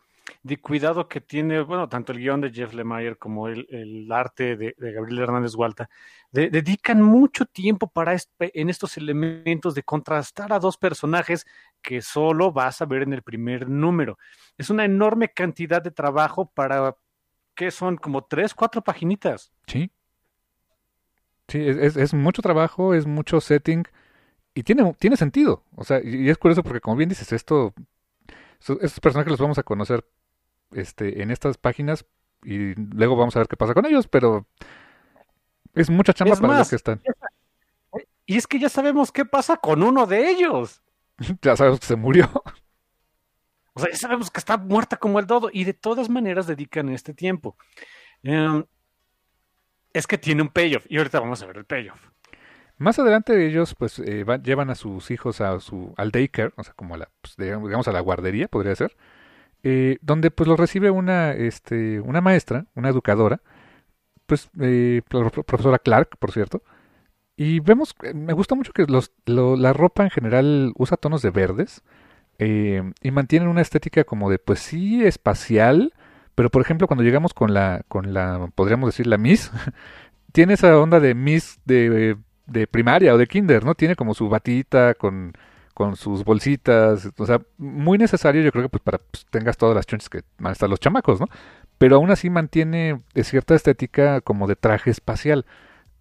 de 0.43 0.59
cuidado 0.59 1.07
que 1.07 1.21
tiene, 1.21 1.61
bueno, 1.61 1.89
tanto 1.89 2.13
el 2.13 2.19
guion 2.19 2.41
de 2.41 2.51
Jeff 2.51 2.73
Lemire 2.73 3.17
como 3.17 3.49
el, 3.49 3.67
el 3.71 4.11
arte 4.11 4.57
de, 4.57 4.75
Gabriel 4.79 5.21
Hernández 5.21 5.55
Hualta, 5.55 5.91
de, 6.33 6.49
dedican 6.49 7.03
mucho 7.03 7.45
tiempo 7.45 7.89
para 7.89 8.15
este, 8.15 8.59
en 8.59 8.71
estos 8.71 8.97
elementos 8.97 9.75
de 9.75 9.83
contrastar 9.83 10.53
a 10.53 10.59
dos 10.59 10.79
personajes 10.79 11.47
que 11.83 12.01
solo 12.01 12.53
vas 12.53 12.81
a 12.81 12.87
ver 12.87 13.03
en 13.03 13.13
el 13.13 13.23
primer 13.23 13.69
número. 13.69 14.19
Es 14.57 14.71
una 14.71 14.85
enorme 14.85 15.29
cantidad 15.29 15.83
de 15.83 15.91
trabajo 15.91 16.51
para 16.51 16.97
que 17.55 17.71
son 17.71 17.99
como 17.99 18.25
tres, 18.25 18.55
cuatro 18.55 18.83
paginitas. 18.83 19.53
Sí. 19.67 19.91
Sí, 21.49 21.59
es, 21.67 21.97
es, 21.97 22.15
mucho 22.15 22.43
trabajo, 22.43 22.95
es 22.95 23.07
mucho 23.07 23.41
setting 23.41 23.83
y 24.55 24.63
tiene, 24.63 24.95
tiene 24.95 25.17
sentido. 25.17 25.65
O 25.75 25.85
sea, 25.85 26.01
y, 26.03 26.31
es 26.31 26.39
curioso 26.39 26.63
porque 26.63 26.81
como 26.81 26.97
bien 26.97 27.09
dices, 27.09 27.33
esto, 27.33 27.75
estos 28.61 29.01
personajes 29.01 29.33
los 29.33 29.41
vamos 29.41 29.59
a 29.59 29.65
conocer 29.65 30.05
este, 30.73 31.23
en 31.23 31.31
estas 31.31 31.59
páginas 31.59 32.07
y 32.43 32.75
luego 32.75 33.17
vamos 33.17 33.37
a 33.37 33.41
ver 33.41 33.49
qué 33.49 33.57
pasa 33.57 33.75
con 33.75 33.87
ellos, 33.87 34.09
pero 34.09 34.47
es 35.75 35.91
mucha 35.91 36.13
chamba 36.13 36.37
para 36.37 36.59
los 36.59 36.71
que 36.71 36.77
están. 36.77 37.01
Y 38.27 38.37
es 38.37 38.47
que 38.47 38.59
ya 38.59 38.69
sabemos 38.69 39.13
qué 39.13 39.25
pasa 39.25 39.57
con 39.57 39.83
uno 39.83 40.07
de 40.07 40.31
ellos. 40.31 40.83
ya 41.43 41.57
sabemos 41.57 41.81
que 41.81 41.87
se 41.87 41.97
murió. 41.97 42.31
O 43.75 43.81
sea, 43.81 43.91
ya 43.91 43.97
sabemos 43.97 44.31
que 44.31 44.39
está 44.39 44.57
muerta 44.57 44.97
como 44.97 45.19
el 45.19 45.27
dodo 45.27 45.51
y 45.53 45.65
de 45.65 45.75
todas 45.75 46.09
maneras 46.09 46.47
dedican 46.47 46.89
este 46.89 47.15
tiempo. 47.15 47.57
Em, 48.23 48.65
es 49.93 50.07
que 50.07 50.19
tiene 50.19 50.43
un 50.43 50.49
payoff 50.49 50.87
y 50.89 50.99
ahorita 50.99 51.21
vamos 51.21 51.43
a 51.43 51.47
ver 51.47 51.59
el 51.59 51.65
payoff. 51.65 52.01
Más 52.79 52.99
adelante 52.99 53.47
ellos 53.47 53.75
pues 53.75 53.99
eh, 53.99 54.25
llevan 54.43 54.71
a 54.71 54.75
sus 54.75 55.11
hijos 55.11 55.41
a 55.41 55.61
su 55.61 55.93
al 55.97 56.11
daycare, 56.11 56.53
o 56.57 56.65
sea, 56.65 56.73
como 56.75 56.95
a 56.95 56.99
la, 56.99 57.11
pues, 57.21 57.37
digamos 57.37 57.89
a 57.89 57.93
la 57.93 58.01
guardería 58.01 58.49
podría 58.49 58.75
ser, 58.75 58.97
eh, 59.63 59.99
donde 60.03 60.31
pues 60.31 60.49
los 60.49 60.59
recibe 60.59 60.91
una 60.91 61.33
este 61.33 62.01
una 62.01 62.21
maestra, 62.21 62.67
una 62.75 62.89
educadora, 62.89 63.41
pues 64.27 64.51
eh, 64.61 65.03
profesora 65.09 65.79
Clark, 65.79 66.17
por 66.19 66.33
cierto, 66.33 66.63
y 67.37 67.61
vemos, 67.61 67.95
me 68.15 68.35
gusta 68.35 68.55
mucho 68.55 68.73
que 68.73 68.85
los, 68.85 69.13
la 69.27 69.73
ropa 69.73 70.05
en 70.05 70.11
general 70.11 70.73
usa 70.77 70.99
tonos 70.99 71.23
de 71.23 71.31
verdes 71.31 71.83
y 72.39 73.11
mantienen 73.11 73.49
una 73.49 73.63
estética 73.63 74.05
como 74.05 74.31
de 74.31 74.39
pues 74.39 74.61
sí 74.61 75.05
espacial, 75.05 75.95
pero 76.35 76.51
por 76.51 76.63
ejemplo, 76.63 76.87
cuando 76.87 77.03
llegamos 77.03 77.35
con 77.35 77.55
la, 77.55 77.83
con 77.89 78.15
la, 78.15 78.51
podríamos 78.55 78.89
decir 78.89 79.07
la 79.07 79.19
Miss, 79.19 79.51
tiene 80.33 80.55
esa 80.55 80.79
onda 80.79 81.01
de 81.01 81.15
Miss 81.15 81.61
de, 81.65 82.17
de 82.47 82.67
primaria 82.67 83.15
o 83.15 83.19
de 83.19 83.27
kinder, 83.27 83.65
¿no? 83.65 83.75
Tiene 83.75 83.97
como 83.97 84.15
su 84.15 84.29
batita 84.29 84.95
con, 84.95 85.33
con 85.81 85.97
sus 85.97 86.25
bolsitas, 86.25 87.09
o 87.17 87.25
sea, 87.25 87.41
muy 87.57 87.97
necesario 87.97 88.43
yo 88.43 88.53
creo 88.53 88.65
que 88.65 88.69
pues 88.69 88.83
para 88.83 88.99
pues, 88.99 89.25
tengas 89.31 89.57
todas 89.57 89.75
las 89.75 89.87
chonches 89.87 90.11
que 90.11 90.21
van 90.39 90.51
a 90.51 90.53
estar 90.53 90.69
los 90.69 90.79
chamacos, 90.79 91.21
¿no? 91.21 91.27
Pero 91.79 91.97
aún 91.97 92.11
así 92.11 92.29
mantiene 92.29 93.01
cierta 93.23 93.55
estética 93.55 94.21
como 94.21 94.47
de 94.47 94.57
traje 94.57 94.91
espacial. 94.91 95.47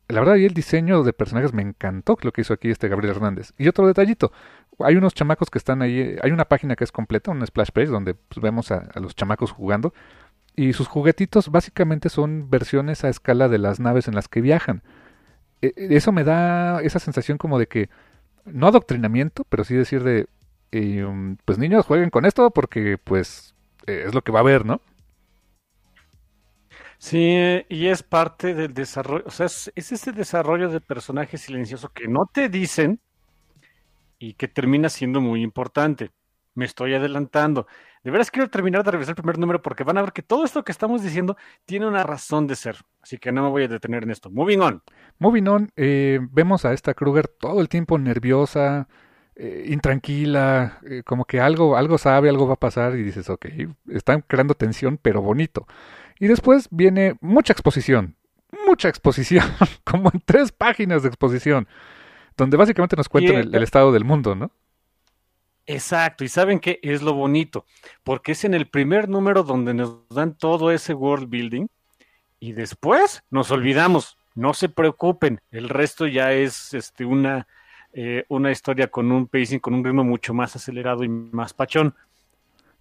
La 0.09 0.19
verdad, 0.19 0.35
y 0.35 0.43
el 0.43 0.53
diseño 0.53 1.03
de 1.03 1.13
personajes 1.13 1.53
me 1.53 1.61
encantó 1.61 2.17
lo 2.23 2.33
que 2.33 2.41
hizo 2.41 2.53
aquí 2.53 2.69
este 2.69 2.89
Gabriel 2.89 3.15
Hernández. 3.15 3.53
Y 3.57 3.69
otro 3.69 3.87
detallito, 3.87 4.33
hay 4.79 4.97
unos 4.97 5.13
chamacos 5.13 5.49
que 5.49 5.59
están 5.59 5.81
ahí, 5.81 6.17
hay 6.21 6.31
una 6.31 6.43
página 6.43 6.75
que 6.75 6.83
es 6.83 6.91
completa, 6.91 7.31
un 7.31 7.47
splash 7.47 7.69
page, 7.71 7.87
donde 7.87 8.15
pues, 8.15 8.41
vemos 8.41 8.73
a, 8.73 8.89
los 8.95 9.15
chamacos 9.15 9.53
jugando 9.53 9.93
y 10.57 10.73
sus 10.73 10.89
juguetitos 10.89 11.51
básicamente 11.51 12.09
son 12.09 12.49
versiones 12.49 13.05
a 13.05 13.07
escala 13.07 13.47
de 13.47 13.59
las 13.59 13.79
naves 13.79 14.09
en 14.09 14.15
las 14.15 14.27
que 14.27 14.41
viajan. 14.41 14.83
E, 15.61 15.67
e, 15.67 15.95
eso 15.95 16.11
me 16.11 16.25
da 16.25 16.81
esa 16.81 16.99
sensación 16.99 17.37
como 17.37 17.57
de 17.57 17.67
que, 17.69 17.89
no 18.53 18.67
adoctrinamiento, 18.67 19.45
pero 19.49 19.63
sí 19.63 19.75
decir 19.75 20.03
de, 20.03 20.27
eh, 20.71 21.05
pues 21.45 21.57
niños 21.57 21.85
jueguen 21.85 22.09
con 22.09 22.25
esto 22.25 22.51
porque 22.51 22.97
pues 22.97 23.55
eh, 23.87 24.03
es 24.07 24.13
lo 24.13 24.21
que 24.23 24.31
va 24.31 24.39
a 24.39 24.41
haber, 24.41 24.65
¿no? 24.65 24.81
Sí, 26.97 27.63
y 27.69 27.87
es 27.87 28.03
parte 28.03 28.53
del 28.53 28.73
desarrollo, 28.73 29.23
o 29.25 29.31
sea, 29.31 29.45
es, 29.45 29.71
es 29.75 29.91
ese 29.93 30.11
desarrollo 30.11 30.69
de 30.69 30.81
personaje 30.81 31.37
silencioso 31.37 31.89
que 31.93 32.07
no 32.07 32.25
te 32.31 32.49
dicen 32.49 32.99
y 34.19 34.33
que 34.33 34.47
termina 34.47 34.89
siendo 34.89 35.21
muy 35.21 35.41
importante. 35.41 36.11
Me 36.59 36.65
estoy 36.65 36.93
adelantando. 36.93 37.67
De 38.03 38.11
veras 38.11 38.29
quiero 38.31 38.49
terminar 38.49 38.83
de 38.83 38.91
revisar 38.91 39.11
el 39.11 39.15
primer 39.15 39.37
número 39.37 39.61
porque 39.61 39.85
van 39.85 39.97
a 39.97 40.01
ver 40.01 40.11
que 40.11 40.21
todo 40.21 40.43
esto 40.43 40.65
que 40.65 40.73
estamos 40.73 41.01
diciendo 41.01 41.37
tiene 41.63 41.87
una 41.87 42.03
razón 42.03 42.47
de 42.47 42.57
ser. 42.57 42.75
Así 43.01 43.17
que 43.17 43.31
no 43.31 43.43
me 43.43 43.49
voy 43.49 43.63
a 43.63 43.69
detener 43.69 44.03
en 44.03 44.11
esto. 44.11 44.29
Moving 44.29 44.59
on. 44.59 44.83
Moving 45.19 45.47
on, 45.47 45.71
eh, 45.77 46.19
vemos 46.33 46.65
a 46.65 46.73
esta 46.73 46.93
Kruger 46.93 47.29
todo 47.29 47.61
el 47.61 47.69
tiempo 47.69 47.97
nerviosa, 47.97 48.89
eh, 49.37 49.67
intranquila, 49.69 50.79
eh, 50.85 51.01
como 51.05 51.23
que 51.23 51.39
algo, 51.39 51.77
algo 51.77 51.97
sabe, 51.97 52.27
algo 52.27 52.45
va 52.45 52.55
a 52.55 52.59
pasar 52.59 52.97
y 52.97 53.03
dices, 53.03 53.29
ok, 53.29 53.45
están 53.87 54.21
creando 54.27 54.53
tensión, 54.53 54.99
pero 55.01 55.21
bonito. 55.21 55.65
Y 56.19 56.27
después 56.27 56.67
viene 56.71 57.15
mucha 57.21 57.53
exposición, 57.53 58.17
mucha 58.67 58.89
exposición, 58.89 59.45
como 59.85 60.11
en 60.13 60.21
tres 60.25 60.51
páginas 60.51 61.03
de 61.03 61.07
exposición, 61.07 61.69
donde 62.35 62.57
básicamente 62.57 62.97
nos 62.97 63.07
cuentan 63.07 63.53
el 63.53 63.63
estado 63.63 63.93
del 63.93 64.03
mundo, 64.03 64.35
¿no? 64.35 64.51
Exacto, 65.71 66.23
y 66.23 66.29
saben 66.29 66.59
qué 66.59 66.79
es 66.81 67.03
lo 67.03 67.13
bonito, 67.13 67.63
porque 68.03 68.31
es 68.31 68.43
en 68.43 68.55
el 68.55 68.65
primer 68.65 69.07
número 69.07 69.43
donde 69.43 69.75
nos 69.75 70.09
dan 70.09 70.33
todo 70.33 70.71
ese 70.71 70.95
world 70.95 71.29
building 71.29 71.67
y 72.39 72.53
después 72.53 73.21
nos 73.29 73.51
olvidamos. 73.51 74.17
No 74.33 74.55
se 74.55 74.69
preocupen, 74.69 75.39
el 75.51 75.69
resto 75.69 76.07
ya 76.07 76.33
es 76.33 76.73
este, 76.73 77.05
una, 77.05 77.45
eh, 77.93 78.25
una 78.29 78.49
historia 78.49 78.87
con 78.87 79.11
un 79.11 79.27
pacing, 79.27 79.59
con 79.59 79.75
un 79.75 79.83
ritmo 79.85 80.03
mucho 80.03 80.33
más 80.33 80.55
acelerado 80.55 81.03
y 81.03 81.07
más 81.07 81.53
pachón. 81.53 81.93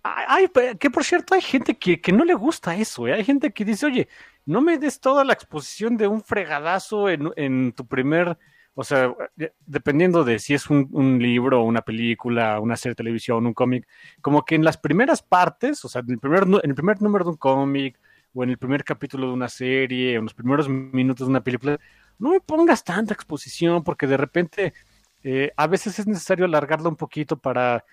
Ay, 0.02 0.48
que 0.80 0.88
por 0.88 1.04
cierto, 1.04 1.34
hay 1.34 1.42
gente 1.42 1.76
que, 1.76 2.00
que 2.00 2.12
no 2.12 2.24
le 2.24 2.32
gusta 2.32 2.74
eso, 2.74 3.06
¿eh? 3.06 3.12
hay 3.12 3.24
gente 3.24 3.52
que 3.52 3.66
dice, 3.66 3.84
oye, 3.84 4.08
no 4.46 4.62
me 4.62 4.78
des 4.78 4.98
toda 4.98 5.24
la 5.24 5.34
exposición 5.34 5.98
de 5.98 6.06
un 6.06 6.22
fregadazo 6.22 7.10
en, 7.10 7.30
en 7.36 7.72
tu 7.72 7.86
primer 7.86 8.38
o 8.80 8.84
sea, 8.84 9.12
dependiendo 9.66 10.22
de 10.22 10.38
si 10.38 10.54
es 10.54 10.70
un, 10.70 11.18
libro, 11.20 11.64
una 11.64 11.82
película, 11.82 12.60
una 12.60 12.76
serie 12.76 12.92
de 12.92 13.02
televisión, 13.02 13.44
un 13.44 13.52
cómic, 13.52 13.88
como 14.20 14.44
que 14.44 14.54
en 14.54 14.62
las 14.62 14.76
primeras 14.76 15.20
partes, 15.20 15.84
o 15.84 15.88
sea, 15.88 16.00
en 16.02 16.12
el 16.12 16.18
primer, 16.20 16.44
en 16.44 16.70
el 16.70 16.74
primer 16.76 17.02
número 17.02 17.24
de 17.24 17.30
un 17.32 17.36
cómic, 17.38 17.98
o 18.32 18.44
en 18.44 18.50
el 18.50 18.56
primer 18.56 18.84
capítulo 18.84 19.26
de 19.26 19.32
una 19.32 19.48
serie, 19.48 20.14
o 20.14 20.20
en 20.20 20.26
los 20.26 20.34
primeros 20.34 20.68
minutos 20.68 21.26
de 21.26 21.30
una 21.30 21.42
película, 21.42 21.76
no 22.20 22.30
me 22.30 22.40
pongas 22.40 22.84
tanta 22.84 23.12
exposición, 23.14 23.82
porque 23.82 24.06
de 24.06 24.16
repente 24.16 24.72
eh, 25.24 25.52
a 25.56 25.66
veces 25.66 25.98
es 25.98 26.06
necesario 26.06 26.44
alargarla 26.44 26.88
un 26.88 26.94
poquito 26.94 27.36
para 27.36 27.84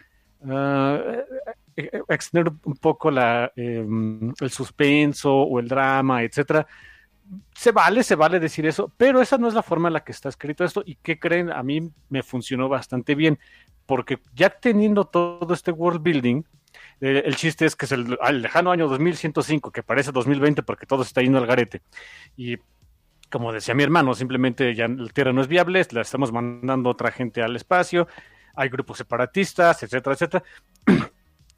ah, 0.48 1.00
eh, 1.76 2.02
extender 2.10 2.54
un 2.64 2.78
poco 2.78 3.10
la, 3.10 3.52
em, 3.56 4.32
el 4.40 4.52
suspenso 4.52 5.34
o 5.34 5.60
el 5.60 5.68
drama, 5.68 6.22
etcétera 6.22 6.68
se 7.54 7.72
vale, 7.72 8.04
se 8.04 8.16
vale 8.16 8.40
decir 8.40 8.66
eso, 8.66 8.92
pero 8.98 9.22
esa 9.22 9.38
no 9.38 9.48
es 9.48 9.54
la 9.54 9.64
forma 9.64 9.90
en 9.90 9.94
la 9.94 10.04
que 10.04 10.12
está 10.12 10.30
escrito 10.30 10.64
esto 10.64 10.84
y 10.86 10.96
que 10.96 11.20
creen, 11.20 11.52
a 11.52 11.64
mí 11.64 11.92
me 12.10 12.24
funcionó 12.24 12.70
bastante 12.70 13.16
bien, 13.16 13.40
porque 13.86 14.20
ya 14.34 14.50
teniendo 14.50 15.06
todo 15.06 15.54
este 15.54 15.72
world 15.72 16.02
building, 16.02 16.44
eh, 17.02 17.24
el 17.26 17.36
chiste 17.36 17.66
es 17.66 17.76
que 17.76 17.86
es 17.86 17.92
el, 17.92 18.18
lejano 18.34 18.72
año 18.72 18.88
2105, 18.88 19.72
que 19.72 19.84
parece 19.84 20.12
2020 20.12 20.64
porque 20.64 20.86
todo 20.86 21.04
está 21.04 21.22
yendo 21.22 21.38
al 21.38 21.48
garete. 21.48 21.82
Y 22.38 22.58
como 23.30 23.52
decía 23.52 23.76
mi 23.76 23.84
hermano, 23.84 24.14
simplemente 24.14 24.76
ya 24.76 24.88
la 24.88 25.10
Tierra 25.10 25.34
no 25.34 25.42
es 25.42 25.48
viable, 25.48 25.86
la 25.92 26.02
estamos 26.02 26.32
mandando 26.32 26.90
otra 26.90 27.12
gente 27.12 27.42
al 27.42 27.56
espacio, 27.56 28.08
hay 28.56 28.70
grupos 28.70 28.98
separatistas, 28.98 29.84
etcétera, 29.84 30.14
etcétera. 30.14 30.44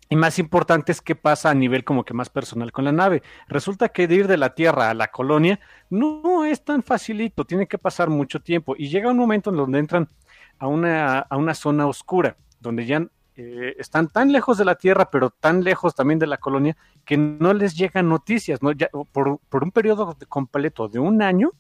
Y 0.09 0.15
más 0.15 0.39
importante 0.39 0.91
es 0.91 1.01
qué 1.01 1.15
pasa 1.15 1.49
a 1.49 1.53
nivel 1.53 1.83
como 1.83 2.05
que 2.05 2.13
más 2.13 2.29
personal 2.29 2.71
con 2.71 2.85
la 2.85 2.91
nave. 2.91 3.23
Resulta 3.47 3.89
que 3.89 4.07
de 4.07 4.15
ir 4.15 4.27
de 4.27 4.37
la 4.37 4.55
Tierra 4.55 4.89
a 4.89 4.93
la 4.93 5.09
colonia 5.09 5.59
no 5.89 6.45
es 6.45 6.63
tan 6.63 6.81
facilito, 6.81 7.45
tiene 7.45 7.67
que 7.67 7.77
pasar 7.77 8.09
mucho 8.09 8.39
tiempo. 8.39 8.75
Y 8.77 8.87
llega 8.87 9.11
un 9.11 9.17
momento 9.17 9.49
en 9.49 9.57
donde 9.57 9.79
entran 9.79 10.07
a 10.59 10.67
una, 10.67 11.19
a 11.19 11.37
una 11.37 11.53
zona 11.53 11.87
oscura, 11.87 12.37
donde 12.59 12.85
ya 12.85 13.05
eh, 13.35 13.75
están 13.77 14.07
tan 14.07 14.31
lejos 14.31 14.57
de 14.57 14.65
la 14.65 14.75
Tierra, 14.75 15.11
pero 15.11 15.29
tan 15.29 15.63
lejos 15.63 15.93
también 15.93 16.19
de 16.19 16.27
la 16.27 16.37
colonia, 16.37 16.77
que 17.03 17.17
no 17.17 17.53
les 17.53 17.75
llegan 17.75 18.07
noticias. 18.07 18.63
¿no? 18.63 18.71
Ya, 18.71 18.89
por, 19.11 19.39
por 19.49 19.63
un 19.63 19.71
periodo 19.71 20.17
completo 20.29 20.87
de 20.87 20.99
un 20.99 21.21
año, 21.21 21.51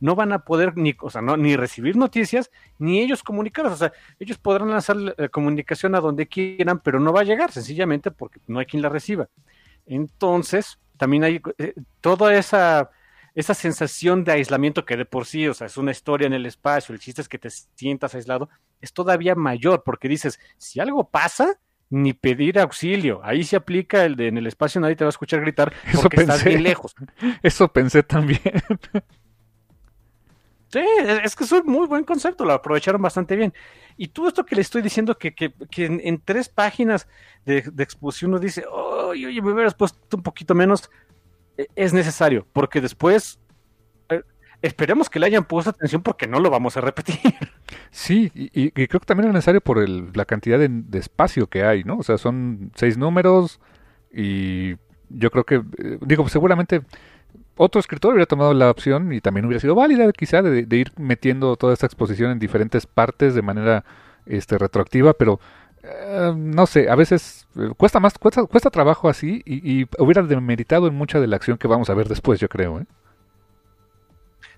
no 0.00 0.14
van 0.14 0.32
a 0.32 0.40
poder 0.40 0.76
ni, 0.76 0.94
o 1.00 1.10
sea, 1.10 1.22
no, 1.22 1.36
ni 1.36 1.56
recibir 1.56 1.96
noticias, 1.96 2.50
ni 2.78 3.00
ellos 3.00 3.22
comunicarlas. 3.22 3.74
O 3.74 3.76
sea, 3.76 3.92
ellos 4.18 4.38
podrán 4.38 4.70
lanzar 4.70 4.96
la 4.96 5.28
comunicación 5.28 5.94
a 5.94 6.00
donde 6.00 6.26
quieran, 6.26 6.80
pero 6.80 7.00
no 7.00 7.12
va 7.12 7.20
a 7.20 7.24
llegar, 7.24 7.52
sencillamente 7.52 8.10
porque 8.10 8.40
no 8.46 8.58
hay 8.58 8.66
quien 8.66 8.82
la 8.82 8.88
reciba. 8.88 9.28
Entonces, 9.86 10.78
también 10.96 11.24
hay 11.24 11.40
eh, 11.58 11.74
toda 12.00 12.34
esa, 12.36 12.90
esa 13.34 13.54
sensación 13.54 14.24
de 14.24 14.32
aislamiento 14.32 14.84
que 14.84 14.96
de 14.96 15.04
por 15.04 15.26
sí, 15.26 15.46
o 15.48 15.54
sea, 15.54 15.66
es 15.66 15.76
una 15.76 15.92
historia 15.92 16.26
en 16.26 16.32
el 16.32 16.46
espacio, 16.46 16.92
el 16.92 17.00
chiste 17.00 17.22
es 17.22 17.28
que 17.28 17.38
te 17.38 17.50
sientas 17.50 18.14
aislado, 18.14 18.48
es 18.80 18.92
todavía 18.92 19.34
mayor, 19.34 19.82
porque 19.84 20.08
dices, 20.08 20.40
si 20.58 20.80
algo 20.80 21.08
pasa, 21.08 21.58
ni 21.90 22.12
pedir 22.12 22.58
auxilio. 22.58 23.20
Ahí 23.22 23.44
se 23.44 23.56
aplica 23.56 24.04
el 24.04 24.16
de 24.16 24.28
en 24.28 24.38
el 24.38 24.46
espacio 24.46 24.80
nadie 24.80 24.96
te 24.96 25.04
va 25.04 25.08
a 25.08 25.10
escuchar 25.10 25.40
gritar 25.40 25.72
porque 25.94 26.20
estás 26.20 26.44
bien 26.44 26.62
lejos. 26.62 26.94
Eso 27.42 27.68
pensé 27.68 28.02
también. 28.02 28.40
Sí, 30.68 30.80
es 31.22 31.36
que 31.36 31.44
es 31.44 31.52
un 31.52 31.66
muy 31.66 31.86
buen 31.86 32.04
concepto, 32.04 32.44
lo 32.44 32.52
aprovecharon 32.52 33.00
bastante 33.00 33.36
bien. 33.36 33.54
Y 33.96 34.08
todo 34.08 34.28
esto 34.28 34.44
que 34.44 34.56
le 34.56 34.62
estoy 34.62 34.82
diciendo, 34.82 35.16
que, 35.16 35.34
que, 35.34 35.52
en, 35.76 36.20
tres 36.20 36.48
páginas 36.48 37.08
de, 37.44 37.58
exposición 37.78 38.32
uno 38.32 38.40
dice, 38.40 38.64
oye, 38.70 39.26
oye, 39.26 39.42
me 39.42 39.52
hubieras 39.52 39.74
puesto 39.74 40.16
un 40.16 40.22
poquito 40.22 40.54
menos, 40.54 40.90
e, 41.56 41.68
es 41.76 41.92
necesario, 41.92 42.46
porque 42.52 42.80
después 42.80 43.38
eh, 44.08 44.22
esperemos 44.60 45.08
que 45.08 45.20
le 45.20 45.26
hayan 45.26 45.44
puesto 45.44 45.70
atención 45.70 46.02
porque 46.02 46.26
no 46.26 46.40
lo 46.40 46.50
vamos 46.50 46.76
a 46.76 46.80
repetir. 46.80 47.18
Sí, 47.90 48.30
y, 48.34 48.70
creo 48.72 49.00
que 49.00 49.06
también 49.06 49.28
es 49.28 49.34
necesario 49.34 49.62
por 49.62 49.78
el, 49.78 50.10
la 50.12 50.26
cantidad 50.26 50.58
de, 50.58 50.68
de, 50.68 50.98
espacio 50.98 51.46
que 51.46 51.64
hay, 51.64 51.82
¿no? 51.82 51.96
O 51.96 52.02
sea, 52.02 52.18
son 52.18 52.70
seis 52.74 52.98
números 52.98 53.58
y 54.12 54.74
yo 55.08 55.30
creo 55.30 55.44
que, 55.44 55.56
eh, 55.56 55.98
digo, 56.02 56.28
seguramente 56.28 56.82
otro 57.56 57.80
escritor 57.80 58.12
hubiera 58.12 58.26
tomado 58.26 58.54
la 58.54 58.70
opción 58.70 59.12
y 59.12 59.20
también 59.20 59.46
hubiera 59.46 59.60
sido 59.60 59.74
válida 59.74 60.10
quizá 60.12 60.42
de, 60.42 60.66
ir 60.76 60.92
metiendo 60.96 61.56
toda 61.56 61.72
esta 61.72 61.86
exposición 61.86 62.30
en 62.30 62.38
diferentes 62.38 62.86
partes 62.86 63.34
de 63.34 63.42
manera 63.42 63.84
este, 64.26 64.58
retroactiva, 64.58 65.14
pero 65.14 65.40
eh, 65.82 66.32
no 66.36 66.66
sé, 66.66 66.90
a 66.90 66.96
veces 66.96 67.46
eh, 67.56 67.70
cuesta 67.76 68.00
más, 68.00 68.18
cuesta, 68.18 68.44
cuesta 68.44 68.70
trabajo 68.70 69.08
así 69.08 69.42
y, 69.44 69.86
hubiera 69.98 70.22
demeritado 70.22 70.88
en 70.88 70.94
mucha 70.94 71.20
de 71.20 71.26
la 71.26 71.36
acción 71.36 71.58
que 71.58 71.68
vamos 71.68 71.88
a 71.90 71.94
ver 71.94 72.08
después, 72.08 72.40
yo 72.40 72.48
creo. 72.48 72.80
¿eh? 72.80 72.86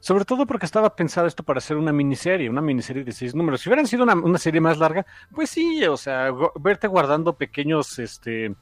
Sobre 0.01 0.25
todo 0.25 0.47
porque 0.47 0.66
estaba 0.66 0.95
pensado 0.95 1.27
esto 1.27 1.43
para 1.43 1.59
hacer 1.59 1.77
una 1.77 1.93
miniserie, 1.93 2.49
una 2.49 2.62
miniserie 2.62 3.05
de 3.05 3.12
seis 3.12 3.35
números. 3.35 3.61
Si 3.61 3.69
hubieran 3.69 3.87
sido 3.87 4.05
una, 4.05 4.39
serie 4.39 4.61
más 4.61 4.79
larga, 4.79 5.05
pues 5.35 5.51
sí, 5.51 5.85
o 5.85 5.97
sea, 5.97 6.31
verte 6.59 6.87
guardando 6.87 7.37
pequeños 7.37 7.99
este, 7.99 8.55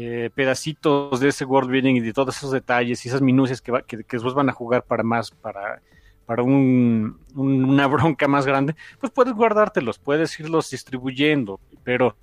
eh, 0.00 0.30
pedacitos 0.32 1.18
de 1.18 1.30
ese 1.30 1.44
world 1.44 1.68
building 1.68 1.96
y 1.96 2.00
de 2.00 2.12
todos 2.12 2.36
esos 2.36 2.52
detalles 2.52 3.04
y 3.04 3.08
esas 3.08 3.20
minucias 3.20 3.60
que, 3.60 3.82
que, 3.84 3.96
después 3.96 4.32
van 4.32 4.48
a 4.48 4.52
jugar 4.52 4.84
para 4.84 5.02
más, 5.02 5.32
para, 5.32 5.82
para 6.24 6.44
un, 6.44 7.18
una 7.34 7.84
bronca 7.88 8.28
más 8.28 8.46
grande, 8.46 8.76
pues 9.00 9.12
puedes 9.12 9.34
guardártelos, 9.34 9.98
puedes 9.98 10.38
irlos 10.38 10.70
distribuyendo, 10.70 11.58
pero 11.82 12.16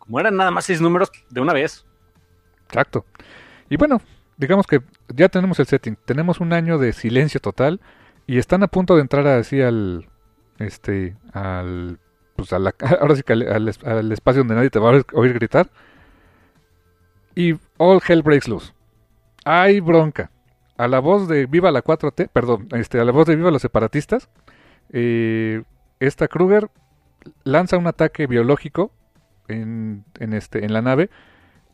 como 0.00 0.18
eran 0.18 0.34
nada 0.34 0.50
más 0.50 0.64
seis 0.64 0.80
números, 0.80 1.12
de 1.30 1.40
una 1.40 1.52
vez. 1.52 1.86
Exacto. 2.66 3.06
Y 3.70 3.76
bueno, 3.76 4.02
digamos 4.36 4.66
que 4.66 4.82
ya 5.14 5.28
tenemos 5.28 5.60
el 5.60 5.66
setting, 5.66 5.94
tenemos 6.04 6.40
un 6.40 6.52
año 6.52 6.76
de 6.76 6.92
silencio 6.92 7.38
total 7.38 7.80
y 8.26 8.38
están 8.38 8.64
a 8.64 8.66
punto 8.66 8.96
de 8.96 9.02
entrar 9.02 9.28
así 9.28 9.62
al, 9.62 10.08
este, 10.58 11.16
al, 11.32 12.00
pues 12.34 12.52
a 12.52 12.56
ahora 13.00 13.14
sí 13.14 13.22
que 13.22 13.32
al, 13.32 14.10
espacio 14.10 14.40
donde 14.40 14.56
nadie 14.56 14.70
te 14.70 14.80
va 14.80 14.90
a 14.90 15.02
oír, 15.12 15.34
gritar 15.34 15.70
y 17.34 17.54
all 17.78 18.00
hell 18.06 18.22
breaks 18.22 18.48
loose. 18.48 18.72
Hay 19.44 19.80
bronca. 19.80 20.30
A 20.76 20.88
la 20.88 21.00
voz 21.00 21.28
de 21.28 21.46
Viva 21.46 21.70
la 21.70 21.84
4T, 21.84 22.28
perdón, 22.32 22.68
este, 22.72 22.98
a 22.98 23.04
la 23.04 23.12
voz 23.12 23.26
de 23.26 23.36
Viva 23.36 23.50
los 23.50 23.62
separatistas, 23.62 24.28
eh, 24.90 25.62
esta 26.00 26.28
Kruger 26.28 26.70
lanza 27.44 27.76
un 27.76 27.86
ataque 27.86 28.26
biológico 28.26 28.90
en, 29.48 30.04
en, 30.18 30.32
este, 30.32 30.64
en 30.64 30.72
la 30.72 30.82
nave 30.82 31.10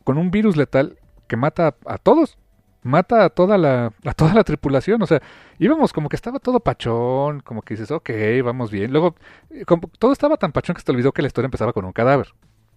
con 0.03 0.17
un 0.17 0.31
virus 0.31 0.57
letal 0.57 0.99
que 1.27 1.37
mata 1.37 1.75
a 1.85 1.97
todos 1.97 2.37
mata 2.81 3.25
a 3.25 3.29
toda 3.29 3.57
la 3.57 3.93
a 4.05 4.13
toda 4.13 4.33
la 4.33 4.43
tripulación, 4.43 5.01
o 5.01 5.05
sea, 5.05 5.21
íbamos 5.57 5.93
como 5.93 6.09
que 6.09 6.15
estaba 6.15 6.39
todo 6.39 6.59
pachón, 6.59 7.41
como 7.41 7.61
que 7.61 7.73
dices, 7.75 7.91
ok, 7.91 8.09
vamos 8.43 8.71
bien. 8.71 8.91
Luego, 8.91 9.15
eh, 9.49 9.65
todo 9.97 10.11
estaba 10.11 10.37
tan 10.37 10.51
pachón 10.51 10.75
que 10.75 10.81
se 10.81 10.85
te 10.85 10.91
olvidó 10.91 11.11
que 11.11 11.21
la 11.21 11.27
historia 11.27 11.47
empezaba 11.47 11.73
con 11.73 11.85
un 11.85 11.93
cadáver. 11.93 12.33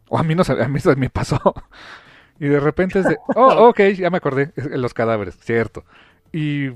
O 0.09 0.19
a 0.19 0.23
mí 0.23 0.35
no 0.35 0.43
a 0.43 0.69
mí 0.69 0.81
me 0.97 1.11
pasó. 1.11 1.41
Y 2.39 2.49
de 2.49 2.61
repente 2.61 3.01
es 3.01 3.07
de, 3.07 3.17
oh, 3.37 3.69
ok, 3.69 3.81
ya 3.97 4.11
me 4.11 4.17
acordé, 4.19 4.53
los 4.57 4.95
cadáveres, 4.95 5.37
cierto. 5.41 5.85
Y 6.33 6.67
eh, 6.67 6.75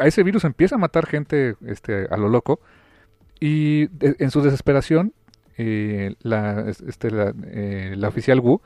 a 0.00 0.06
ese 0.06 0.22
virus 0.22 0.44
empieza 0.44 0.76
a 0.76 0.78
matar 0.78 1.06
gente 1.06 1.56
este, 1.66 2.06
a 2.10 2.16
lo 2.16 2.28
loco. 2.28 2.60
Y 3.40 3.88
en 4.00 4.30
su 4.30 4.40
desesperación, 4.40 5.14
eh, 5.58 6.14
la, 6.22 6.66
este, 6.68 7.10
la, 7.10 7.34
la, 7.34 8.08
oficial 8.08 8.40
Wu 8.40 8.60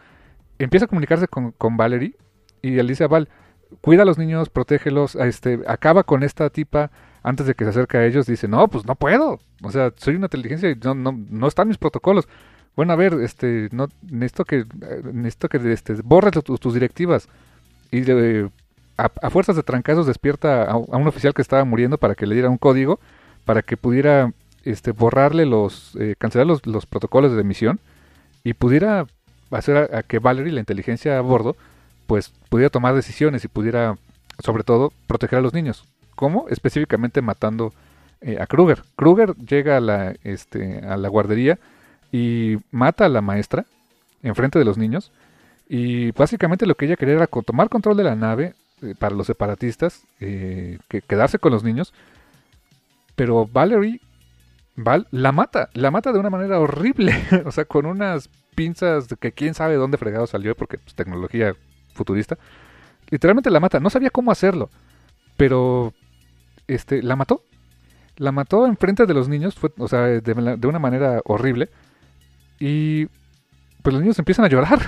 empieza 0.58 0.84
a 0.84 0.88
comunicarse 0.88 1.26
con, 1.28 1.52
con 1.52 1.76
Valerie 1.76 2.14
y 2.62 2.78
él 2.78 2.86
dice 2.86 3.04
a 3.04 3.08
Val, 3.08 3.28
cuida 3.80 4.02
a 4.02 4.04
los 4.04 4.18
niños, 4.18 4.50
protégelos, 4.50 5.14
este, 5.16 5.60
acaba 5.66 6.04
con 6.04 6.22
esta 6.22 6.50
tipa 6.50 6.90
antes 7.22 7.46
de 7.46 7.54
que 7.54 7.64
se 7.64 7.70
acerque 7.70 7.96
a 7.96 8.06
ellos, 8.06 8.26
dice, 8.26 8.48
no, 8.48 8.68
pues 8.68 8.86
no 8.86 8.94
puedo, 8.94 9.40
o 9.62 9.70
sea, 9.70 9.92
soy 9.96 10.14
una 10.14 10.26
inteligencia 10.26 10.70
y 10.70 10.76
no, 10.76 10.94
no, 10.94 11.12
no 11.28 11.48
están 11.48 11.68
mis 11.68 11.78
protocolos. 11.78 12.28
Bueno, 12.76 12.92
a 12.92 12.96
ver, 12.96 13.14
este, 13.14 13.68
no, 13.72 13.88
necesito 14.02 14.44
que, 14.44 14.66
necesito 15.12 15.48
que 15.48 15.72
este, 15.72 15.94
borres 16.04 16.32
tus, 16.44 16.74
directivas. 16.74 17.28
Y 17.90 18.02
a, 18.98 19.30
fuerzas 19.30 19.56
de 19.56 19.62
trancazos 19.62 20.06
despierta 20.06 20.64
a, 20.64 20.76
un 20.76 21.06
oficial 21.08 21.32
que 21.32 21.42
estaba 21.42 21.64
muriendo 21.64 21.96
para 21.96 22.14
que 22.14 22.26
le 22.26 22.34
diera 22.34 22.50
un 22.50 22.58
código, 22.58 23.00
para 23.46 23.62
que 23.62 23.76
pudiera 23.78 24.32
este, 24.64 24.92
borrarle 24.92 25.46
los, 25.46 25.96
eh, 25.98 26.16
cancelar 26.18 26.46
los, 26.46 26.66
los, 26.66 26.84
protocolos 26.84 27.32
de 27.32 27.40
emisión 27.40 27.80
y 28.44 28.52
pudiera 28.52 29.06
hacer 29.50 29.76
a, 29.76 29.98
a 29.98 30.02
que 30.02 30.18
Valerie, 30.18 30.52
la 30.52 30.60
inteligencia 30.60 31.18
a 31.18 31.22
bordo, 31.22 31.56
pues 32.06 32.32
pudiera 32.50 32.68
tomar 32.68 32.94
decisiones 32.94 33.44
y 33.44 33.48
pudiera, 33.48 33.96
sobre 34.40 34.64
todo, 34.64 34.92
proteger 35.06 35.38
a 35.38 35.42
los 35.42 35.54
niños. 35.54 35.84
¿Cómo? 36.14 36.46
Específicamente 36.48 37.22
matando 37.22 37.72
eh, 38.20 38.38
a 38.40 38.46
Kruger. 38.46 38.82
Kruger 38.96 39.34
llega 39.36 39.76
a 39.76 39.80
la, 39.80 40.14
este, 40.24 40.80
a 40.80 40.96
la 40.96 41.08
guardería 41.08 41.58
y 42.16 42.58
mata 42.70 43.04
a 43.04 43.08
la 43.08 43.20
maestra 43.20 43.66
enfrente 44.22 44.58
de 44.58 44.64
los 44.64 44.78
niños. 44.78 45.12
Y 45.68 46.12
básicamente 46.12 46.66
lo 46.66 46.76
que 46.76 46.86
ella 46.86 46.96
quería 46.96 47.14
era 47.14 47.26
tomar 47.26 47.68
control 47.68 47.96
de 47.96 48.04
la 48.04 48.14
nave 48.14 48.54
eh, 48.82 48.94
para 48.98 49.14
los 49.14 49.26
separatistas, 49.26 50.04
eh, 50.20 50.78
que 50.88 51.02
quedarse 51.02 51.38
con 51.38 51.52
los 51.52 51.64
niños. 51.64 51.92
Pero 53.16 53.46
Valerie 53.46 54.00
Val, 54.76 55.06
la 55.10 55.32
mata, 55.32 55.70
la 55.74 55.90
mata 55.90 56.12
de 56.12 56.18
una 56.18 56.30
manera 56.30 56.60
horrible, 56.60 57.14
o 57.46 57.50
sea, 57.50 57.64
con 57.64 57.86
unas 57.86 58.28
pinzas 58.54 59.08
que 59.20 59.32
quién 59.32 59.54
sabe 59.54 59.74
dónde 59.74 59.98
fregado 59.98 60.26
salió, 60.26 60.54
porque 60.54 60.78
pues, 60.78 60.94
tecnología 60.94 61.54
futurista, 61.94 62.38
literalmente 63.10 63.50
la 63.50 63.60
mata. 63.60 63.80
No 63.80 63.90
sabía 63.90 64.10
cómo 64.10 64.30
hacerlo, 64.30 64.70
pero 65.36 65.92
este, 66.66 67.02
la 67.02 67.16
mató. 67.16 67.42
La 68.16 68.32
mató 68.32 68.66
enfrente 68.66 69.04
de 69.04 69.12
los 69.12 69.28
niños, 69.28 69.54
fue, 69.54 69.70
o 69.76 69.88
sea, 69.88 70.06
de, 70.06 70.66
una 70.66 70.78
manera 70.78 71.20
horrible. 71.24 71.68
Y 72.58 73.06
pues 73.82 73.92
los 73.92 74.00
niños 74.00 74.18
empiezan 74.18 74.44
a 74.44 74.48
llorar, 74.48 74.80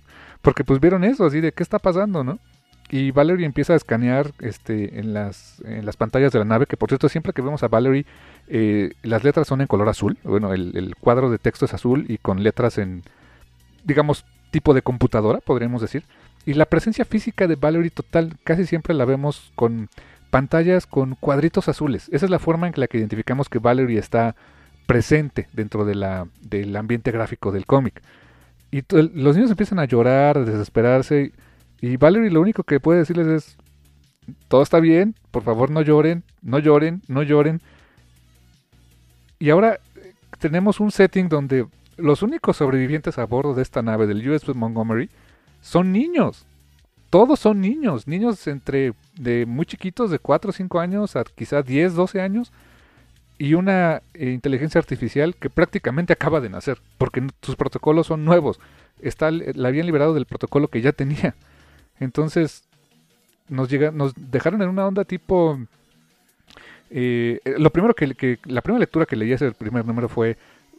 porque 0.42 0.64
pues 0.64 0.80
vieron 0.80 1.04
eso, 1.04 1.24
así 1.24 1.40
de 1.40 1.52
qué 1.52 1.62
está 1.62 1.78
pasando, 1.78 2.24
¿no? 2.24 2.38
Y 2.88 3.10
Valerie 3.10 3.46
empieza 3.46 3.72
a 3.72 3.76
escanear 3.76 4.32
este, 4.38 5.00
en, 5.00 5.12
las, 5.12 5.60
en 5.64 5.84
las 5.84 5.96
pantallas 5.96 6.32
de 6.32 6.38
la 6.38 6.44
nave, 6.44 6.66
que 6.66 6.76
por 6.76 6.88
cierto 6.88 7.08
siempre 7.08 7.32
que 7.32 7.42
vemos 7.42 7.64
a 7.64 7.68
Valerie, 7.68 8.06
eh, 8.46 8.92
las 9.02 9.24
letras 9.24 9.48
son 9.48 9.60
en 9.60 9.66
color 9.66 9.88
azul, 9.88 10.18
bueno, 10.22 10.52
el, 10.52 10.76
el, 10.76 10.94
cuadro 10.94 11.30
de 11.30 11.38
texto 11.38 11.64
es 11.64 11.74
azul 11.74 12.06
y 12.08 12.18
con 12.18 12.44
letras 12.44 12.78
en, 12.78 13.02
digamos, 13.82 14.24
tipo 14.52 14.72
de 14.72 14.82
computadora, 14.82 15.40
podríamos 15.40 15.82
decir. 15.82 16.04
Y 16.44 16.54
la 16.54 16.66
presencia 16.66 17.04
física 17.04 17.48
de 17.48 17.56
Valerie 17.56 17.90
total 17.90 18.36
casi 18.44 18.66
siempre 18.66 18.94
la 18.94 19.04
vemos 19.04 19.50
con 19.56 19.88
pantallas 20.30 20.86
con 20.86 21.16
cuadritos 21.16 21.68
azules. 21.68 22.08
Esa 22.12 22.26
es 22.26 22.30
la 22.30 22.38
forma 22.38 22.68
en 22.68 22.74
la 22.76 22.86
que 22.86 22.98
identificamos 22.98 23.48
que 23.48 23.58
Valerie 23.58 23.98
está 23.98 24.36
presente 24.86 25.48
dentro 25.52 25.84
del 25.84 26.76
ambiente 26.76 27.10
gráfico 27.10 27.52
del 27.52 27.66
cómic. 27.66 28.02
Y 28.70 28.82
los 28.90 29.36
niños 29.36 29.50
empiezan 29.50 29.78
a 29.78 29.84
llorar, 29.84 30.38
a 30.38 30.44
desesperarse. 30.44 31.32
Y 31.80 31.96
Valerie 31.96 32.30
lo 32.30 32.40
único 32.40 32.62
que 32.62 32.80
puede 32.80 33.00
decirles 33.00 33.26
es, 33.26 33.56
todo 34.48 34.62
está 34.62 34.80
bien, 34.80 35.14
por 35.30 35.42
favor 35.42 35.70
no 35.70 35.82
lloren, 35.82 36.24
no 36.42 36.58
lloren, 36.58 37.02
no 37.08 37.22
lloren. 37.22 37.60
Y 39.38 39.50
ahora 39.50 39.78
eh, 39.96 40.14
tenemos 40.38 40.80
un 40.80 40.90
setting 40.90 41.28
donde 41.28 41.66
los 41.96 42.22
únicos 42.22 42.56
sobrevivientes 42.56 43.18
a 43.18 43.26
bordo 43.26 43.54
de 43.54 43.62
esta 43.62 43.82
nave 43.82 44.06
del 44.06 44.28
USS 44.28 44.54
Montgomery 44.54 45.10
son 45.60 45.92
niños. 45.92 46.44
Todos 47.10 47.38
son 47.38 47.60
niños, 47.60 48.06
niños 48.06 48.46
entre 48.46 48.92
de 49.16 49.46
muy 49.46 49.64
chiquitos, 49.64 50.10
de 50.10 50.18
4 50.18 50.50
o 50.50 50.52
5 50.52 50.80
años 50.80 51.16
a 51.16 51.24
quizá 51.24 51.62
10, 51.62 51.94
12 51.94 52.20
años, 52.20 52.52
y 53.38 53.54
una 53.54 54.02
eh, 54.14 54.30
inteligencia 54.30 54.78
artificial 54.78 55.34
que 55.36 55.50
prácticamente 55.50 56.12
acaba 56.12 56.40
de 56.40 56.48
nacer, 56.48 56.80
porque 56.98 57.26
sus 57.42 57.56
protocolos 57.56 58.06
son 58.06 58.24
nuevos. 58.24 58.58
Está, 59.00 59.30
la 59.30 59.68
habían 59.68 59.86
liberado 59.86 60.14
del 60.14 60.26
protocolo 60.26 60.68
que 60.68 60.80
ya 60.80 60.92
tenía. 60.92 61.34
Entonces, 62.00 62.64
nos, 63.48 63.68
llega, 63.68 63.90
nos 63.90 64.14
dejaron 64.14 64.62
en 64.62 64.68
una 64.68 64.86
onda 64.86 65.04
tipo... 65.04 65.58
Eh, 66.88 67.40
lo 67.58 67.70
primero 67.70 67.94
que, 67.94 68.38
la 68.44 68.62
primera 68.62 68.78
lectura 68.78 69.06
que 69.06 69.16
leí 69.16 69.32
ese 69.32 69.50
primer 69.50 69.84
número 69.84 70.08
fue 70.08 70.36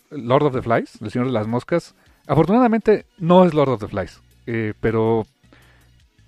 Lord 0.09 0.43
of 0.43 0.53
the 0.53 0.61
Flies, 0.61 1.01
el 1.01 1.11
Señor 1.11 1.27
de 1.27 1.33
las 1.33 1.47
Moscas. 1.47 1.95
Afortunadamente 2.27 3.05
no 3.17 3.45
es 3.45 3.53
Lord 3.53 3.69
of 3.69 3.81
the 3.81 3.87
Flies. 3.87 4.21
Eh, 4.45 4.73
pero 4.79 5.27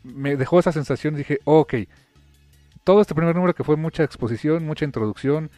me 0.04 0.36
dejó 0.36 0.60
esa 0.60 0.72
sensación 0.72 1.16
dije, 1.16 1.40
ok, 1.46 1.76
todo 2.84 3.02
este 3.02 3.16
primer 3.16 3.36
número 3.36 3.54
que 3.54 3.64
fue 3.64 3.78
mucha 3.78 4.04
exposición, 4.04 4.66
mucha 4.66 4.86
introducción, 4.86 5.50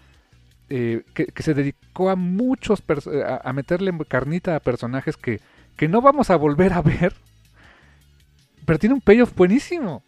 eh, 0.73 1.03
que, 1.13 1.43
se 1.43 1.53
dedicó 1.53 2.09
a 2.09 2.15
muchos, 2.15 2.81
a, 3.43 3.51
meterle 3.51 3.91
carnita 4.07 4.55
a 4.55 4.61
personajes 4.61 5.17
que, 5.17 5.41
que 5.75 5.89
no 5.89 5.99
vamos 6.01 6.29
a 6.29 6.37
volver 6.37 6.71
a 6.71 6.81
ver, 6.81 7.13
pero 8.65 8.79
tiene 8.79 8.95
un 8.95 9.01
payoff 9.01 9.35
buenísimo. 9.35 10.01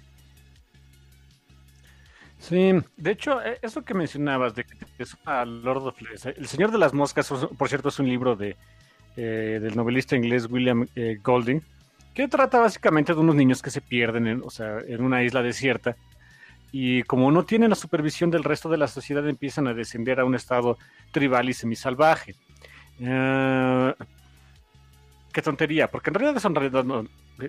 Sí, 2.40 2.72
de 2.96 3.12
hecho, 3.12 3.44
e, 3.44 3.60
eso 3.62 3.84
que 3.84 3.94
mencionabas 3.94 4.56
de 4.56 4.64
que 4.64 4.78
es 5.00 5.18
a 5.26 5.44
Lord 5.44 5.88
of 5.88 5.98
Flies, 5.98 6.28
El 6.28 6.48
Señor 6.48 6.72
de 6.72 6.78
las 6.78 6.94
Moscas, 6.94 7.28
por 7.58 7.68
cierto, 7.68 7.90
es 7.90 8.00
un 8.00 8.08
libro 8.08 8.38
de, 8.38 8.56
eh, 9.18 9.60
del 9.62 9.76
novelista 9.76 10.16
inglés 10.16 10.48
William 10.50 10.88
Golding, 11.22 11.62
que 12.14 12.30
trata 12.30 12.60
básicamente 12.60 13.14
de 13.14 13.20
unos 13.20 13.36
niños 13.36 13.62
que 13.62 13.70
se 13.70 13.82
pierden 13.82 14.28
en, 14.28 14.42
o 14.42 14.50
sea, 14.50 14.80
en 14.80 15.04
una 15.04 15.24
isla 15.24 15.44
desierta 15.44 15.98
y 16.76 17.04
como 17.04 17.32
no 17.32 17.46
tienen 17.46 17.70
la 17.70 17.76
supervisión 17.76 18.32
del 18.32 18.44
resto 18.44 18.68
de 18.68 18.78
la 18.78 18.88
sociedad 18.88 19.26
empiezan 19.30 19.68
a 19.68 19.76
descender 19.76 20.20
a 20.20 20.26
un 20.26 20.34
estado 20.34 20.80
tribal 21.12 21.48
y 21.48 21.54
semisalvaje. 21.54 22.34
Uh, 23.00 23.94
qué 25.32 25.44
tontería, 25.44 25.92
porque 25.92 26.10
en 26.10 26.16
realidad 26.16 26.38
es 26.38 26.46
en 26.46 26.56
realidad 26.56 26.84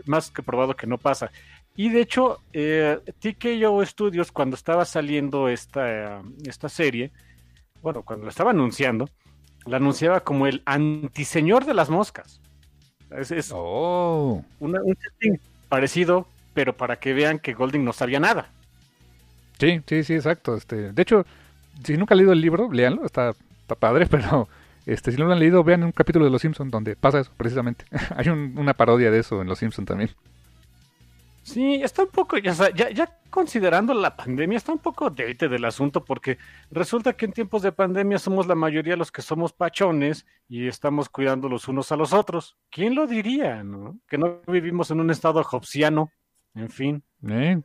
más 0.04 0.30
que 0.30 0.42
probado 0.42 0.76
que 0.76 0.86
no 0.86 0.98
pasa. 0.98 1.30
Y 1.74 1.88
de 1.88 2.02
hecho, 2.02 2.42
eh, 2.52 3.00
TKO 3.18 3.84
Studios, 3.86 4.30
cuando 4.30 4.56
estaba 4.56 4.84
saliendo 4.84 5.48
esta, 5.48 6.22
esta 6.44 6.68
serie, 6.68 7.10
bueno, 7.80 8.02
cuando 8.02 8.24
lo 8.24 8.30
estaba 8.30 8.50
anunciando, 8.50 9.08
la 9.64 9.78
anunciaba 9.78 10.20
como 10.20 10.46
el 10.46 10.60
antiseñor 10.66 11.64
de 11.64 11.72
las 11.72 11.88
moscas. 11.88 12.42
Es, 13.10 13.50
oh. 13.54 14.44
un 14.60 14.96
setting 15.00 15.40
parecido, 15.70 16.28
pero 16.52 16.76
para 16.76 16.96
que 16.96 17.14
vean 17.14 17.38
que 17.38 17.54
Golding 17.54 17.84
no 17.84 17.94
sabía 17.94 18.20
nada. 18.20 18.50
Sí, 19.58 19.80
sí, 19.86 20.04
sí, 20.04 20.14
exacto. 20.14 20.56
Este, 20.56 20.92
de 20.92 21.02
hecho, 21.02 21.24
si 21.82 21.96
nunca 21.96 22.14
han 22.14 22.18
leído 22.18 22.32
el 22.32 22.40
libro, 22.40 22.70
léanlo, 22.72 23.04
está, 23.04 23.34
padre, 23.78 24.06
pero 24.10 24.48
este, 24.86 25.12
si 25.12 25.18
no 25.18 25.26
lo 25.26 25.32
han 25.32 25.38
leído, 25.38 25.64
vean 25.64 25.84
un 25.84 25.92
capítulo 25.92 26.24
de 26.24 26.30
Los 26.30 26.42
Simpsons 26.42 26.70
donde 26.70 26.96
pasa 26.96 27.20
eso, 27.20 27.32
precisamente. 27.36 27.84
Hay 28.16 28.28
una 28.28 28.74
parodia 28.74 29.10
de 29.10 29.20
eso 29.20 29.40
en 29.42 29.48
Los 29.48 29.58
Simpsons 29.58 29.86
también. 29.86 30.10
Sí, 31.44 31.74
está 31.82 32.04
un 32.04 32.08
poco, 32.08 32.38
ya, 32.38 32.54
ya, 32.72 33.18
considerando 33.28 33.92
la 33.92 34.16
pandemia, 34.16 34.56
está 34.56 34.72
un 34.72 34.78
poco 34.78 35.10
date 35.10 35.46
del 35.46 35.66
asunto 35.66 36.02
porque 36.02 36.38
resulta 36.70 37.12
que 37.12 37.26
en 37.26 37.32
tiempos 37.32 37.60
de 37.60 37.70
pandemia 37.70 38.18
somos 38.18 38.46
la 38.46 38.54
mayoría 38.54 38.96
los 38.96 39.12
que 39.12 39.20
somos 39.20 39.52
pachones 39.52 40.24
y 40.48 40.66
estamos 40.68 41.10
cuidando 41.10 41.50
los 41.50 41.68
unos 41.68 41.92
a 41.92 41.96
los 41.96 42.14
otros. 42.14 42.56
¿Quién 42.70 42.94
lo 42.94 43.06
diría, 43.06 43.62
no? 43.62 43.98
Que 44.08 44.16
no 44.16 44.40
vivimos 44.46 44.90
en 44.90 45.00
un 45.00 45.10
estado 45.10 45.44
jobsiano, 45.44 46.10
en 46.54 46.70
fin. 46.70 47.02
Eh, 47.28 47.60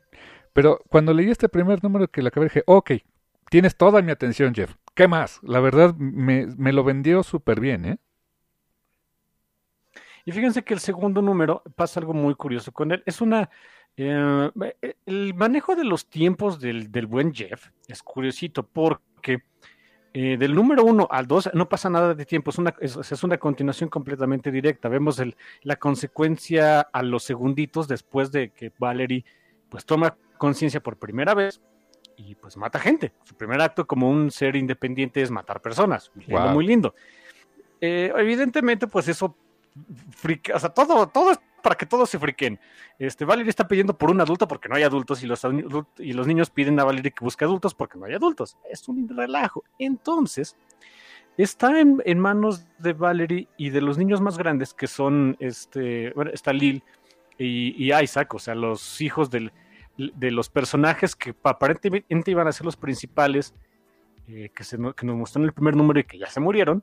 pero 0.52 0.80
cuando 0.88 1.12
leí 1.14 1.30
este 1.30 1.48
primer 1.48 1.82
número 1.82 2.08
que 2.08 2.22
le 2.22 2.28
acabé 2.28 2.46
dije, 2.46 2.62
ok, 2.66 2.92
tienes 3.50 3.76
toda 3.76 4.02
mi 4.02 4.12
atención, 4.12 4.54
Jeff. 4.54 4.74
¿Qué 4.94 5.08
más? 5.08 5.40
La 5.42 5.60
verdad, 5.60 5.94
me, 5.96 6.46
me 6.56 6.72
lo 6.72 6.84
vendió 6.84 7.22
súper 7.22 7.60
bien, 7.60 7.84
¿eh? 7.84 7.98
Y 10.24 10.32
fíjense 10.32 10.62
que 10.62 10.74
el 10.74 10.80
segundo 10.80 11.22
número 11.22 11.62
pasa 11.76 12.00
algo 12.00 12.12
muy 12.12 12.34
curioso 12.34 12.72
con 12.72 12.92
él. 12.92 13.02
Es 13.06 13.20
una. 13.20 13.50
Eh, 13.96 14.50
el 15.06 15.34
manejo 15.34 15.74
de 15.74 15.84
los 15.84 16.08
tiempos 16.08 16.60
del, 16.60 16.88
buen 17.06 17.34
Jeff 17.34 17.70
es 17.88 18.02
curiosito 18.02 18.62
porque 18.62 19.42
eh, 20.14 20.36
del 20.38 20.54
número 20.54 20.84
uno 20.84 21.08
al 21.10 21.26
dos 21.26 21.50
no 21.52 21.68
pasa 21.68 21.90
nada 21.90 22.14
de 22.14 22.24
tiempo, 22.24 22.50
es 22.50 22.58
una, 22.58 22.74
es, 22.80 23.24
una 23.24 23.38
continuación 23.38 23.90
completamente 23.90 24.50
directa. 24.50 24.88
Vemos 24.88 25.18
el, 25.18 25.36
la 25.62 25.76
consecuencia 25.76 26.80
a 26.80 27.02
los 27.02 27.24
segunditos 27.24 27.88
después 27.88 28.30
de 28.30 28.50
que 28.50 28.72
Valerie 28.78 29.24
pues 29.68 29.84
toma 29.84 30.16
conciencia 30.40 30.80
por 30.80 30.96
primera 30.96 31.34
vez 31.34 31.60
y 32.16 32.34
pues 32.34 32.56
mata 32.56 32.80
gente. 32.80 33.12
Su 33.24 33.36
primer 33.36 33.60
acto 33.60 33.86
como 33.86 34.10
un 34.10 34.30
ser 34.30 34.56
independiente 34.56 35.20
es 35.20 35.30
matar 35.30 35.60
personas. 35.60 36.10
Muy 36.26 36.66
lindo. 36.66 36.94
Eh, 37.80 38.12
evidentemente, 38.16 38.86
pues 38.86 39.06
eso 39.08 39.36
o 40.54 40.58
sea, 40.58 40.70
todo, 40.70 41.06
todo 41.08 41.30
es 41.30 41.38
para 41.62 41.76
que 41.76 41.86
todos 41.86 42.08
se 42.08 42.18
friquen. 42.18 42.58
Este, 42.98 43.24
Valerie 43.24 43.50
está 43.50 43.68
pidiendo 43.68 43.96
por 43.96 44.10
un 44.10 44.20
adulto 44.20 44.48
porque 44.48 44.68
no 44.68 44.76
hay 44.76 44.82
adultos 44.82 45.22
y 45.22 45.26
los, 45.26 45.46
y 45.98 46.12
los 46.12 46.26
niños 46.26 46.50
piden 46.50 46.80
a 46.80 46.84
Valerie 46.84 47.12
que 47.12 47.24
busque 47.24 47.44
adultos 47.44 47.74
porque 47.74 47.98
no 47.98 48.06
hay 48.06 48.14
adultos. 48.14 48.56
Es 48.68 48.88
un 48.88 49.08
relajo. 49.08 49.62
Entonces, 49.78 50.56
está 51.36 51.78
en, 51.78 52.18
manos 52.18 52.66
de 52.78 52.92
Valerie 52.92 53.48
y 53.56 53.70
de 53.70 53.80
los 53.80 53.98
niños 53.98 54.20
más 54.20 54.38
grandes 54.38 54.74
que 54.74 54.86
son, 54.86 55.36
este, 55.38 56.12
bueno, 56.14 56.30
está 56.32 56.52
Lil 56.52 56.82
y, 57.38 57.92
Isaac, 57.94 58.34
o 58.34 58.38
sea, 58.38 58.54
los 58.54 59.00
hijos 59.00 59.30
de 59.96 60.30
los 60.30 60.48
personajes 60.48 61.14
que 61.14 61.34
aparentemente 61.42 62.30
iban 62.30 62.48
a 62.48 62.52
ser 62.52 62.64
los 62.64 62.76
principales, 62.76 63.54
eh, 64.28 64.50
que, 64.54 64.64
se, 64.64 64.78
que 64.96 65.06
nos 65.06 65.16
mostraron 65.16 65.46
el 65.46 65.52
primer 65.52 65.76
número 65.76 66.00
y 66.00 66.04
que 66.04 66.18
ya 66.18 66.26
se 66.26 66.40
murieron 66.40 66.82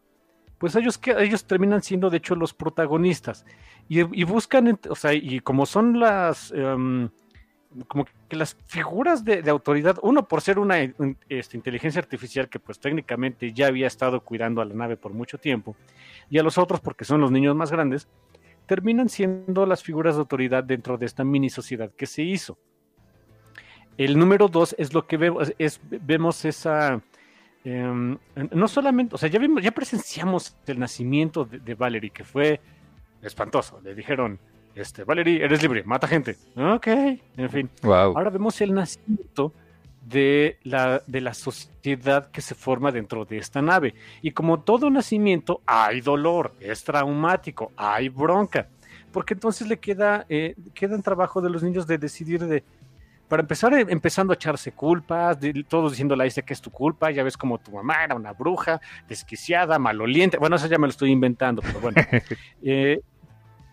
pues 0.58 0.76
ellos, 0.76 0.98
que, 0.98 1.12
ellos 1.12 1.46
terminan 1.46 1.82
siendo 1.82 2.10
de 2.10 2.18
hecho 2.18 2.36
los 2.36 2.54
protagonistas 2.54 3.46
y, 3.90 4.24
buscan, 4.24 4.78
o 4.90 4.96
sea, 4.96 5.14
y 5.14 5.40
como 5.40 5.66
son 5.66 6.00
las, 6.00 6.52
em, 6.52 7.10
como 7.88 8.06
que 8.28 8.36
las 8.36 8.58
figuras 8.66 9.24
de, 9.24 9.50
autoridad, 9.50 9.98
uno 10.02 10.28
por 10.28 10.42
ser 10.42 10.60
una 10.60 10.78
este, 11.30 11.56
inteligencia 11.56 12.02
artificial 12.02 12.50
que 12.50 12.60
pues 12.60 12.80
técnicamente 12.80 13.54
ya 13.54 13.68
había 13.68 13.88
estado 13.88 14.20
cuidando 14.22 14.62
a 14.62 14.66
la 14.66 14.74
nave 14.74 14.98
por 14.98 15.14
mucho 15.14 15.38
tiempo, 15.38 15.76
y 16.30 16.38
a 16.38 16.44
los 16.44 16.58
otros 16.58 16.82
porque 16.82 17.06
son 17.06 17.22
los 17.22 17.32
niños 17.32 17.56
más 17.56 17.72
grandes, 17.72 18.10
terminan 18.66 19.08
siendo 19.08 19.66
las 19.66 19.84
figuras 19.84 20.16
de 20.16 20.20
autoridad 20.20 20.66
dentro 20.66 20.98
de 20.98 21.06
esta 21.06 21.24
mini 21.24 21.50
sociedad 21.50 21.90
que 21.96 22.08
se 22.08 22.24
hizo. 22.24 22.58
El 23.98 24.18
número 24.18 24.48
dos 24.48 24.76
es 24.78 24.94
lo 24.94 25.08
que 25.08 25.18
vemos, 25.18 25.54
es, 25.58 25.80
vemos 25.90 26.46
esa 26.46 27.02
Em, 27.70 28.18
no 28.54 28.68
solamente, 28.70 29.16
o 29.16 29.18
sea, 29.18 29.28
ya 29.28 29.40
vimos, 29.40 29.62
ya 29.62 29.72
presenciamos 29.72 30.56
el 30.68 30.80
nacimiento 30.80 31.44
de, 31.44 31.76
Valerie, 31.76 32.12
que 32.12 32.24
fue 32.24 32.62
espantoso. 33.22 33.82
Le 33.84 33.94
dijeron, 33.94 34.40
este, 34.74 35.04
Valerie, 35.04 35.44
eres 35.44 35.62
libre, 35.62 35.84
mata 35.84 36.08
gente. 36.08 36.38
Ok, 36.56 36.88
en 36.88 37.50
fin. 37.50 37.70
Ahora 37.84 38.30
vemos 38.30 38.62
el 38.62 38.74
nacimiento 38.74 39.52
de 40.02 40.60
la, 40.64 41.02
de 41.08 41.20
la 41.20 41.34
sociedad 41.34 42.32
que 42.32 42.40
se 42.40 42.56
forma 42.56 42.94
dentro 42.94 43.26
de 43.26 43.38
esta 43.38 43.62
nave. 43.62 43.96
Y 44.22 44.32
como 44.32 44.62
todo 44.62 44.90
nacimiento, 44.90 45.60
hay 45.66 46.00
dolor, 46.00 46.54
es 46.62 46.86
traumático, 46.86 47.74
hay 47.76 48.08
bronca. 48.08 48.70
Porque 49.12 49.34
entonces 49.34 49.68
le 49.68 49.78
queda, 49.78 50.26
eh, 50.30 50.56
queda 50.74 50.96
en 50.96 51.02
trabajo 51.02 51.42
de 51.42 51.50
los 51.50 51.64
niños 51.64 51.86
de 51.86 51.98
decidir 51.98 52.46
de 52.46 52.64
para 53.28 53.42
empezar, 53.42 53.74
eh, 53.74 53.86
empezando 53.90 54.32
a 54.32 54.36
echarse 54.36 54.72
culpas, 54.72 55.38
todos 55.68 55.92
diciendo 55.92 56.16
la 56.16 56.24
dice 56.24 56.44
que 56.44 56.54
es 56.54 56.62
tu 56.62 56.72
culpa, 56.72 57.12
ya 57.12 57.24
ves 57.24 57.38
como 57.38 57.58
tu 57.58 57.72
mamá 57.72 58.04
era 58.04 58.16
una 58.16 58.34
bruja, 58.34 58.80
desquiciada, 59.08 59.78
maloliente, 59.80 60.38
bueno, 60.38 60.56
eso 60.56 60.68
ya 60.68 60.78
me 60.78 60.88
lo 60.88 60.92
estoy 60.92 61.12
inventando, 61.12 61.62
pero 61.62 61.80
bueno. 61.80 61.98
Eh, 62.64 63.02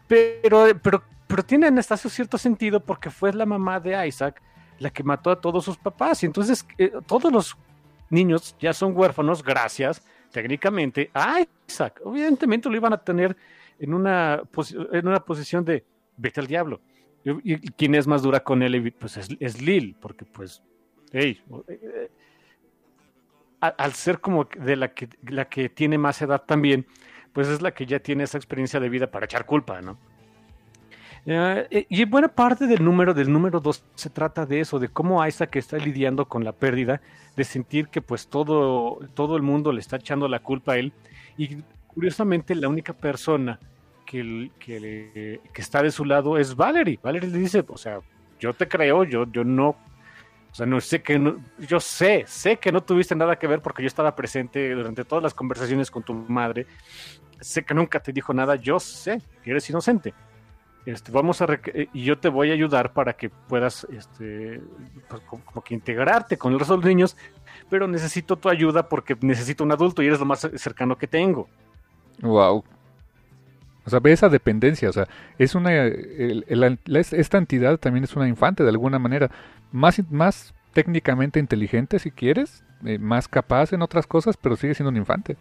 pero, 0.06 0.66
pero, 0.82 1.02
pero 1.26 1.43
tiene 1.43 1.66
hasta 1.78 1.97
cierto 1.97 2.36
sentido 2.36 2.81
porque 2.81 3.10
fue 3.10 3.32
la 3.32 3.47
mamá 3.47 3.81
de 3.81 4.06
Isaac 4.06 4.40
la 4.78 4.90
que 4.90 5.02
mató 5.02 5.31
a 5.31 5.40
todos 5.40 5.64
sus 5.64 5.76
papás, 5.78 6.22
y 6.22 6.26
entonces 6.26 6.66
eh, 6.78 6.93
todos 7.06 7.32
los 7.32 7.56
niños 8.10 8.55
ya 8.60 8.72
son 8.72 8.97
huérfanos 8.97 9.43
gracias, 9.43 10.02
técnicamente, 10.31 11.10
a 11.14 11.39
Isaac. 11.66 12.01
Evidentemente 12.05 12.68
lo 12.68 12.76
iban 12.76 12.93
a 12.93 12.98
tener 12.98 13.36
en 13.78 13.94
una, 13.94 14.43
en 14.93 15.09
una 15.09 15.20
posición 15.20 15.64
de 15.64 15.85
vete 16.16 16.40
al 16.40 16.47
diablo 16.47 16.81
y, 17.24 17.56
quien 17.72 17.94
es 17.94 18.06
más 18.06 18.22
dura 18.22 18.40
con 18.40 18.62
él, 18.62 18.92
pues 18.98 19.16
es, 19.16 19.62
Lil, 19.62 19.96
porque 20.01 20.24
pues, 20.24 20.62
hey, 21.12 21.40
eh, 21.68 22.10
al 23.60 23.92
ser 23.94 24.20
como 24.20 24.44
de 24.44 24.76
la 24.76 24.92
que, 24.92 25.09
la 25.28 25.46
que 25.46 25.68
tiene 25.68 25.96
más 25.96 26.20
edad 26.20 26.42
también, 26.44 26.86
pues 27.32 27.48
es 27.48 27.62
la 27.62 27.72
que 27.72 27.86
ya 27.86 27.98
tiene 27.98 28.24
esa 28.24 28.36
experiencia 28.36 28.78
de 28.78 28.88
vida 28.88 29.10
para 29.10 29.24
echar 29.24 29.46
culpa, 29.46 29.80
¿no? 29.80 29.98
Eh, 31.26 31.86
y 31.88 32.05
buena 32.05 32.28
parte 32.28 32.66
del 32.66 32.84
número 32.84 33.14
del 33.14 33.32
número 33.32 33.59
2 33.59 33.82
se 33.94 34.10
trata 34.10 34.44
de 34.44 34.60
eso, 34.60 34.78
de 34.78 34.88
cómo 34.88 35.26
Isaac 35.26 35.56
está 35.56 35.78
lidiando 35.78 36.26
con 36.26 36.44
la 36.44 36.52
pérdida, 36.52 37.01
de 37.34 37.44
sentir 37.44 37.88
que 37.88 38.02
pues 38.02 38.28
todo, 38.28 38.98
todo 39.14 39.36
el 39.36 39.42
mundo 39.42 39.72
le 39.72 39.80
está 39.80 39.96
echando 39.96 40.28
la 40.28 40.40
culpa 40.40 40.72
a 40.72 40.76
él. 40.76 40.92
Y 41.38 41.62
curiosamente 41.86 42.55
la 42.55 42.68
única 42.68 42.92
persona 42.92 43.59
que, 44.59 45.41
que, 45.53 45.62
está 45.62 45.82
de 45.82 45.91
su 45.91 46.05
lado 46.05 46.39
es 46.39 46.55
Valerie. 46.55 46.99
Valerie 47.03 47.31
le 47.31 47.39
dice, 47.39 47.65
o 47.66 47.77
sea, 47.77 48.01
yo 48.39 48.53
te 48.53 48.69
creo, 48.69 49.05
yo, 49.05 49.27
yo 49.31 49.45
no, 49.45 49.70
o 49.70 50.55
sea, 50.55 50.66
no 50.66 50.81
sé 50.81 51.03
que 51.03 51.19
no, 51.19 51.36
yo 51.59 51.81
sé, 51.81 52.24
sé 52.28 52.59
que 52.59 52.70
no 52.70 52.82
tuviste 52.82 53.16
nada 53.16 53.36
que 53.36 53.47
ver 53.47 53.61
porque 53.61 53.82
yo 53.82 53.89
estaba 53.89 54.15
presente 54.15 54.73
durante 54.73 55.05
todas 55.05 55.23
las 55.23 55.35
conversaciones 55.35 55.91
con 55.91 56.03
tu 56.03 56.15
madre. 56.15 56.66
Sé 57.41 57.65
que 57.65 57.74
nunca 57.74 58.01
te 58.01 58.12
dijo 58.12 58.32
nada, 58.32 58.55
yo 58.57 58.78
sé 58.78 59.20
que 59.43 59.51
eres 59.51 59.69
inocente. 59.69 60.15
Este, 60.86 61.11
vamos 61.11 61.41
a 61.41 61.47
y 61.95 62.05
yo 62.05 62.19
te 62.19 62.28
voy 62.28 62.51
a 62.51 62.53
ayudar 62.53 62.93
para 62.93 63.15
que 63.15 63.31
puedas 63.31 63.86
este, 63.91 64.61
pues, 65.09 65.23
como, 65.23 65.62
que 65.62 65.74
integrarte 65.74 66.36
con 66.36 66.53
el 66.53 66.59
resto 66.59 66.74
de 66.74 66.78
los 66.82 66.86
niños, 66.86 67.16
pero 67.70 67.89
necesito 67.89 68.36
tu 68.36 68.51
ayuda 68.51 68.89
porque 68.89 69.16
necesito 69.23 69.65
un 69.65 69.73
adulto 69.73 70.03
y 70.03 70.07
eres 70.07 70.20
lo 70.20 70.27
más 70.27 70.49
cercano 70.57 70.99
que 70.99 71.07
tengo. 71.07 71.49
Wow, 72.20 72.65
o 73.86 73.90
sea, 73.90 74.01
ve 74.01 74.12
esa 74.12 74.28
dependencia, 74.28 74.89
o 74.89 74.93
sea, 74.93 75.06
es 75.39 75.55
una, 75.55 75.73
esta 75.74 77.39
entidad 77.39 77.78
también 77.78 78.05
es 78.05 78.16
una 78.16 78.28
infante 78.28 78.62
de 78.62 78.70
alguna 78.70 78.98
manera, 78.98 79.31
más, 79.73 80.01
más 80.11 80.55
técnicamente 80.73 81.39
inteligente 81.39 81.98
si 81.98 82.11
quieres, 82.11 82.65
eh, 82.85 82.98
más 82.98 83.28
capaz 83.28 83.73
en 83.73 83.82
otras 83.82 84.06
cosas, 84.06 84.36
pero 84.36 84.56
sigue 84.56 84.74
siendo 84.74 84.90
un 84.90 84.97
infante. 84.97 85.36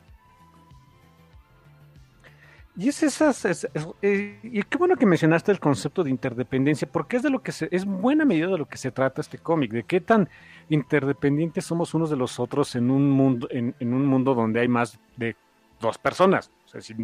Y 2.76 2.90
es 2.90 3.04
esas, 3.04 3.68
eh, 4.02 4.40
y 4.42 4.64
qué 4.64 4.78
bueno 4.80 4.96
que 4.96 5.06
mencionaste 5.06 5.52
el 5.52 5.60
concepto 5.60 6.04
de 6.04 6.10
interdependencia, 6.10 6.88
porque 6.92 7.18
es 7.18 7.24
de 7.24 7.30
lo 7.30 7.44
que 7.44 7.52
se, 7.52 7.68
es 7.72 7.86
buena 7.86 8.26
medida 8.26 8.48
de 8.48 8.58
lo 8.58 8.68
que 8.68 8.78
se 8.78 8.92
trata 8.92 9.22
este 9.22 9.38
cómic, 9.38 9.72
de 9.72 9.84
qué 9.84 10.02
tan 10.02 10.28
interdependientes 10.70 11.66
somos 11.66 11.94
unos 11.94 12.10
de 12.10 12.16
los 12.16 12.40
otros 12.40 12.76
en 12.76 12.90
un 12.90 13.12
mundo, 13.12 13.48
en, 13.52 13.76
en 13.80 13.94
un 13.94 14.08
mundo 14.08 14.34
donde 14.34 14.60
hay 14.60 14.68
más 14.68 15.00
de 15.18 15.36
dos 15.80 16.00
personas. 16.00 16.50
O 16.66 16.70
sea, 16.70 16.82
si, 16.82 16.96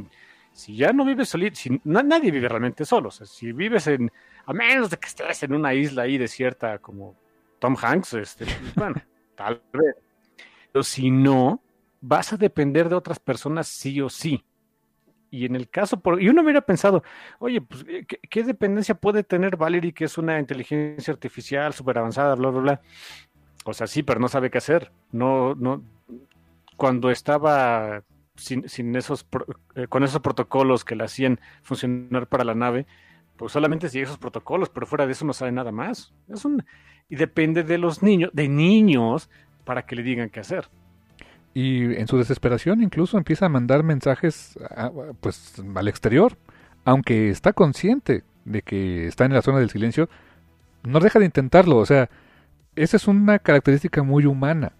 si 0.51 0.75
ya 0.75 0.91
no 0.91 1.05
vives 1.05 1.29
solito, 1.29 1.55
si, 1.55 1.81
nadie 1.83 2.31
vive 2.31 2.49
realmente 2.49 2.85
solo, 2.85 3.11
si 3.11 3.51
vives 3.51 3.87
en, 3.87 4.11
a 4.45 4.53
menos 4.53 4.89
de 4.89 4.97
que 4.97 5.07
estés 5.07 5.43
en 5.43 5.53
una 5.53 5.73
isla 5.73 6.03
ahí 6.03 6.17
desierta 6.17 6.79
como 6.79 7.15
Tom 7.59 7.75
Hanks, 7.79 8.13
este, 8.15 8.45
pues, 8.45 8.75
bueno, 8.75 8.95
tal 9.35 9.61
vez. 9.73 9.95
Pero 10.71 10.83
si 10.83 11.11
no, 11.11 11.61
vas 12.01 12.33
a 12.33 12.37
depender 12.37 12.89
de 12.89 12.95
otras 12.95 13.19
personas 13.19 13.67
sí 13.67 14.01
o 14.01 14.09
sí. 14.09 14.43
Y 15.31 15.45
en 15.45 15.55
el 15.55 15.69
caso, 15.69 15.99
por, 15.99 16.21
y 16.21 16.29
uno 16.29 16.41
hubiera 16.41 16.61
pensado, 16.61 17.03
oye, 17.37 17.61
pues, 17.61 17.85
¿qué, 18.29 18.43
dependencia 18.43 18.95
puede 18.95 19.23
tener 19.23 19.57
Valerie, 19.57 19.93
que 19.93 20.05
es 20.05 20.17
una 20.17 20.39
inteligencia 20.39 21.13
artificial 21.13 21.73
súper 21.73 21.99
avanzada, 21.99 22.33
bla, 22.35 22.49
bla, 22.49 22.61
bla? 22.61 22.81
O 23.65 23.73
sea, 23.73 23.85
sí, 23.85 24.01
pero 24.01 24.19
no 24.19 24.27
sabe 24.27 24.49
qué 24.49 24.57
hacer. 24.57 24.91
No, 25.11 25.53
no, 25.53 25.83
cuando 26.75 27.11
estaba 27.11 28.03
sin, 28.39 28.67
sin 28.67 28.95
esos, 28.95 29.25
eh, 29.75 29.87
con 29.87 30.03
esos 30.03 30.21
protocolos 30.21 30.85
que 30.85 30.95
la 30.95 31.05
hacían 31.05 31.39
funcionar 31.61 32.27
para 32.27 32.43
la 32.43 32.55
nave, 32.55 32.85
pues 33.37 33.51
solamente 33.51 33.89
sigue 33.89 34.03
esos 34.03 34.17
protocolos, 34.17 34.69
pero 34.69 34.85
fuera 34.85 35.05
de 35.05 35.13
eso 35.13 35.25
no 35.25 35.33
sabe 35.33 35.51
nada 35.51 35.71
más. 35.71 36.13
Es 36.27 36.45
un, 36.45 36.65
y 37.09 37.15
depende 37.15 37.63
de 37.63 37.77
los 37.77 38.03
niños, 38.03 38.31
de 38.33 38.49
niños, 38.49 39.29
para 39.63 39.85
que 39.85 39.95
le 39.95 40.03
digan 40.03 40.29
qué 40.29 40.39
hacer. 40.39 40.69
Y 41.53 41.95
en 41.95 42.07
su 42.07 42.17
desesperación 42.17 42.81
incluso 42.81 43.17
empieza 43.17 43.47
a 43.47 43.49
mandar 43.49 43.83
mensajes 43.83 44.57
pues 45.19 45.61
al 45.75 45.87
exterior, 45.87 46.37
aunque 46.85 47.29
está 47.29 47.53
consciente 47.53 48.23
de 48.45 48.61
que 48.61 49.07
está 49.07 49.25
en 49.25 49.33
la 49.33 49.41
zona 49.41 49.59
del 49.59 49.69
silencio, 49.69 50.09
no 50.83 50.99
deja 50.99 51.19
de 51.19 51.25
intentarlo, 51.25 51.77
o 51.77 51.85
sea, 51.85 52.09
esa 52.75 52.97
es 52.97 53.07
una 53.07 53.39
característica 53.39 54.03
muy 54.03 54.25
humana. 54.25 54.73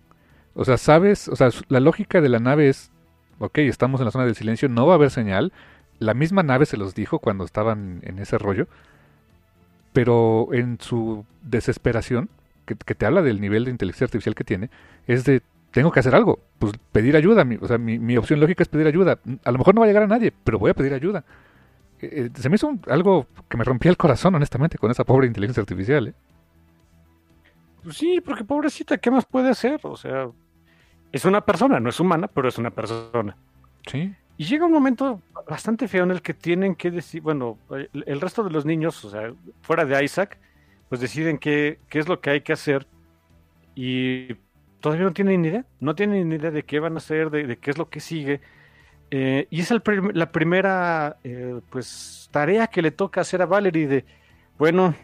O 0.53 0.65
sea, 0.65 0.77
sabes, 0.77 1.27
o 1.27 1.35
sea, 1.35 1.49
la 1.67 1.79
lógica 1.79 2.21
de 2.21 2.29
la 2.29 2.39
nave 2.39 2.69
es, 2.69 2.91
ok, 3.39 3.59
estamos 3.59 3.99
en 4.01 4.05
la 4.05 4.11
zona 4.11 4.25
del 4.25 4.35
silencio, 4.35 4.69
no 4.69 4.85
va 4.85 4.93
a 4.93 4.95
haber 4.95 5.11
señal. 5.11 5.51
La 5.99 6.13
misma 6.13 6.43
nave 6.43 6.65
se 6.65 6.77
los 6.77 6.95
dijo 6.95 7.19
cuando 7.19 7.43
estaban 7.43 7.99
en 8.03 8.19
ese 8.19 8.37
rollo, 8.37 8.67
pero 9.93 10.49
en 10.53 10.79
su 10.79 11.25
desesperación, 11.41 12.29
que, 12.65 12.75
te 12.75 13.05
habla 13.05 13.21
del 13.21 13.41
nivel 13.41 13.65
de 13.65 13.71
inteligencia 13.71 14.05
artificial 14.05 14.35
que 14.35 14.43
tiene, 14.43 14.69
es 15.07 15.25
de 15.25 15.41
tengo 15.71 15.91
que 15.91 15.99
hacer 15.99 16.15
algo. 16.15 16.39
Pues 16.59 16.73
pedir 16.91 17.15
ayuda. 17.15 17.43
Mi, 17.43 17.55
o 17.55 17.67
sea, 17.67 17.77
mi, 17.77 18.17
opción 18.17 18.39
lógica 18.39 18.63
es 18.63 18.69
pedir 18.69 18.87
ayuda. 18.87 19.19
A 19.43 19.51
lo 19.51 19.57
mejor 19.57 19.75
no 19.75 19.81
va 19.81 19.85
a 19.85 19.87
llegar 19.87 20.03
a 20.03 20.07
nadie, 20.07 20.33
pero 20.43 20.59
voy 20.59 20.71
a 20.71 20.73
pedir 20.73 20.93
ayuda. 20.93 21.23
Eh, 22.01 22.25
eh, 22.25 22.29
se 22.33 22.49
me 22.49 22.55
hizo 22.55 22.77
algo 22.87 23.27
que 23.49 23.57
me 23.57 23.63
rompía 23.63 23.91
el 23.91 23.97
corazón, 23.97 24.35
honestamente, 24.35 24.77
con 24.77 24.91
esa 24.91 25.03
pobre 25.03 25.27
inteligencia 25.27 25.61
artificial. 25.61 26.09
¿eh? 26.09 26.13
Pues 27.83 27.97
sí, 27.97 28.21
porque 28.21 28.43
pobrecita, 28.43 28.97
¿qué 28.97 29.11
más 29.11 29.25
puede 29.25 29.49
hacer? 29.49 29.79
O 29.83 29.95
sea, 29.95 30.29
es 31.11 31.25
una 31.25 31.41
persona, 31.41 31.79
no 31.79 31.89
es 31.89 31.99
humana, 31.99 32.27
pero 32.27 32.49
es 32.49 32.57
una 32.57 32.69
persona. 32.71 33.35
Sí. 33.87 34.13
Y 34.37 34.45
llega 34.45 34.65
un 34.65 34.71
momento 34.71 35.21
bastante 35.47 35.87
feo 35.87 36.03
en 36.03 36.11
el 36.11 36.21
que 36.21 36.33
tienen 36.33 36.75
que 36.75 36.91
decir, 36.91 37.21
bueno, 37.21 37.57
el, 37.69 38.21
resto 38.21 38.43
de 38.43 38.51
los 38.51 38.65
niños, 38.65 39.03
o 39.03 39.09
sea, 39.09 39.33
fuera 39.61 39.85
de 39.85 40.03
Isaac, 40.03 40.37
pues 40.87 41.01
deciden 41.01 41.37
qué, 41.37 41.79
qué 41.89 41.99
es 41.99 42.07
lo 42.07 42.21
que 42.21 42.29
hay 42.29 42.41
que 42.41 42.53
hacer. 42.53 42.87
Y 43.75 44.35
todavía 44.79 45.05
no 45.05 45.13
tienen 45.13 45.41
ni 45.41 45.49
idea, 45.49 45.65
no 45.79 45.95
tienen 45.95 46.29
ni 46.29 46.35
idea 46.35 46.51
de 46.51 46.63
qué 46.63 46.79
van 46.79 46.93
a 46.93 46.97
hacer, 46.97 47.29
de, 47.29 47.57
qué 47.57 47.71
es 47.71 47.77
lo 47.77 47.89
que 47.89 47.99
sigue. 47.99 48.39
Eh, 49.11 49.47
y 49.49 49.59
es 49.59 49.71
la 49.71 50.31
primera 50.31 51.17
eh, 51.23 51.59
pues 51.69 52.29
tarea 52.31 52.67
que 52.67 52.81
le 52.81 52.91
toca 52.91 53.21
hacer 53.21 53.41
a 53.41 53.47
Valerie 53.47 53.87
de, 53.87 54.05
bueno, 54.57 54.95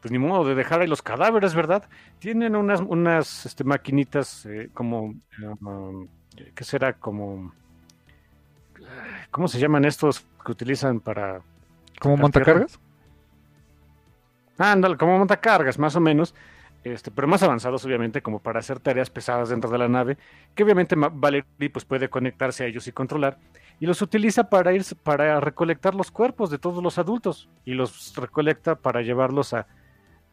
pues 0.00 0.12
ni 0.12 0.18
modo 0.18 0.44
de 0.44 0.54
dejar 0.54 0.80
ahí 0.80 0.86
los 0.86 1.02
cadáveres, 1.02 1.54
¿verdad? 1.54 1.88
Tienen 2.18 2.56
unas, 2.56 2.80
unas 2.80 3.46
este, 3.46 3.64
maquinitas 3.64 4.46
eh, 4.46 4.70
como, 4.72 5.14
um, 5.60 6.08
¿qué 6.54 6.64
será? 6.64 6.92
Como, 6.92 7.52
¿cómo 9.30 9.48
se 9.48 9.58
llaman 9.58 9.84
estos 9.84 10.26
que 10.44 10.52
utilizan 10.52 11.00
para... 11.00 11.40
¿Como 11.98 12.16
montacargas? 12.16 12.78
Ah, 14.58 14.72
ándale, 14.72 14.96
como 14.96 15.18
montacargas, 15.18 15.78
más 15.78 15.96
o 15.96 16.00
menos 16.00 16.34
este, 16.92 17.10
pero 17.10 17.26
más 17.26 17.42
avanzados 17.42 17.84
obviamente 17.84 18.22
como 18.22 18.38
para 18.38 18.60
hacer 18.60 18.78
tareas 18.78 19.10
pesadas 19.10 19.48
dentro 19.48 19.68
de 19.70 19.78
la 19.78 19.88
nave, 19.88 20.18
que 20.54 20.62
obviamente 20.62 20.94
Valerie 20.96 21.44
pues, 21.72 21.84
puede 21.84 22.08
conectarse 22.08 22.62
a 22.62 22.68
ellos 22.68 22.86
y 22.86 22.92
controlar, 22.92 23.38
y 23.80 23.86
los 23.86 24.02
utiliza 24.02 24.48
para 24.48 24.72
ir 24.72 24.84
para 25.02 25.40
recolectar 25.40 25.96
los 25.96 26.12
cuerpos 26.12 26.48
de 26.48 26.58
todos 26.58 26.82
los 26.84 26.98
adultos, 26.98 27.48
y 27.64 27.74
los 27.74 28.14
recolecta 28.14 28.76
para 28.76 29.02
llevarlos 29.02 29.52
a 29.52 29.66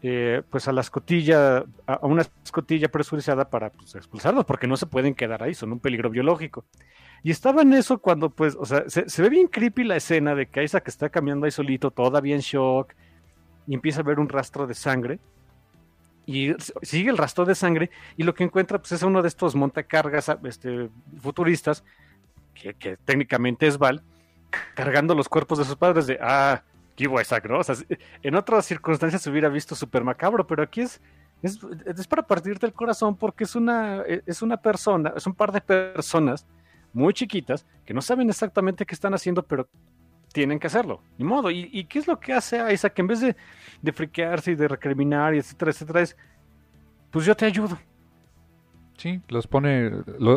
eh, 0.06 0.42
pues 0.50 0.68
a 0.68 0.74
la 0.74 0.82
escotilla, 0.82 1.64
a 1.88 2.06
una 2.06 2.24
escotilla 2.44 2.90
presurizada 2.90 3.50
para 3.50 3.70
pues, 3.70 3.96
expulsarlos, 3.96 4.44
porque 4.44 4.68
no 4.68 4.76
se 4.76 4.86
pueden 4.86 5.16
quedar 5.16 5.42
ahí, 5.42 5.54
son 5.54 5.72
un 5.72 5.80
peligro 5.80 6.10
biológico. 6.10 6.66
Y 7.24 7.32
estaba 7.32 7.62
en 7.62 7.72
eso 7.72 8.00
cuando, 8.00 8.30
pues, 8.30 8.58
o 8.60 8.66
sea, 8.66 8.84
se, 8.90 9.22
ve 9.22 9.30
bien 9.30 9.48
creepy 9.48 9.86
la 9.86 9.96
escena 9.96 10.36
de 10.36 10.48
que 10.48 10.62
Isaac 10.62 10.90
está 10.90 11.08
caminando 11.08 11.46
ahí 11.46 11.52
solito, 11.52 11.90
todavía 11.90 12.36
en 12.36 12.42
shock, 12.42 12.94
y 13.66 13.76
empieza 13.76 14.02
a 14.02 14.04
ver 14.04 14.20
un 14.20 14.28
rastro 14.28 14.68
de 14.68 14.74
sangre 14.74 15.22
y 16.26 16.54
sigue 16.82 17.10
el 17.10 17.18
rastro 17.18 17.46
de 17.46 17.56
sangre 17.56 17.90
y 18.18 18.24
lo 18.24 18.34
que 18.34 18.44
encuentra 18.44 18.80
pues, 18.80 18.92
es 18.92 19.04
uno 19.04 19.22
de 19.22 19.30
estos 19.30 19.56
montacargas 19.56 20.30
este, 20.44 20.90
futuristas, 21.22 21.86
que, 22.54 22.98
técnicamente 23.06 23.68
es 23.68 23.78
Val, 23.78 24.04
cargando 24.76 25.16
los 25.16 25.30
cuerpos 25.30 25.60
de 25.60 25.64
sus 25.64 25.78
padres 25.78 26.08
de, 26.08 26.20
ah, 26.22 26.62
qué 26.96 27.10
Isaac, 27.22 27.48
¿no? 27.50 27.60
O 27.60 27.64
sea, 27.64 27.76
en 28.22 28.36
otras 28.36 28.66
circunstancias 28.66 29.22
se 29.22 29.30
hubiera 29.30 29.50
visto 29.50 29.76
súper 29.76 30.04
macabro, 30.04 30.46
pero 30.46 30.64
aquí 30.64 30.82
es, 30.82 31.02
es, 31.42 32.08
para 32.08 32.24
partirte 32.24 32.66
el 32.66 32.74
corazón 32.74 33.16
porque 33.16 33.44
es 33.44 33.56
una, 33.56 34.04
es 34.04 34.42
una 34.42 34.58
persona, 34.58 35.14
es 35.16 35.26
un 35.28 35.34
par 35.34 35.52
de 35.52 35.62
personas 35.62 36.46
muy 36.94 37.14
chiquitas 37.14 37.66
que 37.86 37.94
no 37.94 38.02
saben 38.02 38.30
exactamente 38.30 38.86
qué 38.86 38.94
están 38.94 39.14
haciendo, 39.14 39.44
pero 39.44 39.68
tienen 40.32 40.60
que 40.60 40.68
hacerlo, 40.68 41.02
ni 41.18 41.26
modo. 41.26 41.52
¿Y, 41.52 41.86
qué 41.86 42.00
es 42.00 42.08
lo 42.08 42.20
que 42.20 42.34
hace 42.34 42.74
Isaac? 42.74 42.98
En 43.00 43.08
vez 43.08 43.22
de, 43.22 43.36
de 43.82 43.94
friquearse 43.94 44.52
y 44.52 44.56
de 44.56 44.68
recriminar 44.68 45.34
y 45.36 45.40
etcétera, 45.40 45.72
etcétera, 45.72 46.02
es, 46.02 46.18
pues 47.12 47.26
yo 47.26 47.36
te 47.36 47.46
ayudo. 47.46 47.78
Sí, 48.98 49.22
los 49.28 49.48
pone, 49.48 49.92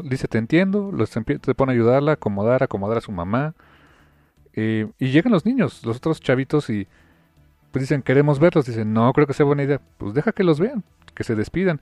dice 0.04 0.28
te 0.28 0.38
entiendo, 0.38 0.90
los 0.92 1.10
te 1.10 1.54
pone 1.54 1.72
a 1.72 1.74
ayudarla, 1.74 2.12
acomodar, 2.12 2.62
acomodar 2.62 2.98
a 2.98 3.00
su 3.00 3.12
mamá. 3.12 3.54
Eh, 4.56 4.88
y 4.98 5.10
llegan 5.10 5.32
los 5.32 5.44
niños, 5.44 5.84
los 5.84 5.98
otros 5.98 6.20
chavitos 6.20 6.70
y 6.70 6.86
pues 7.70 7.82
dicen 7.82 8.02
queremos 8.02 8.38
verlos, 8.38 8.64
dicen 8.64 8.92
no 8.92 9.12
creo 9.12 9.26
que 9.26 9.34
sea 9.34 9.44
buena 9.44 9.62
idea, 9.62 9.80
pues 9.98 10.14
deja 10.14 10.32
que 10.32 10.44
los 10.44 10.58
vean, 10.58 10.82
que 11.14 11.24
se 11.24 11.34
despidan 11.34 11.80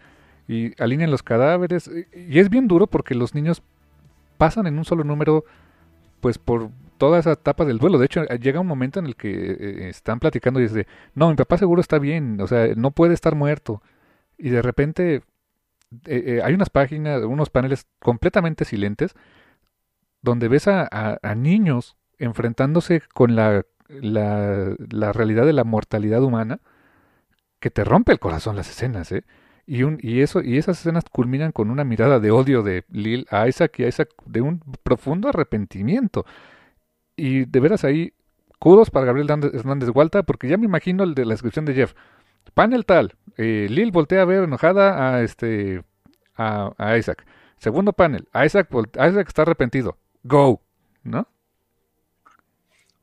y 0.49 0.81
alineen 0.83 1.11
los 1.11 1.23
cadáveres. 1.23 1.91
Y 2.15 2.39
es 2.39 2.51
bien 2.51 2.69
duro 2.69 2.87
porque 2.87 3.15
los 3.15 3.35
niños 3.35 3.63
pasan 4.39 4.67
en 4.67 4.79
un 4.79 4.85
solo 4.85 5.05
número 5.05 5.45
pues 6.21 6.39
por 6.39 6.71
toda 6.99 7.19
esa 7.19 7.33
etapa 7.33 7.65
del 7.65 7.79
duelo. 7.79 7.99
De 7.99 8.07
hecho, 8.07 8.25
llega 8.25 8.61
un 8.61 8.67
momento 8.67 8.99
en 8.99 9.07
el 9.07 9.17
que 9.17 9.31
eh, 9.31 9.89
están 9.89 10.21
platicando 10.21 10.61
y 10.61 10.65
dice, 10.65 10.87
no, 11.15 11.29
mi 11.29 11.37
papá 11.37 11.59
seguro 11.59 11.81
está 11.81 11.99
bien, 11.99 12.41
o 12.41 12.47
sea, 12.47 12.75
no 12.77 12.91
puede 12.93 13.15
estar 13.15 13.35
muerto. 13.35 13.83
Y 14.39 14.51
de 14.51 14.63
repente 14.63 15.23
eh, 16.07 16.25
eh, 16.27 16.41
hay 16.43 16.55
unas 16.55 16.71
páginas, 16.71 17.23
unos 17.25 17.51
paneles 17.51 17.87
completamente 18.01 18.65
silentes, 18.65 19.15
donde 20.23 20.49
ves 20.49 20.67
a, 20.69 21.19
niños 21.37 21.97
enfrentándose 22.19 23.03
con 23.13 23.37
la, 23.37 23.65
la, 23.89 24.75
la, 24.91 25.13
realidad 25.13 25.47
de 25.47 25.53
la 25.53 25.65
mortalidad 25.65 26.23
humana, 26.23 26.61
que 27.61 27.71
te 27.71 27.85
rompe 27.85 28.13
el 28.13 28.19
corazón 28.19 28.57
las 28.57 28.69
escenas, 28.69 29.11
¿eh? 29.13 29.25
Y, 29.67 29.83
un, 29.83 29.99
y, 30.03 30.21
eso, 30.21 30.43
y 30.43 30.59
esas 30.59 30.79
escenas 30.79 31.05
culminan 31.11 31.53
con 31.53 31.71
una 31.71 31.85
mirada 31.85 32.21
de 32.21 32.31
odio 32.31 32.63
de 32.63 32.85
Lil 32.91 33.27
a 33.31 33.49
Isaac 33.49 33.79
y 33.79 33.85
a 33.85 33.89
Isaac 33.89 34.11
de 34.27 34.43
un 34.43 34.61
profundo 34.83 35.29
arrepentimiento. 35.29 36.27
Y 37.17 37.47
de 37.47 37.61
veras 37.61 37.85
ahí, 37.85 38.13
kudos 38.59 38.91
para 38.91 39.07
Gabriel 39.07 39.31
Hernández 39.31 39.89
Gualta, 39.89 40.23
porque 40.23 40.49
ya 40.49 40.59
me 40.59 40.67
imagino 40.67 41.05
el 41.05 41.15
de 41.15 41.25
la 41.25 41.33
descripción 41.33 41.65
de 41.65 41.75
Jeff. 41.75 41.95
Panel 42.53 42.85
tal, 42.85 43.15
eh, 43.39 43.67
Lil 43.71 43.91
voltea 43.91 44.23
a 44.23 44.27
ver 44.27 44.45
enojada 44.45 45.15
a 45.15 45.23
este 45.23 45.83
a, 46.37 46.97
Isaac. 46.99 47.25
Segundo 47.59 47.93
panel, 47.93 48.29
Isaac, 48.35 48.69
Isaac 48.95 49.29
está 49.29 49.43
arrepentido. 49.43 49.97
Go, 50.25 50.61
¿no? 51.03 51.27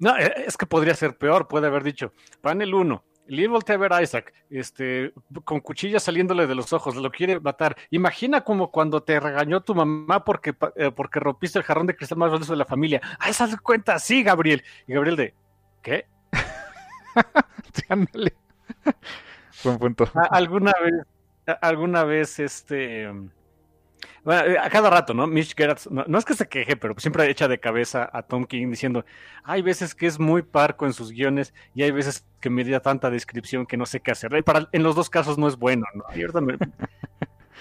No, 0.02 0.18
e, 0.18 0.46
es 0.48 0.58
que 0.58 0.66
podría 0.66 0.96
ser 0.96 1.16
peor, 1.16 1.48
puede 1.48 1.68
haber 1.68 1.84
dicho. 1.84 2.12
Panel 2.42 2.74
1, 2.74 3.04
Lil 3.28 3.50
voltea 3.50 3.76
a 3.76 3.78
ver 3.78 3.94
a 3.94 4.02
Isaac, 4.02 4.34
este, 4.50 5.14
con 5.46 5.60
cuchillas 5.62 6.04
saliéndole 6.04 6.48
de 6.48 6.56
los 6.56 6.74
ojos, 6.74 6.96
lo 6.96 7.12
quiere 7.12 7.40
matar. 7.40 7.78
Imagina 7.92 8.42
como 8.42 8.72
cuando 8.72 9.04
te 9.04 9.20
regañó 9.20 9.62
tu 9.62 9.76
mamá 9.76 10.26
porque, 10.26 10.56
eh, 10.76 10.92
porque 10.92 11.20
rompiste 11.20 11.60
el 11.60 11.64
jarrón 11.64 11.86
de 11.86 11.96
cristal 11.96 12.18
más 12.18 12.32
valioso 12.32 12.54
de 12.54 12.58
la 12.58 12.66
familia. 12.66 13.00
Ah, 13.20 13.30
esa 13.30 13.48
cuenta, 13.58 14.00
sí, 14.00 14.24
Gabriel. 14.24 14.64
Y 14.88 14.94
Gabriel 14.94 15.16
de, 15.16 15.34
¿qué? 15.84 16.08
ándale. 17.90 18.34
Buen 19.64 19.78
punto. 19.78 20.10
¿Alguna 20.32 20.74
vez, 20.82 21.58
alguna 21.62 22.04
vez, 22.06 22.40
este 22.40 23.08
bueno, 24.24 24.52
eh, 24.52 24.58
a 24.60 24.70
cada 24.70 24.90
rato, 24.90 25.14
¿no? 25.14 25.26
Mitch 25.26 25.56
Gerrits, 25.56 25.90
no, 25.90 26.18
es 26.18 26.26
que 26.26 26.34
se 26.34 26.48
queje, 26.48 26.76
pero 26.78 26.94
siempre 26.98 27.30
echa 27.30 27.48
de 27.48 27.60
cabeza 27.60 28.10
a 28.12 28.22
Tom 28.24 28.46
King 28.46 28.70
diciendo, 28.70 29.04
hay 29.44 29.62
veces 29.62 29.96
que 29.96 30.06
es 30.06 30.20
muy 30.20 30.44
parco 30.44 30.86
en 30.86 30.94
sus 30.94 31.12
guiones 31.12 31.54
y 31.74 31.84
hay 31.84 31.92
veces 31.92 32.26
que 32.40 32.50
me 32.50 32.64
da 32.64 32.82
tanta 32.82 33.10
descripción 33.10 33.66
que 33.66 33.78
no 33.78 33.86
sé 33.86 34.00
qué 34.00 34.12
hacer. 34.12 34.44
para, 34.44 34.70
en 34.72 34.84
los 34.84 34.96
dos 34.96 35.10
casos 35.10 35.38
no 35.38 35.48
es 35.48 35.58
bueno, 35.58 35.86
¿no? 35.96 36.04
Y 36.16 36.24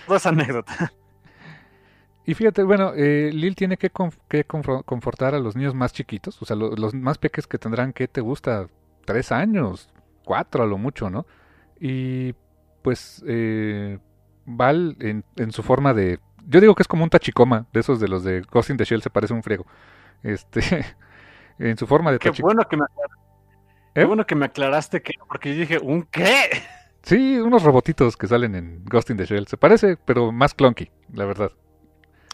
Dos 0.08 0.26
anécdotas. 0.26 0.92
Y 2.26 2.34
fíjate, 2.34 2.62
bueno, 2.62 2.92
eh, 2.94 3.30
Lil 3.32 3.56
tiene 3.56 3.76
que, 3.76 3.90
confortar 3.90 5.34
a 5.34 5.40
los 5.40 5.56
niños 5.56 5.74
más 5.74 5.92
chiquitos, 5.92 6.40
o 6.40 6.44
sea, 6.44 6.54
los 6.54 6.94
más 6.94 7.18
pequeños 7.18 7.46
que 7.46 7.58
tendrán, 7.58 7.92
¿qué 7.92 8.06
te 8.06 8.20
gusta? 8.20 8.68
Tres 9.04 9.32
años, 9.32 9.88
cuatro 10.24 10.62
a 10.62 10.66
lo 10.66 10.78
mucho, 10.78 11.10
¿no? 11.10 11.26
Y 11.80 12.34
pues 12.82 13.24
eh, 13.26 13.98
Val 14.44 14.96
en, 15.00 15.24
en, 15.36 15.50
su 15.50 15.62
forma 15.62 15.94
de 15.94 16.20
yo 16.46 16.60
digo 16.60 16.74
que 16.74 16.82
es 16.82 16.88
como 16.88 17.04
un 17.04 17.10
tachicoma, 17.10 17.66
de 17.72 17.80
esos 17.80 18.00
de 18.00 18.08
los 18.08 18.24
de 18.24 18.40
Ghost 18.42 18.70
in 18.70 18.76
the 18.76 18.84
Shell, 18.84 19.02
se 19.02 19.10
parece 19.10 19.32
un 19.34 19.42
friego. 19.42 19.66
este, 20.22 20.60
en 21.58 21.76
su 21.76 21.86
forma 21.86 22.12
de 22.12 22.18
Qué 22.18 22.30
tachi- 22.30 22.42
bueno 22.42 22.62
que 22.68 22.76
me, 22.76 22.84
qué 23.94 24.00
¿Eh? 24.02 24.04
bueno 24.04 24.24
que 24.26 24.34
me 24.34 24.46
aclaraste 24.46 25.02
que, 25.02 25.12
porque 25.28 25.54
yo 25.54 25.60
dije, 25.60 25.78
¿un 25.78 26.02
qué? 26.04 26.50
Sí, 27.02 27.38
unos 27.38 27.62
robotitos 27.62 28.14
que 28.14 28.26
salen 28.26 28.54
en 28.54 28.84
Ghost 28.84 29.08
in 29.08 29.16
the 29.16 29.24
Shell. 29.24 29.46
Se 29.46 29.56
parece, 29.56 29.96
pero 29.96 30.32
más 30.32 30.52
clunky, 30.52 30.90
la 31.14 31.24
verdad. 31.24 31.50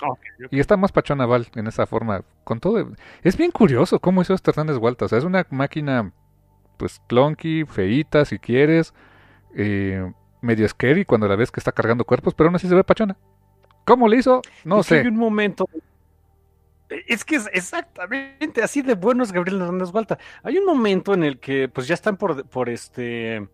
Ok, 0.03 0.19
Y 0.51 0.59
está 0.59 0.77
más 0.77 0.91
pachona 0.91 1.25
Val 1.25 1.47
en 1.55 1.69
esa 1.69 1.87
forma. 1.87 2.23
Con 2.43 2.59
todo. 2.59 2.85
Es 3.23 3.37
bien 3.37 3.53
curioso 3.53 4.01
cómo 4.01 4.23
hizo 4.23 4.35
este 4.35 4.51
Hernández 4.51 4.79
Walta. 4.79 5.05
O 5.05 5.09
sea, 5.09 5.19
es 5.19 5.25
una 5.25 5.47
máquina, 5.51 6.11
pues, 6.79 7.01
clunky, 7.07 7.65
feíta, 7.65 8.25
si 8.25 8.41
quieres. 8.41 8.93
eh, 9.55 10.13
medio 10.43 10.69
scary 10.69 11.05
cuando 11.05 11.29
la 11.29 11.37
ves 11.37 11.53
que 11.53 11.61
está 11.61 11.71
cargando 11.71 12.05
cuerpos, 12.05 12.35
pero 12.35 12.49
aún 12.49 12.57
así 12.57 12.69
se 12.69 12.75
ve 12.75 12.83
pachona. 12.83 13.17
¿Cómo 13.87 14.09
le 14.09 14.19
hizo? 14.19 14.43
No 14.65 14.81
Es 14.81 14.87
sé. 14.87 15.01
Hay 15.01 15.07
un 15.07 15.17
momento. 15.17 15.67
Es 16.89 17.25
que 17.25 17.37
es 17.37 17.49
exactamente 17.53 18.63
así 18.63 18.83
de 18.83 18.95
bueno 18.95 19.23
es 19.23 19.33
Gabriel 19.33 19.63
Hernández 19.63 19.93
Walta. 19.93 20.19
Hay 20.43 20.59
un 20.59 20.67
momento 20.67 21.15
en 21.15 21.25
el 21.25 21.39
que, 21.39 21.69
pues 21.69 21.87
ya 21.87 21.95
están 21.95 22.17
por, 22.17 22.47
por 22.49 22.69
este. 22.69 23.49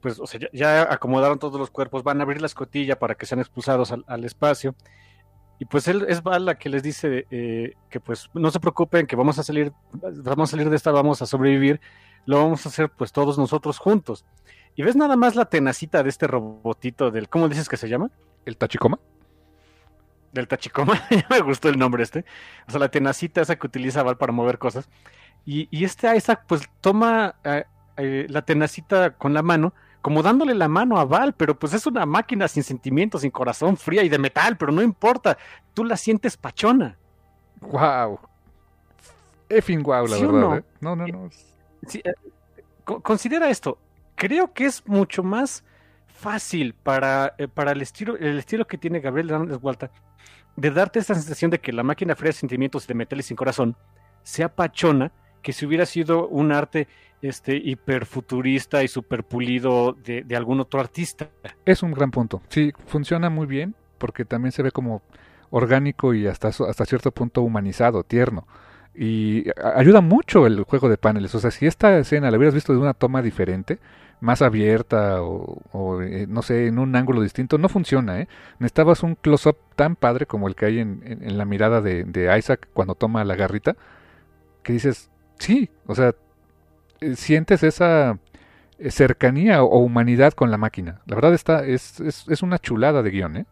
Pues, 0.00 0.18
o 0.20 0.26
sea, 0.26 0.40
ya, 0.40 0.48
ya 0.52 0.92
acomodaron 0.92 1.38
todos 1.38 1.58
los 1.58 1.70
cuerpos, 1.70 2.02
van 2.02 2.20
a 2.20 2.24
abrir 2.24 2.40
la 2.40 2.46
escotilla 2.46 2.98
para 2.98 3.14
que 3.14 3.26
sean 3.26 3.40
expulsados 3.40 3.90
al, 3.90 4.04
al 4.06 4.24
espacio. 4.24 4.74
Y 5.58 5.64
pues 5.66 5.88
él 5.88 6.04
es 6.08 6.22
Val 6.22 6.44
la 6.44 6.56
que 6.56 6.68
les 6.68 6.82
dice 6.82 7.26
eh, 7.30 7.74
que 7.88 8.00
pues 8.00 8.28
no 8.34 8.50
se 8.50 8.60
preocupen, 8.60 9.06
que 9.06 9.16
vamos 9.16 9.38
a 9.38 9.42
salir, 9.42 9.72
vamos 9.92 10.50
a 10.50 10.52
salir 10.52 10.68
de 10.68 10.76
esta, 10.76 10.90
vamos 10.90 11.22
a 11.22 11.26
sobrevivir, 11.26 11.80
lo 12.26 12.38
vamos 12.38 12.66
a 12.66 12.68
hacer 12.68 12.90
pues 12.90 13.12
todos 13.12 13.38
nosotros 13.38 13.78
juntos. 13.78 14.24
Y 14.76 14.82
ves 14.82 14.96
nada 14.96 15.16
más 15.16 15.36
la 15.36 15.44
tenacita 15.46 16.02
de 16.02 16.08
este 16.08 16.26
robotito 16.26 17.10
del, 17.10 17.28
¿cómo 17.28 17.48
dices 17.48 17.68
que 17.68 17.76
se 17.76 17.88
llama? 17.88 18.10
¿El 18.44 18.56
Tachicoma? 18.56 18.98
Del 20.34 20.48
Tachicoma, 20.48 21.00
ya 21.10 21.26
me 21.30 21.40
gustó 21.40 21.68
el 21.68 21.78
nombre 21.78 22.02
este, 22.02 22.24
o 22.66 22.70
sea, 22.70 22.80
la 22.80 22.90
tenacita 22.90 23.40
esa 23.40 23.56
que 23.56 23.66
utiliza 23.66 24.02
Val 24.02 24.18
para 24.18 24.32
mover 24.32 24.58
cosas, 24.58 24.88
y, 25.46 25.68
y 25.70 25.84
este 25.84 26.14
Isaac 26.16 26.44
pues 26.46 26.68
toma 26.80 27.36
eh, 27.44 27.64
eh, 27.96 28.26
la 28.28 28.42
tenacita 28.42 29.10
con 29.14 29.32
la 29.32 29.42
mano, 29.42 29.72
como 30.02 30.22
dándole 30.22 30.54
la 30.54 30.68
mano 30.68 30.98
a 30.98 31.04
Val, 31.04 31.32
pero 31.34 31.58
pues 31.58 31.72
es 31.72 31.86
una 31.86 32.04
máquina 32.04 32.48
sin 32.48 32.62
sentimientos, 32.62 33.22
sin 33.22 33.30
corazón, 33.30 33.76
fría 33.76 34.02
y 34.02 34.08
de 34.08 34.18
metal, 34.18 34.56
pero 34.56 34.72
no 34.72 34.82
importa, 34.82 35.38
tú 35.72 35.84
la 35.84 35.96
sientes 35.96 36.36
pachona. 36.36 36.96
¡Wow! 37.60 38.18
Effing 39.48 39.82
wow, 39.82 40.06
la 40.06 40.16
¿Sí 40.16 40.26
verdad. 40.26 40.40
no? 40.40 40.56
¿eh? 40.56 40.64
No, 40.80 40.96
no, 40.96 41.06
no. 41.06 41.30
Sí, 41.86 42.02
considera 42.84 43.48
esto, 43.48 43.78
creo 44.14 44.52
que 44.52 44.66
es 44.66 44.86
mucho 44.86 45.22
más 45.22 45.64
fácil 46.06 46.74
para, 46.74 47.34
eh, 47.38 47.48
para 47.48 47.72
el, 47.72 47.82
estilo, 47.82 48.16
el 48.16 48.38
estilo 48.38 48.66
que 48.66 48.78
tiene 48.78 49.00
Gabriel 49.00 49.30
Hernández 49.30 49.58
Walta 49.62 49.90
de 50.56 50.70
darte 50.70 50.98
esta 50.98 51.14
sensación 51.14 51.50
de 51.50 51.58
que 51.58 51.72
la 51.72 51.82
máquina 51.82 52.14
fría 52.14 52.28
de 52.28 52.34
sentimientos 52.34 52.86
de 52.86 52.94
metal 52.94 53.20
y 53.20 53.22
sin 53.22 53.36
corazón 53.36 53.76
sea 54.22 54.54
pachona 54.54 55.12
que 55.42 55.52
si 55.52 55.66
hubiera 55.66 55.84
sido 55.86 56.28
un 56.28 56.52
arte 56.52 56.88
este 57.20 57.56
hiperfuturista 57.56 58.82
y 58.82 58.88
super 58.88 59.24
pulido 59.24 59.92
de, 59.92 60.22
de 60.22 60.36
algún 60.36 60.60
otro 60.60 60.80
artista. 60.80 61.30
Es 61.64 61.82
un 61.82 61.92
gran 61.92 62.10
punto. 62.10 62.42
Sí, 62.48 62.72
funciona 62.86 63.30
muy 63.30 63.46
bien 63.46 63.74
porque 63.98 64.24
también 64.24 64.52
se 64.52 64.62
ve 64.62 64.70
como 64.70 65.02
orgánico 65.50 66.14
y 66.14 66.26
hasta, 66.26 66.48
hasta 66.48 66.84
cierto 66.84 67.12
punto 67.12 67.42
humanizado, 67.42 68.02
tierno. 68.02 68.46
Y 68.94 69.44
ayuda 69.76 70.00
mucho 70.00 70.46
el 70.46 70.62
juego 70.64 70.88
de 70.88 70.96
paneles. 70.96 71.34
O 71.34 71.40
sea, 71.40 71.50
si 71.50 71.66
esta 71.66 71.96
escena 71.98 72.30
la 72.30 72.36
hubieras 72.36 72.54
visto 72.54 72.72
de 72.72 72.78
una 72.78 72.94
toma 72.94 73.22
diferente, 73.22 73.78
más 74.24 74.40
abierta 74.40 75.22
o, 75.22 76.00
eh, 76.00 76.26
no 76.26 76.40
sé, 76.40 76.66
en 76.66 76.78
un 76.78 76.96
ángulo 76.96 77.20
distinto, 77.20 77.58
no 77.58 77.68
funciona, 77.68 78.20
¿eh? 78.20 78.28
Necesitabas 78.58 79.02
un 79.02 79.16
close-up 79.16 79.58
tan 79.76 79.96
padre 79.96 80.24
como 80.24 80.48
el 80.48 80.56
que 80.56 80.64
hay 80.64 80.78
en, 80.78 81.36
la 81.36 81.44
mirada 81.44 81.82
de, 81.82 82.34
Isaac 82.38 82.68
cuando 82.72 82.94
toma 82.94 83.22
la 83.24 83.36
garrita, 83.36 83.76
que 84.62 84.72
dices, 84.72 85.10
sí, 85.38 85.68
o 85.86 85.94
sea, 85.94 86.14
eh, 87.02 87.16
sientes 87.16 87.62
esa 87.62 88.18
eh, 88.78 88.90
cercanía 88.90 89.62
o, 89.62 89.78
humanidad 89.78 90.32
con 90.32 90.50
la 90.50 90.56
máquina. 90.56 91.02
La 91.04 91.16
verdad 91.16 91.34
está, 91.34 91.62
es, 91.66 92.00
es, 92.00 92.26
es 92.26 92.42
una 92.42 92.58
chulada 92.58 93.02
de 93.02 93.10
guion, 93.10 93.36
¿eh? 93.36 93.46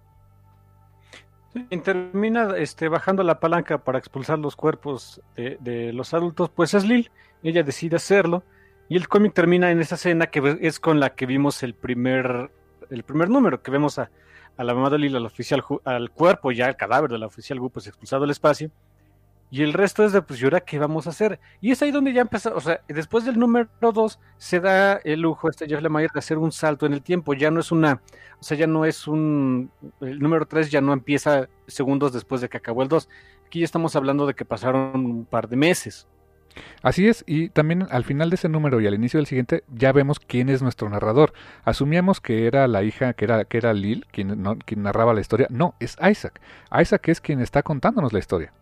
Termina 1.85 2.57
este, 2.57 2.89
bajando 2.89 3.23
la 3.23 3.41
palanca 3.41 3.77
para 3.77 3.99
expulsar 3.99 4.39
los 4.39 4.57
cuerpos 4.57 5.21
de, 5.37 5.59
de 5.61 5.93
los 5.93 6.15
adultos, 6.15 6.49
pues 6.49 6.73
es 6.73 6.87
Lil. 6.87 7.11
Ella 7.43 7.63
decide 7.63 7.97
hacerlo. 7.97 8.43
Y 8.93 8.97
el 8.97 9.09
cómic 9.09 9.33
termina 9.33 9.71
en 9.71 9.81
esa 9.81 9.95
escena 9.95 10.27
que 10.27 10.59
es 10.61 10.79
con 10.79 11.01
la 11.01 11.15
que 11.15 11.25
vimos 11.25 11.63
el 11.63 11.73
primer, 11.73 12.51
el 12.91 13.05
primer 13.05 13.31
número, 13.31 13.63
que 13.63 13.71
vemos 13.71 13.99
a, 13.99 14.11
a 14.59 14.65
la 14.65 14.75
mamá 14.75 14.91
de 14.91 14.99
Lil, 14.99 15.17
al 15.17 15.25
oficial, 15.25 15.65
al 15.87 16.11
cuerpo 16.11 16.53
ya, 16.53 16.69
el 16.69 16.77
cadáver 16.77 17.11
del 17.11 17.23
oficial 17.23 17.59
Wu, 17.59 17.71
pues 17.71 17.87
expulsado 17.87 18.25
al 18.25 18.31
espacio. 18.31 18.71
Y 19.51 19.63
el 19.63 19.73
resto 19.73 20.05
es 20.05 20.13
de, 20.13 20.21
pues, 20.21 20.43
¿y 20.43 20.45
ahora 20.45 20.61
qué 20.61 20.79
vamos 20.79 21.07
a 21.07 21.11
hacer? 21.11 21.41
Y 21.63 21.71
es 21.71 21.81
ahí 21.81 21.91
donde 21.91 22.13
ya 22.13 22.21
empezó, 22.21 22.55
o 22.55 22.61
sea, 22.61 22.83
después 22.87 23.25
del 23.25 23.39
número 23.39 23.71
2 23.81 24.21
se 24.37 24.61
da 24.61 24.97
el 25.05 25.23
lujo 25.23 25.49
este 25.49 25.67
Jeff 25.67 25.81
Lemire 25.81 26.11
de 26.13 26.19
hacer 26.19 26.37
un 26.37 26.53
salto 26.53 26.85
en 26.85 26.93
el 26.93 27.01
tiempo. 27.01 27.33
Ya 27.33 27.51
no 27.51 27.61
es 27.61 27.73
una, 27.73 28.03
o 28.41 28.43
sea, 28.43 28.59
ya 28.59 28.67
no 28.67 28.85
es 28.85 29.09
un, 29.09 29.71
el 30.03 30.19
número 30.19 30.45
3 30.45 30.71
ya 30.71 30.83
no 30.83 30.93
empieza 30.93 31.49
segundos 31.67 32.13
después 32.13 32.43
de 32.43 32.51
que 32.51 32.59
acabó 32.59 32.83
el 32.83 32.91
2. 32.91 33.09
Aquí 33.47 33.61
ya 33.61 33.65
estamos 33.65 33.97
hablando 33.97 34.27
de 34.27 34.35
que 34.35 34.45
pasaron 34.45 35.07
un 35.07 35.25
par 35.25 35.49
de 35.49 35.57
meses. 35.57 36.07
Así 36.83 37.09
es, 37.09 37.25
y 37.27 37.49
también 37.49 37.87
al 37.91 38.05
final 38.05 38.31
de 38.31 38.37
ese 38.37 38.49
número 38.49 38.81
y 38.81 38.87
al 38.87 38.95
inicio 38.95 39.19
del 39.19 39.27
siguiente 39.27 39.65
ya 39.69 39.93
vemos 39.93 40.21
quién 40.21 40.49
es 40.49 40.63
nuestro 40.63 40.89
narrador. 40.89 41.33
Asumíamos 41.65 42.21
que 42.21 42.47
era 42.47 42.67
la 42.69 42.83
hija, 42.83 43.13
que 43.15 43.25
era, 43.25 43.45
que 43.45 43.59
era 43.59 43.73
Lil, 43.73 44.07
quien, 44.11 44.43
quien 44.65 44.83
narraba 44.83 45.15
la 45.15 45.21
historia. 45.21 45.47
No, 45.51 45.75
es 45.81 45.97
Isaac. 46.01 46.41
Isaac 46.79 47.09
es 47.09 47.21
quien 47.21 47.41
está 47.41 47.63
contándonos 47.63 48.13
la 48.13 48.19
historia. 48.19 48.53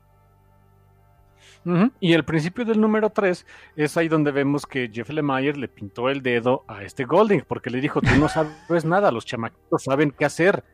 Y 2.01 2.15
el 2.15 2.25
principio 2.25 2.65
del 2.65 2.81
número 2.81 3.11
3 3.11 3.47
es 3.77 3.97
ahí 3.97 4.09
donde 4.09 4.33
vemos 4.33 4.65
que 4.65 4.91
Jeff 4.93 5.11
Lemire 5.11 5.59
le 5.59 5.69
pintó 5.69 6.09
el 6.09 6.23
dedo 6.23 6.65
a 6.67 6.83
este 6.85 7.05
Golding 7.05 7.43
porque 7.47 7.69
le 7.69 7.83
dijo, 7.83 8.01
tú 8.01 8.09
no 8.19 8.29
sabes 8.29 8.85
nada, 8.87 9.11
los 9.13 9.27
chamaquitos 9.27 9.85
saben 9.85 10.11
qué 10.11 10.25
hacer. 10.25 10.65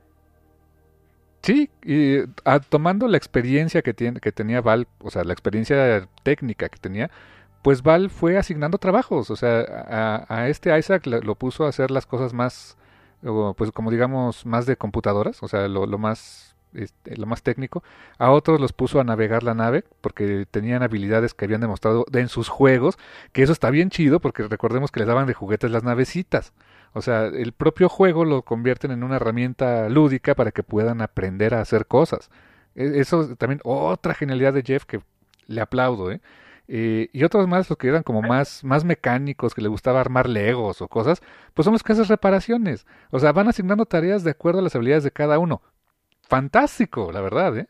Sí, 1.47 1.71
y 1.85 2.19
ah, 2.45 2.59
tomando 2.59 3.07
la 3.07 3.17
experiencia 3.17 3.81
que, 3.83 3.95
tiene, 3.95 4.19
que 4.19 4.33
tenía 4.33 4.61
Val, 4.61 4.89
o 4.99 5.13
sea, 5.13 5.23
la 5.23 5.33
experiencia 5.33 6.09
técnica 6.25 6.69
que 6.69 6.79
tenía, 6.79 7.09
pues 7.63 7.85
Val 7.85 8.11
fue 8.11 8.37
asignando 8.37 8.79
trabajos, 8.79 9.31
o 9.31 9.37
sea, 9.37 9.61
a, 9.89 10.27
a 10.29 10.49
este 10.49 10.77
Isaac 10.77 11.07
lo 11.07 11.37
puso 11.37 11.65
a 11.65 11.69
hacer 11.69 11.93
las 11.93 12.05
cosas 12.05 12.33
más, 12.33 12.77
pues 13.57 13.71
como 13.71 13.93
digamos, 13.93 14.45
más 14.45 14.67
de 14.67 14.77
computadoras, 14.77 15.41
o 15.45 15.47
sea, 15.47 15.69
lo, 15.69 15.87
lo 15.87 15.99
más, 15.99 16.57
este, 16.75 17.17
lo 17.17 17.27
más 17.27 17.43
técnico. 17.45 17.85
A 18.19 18.33
otros 18.33 18.61
los 18.61 18.73
puso 18.73 18.99
a 18.99 19.05
navegar 19.05 19.45
la 19.45 19.55
nave, 19.55 19.85
porque 20.01 20.47
tenían 20.51 20.83
habilidades 20.83 21.33
que 21.33 21.45
habían 21.45 21.61
demostrado 21.61 22.07
en 22.13 22.29
sus 22.29 22.49
juegos, 22.49 22.99
que 23.33 23.45
eso 23.45 23.53
está 23.53 23.71
bien 23.71 23.91
chido, 23.91 24.19
porque 24.19 24.43
recordemos 24.49 24.91
que 24.91 24.99
les 25.01 25.09
daban 25.09 25.29
de 25.29 25.35
juguetes 25.35 25.71
las 25.71 25.85
navecitas. 25.85 26.53
O 26.97 27.03
sea, 27.03 27.27
el 27.27 27.53
propio 27.53 27.89
juego 27.89 28.25
lo 28.25 28.43
convierten 28.43 28.91
en 28.91 29.05
una 29.05 29.17
herramienta 29.17 29.89
lúdica 29.91 30.35
para 30.35 30.53
que 30.53 30.63
puedan 30.63 31.03
aprender 31.03 31.55
a 31.55 31.61
hacer 31.61 31.87
cosas. 31.87 32.31
E- 32.75 33.01
Eso 33.01 33.37
también 33.37 33.61
otra 33.65 34.15
genialidad 34.15 34.55
de 34.55 34.63
Jeff 34.65 34.85
que 34.87 35.01
le 35.47 35.61
aplaudo, 35.61 36.11
¿eh? 36.13 36.21
Eh, 36.69 37.09
y 37.13 37.23
otros 37.25 37.47
más, 37.49 37.71
los 37.71 37.79
que 37.79 37.89
eran 37.89 38.03
como 38.03 38.23
más, 38.23 38.65
más 38.65 38.85
mecánicos, 38.85 39.55
que 39.55 39.63
le 39.63 39.69
gustaba 39.69 40.01
armar 40.01 40.29
legos 40.29 40.83
o 40.83 40.89
cosas, 40.89 41.23
pues 41.55 41.65
son 41.65 41.73
los 41.75 41.83
que 41.85 41.93
hacen 41.93 42.07
reparaciones. 42.07 42.87
O 43.11 43.21
sea, 43.21 43.33
van 43.33 43.49
asignando 43.49 43.87
tareas 43.87 44.25
de 44.25 44.33
acuerdo 44.33 44.61
a 44.61 44.63
las 44.63 44.75
habilidades 44.75 45.05
de 45.05 45.13
cada 45.13 45.39
uno. 45.39 45.63
Fantástico, 46.29 47.13
la 47.13 47.21
verdad, 47.23 47.59
¿eh? 47.59 47.69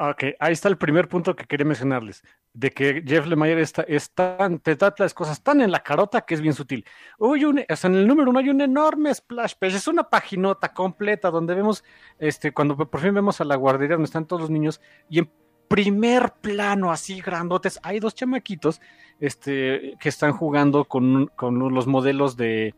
Ok, 0.00 0.24
ahí 0.40 0.52
está 0.52 0.68
el 0.68 0.78
primer 0.78 1.08
punto 1.08 1.36
que 1.36 1.44
quería 1.44 1.66
mencionarles, 1.66 2.22
de 2.58 2.72
que 2.72 3.04
Jeff 3.06 3.24
Lemire 3.26 3.60
está, 3.62 3.82
es 3.82 4.10
te 4.10 4.74
da 4.74 4.92
las 4.98 5.14
cosas 5.14 5.40
tan 5.44 5.60
en 5.60 5.70
la 5.70 5.78
carota 5.80 6.22
que 6.22 6.34
es 6.34 6.40
bien 6.40 6.54
sutil. 6.54 6.84
Uy, 7.16 7.44
un- 7.44 7.60
o 7.60 7.76
sea, 7.76 7.88
en 7.88 7.94
el 7.96 8.06
número 8.08 8.30
uno 8.30 8.40
hay 8.40 8.48
un 8.48 8.60
enorme 8.60 9.14
splash 9.14 9.54
page, 9.60 9.76
es 9.76 9.86
una 9.86 10.02
paginota 10.02 10.74
completa 10.74 11.30
donde 11.30 11.54
vemos, 11.54 11.84
este, 12.18 12.50
cuando 12.52 12.76
por 12.76 13.00
fin 13.00 13.14
vemos 13.14 13.40
a 13.40 13.44
la 13.44 13.54
guardería 13.54 13.94
donde 13.94 14.06
están 14.06 14.26
todos 14.26 14.42
los 14.42 14.50
niños, 14.50 14.80
y 15.08 15.20
en 15.20 15.30
primer 15.68 16.32
plano, 16.40 16.90
así 16.90 17.20
grandotes, 17.20 17.78
hay 17.84 18.00
dos 18.00 18.16
chamaquitos, 18.16 18.80
este, 19.20 19.94
que 20.00 20.08
están 20.08 20.32
jugando 20.32 20.84
con, 20.86 21.28
con 21.36 21.60
los 21.72 21.86
modelos 21.86 22.36
de, 22.36 22.74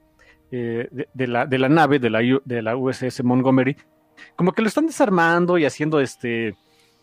eh, 0.50 0.88
de, 0.90 1.08
de 1.14 1.26
la, 1.26 1.46
de 1.46 1.58
la 1.58 1.70
nave, 1.70 1.98
de 1.98 2.10
la, 2.10 2.20
de 2.44 2.60
la 2.62 2.76
USS 2.76 3.22
Montgomery, 3.24 3.78
como 4.36 4.52
que 4.52 4.60
lo 4.60 4.68
están 4.68 4.86
desarmando 4.86 5.56
y 5.56 5.64
haciendo 5.64 6.00
este 6.00 6.54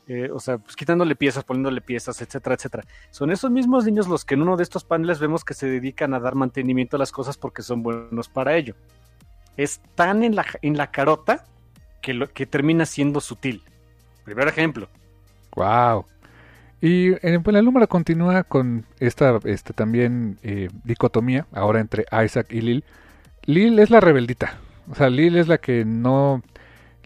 eh, 0.08 0.30
o 0.32 0.40
sea, 0.40 0.58
pues 0.58 0.76
quitándole 0.76 1.16
piezas, 1.16 1.44
poniéndole 1.44 1.82
piezas, 1.82 2.22
etcétera, 2.22 2.56
etcétera. 2.56 2.84
Son 3.12 3.30
esos 3.30 3.52
mismos 3.52 3.86
niños 3.86 4.08
los 4.08 4.24
que 4.24 4.36
en 4.36 4.42
uno 4.42 4.56
de 4.56 4.64
estos 4.64 4.86
paneles 4.86 5.20
vemos 5.20 5.44
que 5.44 5.54
se 5.54 5.68
dedican 5.68 6.14
a 6.14 6.20
dar 6.20 6.36
mantenimiento 6.36 6.96
a 6.96 7.00
las 7.00 7.12
cosas 7.12 7.38
porque 7.38 7.62
son 7.62 7.84
buenos 7.84 8.30
para 8.30 8.56
ello. 8.56 8.76
Están 9.58 10.24
en 10.24 10.36
la, 10.36 10.46
en 10.62 10.78
la 10.78 10.92
carota 10.92 11.44
que, 12.02 12.14
lo, 12.14 12.32
que 12.32 12.46
termina 12.46 12.86
siendo 12.86 13.20
sutil. 13.20 13.64
Primer 14.24 14.48
ejemplo. 14.48 14.88
Wow. 15.56 16.06
Y 16.80 17.14
en, 17.26 17.44
bueno, 17.44 17.60
el 17.60 17.66
número 17.66 17.88
continúa 17.88 18.44
con 18.44 18.86
esta 19.00 19.40
este, 19.44 19.74
también 19.74 20.38
eh, 20.44 20.70
dicotomía, 20.84 21.48
ahora 21.52 21.82
entre 21.82 22.06
Isaac 22.24 22.48
y 22.52 22.62
Lil. 22.62 22.84
Lil 23.44 23.80
es 23.80 23.90
la 23.90 24.00
rebeldita. 24.00 24.58
O 24.90 24.96
sea, 24.96 25.10
Lil 25.10 25.36
es 25.36 25.48
la 25.48 25.58
que 25.58 25.84
no 25.84 26.44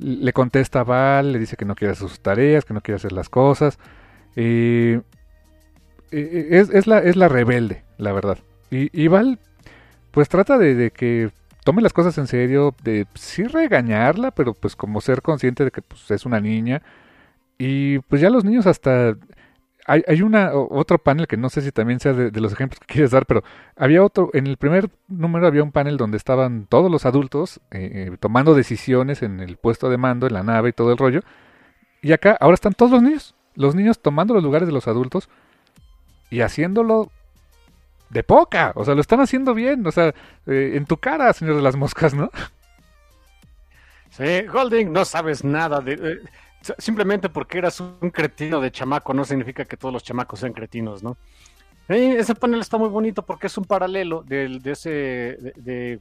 le 0.02 0.34
contesta 0.34 0.82
a 0.82 0.84
Val, 0.84 1.32
le 1.32 1.40
dice 1.40 1.56
que 1.56 1.66
no 1.66 1.76
quiere 1.76 1.94
hacer 1.94 2.10
sus 2.10 2.20
tareas, 2.20 2.66
que 2.66 2.74
no 2.74 2.82
quiere 2.82 2.98
hacer 2.98 3.12
las 3.12 3.30
cosas. 3.30 3.80
Eh, 4.36 5.02
es, 6.12 6.70
es, 6.70 6.88
la, 6.88 7.00
es 7.00 7.16
la 7.16 7.30
rebelde, 7.30 7.84
la 7.98 8.12
verdad. 8.12 8.38
Y, 8.70 8.90
y 9.00 9.08
Val, 9.08 9.40
pues 10.12 10.28
trata 10.28 10.58
de, 10.58 10.76
de, 10.76 10.92
que 10.92 11.32
tome 11.64 11.82
las 11.82 11.94
cosas 11.94 12.18
en 12.18 12.28
serio, 12.28 12.76
de 12.84 13.08
sí 13.14 13.44
regañarla, 13.44 14.32
pero 14.32 14.54
pues 14.54 14.76
como 14.76 15.02
ser 15.02 15.22
consciente 15.22 15.64
de 15.64 15.72
que 15.72 15.82
pues, 15.82 16.10
es 16.12 16.26
una 16.26 16.40
niña. 16.40 16.82
Y 17.58 18.00
pues 18.00 18.22
ya 18.22 18.30
los 18.30 18.44
niños 18.44 18.66
hasta... 18.66 19.16
Hay, 19.88 20.04
hay 20.08 20.22
una 20.22 20.52
otro 20.54 21.00
panel 21.00 21.28
que 21.28 21.38
no 21.38 21.50
sé 21.50 21.62
si 21.62 21.72
también 21.72 22.00
sea 22.00 22.14
de, 22.14 22.40
los 22.40 22.54
ejemplos 22.54 22.80
que 22.80 22.86
quieres 22.86 23.12
dar, 23.12 23.26
pero 23.26 23.44
había 23.76 24.04
otro, 24.04 24.30
en 24.34 24.48
el 24.48 24.58
primer 24.58 24.90
número 25.08 25.48
había 25.48 25.64
un 25.64 25.72
panel 25.72 25.98
donde 25.98 26.18
estaban 26.18 26.68
todos 26.68 26.92
los 26.92 27.06
adultos 27.06 27.60
eh, 27.72 28.10
eh, 28.12 28.18
tomando 28.20 28.54
decisiones 28.54 29.24
en 29.24 29.40
el 29.40 29.58
puesto 29.58 29.90
de 29.90 29.98
mando, 29.98 30.28
en 30.28 30.34
la 30.34 30.44
nave 30.44 30.70
y 30.70 30.74
todo 30.74 30.92
el 30.92 30.98
rollo. 30.98 31.22
Y 32.02 32.12
acá 32.14 32.38
ahora 32.40 32.56
están 32.56 32.74
todos 32.74 32.92
los 32.92 33.02
niños, 33.02 33.36
los 33.56 33.76
niños 33.76 34.00
tomando 34.00 34.34
los 34.34 34.44
lugares 34.44 34.68
de 34.68 34.74
los 34.74 34.88
adultos 34.88 35.30
y 36.30 36.42
haciéndolo 36.42 37.12
de 38.12 38.24
poca. 38.24 38.74
O 38.76 38.86
sea, 38.86 38.96
lo 38.96 39.02
están 39.02 39.20
haciendo 39.20 39.54
bien. 39.54 39.86
O 39.88 39.92
sea, 39.92 40.14
eh, 40.46 40.74
en 40.76 40.86
tu 40.86 40.98
cara, 40.98 41.32
señor 41.34 41.56
de 41.56 41.62
las 41.62 41.76
moscas, 41.76 42.14
¿no? 42.14 42.30
Sí, 44.10 44.42
Golding, 44.44 44.92
no 44.92 45.06
sabes 45.06 45.44
nada 45.44 45.80
de... 45.80 46.22
Simplemente 46.78 47.30
porque 47.30 47.58
eras 47.58 47.80
un 47.80 48.12
cretino 48.12 48.62
de 48.62 48.72
chamaco 48.72 49.14
no 49.14 49.26
significa 49.26 49.66
que 49.66 49.78
todos 49.78 49.94
los 49.94 50.04
chamacos 50.04 50.40
sean 50.40 50.54
cretinos, 50.54 51.02
¿no? 51.02 51.18
Ese 51.88 52.36
panel 52.36 52.62
está 52.62 52.78
muy 52.78 52.90
bonito 52.90 53.26
porque 53.26 53.48
es 53.48 53.58
un 53.58 53.66
paralelo 53.66 54.24
de, 54.24 54.60
de 54.60 54.72
ese... 54.72 54.92
De, 55.56 56.00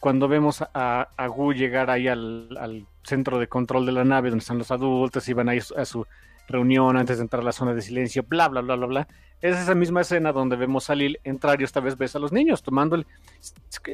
cuando 0.00 0.28
vemos 0.28 0.62
a, 0.74 1.08
a 1.16 1.26
Gu 1.28 1.54
llegar 1.54 1.88
ahí 1.88 2.08
al, 2.08 2.86
centro 3.04 3.38
de 3.38 3.48
control 3.48 3.86
de 3.86 3.92
la 3.92 4.04
nave 4.04 4.28
donde 4.28 4.42
están 4.42 4.58
los 4.58 4.70
adultos 4.70 5.26
y 5.28 5.32
van 5.32 5.48
ahí 5.48 5.60
a 5.76 5.84
su 5.84 6.06
reunión 6.46 6.96
antes 6.96 7.18
de 7.18 7.22
entrar 7.22 7.42
a 7.42 7.44
la 7.44 7.52
zona 7.52 7.74
de 7.74 7.82
silencio, 7.82 8.24
bla, 8.26 8.48
bla, 8.48 8.60
bla, 8.60 8.76
bla, 8.76 8.86
bla. 8.86 9.08
Es 9.40 9.58
esa 9.58 9.74
misma 9.74 10.00
escena 10.00 10.32
donde 10.32 10.56
vemos 10.56 10.88
a 10.88 10.94
Lil 10.94 11.20
entrar 11.22 11.60
y 11.60 11.64
esta 11.64 11.80
vez 11.80 11.98
ves 11.98 12.16
a 12.16 12.18
los 12.18 12.32
niños 12.32 12.62
tomando 12.62 12.96
el, 12.96 13.06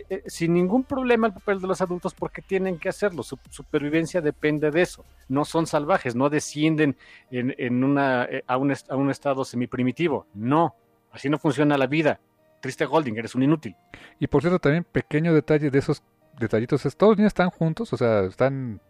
eh, 0.09 0.23
sin 0.27 0.55
ningún 0.55 0.85
problema 0.85 1.27
el 1.27 1.33
papel 1.33 1.61
de 1.61 1.67
los 1.67 1.81
adultos 1.81 2.15
porque 2.15 2.41
tienen 2.41 2.79
que 2.79 2.89
hacerlo. 2.89 3.23
Su 3.23 3.39
supervivencia 3.51 4.21
depende 4.21 4.71
de 4.71 4.83
eso. 4.83 5.05
No 5.29 5.45
son 5.45 5.67
salvajes, 5.67 6.15
no 6.15 6.31
descienden 6.31 6.97
en, 7.31 7.55
en 7.59 7.83
una, 7.83 8.25
eh, 8.25 8.45
a, 8.47 8.57
un, 8.57 8.73
a 8.73 8.97
un 8.97 9.11
estado 9.11 9.45
semiprimitivo. 9.45 10.27
No, 10.35 10.77
así 11.11 11.29
no 11.29 11.39
funciona 11.39 11.77
la 11.77 11.87
vida. 11.87 12.21
Triste 12.61 12.85
Golding, 12.85 13.17
eres 13.17 13.35
un 13.35 13.43
inútil. 13.43 13.75
Y 14.19 14.27
por 14.27 14.43
cierto, 14.43 14.59
también 14.59 14.85
pequeño 14.85 15.35
detalle 15.35 15.71
de 15.71 15.79
esos 15.79 16.03
detallitos 16.39 16.87
es 16.87 16.97
todos 16.97 17.13
los 17.13 17.19
niños 17.19 17.31
están 17.31 17.51
juntos, 17.51 17.93
o 17.93 17.97
sea, 17.97 18.21
están 18.25 18.81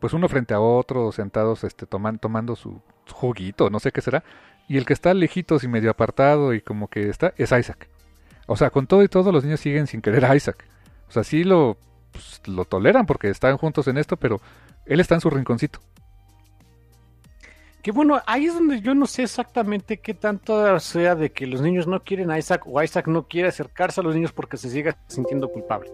pues 0.00 0.12
uno 0.14 0.28
frente 0.28 0.54
a 0.54 0.60
otro, 0.60 1.12
sentados 1.12 1.62
este, 1.62 1.86
toman, 1.86 2.18
tomando 2.18 2.56
su 2.56 2.80
juguito, 3.10 3.70
no 3.70 3.80
sé 3.80 3.92
qué 3.92 4.00
será. 4.00 4.24
Y 4.68 4.76
el 4.76 4.86
que 4.86 4.92
está 4.92 5.14
lejitos 5.14 5.64
y 5.64 5.68
medio 5.68 5.90
apartado 5.90 6.54
y 6.54 6.60
como 6.60 6.88
que 6.88 7.08
está, 7.08 7.34
es 7.36 7.52
Isaac. 7.52 7.88
O 8.46 8.56
sea, 8.56 8.70
con 8.70 8.86
todo 8.86 9.02
y 9.02 9.08
todo 9.08 9.32
los 9.32 9.44
niños 9.44 9.60
siguen 9.60 9.86
sin 9.86 10.00
querer 10.00 10.24
a 10.24 10.36
Isaac. 10.36 10.64
O 11.08 11.12
sea, 11.12 11.24
sí 11.24 11.44
lo, 11.44 11.76
pues, 12.12 12.40
lo 12.46 12.64
toleran 12.64 13.06
porque 13.06 13.28
están 13.28 13.56
juntos 13.56 13.88
en 13.88 13.98
esto, 13.98 14.16
pero 14.16 14.40
él 14.86 15.00
está 15.00 15.14
en 15.14 15.20
su 15.20 15.30
rinconcito. 15.30 15.80
Que 17.82 17.92
bueno, 17.92 18.20
ahí 18.26 18.46
es 18.46 18.54
donde 18.54 18.80
yo 18.80 18.94
no 18.94 19.06
sé 19.06 19.22
exactamente 19.22 19.98
qué 19.98 20.12
tanto 20.12 20.78
sea 20.80 21.14
de 21.14 21.30
que 21.30 21.46
los 21.46 21.62
niños 21.62 21.86
no 21.86 22.02
quieren 22.02 22.30
a 22.30 22.38
Isaac 22.38 22.62
o 22.66 22.82
Isaac 22.82 23.08
no 23.08 23.26
quiere 23.26 23.48
acercarse 23.48 24.00
a 24.00 24.04
los 24.04 24.14
niños 24.14 24.32
porque 24.32 24.58
se 24.58 24.68
siga 24.68 24.96
sintiendo 25.06 25.48
culpable. 25.48 25.90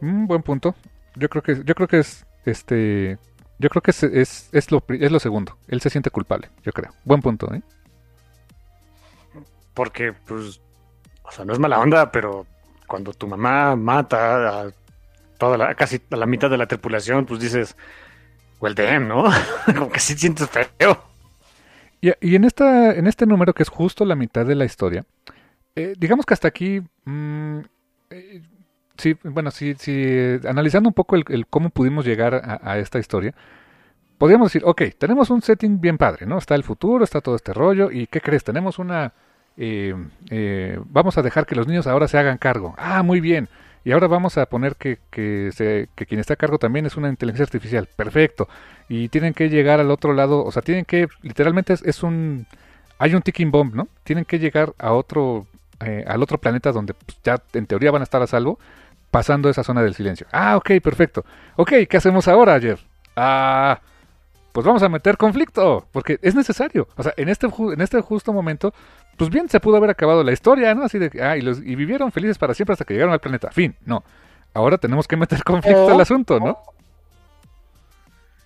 Mm, 0.00 0.26
buen 0.26 0.42
punto. 0.42 0.76
Yo 1.16 1.28
creo 1.28 1.42
que, 1.42 1.62
yo 1.64 1.74
creo 1.74 1.88
que 1.88 1.98
es 1.98 2.24
este 2.44 3.18
yo 3.58 3.68
creo 3.68 3.82
que 3.82 3.90
es, 3.90 4.02
es, 4.02 4.48
es, 4.52 4.70
lo, 4.70 4.84
es 4.88 5.10
lo 5.10 5.18
segundo. 5.18 5.58
Él 5.66 5.80
se 5.80 5.90
siente 5.90 6.10
culpable, 6.10 6.50
yo 6.62 6.72
creo. 6.72 6.92
Buen 7.04 7.20
punto, 7.20 7.52
¿eh? 7.52 7.62
Porque, 9.74 10.12
pues, 10.12 10.60
o 11.22 11.30
sea, 11.30 11.44
no 11.44 11.52
es 11.52 11.58
mala 11.58 11.80
onda, 11.80 12.10
pero 12.10 12.46
cuando 12.86 13.12
tu 13.12 13.26
mamá 13.26 13.76
mata 13.76 14.62
a 14.62 14.70
toda 15.38 15.56
la, 15.56 15.74
casi 15.74 16.00
a 16.10 16.16
la 16.16 16.26
mitad 16.26 16.50
de 16.50 16.58
la 16.58 16.66
tripulación, 16.66 17.26
pues 17.26 17.40
dices, 17.40 17.76
well 18.60 18.74
damn, 18.74 19.08
¿no? 19.08 19.24
Como 19.66 19.90
que 19.90 20.00
sí 20.00 20.14
sientes 20.16 20.48
feo. 20.50 21.04
Y, 22.00 22.10
y, 22.20 22.36
en, 22.36 22.44
esta, 22.44 22.94
en 22.94 23.06
este 23.06 23.26
número, 23.26 23.54
que 23.54 23.64
es 23.64 23.68
justo 23.68 24.04
la 24.04 24.14
mitad 24.14 24.46
de 24.46 24.54
la 24.54 24.64
historia, 24.64 25.04
eh, 25.74 25.94
digamos 25.98 26.26
que 26.26 26.34
hasta 26.34 26.48
aquí 26.48 26.80
mmm, 27.04 27.60
eh, 28.10 28.42
sí, 28.98 29.16
bueno, 29.24 29.50
sí, 29.50 29.74
sí, 29.78 30.38
analizando 30.46 30.88
un 30.88 30.94
poco 30.94 31.16
el, 31.16 31.24
el 31.28 31.46
cómo 31.46 31.70
pudimos 31.70 32.04
llegar 32.04 32.60
a, 32.62 32.78
esta 32.78 32.98
historia, 32.98 33.34
podríamos 34.18 34.52
decir, 34.52 34.62
ok, 34.64 34.82
tenemos 34.98 35.30
un 35.30 35.40
setting 35.40 35.80
bien 35.80 35.96
padre, 35.96 36.26
¿no? 36.26 36.38
Está 36.38 36.54
el 36.54 36.64
futuro, 36.64 37.04
está 37.04 37.20
todo 37.20 37.36
este 37.36 37.54
rollo, 37.54 37.90
y 37.90 38.06
¿qué 38.08 38.20
crees? 38.20 38.44
Tenemos 38.44 38.78
una... 38.78 39.12
Eh, 39.56 39.94
eh, 40.30 40.78
vamos 40.86 41.18
a 41.18 41.22
dejar 41.22 41.46
que 41.46 41.56
los 41.56 41.66
niños 41.66 41.86
ahora 41.86 42.06
se 42.06 42.18
hagan 42.18 42.38
cargo. 42.38 42.74
Ah, 42.78 43.02
muy 43.02 43.20
bien. 43.20 43.48
Y 43.84 43.92
ahora 43.92 44.06
vamos 44.06 44.38
a 44.38 44.46
poner 44.46 44.76
que, 44.76 44.98
que, 45.10 45.50
se, 45.52 45.88
que 45.94 46.06
quien 46.06 46.20
está 46.20 46.34
a 46.34 46.36
cargo 46.36 46.58
también 46.58 46.86
es 46.86 46.96
una 46.96 47.08
inteligencia 47.08 47.44
artificial. 47.44 47.88
Perfecto. 47.96 48.48
Y 48.88 49.08
tienen 49.08 49.34
que 49.34 49.48
llegar 49.48 49.80
al 49.80 49.90
otro 49.90 50.12
lado, 50.12 50.44
o 50.44 50.52
sea, 50.52 50.62
tienen 50.62 50.84
que, 50.84 51.08
literalmente 51.22 51.72
es, 51.72 51.82
es 51.82 52.02
un... 52.02 52.46
Hay 53.00 53.14
un 53.14 53.22
ticking 53.22 53.52
bomb, 53.52 53.74
¿no? 53.74 53.88
Tienen 54.02 54.24
que 54.24 54.40
llegar 54.40 54.74
a 54.78 54.92
otro, 54.92 55.46
eh, 55.80 56.04
al 56.06 56.20
otro 56.22 56.38
planeta 56.38 56.72
donde 56.72 56.94
pues, 56.94 57.18
ya 57.22 57.40
en 57.52 57.66
teoría 57.66 57.92
van 57.92 58.02
a 58.02 58.04
estar 58.04 58.20
a 58.20 58.26
salvo 58.26 58.58
pasando 59.10 59.48
esa 59.48 59.64
zona 59.64 59.82
del 59.82 59.94
silencio. 59.94 60.26
Ah, 60.32 60.56
ok, 60.56 60.72
perfecto. 60.82 61.24
Ok, 61.56 61.72
¿qué 61.88 61.96
hacemos 61.96 62.28
ahora, 62.28 62.60
Jeff? 62.60 62.80
Ah, 63.16 63.80
pues 64.52 64.66
vamos 64.66 64.82
a 64.82 64.88
meter 64.88 65.16
conflicto, 65.16 65.86
porque 65.92 66.18
es 66.22 66.34
necesario. 66.34 66.88
O 66.96 67.02
sea, 67.02 67.12
en 67.16 67.28
este, 67.28 67.46
en 67.46 67.80
este 67.80 68.00
justo 68.00 68.32
momento, 68.32 68.72
pues 69.16 69.30
bien 69.30 69.48
se 69.48 69.60
pudo 69.60 69.76
haber 69.76 69.90
acabado 69.90 70.22
la 70.24 70.32
historia, 70.32 70.74
¿no? 70.74 70.84
Así 70.84 70.98
de, 70.98 71.10
ah, 71.22 71.36
y, 71.36 71.42
los, 71.42 71.58
y 71.58 71.74
vivieron 71.74 72.12
felices 72.12 72.38
para 72.38 72.54
siempre 72.54 72.72
hasta 72.72 72.84
que 72.84 72.94
llegaron 72.94 73.12
al 73.12 73.20
planeta. 73.20 73.50
Fin, 73.50 73.76
no. 73.84 74.02
Ahora 74.54 74.78
tenemos 74.78 75.06
que 75.06 75.16
meter 75.16 75.42
conflicto 75.44 75.86
oh, 75.86 75.90
al 75.94 76.00
asunto, 76.00 76.40
¿no? 76.40 76.50
Oh. 76.50 76.74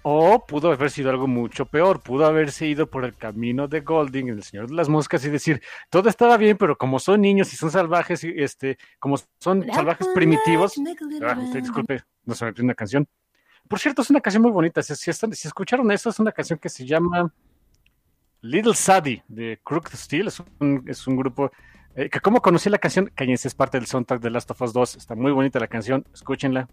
O 0.02 0.44
pudo 0.46 0.72
haber 0.72 0.90
sido 0.90 1.10
algo 1.10 1.28
mucho 1.28 1.66
peor, 1.66 2.00
pudo 2.00 2.26
haberse 2.26 2.66
ido 2.66 2.88
por 2.88 3.04
el 3.04 3.14
camino 3.14 3.68
de 3.68 3.80
Golding, 3.80 4.28
el 4.28 4.42
Señor 4.42 4.68
de 4.68 4.74
las 4.74 4.88
Moscas, 4.88 5.24
y 5.24 5.30
decir, 5.30 5.62
todo 5.90 6.08
estaba 6.08 6.36
bien, 6.36 6.56
pero 6.56 6.76
como 6.76 6.98
son 6.98 7.20
niños 7.20 7.52
y 7.52 7.56
son 7.56 7.70
salvajes, 7.70 8.24
este, 8.24 8.78
como 8.98 9.16
son 9.38 9.64
salvajes 9.72 10.08
primitivos, 10.08 10.74
ah, 11.24 11.38
usted 11.38 11.60
disculpe, 11.60 12.02
no 12.24 12.34
se 12.34 12.44
me 12.44 12.52
pide 12.52 12.64
una 12.64 12.74
canción. 12.74 13.06
Por 13.68 13.78
cierto, 13.78 14.02
es 14.02 14.10
una 14.10 14.20
canción 14.20 14.42
muy 14.42 14.50
bonita, 14.50 14.82
si, 14.82 14.96
si, 14.96 15.10
están, 15.10 15.32
si, 15.34 15.46
escucharon 15.46 15.90
eso, 15.92 16.10
es 16.10 16.18
una 16.18 16.32
canción 16.32 16.58
que 16.58 16.68
se 16.68 16.84
llama 16.84 17.32
Little 18.40 18.74
Sadie, 18.74 19.22
de 19.28 19.60
Crooked 19.62 19.94
Steel, 19.94 20.26
es 20.26 20.42
un, 20.58 20.82
es 20.88 21.06
un 21.06 21.16
grupo 21.16 21.52
eh, 21.94 22.08
que 22.08 22.20
como 22.20 22.40
conocí 22.40 22.70
la 22.70 22.78
canción, 22.78 23.10
cállense, 23.14 23.48
es 23.48 23.54
parte 23.54 23.78
del 23.78 23.86
soundtrack 23.86 24.20
de 24.20 24.30
Last 24.30 24.50
of 24.50 24.62
Us 24.62 24.72
2, 24.72 24.96
está 24.96 25.14
muy 25.14 25.30
bonita 25.30 25.60
la 25.60 25.68
canción, 25.68 26.04
escúchenla, 26.12 26.68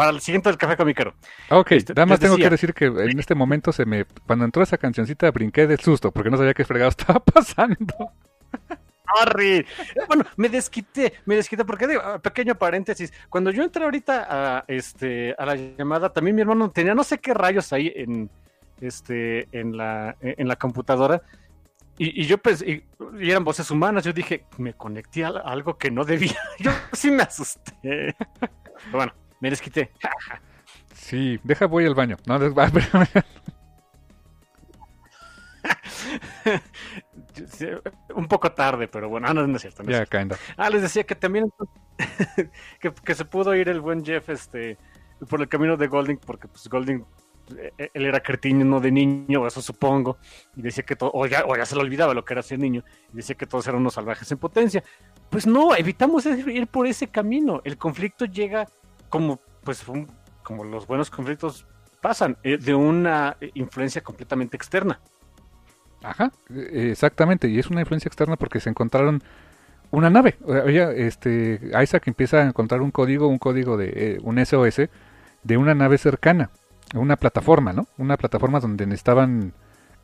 para 0.00 0.12
el 0.12 0.22
siguiente 0.22 0.48
del 0.48 0.56
café 0.56 0.78
comiquero. 0.78 1.12
Ok, 1.50 1.72
este, 1.72 1.92
nada 1.92 2.06
más 2.06 2.18
tengo 2.18 2.36
decía, 2.36 2.46
que 2.46 2.50
decir 2.52 2.72
que 2.72 2.86
en 2.86 3.18
este 3.18 3.34
momento 3.34 3.70
se 3.70 3.84
me, 3.84 4.06
cuando 4.26 4.46
entró 4.46 4.62
esa 4.62 4.78
cancioncita 4.78 5.30
brinqué 5.30 5.66
de 5.66 5.76
susto 5.76 6.10
porque 6.10 6.30
no 6.30 6.38
sabía 6.38 6.54
qué 6.54 6.64
fregado 6.64 6.88
estaba 6.96 7.20
pasando. 7.20 8.10
Sorry. 9.14 9.66
Bueno, 10.08 10.24
me 10.38 10.48
desquité, 10.48 11.12
me 11.26 11.36
desquité 11.36 11.66
porque 11.66 11.86
digo, 11.86 12.00
pequeño 12.22 12.54
paréntesis, 12.54 13.12
cuando 13.28 13.50
yo 13.50 13.62
entré 13.62 13.84
ahorita 13.84 14.26
a 14.30 14.64
este 14.68 15.34
a 15.36 15.44
la 15.44 15.56
llamada, 15.56 16.10
también 16.10 16.34
mi 16.34 16.40
hermano 16.40 16.70
tenía 16.70 16.94
no 16.94 17.04
sé 17.04 17.18
qué 17.18 17.34
rayos 17.34 17.70
ahí 17.74 17.92
en 17.94 18.30
este 18.80 19.48
en 19.52 19.76
la 19.76 20.16
en 20.22 20.48
la 20.48 20.56
computadora 20.56 21.20
y, 21.98 22.22
y, 22.22 22.24
yo 22.24 22.38
pues, 22.38 22.62
y, 22.62 22.82
y, 23.20 23.30
eran 23.30 23.44
voces 23.44 23.70
humanas, 23.70 24.02
yo 24.02 24.14
dije, 24.14 24.46
me 24.56 24.72
conecté 24.72 25.26
a 25.26 25.28
algo 25.28 25.76
que 25.76 25.90
no 25.90 26.06
debía. 26.06 26.38
Yo 26.58 26.70
sí 26.94 27.10
me 27.10 27.24
asusté. 27.24 28.14
Pero 28.38 28.90
bueno, 28.90 29.12
me 29.40 29.50
desquité. 29.50 29.90
sí, 30.94 31.40
deja 31.42 31.66
voy 31.66 31.86
al 31.86 31.94
baño. 31.94 32.16
No, 32.26 32.36
un 38.14 38.28
poco 38.28 38.52
tarde, 38.52 38.88
pero 38.88 39.08
bueno, 39.08 39.26
ah, 39.28 39.34
no, 39.34 39.46
no 39.46 39.56
es 39.56 39.62
cierto. 39.62 39.82
No 39.82 39.90
yeah, 39.90 40.02
es 40.02 40.08
cierto. 40.08 40.36
Ah, 40.56 40.70
les 40.70 40.82
decía 40.82 41.04
que 41.04 41.14
también 41.14 41.52
que, 42.80 42.92
que, 42.92 43.14
se 43.14 43.24
pudo 43.24 43.54
ir 43.54 43.68
el 43.68 43.80
buen 43.80 44.04
Jeff 44.04 44.28
este 44.28 44.78
por 45.28 45.40
el 45.40 45.48
camino 45.48 45.76
de 45.76 45.86
Golding, 45.86 46.18
porque 46.18 46.48
pues 46.48 46.68
Golding 46.68 47.04
eh, 47.58 47.90
él 47.92 48.06
era 48.06 48.20
cretino 48.20 48.80
de 48.80 48.90
niño, 48.90 49.46
eso 49.46 49.60
supongo, 49.60 50.18
y 50.56 50.62
decía 50.62 50.84
que 50.84 50.96
todo, 50.96 51.10
o 51.12 51.26
ya, 51.26 51.44
o 51.46 51.56
ya 51.56 51.66
se 51.66 51.74
le 51.74 51.82
olvidaba 51.82 52.14
lo 52.14 52.24
que 52.24 52.34
era 52.34 52.42
ser 52.42 52.58
niño, 52.58 52.84
y 53.12 53.16
decía 53.16 53.36
que 53.36 53.46
todos 53.46 53.66
eran 53.66 53.80
unos 53.80 53.94
salvajes 53.94 54.30
en 54.32 54.38
potencia. 54.38 54.82
Pues 55.28 55.46
no, 55.46 55.74
evitamos 55.74 56.26
ir 56.26 56.66
por 56.66 56.86
ese 56.86 57.08
camino. 57.08 57.60
El 57.64 57.76
conflicto 57.76 58.24
llega 58.24 58.66
como, 59.10 59.40
pues, 59.62 59.86
un, 59.88 60.10
como 60.42 60.64
los 60.64 60.86
buenos 60.86 61.10
conflictos 61.10 61.66
pasan, 62.00 62.38
eh, 62.42 62.56
de 62.56 62.74
una 62.74 63.36
influencia 63.54 64.00
completamente 64.02 64.56
externa. 64.56 65.00
Ajá, 66.02 66.32
exactamente, 66.72 67.48
y 67.48 67.58
es 67.58 67.66
una 67.66 67.80
influencia 67.80 68.08
externa 68.08 68.36
porque 68.36 68.58
se 68.58 68.70
encontraron 68.70 69.22
una 69.90 70.08
nave. 70.08 70.36
Oye, 70.44 71.06
este, 71.06 71.60
Isaac 71.82 72.04
empieza 72.06 72.38
a 72.38 72.46
encontrar 72.46 72.80
un 72.80 72.90
código, 72.90 73.26
un 73.28 73.38
código 73.38 73.76
de 73.76 73.92
eh, 73.94 74.18
un 74.22 74.44
SOS 74.44 74.88
de 75.42 75.56
una 75.56 75.74
nave 75.74 75.98
cercana, 75.98 76.50
una 76.94 77.16
plataforma, 77.16 77.72
¿no? 77.72 77.86
Una 77.98 78.16
plataforma 78.16 78.60
donde 78.60 78.92
estaban 78.94 79.52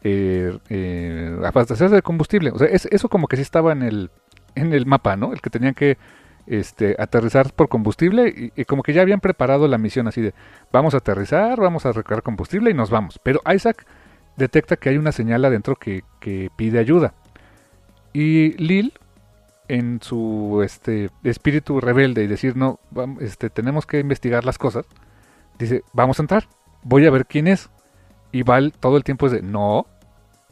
eh, 0.02 0.58
eh, 0.68 1.88
de 1.90 2.02
combustible. 2.02 2.50
O 2.50 2.58
sea, 2.58 2.68
es, 2.68 2.86
eso 2.86 3.08
como 3.08 3.28
que 3.28 3.36
sí 3.36 3.42
estaba 3.42 3.72
en 3.72 3.82
el, 3.82 4.10
en 4.54 4.72
el 4.72 4.86
mapa, 4.86 5.16
¿no? 5.16 5.32
El 5.32 5.40
que 5.40 5.50
tenían 5.50 5.74
que 5.74 5.98
este, 6.46 6.96
aterrizar 6.98 7.52
por 7.52 7.68
combustible 7.68 8.52
y, 8.54 8.64
como 8.64 8.82
que 8.82 8.92
ya 8.92 9.02
habían 9.02 9.20
preparado 9.20 9.68
la 9.68 9.78
misión 9.78 10.08
así 10.08 10.20
de 10.20 10.34
vamos 10.72 10.94
a 10.94 10.98
aterrizar, 10.98 11.58
vamos 11.60 11.86
a 11.86 11.92
recargar 11.92 12.22
combustible 12.22 12.70
y 12.70 12.74
nos 12.74 12.90
vamos. 12.90 13.18
Pero 13.22 13.40
Isaac 13.52 13.86
detecta 14.36 14.76
que 14.76 14.90
hay 14.90 14.98
una 14.98 15.12
señal 15.12 15.44
adentro 15.44 15.76
que, 15.76 16.04
que 16.20 16.50
pide 16.56 16.78
ayuda. 16.78 17.14
Y 18.12 18.52
Lil, 18.52 18.94
en 19.68 20.00
su 20.00 20.62
este, 20.64 21.10
espíritu 21.24 21.80
rebelde 21.80 22.22
y 22.22 22.26
decir 22.26 22.56
no, 22.56 22.78
vamos, 22.90 23.22
este, 23.22 23.50
tenemos 23.50 23.86
que 23.86 23.98
investigar 23.98 24.44
las 24.44 24.58
cosas, 24.58 24.86
dice 25.58 25.82
vamos 25.92 26.18
a 26.18 26.22
entrar, 26.22 26.48
voy 26.82 27.06
a 27.06 27.10
ver 27.10 27.26
quién 27.26 27.46
es. 27.46 27.70
Y 28.32 28.42
Val 28.42 28.72
todo 28.78 28.96
el 28.96 29.04
tiempo 29.04 29.26
es 29.26 29.32
de 29.32 29.42
no. 29.42 29.86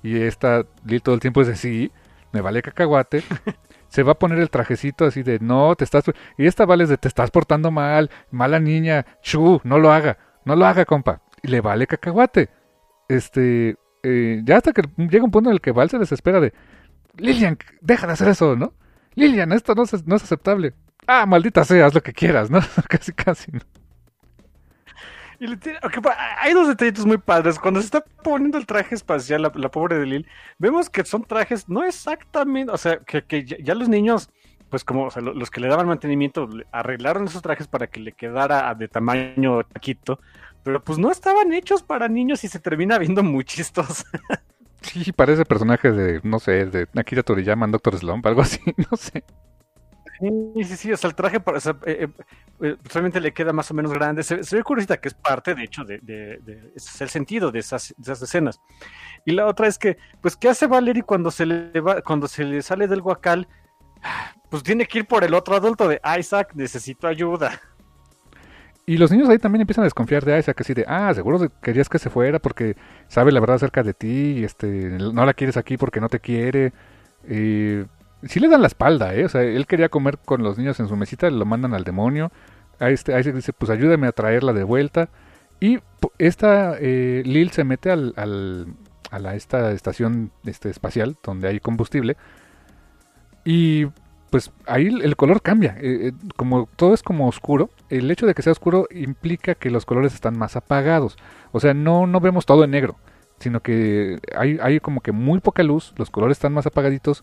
Y 0.02 0.20
esta 0.22 0.64
Lil 0.84 1.02
todo 1.02 1.14
el 1.14 1.20
tiempo 1.20 1.40
es 1.42 1.48
de 1.48 1.56
sí, 1.56 1.92
me 2.32 2.40
vale 2.40 2.62
cacahuate. 2.62 3.22
se 3.94 4.02
va 4.02 4.12
a 4.12 4.18
poner 4.18 4.40
el 4.40 4.50
trajecito 4.50 5.04
así 5.04 5.22
de 5.22 5.38
no, 5.38 5.76
te 5.76 5.84
estás. 5.84 6.02
Y 6.36 6.46
esta 6.46 6.66
vale 6.66 6.84
de 6.86 6.98
te 6.98 7.06
estás 7.06 7.30
portando 7.30 7.70
mal, 7.70 8.10
mala 8.32 8.58
niña, 8.58 9.06
chu, 9.22 9.60
no 9.62 9.78
lo 9.78 9.92
haga, 9.92 10.18
no 10.44 10.56
lo 10.56 10.66
haga, 10.66 10.84
compa. 10.84 11.22
Y 11.44 11.48
le 11.48 11.60
vale 11.60 11.86
cacahuate. 11.86 12.50
Este, 13.08 13.76
eh, 14.02 14.42
ya 14.44 14.56
hasta 14.56 14.72
que 14.72 14.82
llega 14.96 15.24
un 15.24 15.30
punto 15.30 15.48
en 15.48 15.54
el 15.54 15.60
que 15.60 15.70
Val 15.70 15.90
se 15.90 16.00
desespera 16.00 16.40
de 16.40 16.52
Lilian, 17.18 17.56
deja 17.82 18.08
de 18.08 18.14
hacer 18.14 18.26
eso, 18.26 18.56
¿no? 18.56 18.72
Lilian, 19.14 19.52
esto 19.52 19.76
no 19.76 19.84
es, 19.84 20.04
no 20.04 20.16
es 20.16 20.24
aceptable. 20.24 20.74
Ah, 21.06 21.24
maldita 21.24 21.62
sea, 21.62 21.86
haz 21.86 21.94
lo 21.94 22.02
que 22.02 22.12
quieras, 22.12 22.50
¿no? 22.50 22.58
casi, 22.88 23.12
casi, 23.12 23.52
¿no? 23.52 23.60
Y 25.40 25.46
le 25.46 25.56
okay, 25.56 26.02
hay 26.40 26.52
dos 26.52 26.68
detallitos 26.68 27.06
muy 27.06 27.18
padres. 27.18 27.58
Cuando 27.58 27.80
se 27.80 27.86
está 27.86 28.04
poniendo 28.22 28.58
el 28.58 28.66
traje 28.66 28.94
espacial, 28.94 29.42
la, 29.42 29.68
pobre 29.70 29.98
de 29.98 30.06
Lil, 30.06 30.26
vemos 30.58 30.88
que 30.90 31.04
son 31.04 31.24
trajes 31.24 31.68
no 31.68 31.84
exactamente, 31.84 32.72
o 32.72 32.76
sea, 32.76 32.98
que, 32.98 33.44
ya, 33.44 33.74
los 33.74 33.88
niños, 33.88 34.30
pues 34.70 34.84
como 34.84 35.06
o 35.06 35.10
sea, 35.10 35.22
los 35.22 35.50
que 35.50 35.60
le 35.60 35.68
daban 35.68 35.86
mantenimiento, 35.86 36.48
arreglaron 36.72 37.24
esos 37.24 37.42
trajes 37.42 37.66
para 37.66 37.86
que 37.86 38.00
le 38.00 38.12
quedara 38.12 38.74
de 38.74 38.88
tamaño 38.88 39.64
taquito, 39.64 40.18
pero 40.62 40.82
pues 40.82 40.98
no 40.98 41.10
estaban 41.10 41.52
hechos 41.52 41.82
para 41.82 42.08
niños 42.08 42.44
y 42.44 42.48
se 42.48 42.58
termina 42.58 42.98
viendo 42.98 43.22
muy 43.22 43.44
chistoso. 43.44 44.04
Sí, 44.84 45.12
parece 45.12 45.46
personaje 45.46 45.90
de, 45.92 46.20
no 46.24 46.38
sé, 46.38 46.66
de 46.66 46.86
Akira 46.94 47.22
Toriyama 47.22 47.66
Doctor 47.68 47.96
Slump, 47.96 48.26
algo 48.26 48.42
así, 48.42 48.60
no 48.90 48.96
sé. 48.96 49.24
Sí, 50.20 50.64
sí, 50.64 50.76
sí, 50.76 50.92
o 50.92 50.96
sea, 50.96 51.08
el 51.10 51.16
traje 51.16 51.42
o 51.44 51.60
sea, 51.60 51.76
eh, 51.86 52.08
eh, 52.60 52.76
solamente 52.88 53.20
le 53.20 53.32
queda 53.32 53.52
más 53.52 53.70
o 53.70 53.74
menos 53.74 53.92
grande. 53.92 54.22
Se, 54.22 54.44
se 54.44 54.56
ve 54.56 54.62
curiosita 54.62 54.98
que 54.98 55.08
es 55.08 55.14
parte, 55.14 55.54
de 55.54 55.64
hecho, 55.64 55.84
de, 55.84 55.98
de, 55.98 56.38
de, 56.38 56.72
es 56.76 57.00
el 57.00 57.08
sentido 57.08 57.50
de 57.50 57.58
esas, 57.58 57.94
de 57.96 58.12
esas 58.12 58.22
escenas. 58.22 58.60
Y 59.24 59.32
la 59.32 59.46
otra 59.46 59.66
es 59.66 59.78
que, 59.78 59.96
pues, 60.20 60.36
¿qué 60.36 60.48
hace 60.48 60.66
Valerie 60.66 61.02
cuando 61.02 61.30
se 61.30 61.46
le 61.46 61.80
va, 61.80 62.00
cuando 62.02 62.28
se 62.28 62.44
le 62.44 62.62
sale 62.62 62.86
del 62.86 63.02
guacal? 63.02 63.48
Pues 64.50 64.62
tiene 64.62 64.86
que 64.86 64.98
ir 64.98 65.06
por 65.06 65.24
el 65.24 65.34
otro 65.34 65.56
adulto 65.56 65.88
de 65.88 66.00
Isaac, 66.18 66.52
necesito 66.54 67.08
ayuda. 67.08 67.60
Y 68.86 68.98
los 68.98 69.10
niños 69.10 69.28
ahí 69.30 69.38
también 69.38 69.62
empiezan 69.62 69.82
a 69.82 69.86
desconfiar 69.86 70.24
de 70.24 70.38
Isaac, 70.38 70.60
así 70.60 70.74
de, 70.74 70.84
ah, 70.86 71.12
seguro 71.14 71.40
querías 71.62 71.88
que 71.88 71.98
se 71.98 72.10
fuera 72.10 72.38
porque 72.38 72.76
sabe 73.08 73.32
la 73.32 73.40
verdad 73.40 73.56
acerca 73.56 73.82
de 73.82 73.94
ti, 73.94 74.34
y 74.38 74.44
este, 74.44 74.66
no 74.66 75.24
la 75.24 75.32
quieres 75.32 75.56
aquí 75.56 75.78
porque 75.78 76.00
no 76.00 76.08
te 76.08 76.20
quiere. 76.20 76.72
Y 77.26 77.78
sí 78.26 78.40
le 78.40 78.48
dan 78.48 78.60
la 78.60 78.66
espalda, 78.66 79.14
¿eh? 79.14 79.24
O 79.24 79.28
sea, 79.28 79.42
él 79.42 79.66
quería 79.66 79.88
comer 79.88 80.18
con 80.18 80.42
los 80.42 80.58
niños 80.58 80.78
en 80.80 80.88
su 80.88 80.96
mesita, 80.96 81.30
lo 81.30 81.44
mandan 81.44 81.74
al 81.74 81.84
demonio. 81.84 82.32
A 82.80 82.90
este, 82.90 83.16
dice, 83.32 83.52
pues 83.52 83.70
ayúdame 83.70 84.06
a 84.06 84.12
traerla 84.12 84.52
de 84.52 84.64
vuelta. 84.64 85.08
Y 85.60 85.78
esta 86.18 86.76
eh, 86.80 87.22
Lil 87.24 87.50
se 87.50 87.64
mete 87.64 87.90
al, 87.90 88.12
al, 88.16 88.66
a 89.10 89.34
esta 89.34 89.72
estación 89.72 90.32
este, 90.44 90.70
espacial 90.70 91.16
donde 91.22 91.48
hay 91.48 91.60
combustible. 91.60 92.16
Y 93.44 93.86
pues 94.30 94.50
ahí 94.66 94.86
el 94.86 95.16
color 95.16 95.42
cambia. 95.42 95.76
Eh, 95.80 96.12
como 96.36 96.68
todo 96.76 96.94
es 96.94 97.02
como 97.02 97.28
oscuro, 97.28 97.70
el 97.88 98.10
hecho 98.10 98.26
de 98.26 98.34
que 98.34 98.42
sea 98.42 98.52
oscuro 98.52 98.88
implica 98.90 99.54
que 99.54 99.70
los 99.70 99.86
colores 99.86 100.14
están 100.14 100.36
más 100.36 100.56
apagados. 100.56 101.16
O 101.52 101.60
sea, 101.60 101.72
no, 101.72 102.06
no 102.06 102.20
vemos 102.20 102.44
todo 102.44 102.64
en 102.64 102.72
negro, 102.72 102.96
sino 103.38 103.60
que 103.60 104.18
hay, 104.36 104.58
hay 104.60 104.80
como 104.80 105.00
que 105.02 105.12
muy 105.12 105.38
poca 105.40 105.62
luz, 105.62 105.94
los 105.96 106.10
colores 106.10 106.38
están 106.38 106.52
más 106.52 106.66
apagaditos 106.66 107.22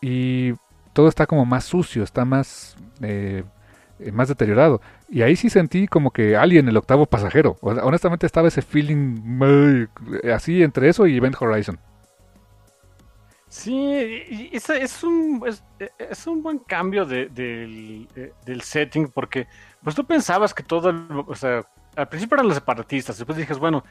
y 0.00 0.54
todo 0.92 1.08
está 1.08 1.26
como 1.26 1.44
más 1.44 1.64
sucio, 1.64 2.02
está 2.02 2.24
más, 2.24 2.76
eh, 3.02 3.44
más 4.12 4.28
deteriorado. 4.28 4.80
Y 5.08 5.22
ahí 5.22 5.36
sí 5.36 5.50
sentí 5.50 5.86
como 5.86 6.10
que 6.10 6.36
Alien, 6.36 6.68
el 6.68 6.76
octavo 6.76 7.06
pasajero. 7.06 7.56
Honestamente 7.60 8.26
estaba 8.26 8.48
ese 8.48 8.62
feeling 8.62 9.20
muy, 9.22 9.88
así 10.32 10.62
entre 10.62 10.88
eso 10.88 11.06
y 11.06 11.16
Event 11.16 11.36
Horizon. 11.40 11.78
Sí, 13.48 14.48
es, 14.52 14.68
es, 14.68 15.04
un, 15.04 15.42
es, 15.46 15.62
es, 15.98 16.26
un 16.26 16.42
buen 16.42 16.58
cambio 16.58 17.04
de, 17.04 17.26
de, 17.28 18.06
de, 18.14 18.32
del 18.44 18.60
setting 18.60 19.08
porque 19.08 19.46
pues 19.82 19.94
tú 19.94 20.04
pensabas 20.04 20.52
que 20.52 20.64
todo, 20.64 20.92
o 21.26 21.34
sea, 21.34 21.62
al 21.94 22.08
principio 22.08 22.34
eran 22.34 22.48
los 22.48 22.56
separatistas, 22.56 23.16
después 23.16 23.38
dijes, 23.38 23.58
bueno, 23.58 23.84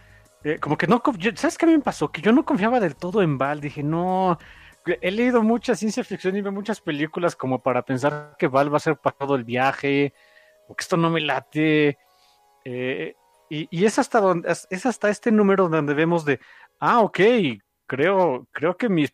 eh, 0.44 0.60
como 0.60 0.78
que 0.78 0.88
no, 0.88 1.02
¿sabes 1.36 1.58
qué 1.58 1.66
a 1.66 1.70
mí 1.70 1.76
me 1.76 1.82
pasó? 1.82 2.12
Que 2.12 2.22
yo 2.22 2.32
no 2.32 2.46
confiaba 2.46 2.80
del 2.80 2.96
todo 2.96 3.24
en 3.24 3.38
Val, 3.38 3.62
dije, 3.62 3.82
no, 3.82 4.38
he 4.86 5.12
leído 5.12 5.42
mucha 5.42 5.76
ciencia 5.76 6.04
ficción 6.04 6.36
y 6.36 6.42
veo 6.42 6.52
muchas 6.52 6.82
películas 6.82 7.36
como 7.36 7.62
para 7.62 7.84
pensar 7.84 8.36
que 8.38 8.48
Val 8.48 8.72
va 8.72 8.78
a 8.78 8.82
ser 8.82 8.98
para 8.98 9.18
todo 9.18 9.36
el 9.36 9.44
viaje, 9.44 10.14
o 10.68 10.76
que 10.76 10.82
esto 10.82 10.98
no 10.98 11.10
me 11.10 11.22
late, 11.22 11.98
eh, 12.64 13.16
y, 13.50 13.86
es 13.86 14.00
hasta 14.00 14.20
donde, 14.20 14.50
es 14.70 14.86
hasta 14.86 15.10
este 15.10 15.32
número 15.32 15.70
donde 15.70 15.94
vemos 15.94 16.26
de, 16.26 16.40
ah, 16.80 17.02
ok, 17.02 17.20
creo, 17.86 18.48
creo 18.52 18.76
que 18.76 18.90
mis 18.90 19.14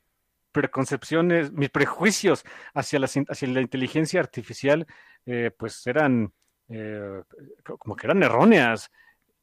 preconcepciones, 0.51 1.51
mis 1.51 1.69
prejuicios 1.69 2.43
hacia 2.73 2.99
la, 2.99 3.05
hacia 3.05 3.47
la 3.47 3.61
inteligencia 3.61 4.19
artificial, 4.19 4.87
eh, 5.25 5.51
pues 5.57 5.85
eran 5.85 6.33
eh, 6.69 7.21
como 7.63 7.95
que 7.95 8.07
eran 8.07 8.23
erróneas. 8.23 8.91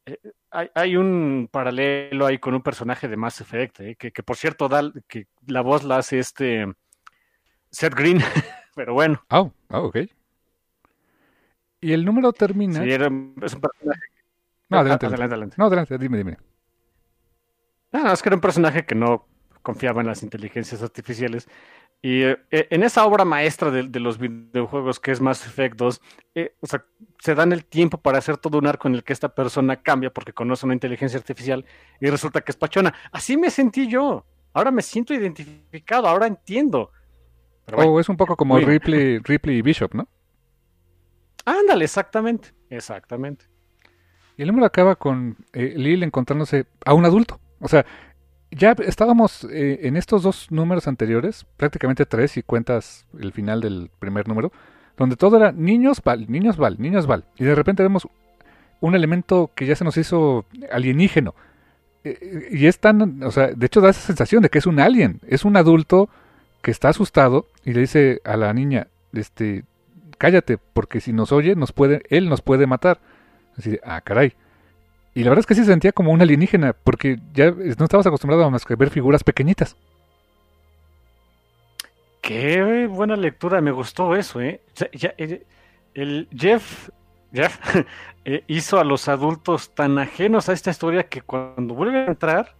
Eh, 0.05 0.17
hay, 0.51 0.69
hay, 0.73 0.95
un 0.95 1.49
paralelo 1.51 2.25
ahí 2.25 2.39
con 2.39 2.53
un 2.53 2.61
personaje 2.61 3.07
de 3.07 3.17
Mass 3.17 3.41
Effect, 3.41 3.79
eh, 3.81 3.95
que, 3.95 4.11
que, 4.11 4.23
por 4.23 4.35
cierto, 4.35 4.67
da, 4.67 4.91
que 5.07 5.27
la 5.47 5.61
voz 5.61 5.83
la 5.83 5.97
hace 5.97 6.19
este 6.19 6.65
Seth 7.69 7.93
Green, 7.93 8.19
pero 8.75 8.93
bueno. 8.93 9.23
Oh, 9.29 9.51
oh, 9.69 9.79
ok. 9.85 9.97
Y 11.81 11.93
el 11.93 12.03
número 12.03 12.33
termina. 12.33 12.83
Sí, 12.83 12.91
era, 12.91 13.05
es 13.07 13.53
un 13.53 13.61
personaje. 13.61 14.01
No, 14.69 14.79
adelante, 14.79 15.05
adelante, 15.05 15.33
adelante. 15.33 15.55
No, 15.57 15.65
adelante, 15.65 15.97
dime, 15.97 16.17
dime. 16.17 16.37
No, 17.91 18.11
es 18.11 18.21
que 18.21 18.29
era 18.29 18.35
un 18.35 18.41
personaje 18.41 18.85
que 18.85 18.95
no 18.95 19.25
confiaba 19.61 20.01
en 20.01 20.07
las 20.07 20.23
inteligencias 20.23 20.83
artificiales. 20.83 21.47
Y 22.01 22.23
eh, 22.23 22.37
en 22.49 22.83
esa 22.83 23.05
obra 23.05 23.25
maestra 23.25 23.71
de, 23.71 23.83
de, 23.83 23.99
los 23.99 24.17
videojuegos 24.17 25.01
que 25.01 25.11
es 25.11 25.19
Mass 25.19 25.45
Effect 25.45 25.75
2, 25.75 26.01
eh, 26.35 26.55
o 26.61 26.67
sea, 26.67 26.85
se 27.19 27.35
dan 27.35 27.51
el 27.51 27.65
tiempo 27.65 27.97
para 27.97 28.19
hacer 28.19 28.37
todo 28.37 28.57
un 28.57 28.67
arco 28.67 28.87
en 28.87 28.95
el 28.95 29.03
que 29.03 29.11
esta 29.11 29.35
persona 29.35 29.81
cambia 29.81 30.09
porque 30.09 30.31
conoce 30.31 30.65
una 30.65 30.75
inteligencia 30.75 31.19
artificial 31.19 31.65
y 31.99 32.09
resulta 32.09 32.39
que 32.39 32.51
es 32.51 32.55
pachona. 32.55 32.93
Así 33.11 33.35
me 33.35 33.49
sentí 33.49 33.87
yo. 33.87 34.25
Ahora 34.53 34.71
me 34.71 34.81
siento 34.81 35.13
identificado, 35.13 36.07
ahora 36.07 36.27
entiendo. 36.27 36.91
Pero 37.65 37.77
bueno, 37.77 37.91
oh, 37.93 37.99
es 37.99 38.07
un 38.07 38.17
poco 38.17 38.35
como 38.35 38.57
Ripley, 38.57 39.19
Ripley 39.19 39.57
y 39.57 39.61
Bishop, 39.61 39.93
¿no? 39.93 40.07
Ándale, 41.45 41.83
exactamente, 41.83 42.53
exactamente. 42.69 43.45
Y 44.37 44.43
el 44.43 44.47
número 44.47 44.65
acaba 44.65 44.95
con 44.95 45.35
eh, 45.51 45.73
Lil 45.75 46.03
encontrándose 46.03 46.65
a 46.85 46.93
un 46.93 47.05
adulto. 47.05 47.39
O 47.59 47.67
sea, 47.67 47.85
ya 48.51 48.75
estábamos 48.85 49.45
eh, 49.51 49.81
en 49.83 49.95
estos 49.95 50.23
dos 50.23 50.51
números 50.51 50.87
anteriores, 50.87 51.45
prácticamente 51.57 52.05
tres 52.05 52.31
si 52.31 52.43
cuentas 52.43 53.05
el 53.19 53.31
final 53.31 53.61
del 53.61 53.89
primer 53.99 54.27
número, 54.27 54.51
donde 54.97 55.15
todo 55.15 55.37
era 55.37 55.51
niños 55.51 56.01
Val, 56.03 56.25
niños 56.29 56.57
Val, 56.57 56.75
niños 56.79 57.07
Val. 57.07 57.25
Y 57.37 57.45
de 57.45 57.55
repente 57.55 57.83
vemos 57.83 58.07
un 58.81 58.95
elemento 58.95 59.51
que 59.55 59.65
ya 59.65 59.75
se 59.75 59.83
nos 59.83 59.97
hizo 59.97 60.45
alienígeno. 60.71 61.35
Eh, 62.03 62.49
y 62.51 62.65
es 62.65 62.79
tan, 62.79 63.23
o 63.23 63.31
sea, 63.31 63.47
de 63.47 63.65
hecho 63.65 63.81
da 63.81 63.89
esa 63.89 64.01
sensación 64.01 64.41
de 64.41 64.49
que 64.49 64.59
es 64.59 64.65
un 64.65 64.79
alien, 64.79 65.19
es 65.27 65.45
un 65.45 65.57
adulto 65.57 66.09
que 66.61 66.71
está 66.71 66.89
asustado 66.89 67.47
y 67.63 67.73
le 67.73 67.81
dice 67.81 68.21
a 68.25 68.35
la 68.35 68.53
niña, 68.53 68.87
este, 69.13 69.63
cállate, 70.17 70.57
porque 70.57 71.01
si 71.01 71.13
nos 71.13 71.31
oye, 71.31 71.55
nos 71.55 71.71
puede, 71.71 72.03
él 72.09 72.29
nos 72.29 72.41
puede 72.41 72.67
matar. 72.67 72.99
Así 73.57 73.71
de, 73.71 73.81
ah, 73.83 74.01
caray. 74.01 74.33
Y 75.13 75.23
la 75.23 75.29
verdad 75.29 75.41
es 75.41 75.45
que 75.45 75.55
sí 75.55 75.61
se 75.61 75.71
sentía 75.71 75.91
como 75.91 76.11
un 76.11 76.21
alienígena, 76.21 76.73
porque 76.73 77.17
ya 77.33 77.51
no 77.51 77.85
estabas 77.85 78.07
acostumbrado 78.07 78.43
a 78.43 78.49
más 78.49 78.65
que 78.65 78.75
ver 78.75 78.89
figuras 78.89 79.23
pequeñitas. 79.23 79.75
Qué 82.21 82.87
buena 82.87 83.15
lectura, 83.15 83.59
me 83.61 83.71
gustó 83.71 84.15
eso, 84.15 84.39
¿eh? 84.41 84.61
Ya, 84.93 85.13
el 85.95 86.27
Jeff, 86.35 86.89
Jeff 87.33 87.59
eh, 88.25 88.43
hizo 88.47 88.79
a 88.79 88.83
los 88.83 89.07
adultos 89.07 89.73
tan 89.73 89.97
ajenos 89.97 90.47
a 90.47 90.53
esta 90.53 90.69
historia 90.69 91.03
que 91.03 91.21
cuando 91.21 91.73
vuelve 91.73 91.99
a 91.99 92.05
entrar, 92.05 92.55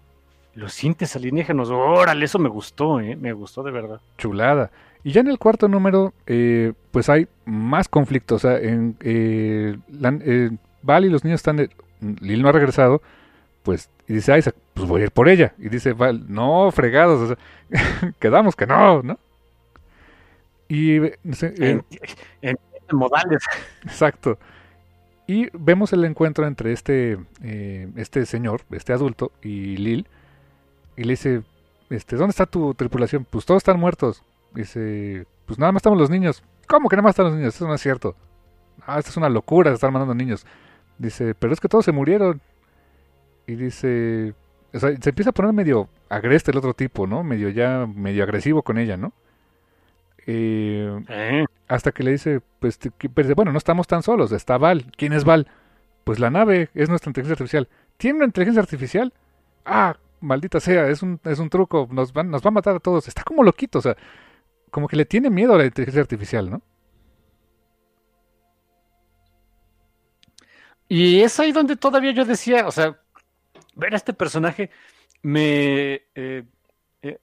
los 0.55 0.73
sientes 0.73 1.15
alienígenos. 1.15 1.69
Órale, 1.69 2.25
eso 2.25 2.39
me 2.39 2.49
gustó, 2.49 2.99
¿eh? 2.99 3.15
Me 3.15 3.33
gustó 3.33 3.63
de 3.63 3.71
verdad. 3.71 4.01
Chulada. 4.17 4.71
Y 5.03 5.11
ya 5.11 5.21
en 5.21 5.27
el 5.27 5.39
cuarto 5.39 5.67
número, 5.67 6.13
eh, 6.27 6.73
pues 6.91 7.09
hay 7.09 7.27
más 7.45 7.87
conflictos. 7.87 8.43
O 8.43 8.47
sea, 8.47 8.59
en, 8.59 8.97
eh, 8.99 9.77
la, 9.89 10.17
eh, 10.21 10.49
Val 10.81 11.05
y 11.05 11.09
los 11.09 11.23
niños 11.23 11.39
están 11.39 11.69
Lil 12.01 12.41
no 12.41 12.49
ha 12.49 12.53
regresado 12.53 13.01
pues, 13.63 13.89
y 14.07 14.13
dice 14.13 14.37
Isaac, 14.37 14.55
pues 14.73 14.87
voy 14.87 15.01
a 15.01 15.05
ir 15.05 15.11
por 15.11 15.29
ella. 15.29 15.53
Y 15.57 15.69
dice 15.69 15.93
Val, 15.93 16.25
no, 16.27 16.71
fregados, 16.71 17.21
o 17.21 17.27
sea, 17.35 18.13
quedamos 18.19 18.55
que 18.55 18.67
no, 18.67 19.03
¿no? 19.03 19.19
Y 20.67 20.99
no 21.23 21.35
sé, 21.35 21.53
eh, 21.57 21.81
En, 22.41 22.57
en 22.89 22.97
modales. 22.97 23.43
Exacto. 23.83 24.37
Y 25.27 25.49
vemos 25.53 25.93
el 25.93 26.05
encuentro 26.05 26.47
entre 26.47 26.73
este, 26.73 27.19
eh, 27.43 27.87
este 27.95 28.25
señor, 28.25 28.61
este 28.71 28.93
adulto, 28.93 29.31
y 29.43 29.77
Lil. 29.77 30.07
Y 30.97 31.03
le 31.03 31.13
dice, 31.13 31.43
este, 31.89 32.15
¿dónde 32.15 32.31
está 32.31 32.45
tu 32.45 32.73
tripulación? 32.73 33.25
Pues 33.29 33.45
todos 33.45 33.59
están 33.59 33.79
muertos. 33.79 34.23
Dice, 34.53 35.25
pues 35.45 35.59
nada 35.59 35.71
más 35.71 35.81
estamos 35.81 35.99
los 35.99 36.09
niños. 36.09 36.43
¿Cómo 36.67 36.89
que 36.89 36.95
nada 36.95 37.03
más 37.03 37.11
están 37.11 37.27
los 37.27 37.35
niños? 37.35 37.55
Eso 37.55 37.67
no 37.67 37.75
es 37.75 37.81
cierto. 37.81 38.15
Ah, 38.85 38.99
esto 38.99 39.11
es 39.11 39.17
una 39.17 39.29
locura, 39.29 39.71
están 39.71 39.93
mandando 39.93 40.15
niños. 40.15 40.45
Dice, 40.99 41.35
pero 41.35 41.53
es 41.53 41.61
que 41.61 41.69
todos 41.69 41.85
se 41.85 41.93
murieron. 41.93 42.41
Y 43.47 43.55
dice, 43.55 44.33
o 44.73 44.79
sea, 44.79 44.95
se 45.01 45.09
empieza 45.09 45.31
a 45.31 45.33
poner 45.33 45.53
medio 45.53 45.89
agreste 46.09 46.51
el 46.51 46.57
otro 46.57 46.73
tipo, 46.73 47.07
¿no? 47.07 47.23
Medio 47.23 47.49
ya, 47.49 47.87
medio 47.87 48.23
agresivo 48.23 48.61
con 48.63 48.77
ella, 48.77 48.97
¿no? 48.97 49.13
Eh, 50.27 50.99
Eh, 51.07 51.45
hasta 51.67 51.91
que 51.91 52.03
le 52.03 52.11
dice, 52.11 52.41
pues, 52.59 52.77
te- 52.79 52.91
pero 52.91 53.27
dice, 53.27 53.35
bueno, 53.35 53.51
no 53.51 53.57
estamos 53.57 53.87
tan 53.87 54.03
solos, 54.03 54.31
está 54.31 54.57
Val. 54.57 54.85
¿Quién 54.97 55.13
es 55.13 55.23
Val? 55.25 55.47
Pues 56.03 56.19
la 56.19 56.29
nave 56.31 56.69
es 56.75 56.89
nuestra 56.89 57.09
inteligencia 57.11 57.33
artificial. 57.35 57.69
¿Tiene 57.97 58.17
una 58.17 58.25
inteligencia 58.27 58.61
artificial? 58.61 59.13
Ah, 59.65 59.97
maldita 60.21 60.59
sea, 60.59 60.89
es 60.89 61.03
un, 61.03 61.19
es 61.25 61.39
un 61.39 61.49
truco, 61.49 61.87
nos, 61.91 62.13
van, 62.13 62.31
nos 62.31 62.43
va 62.43 62.49
a 62.49 62.51
matar 62.51 62.75
a 62.77 62.79
todos. 62.79 63.07
Está 63.07 63.23
como 63.23 63.43
loquito, 63.43 63.79
o 63.79 63.83
sea, 63.83 63.97
como 64.71 64.87
que 64.89 64.97
le 64.97 65.05
tiene 65.05 65.29
miedo 65.31 65.55
a 65.55 65.59
la 65.59 65.65
inteligencia 65.67 66.01
artificial, 66.01 66.49
¿no? 66.51 66.61
Y 70.89 71.21
es 71.21 71.39
ahí 71.39 71.51
donde 71.51 71.75
todavía 71.77 72.11
yo 72.11 72.25
decía, 72.25 72.67
o 72.67 72.71
sea, 72.71 72.99
ver 73.75 73.93
a 73.93 73.97
este 73.97 74.13
personaje 74.13 74.71
me, 75.21 76.01
eh, 76.15 76.43
eh, 77.03 77.19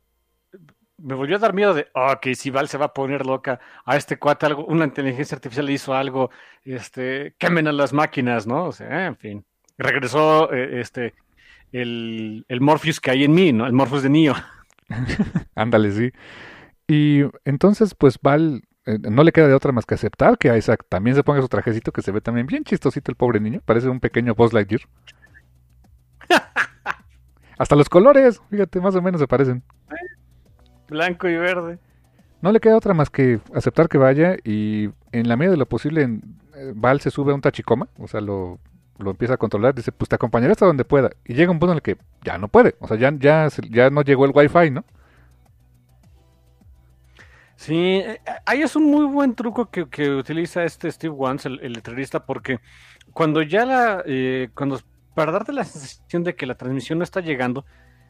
me 0.99 1.15
volvió 1.15 1.37
a 1.37 1.41
dar 1.41 1.53
miedo 1.53 1.75
de, 1.75 1.89
"Ah, 1.95 2.13
ok, 2.13 2.29
si 2.35 2.51
Val 2.51 2.69
se 2.69 2.79
va 2.79 2.87
a 2.87 2.95
poner 2.95 3.27
loca, 3.27 3.61
a 3.85 3.97
este 3.97 4.19
cuate 4.19 4.47
algo, 4.47 4.65
una 4.67 4.85
inteligencia 4.85 5.35
artificial 5.35 5.67
le 5.67 5.73
hizo 5.73 5.95
algo, 5.95 6.31
este, 6.65 7.35
quemen 7.39 7.67
a 7.69 7.73
las 7.73 7.93
máquinas, 7.93 8.47
¿no? 8.47 8.67
O 8.67 8.73
sea, 8.73 9.07
en 9.07 9.17
fin. 9.17 9.45
Regresó 9.79 10.53
eh, 10.53 10.81
este, 10.81 11.15
el, 11.73 12.45
el 12.49 12.61
Morpheus 12.61 13.01
que 13.01 13.11
hay 13.11 13.25
en 13.25 13.35
mí, 13.35 13.53
¿no? 13.53 13.67
El 13.67 13.73
Morpheus 13.73 14.03
de 14.05 14.11
Neo. 14.11 14.35
Ándale, 15.55 15.91
sí. 15.91 16.13
Y 16.87 17.23
entonces, 17.45 17.95
pues 17.97 18.19
Val 18.23 18.63
eh, 18.87 18.99
no 19.11 19.23
le 19.25 19.33
queda 19.33 19.49
de 19.49 19.55
otra 19.55 19.73
más 19.73 19.85
que 19.87 19.95
aceptar 19.95 20.39
que 20.39 20.57
Isaac 20.57 20.85
también 20.89 21.15
se 21.17 21.23
ponga 21.25 21.43
su 21.43 21.49
trajecito, 21.49 21.93
que 21.93 22.03
se 22.03 22.13
ve 22.13 22.21
también 22.21 22.47
bien 22.47 22.65
chistosito 22.65 23.11
el 23.11 23.17
pobre 23.17 23.41
niño. 23.41 23.61
Parece 23.65 23.89
un 23.89 24.01
pequeño 24.01 24.35
Buzz 24.35 24.53
Lightyear. 24.53 24.83
Hasta 27.59 27.77
los 27.77 27.89
colores, 27.89 28.41
fíjate, 28.51 28.81
más 28.81 28.95
o 28.95 29.03
menos 29.03 29.21
se 29.21 29.27
parecen. 29.27 29.63
Blanco 30.89 31.29
y 31.29 31.37
verde. 31.37 31.79
No 32.43 32.53
le 32.53 32.61
queda 32.61 32.77
otra 32.77 32.95
más 32.95 33.09
que 33.11 33.41
aceptar 33.55 33.89
que 33.89 33.99
vaya 33.99 34.37
y 34.45 34.91
en 35.13 35.29
la 35.29 35.37
medida 35.37 35.53
de 35.53 35.57
lo 35.57 35.67
posible 35.67 36.03
en- 36.03 36.23
eh, 36.55 36.73
Val 36.75 37.01
se 37.01 37.11
sube 37.11 37.33
a 37.33 37.35
un 37.35 37.41
tachicoma, 37.41 37.89
o 37.99 38.07
sea, 38.07 38.21
lo, 38.21 38.59
lo 38.99 39.11
empieza 39.11 39.35
a 39.35 39.39
controlar, 39.39 39.75
dice, 39.75 39.91
pues 39.91 40.09
te 40.09 40.15
acompañaré 40.17 40.53
hasta 40.53 40.67
donde 40.67 40.85
pueda. 40.85 41.11
Y 41.25 41.35
llega 41.35 41.51
un 41.51 41.59
punto 41.59 41.73
en 41.73 41.77
el 41.79 41.83
que 41.83 41.97
ya 42.23 42.39
no 42.39 42.49
puede, 42.49 42.77
o 42.79 42.87
sea, 42.87 42.97
ya, 42.99 43.11
ya, 43.19 43.49
ya 43.71 43.91
no 43.91 44.03
llegó 44.03 44.27
el 44.27 44.33
wifi, 44.35 44.71
¿no? 44.71 44.85
Sí, 47.57 47.75
eh, 47.75 48.21
ahí 48.45 48.63
es 48.63 48.77
un 48.77 48.85
muy 48.91 49.07
buen 49.07 49.35
truco 49.35 49.71
que, 49.71 49.89
que 49.89 50.11
utiliza 50.11 50.65
este 50.65 50.91
Steve 50.91 51.15
Wans, 51.15 51.47
el, 51.47 51.59
el 51.63 51.73
letrerista, 51.73 52.25
porque 52.27 52.61
cuando 53.13 53.43
ya 53.43 53.65
la, 53.65 54.03
eh, 54.07 54.51
cuando, 54.55 54.79
para 55.15 55.33
darte 55.33 55.53
la 55.53 55.65
sensación 55.65 56.23
de 56.23 56.35
que 56.37 56.47
la 56.47 56.57
transmisión 56.57 56.99
no 56.99 57.05
está 57.05 57.21
llegando, 57.21 57.65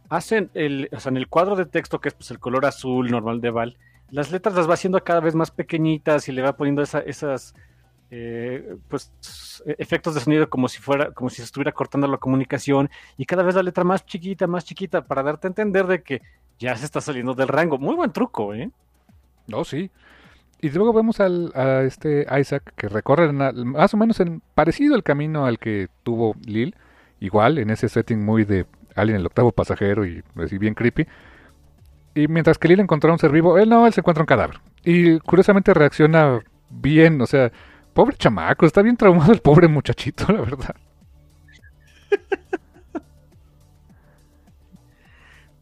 hacen 0.09 0.51
el, 0.55 0.89
o 0.93 1.01
sea, 1.01 1.11
en 1.11 1.17
el 1.17 1.29
cuadro 1.29 1.57
de 1.57 1.67
texto, 1.67 2.01
que 2.01 2.09
es 2.09 2.15
pues 2.15 2.31
el 2.33 2.41
color 2.41 2.67
azul 2.67 3.11
normal 3.11 3.41
de 3.41 3.51
Val, 3.51 3.79
las 4.11 4.31
letras 4.33 4.55
las 4.57 4.69
va 4.69 4.75
haciendo 4.75 5.03
cada 5.05 5.21
vez 5.21 5.35
más 5.35 5.51
pequeñitas 5.53 6.29
y 6.29 6.33
le 6.33 6.43
va 6.43 6.57
poniendo 6.57 6.83
esa- 6.83 7.01
esas, 7.01 7.55
eh, 8.11 8.77
pues, 8.89 9.13
efectos 9.79 10.15
de 10.15 10.21
sonido 10.21 10.49
como 10.51 10.69
si 10.69 10.81
fuera, 10.81 11.13
como 11.13 11.31
si 11.31 11.43
estuviera 11.43 11.73
cortando 11.73 12.07
la 12.09 12.19
comunicación 12.19 12.91
y 13.17 13.27
cada 13.27 13.43
vez 13.45 13.55
la 13.57 13.63
letra 13.63 13.85
más 13.85 14.07
chiquita, 14.07 14.47
más 14.47 14.65
chiquita, 14.65 15.07
para 15.07 15.23
darte 15.23 15.47
a 15.49 15.51
entender 15.51 15.87
de 15.87 16.03
que 16.03 16.23
ya 16.59 16.77
se 16.77 16.85
está 16.87 17.01
saliendo 17.01 17.35
del 17.35 17.49
rango. 17.49 17.79
Muy 17.79 17.95
buen 17.97 18.13
truco, 18.13 18.55
¿eh? 18.55 18.71
No, 19.47 19.65
sí. 19.65 19.91
Y 20.61 20.71
luego 20.71 20.93
vemos 20.93 21.21
al, 21.21 21.53
a 21.55 21.83
este 21.83 22.27
Isaac 22.41 22.73
que 22.77 22.89
recorre 22.89 23.31
más 23.33 23.95
o 23.95 23.97
menos 23.97 24.21
en, 24.21 24.43
parecido 24.55 24.97
el 24.97 25.03
camino 25.03 25.45
al 25.45 25.59
que 25.59 25.89
tuvo 26.03 26.35
Lil, 26.45 26.75
igual 27.21 27.59
en 27.59 27.71
ese 27.71 27.89
setting 27.89 28.25
muy 28.25 28.45
de 28.45 28.67
Alien 28.95 29.19
el 29.19 29.27
octavo 29.27 29.53
pasajero 29.53 30.07
y 30.07 30.23
así 30.37 30.57
bien 30.59 30.75
creepy. 30.75 31.07
Y 32.15 32.29
mientras 32.29 32.57
que 32.59 32.69
Lil 32.69 32.81
encontró 32.81 33.13
un 33.13 33.19
ser 33.19 33.31
vivo, 33.31 33.59
él 33.59 33.69
no, 33.69 33.87
él 33.87 33.93
se 33.93 34.01
encuentra 34.01 34.23
un 34.23 34.27
cadáver. 34.27 34.59
Y 34.83 35.19
curiosamente 35.21 35.75
reacciona 35.75 36.41
bien, 36.71 37.21
o 37.21 37.27
sea, 37.27 37.53
pobre 37.93 38.17
chamaco, 38.17 38.65
está 38.65 38.81
bien 38.81 38.97
traumado 38.97 39.33
el 39.33 39.41
pobre 39.41 39.69
muchachito, 39.69 40.33
la 40.33 40.41
verdad. 40.41 40.77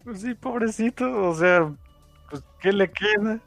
Pues 0.04 0.20
sí, 0.20 0.34
pobrecito, 0.34 1.30
o 1.30 1.34
sea, 1.34 1.72
pues 2.28 2.44
¿qué 2.60 2.74
le 2.74 2.90
queda? 2.90 3.40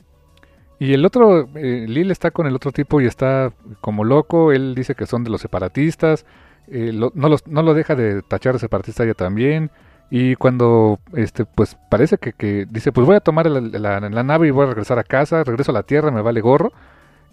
Y 0.79 0.93
el 0.93 1.05
otro, 1.05 1.49
eh, 1.55 1.85
Lil 1.87 2.11
está 2.11 2.29
con 2.31 2.45
el 2.47 2.55
otro 2.55 2.71
tipo 2.71 3.01
y 3.01 3.05
está 3.05 3.51
como 3.81 4.03
loco. 4.03 4.51
Él 4.51 4.75
dice 4.75 4.93
que 4.95 5.05
son 5.07 5.23
de 5.23 5.29
los 5.29 5.41
separatistas. 5.41 6.25
eh, 6.69 6.91
lo- 6.93 7.13
no, 7.15 7.29
los- 7.29 7.47
no 7.47 7.61
lo 7.63 7.73
deja 7.73 7.95
de 7.95 8.21
tachar 8.23 8.51
de 8.53 8.59
separatista 8.59 9.03
ella 9.05 9.13
también. 9.13 9.71
Y 10.11 10.35
cuando, 10.35 10.99
este, 11.13 11.45
pues 11.45 11.77
parece 11.89 12.17
que, 12.17 12.33
que 12.33 12.65
dice, 12.69 12.91
pues 12.91 13.07
voy 13.07 13.15
a 13.15 13.21
tomar 13.21 13.49
la, 13.49 13.99
nave 14.23 14.47
y 14.47 14.51
voy 14.51 14.65
a 14.65 14.69
regresar 14.69 14.99
a 14.99 15.03
casa. 15.05 15.43
Regreso 15.45 15.71
a 15.71 15.73
la 15.73 15.83
Tierra, 15.83 16.11
me 16.11 16.21
vale 16.21 16.41
gorro. 16.41 16.73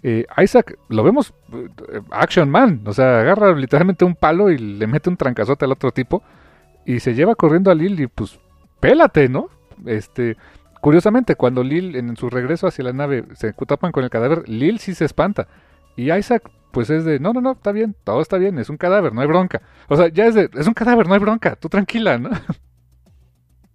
Eh, 0.03 0.25
Isaac, 0.41 0.77
lo 0.89 1.03
vemos, 1.03 1.33
eh, 1.53 1.99
Action 2.11 2.49
Man. 2.49 2.81
O 2.85 2.93
sea, 2.93 3.19
agarra 3.21 3.53
literalmente 3.55 4.05
un 4.05 4.15
palo 4.15 4.49
y 4.51 4.57
le 4.57 4.87
mete 4.87 5.09
un 5.09 5.17
trancazote 5.17 5.65
al 5.65 5.71
otro 5.73 5.91
tipo. 5.91 6.23
Y 6.85 7.01
se 7.01 7.13
lleva 7.13 7.35
corriendo 7.35 7.71
a 7.71 7.75
Lil 7.75 7.99
y 7.99 8.07
pues, 8.07 8.39
pélate, 8.79 9.27
¿no? 9.27 9.49
Este, 9.85 10.37
Curiosamente, 10.85 11.35
cuando 11.35 11.63
Lil 11.63 11.95
en 11.95 12.15
su 12.15 12.29
regreso 12.29 12.67
hacia 12.67 12.83
la 12.85 12.93
nave 12.93 13.25
se 13.33 13.53
topan 13.53 13.91
con 13.91 14.03
el 14.03 14.11
cadáver, 14.11 14.47
Lil 14.47 14.77
sí 14.79 14.93
se 14.93 15.05
espanta. 15.05 15.47
Y 15.95 16.11
Isaac, 16.11 16.51
pues 16.71 16.89
es 16.91 17.05
de, 17.05 17.19
no, 17.19 17.33
no, 17.33 17.41
no, 17.41 17.53
está 17.53 17.71
bien, 17.71 17.95
todo 18.03 18.21
está 18.21 18.37
bien, 18.37 18.59
es 18.59 18.69
un 18.69 18.77
cadáver, 18.77 19.11
no 19.13 19.21
hay 19.21 19.27
bronca. 19.27 19.61
O 19.89 19.95
sea, 19.97 20.09
ya 20.09 20.25
es 20.27 20.35
de, 20.35 20.49
es 20.53 20.67
un 20.67 20.73
cadáver, 20.75 21.07
no 21.07 21.15
hay 21.15 21.19
bronca, 21.19 21.55
tú 21.55 21.69
tranquila, 21.69 22.17
¿no? 22.19 22.29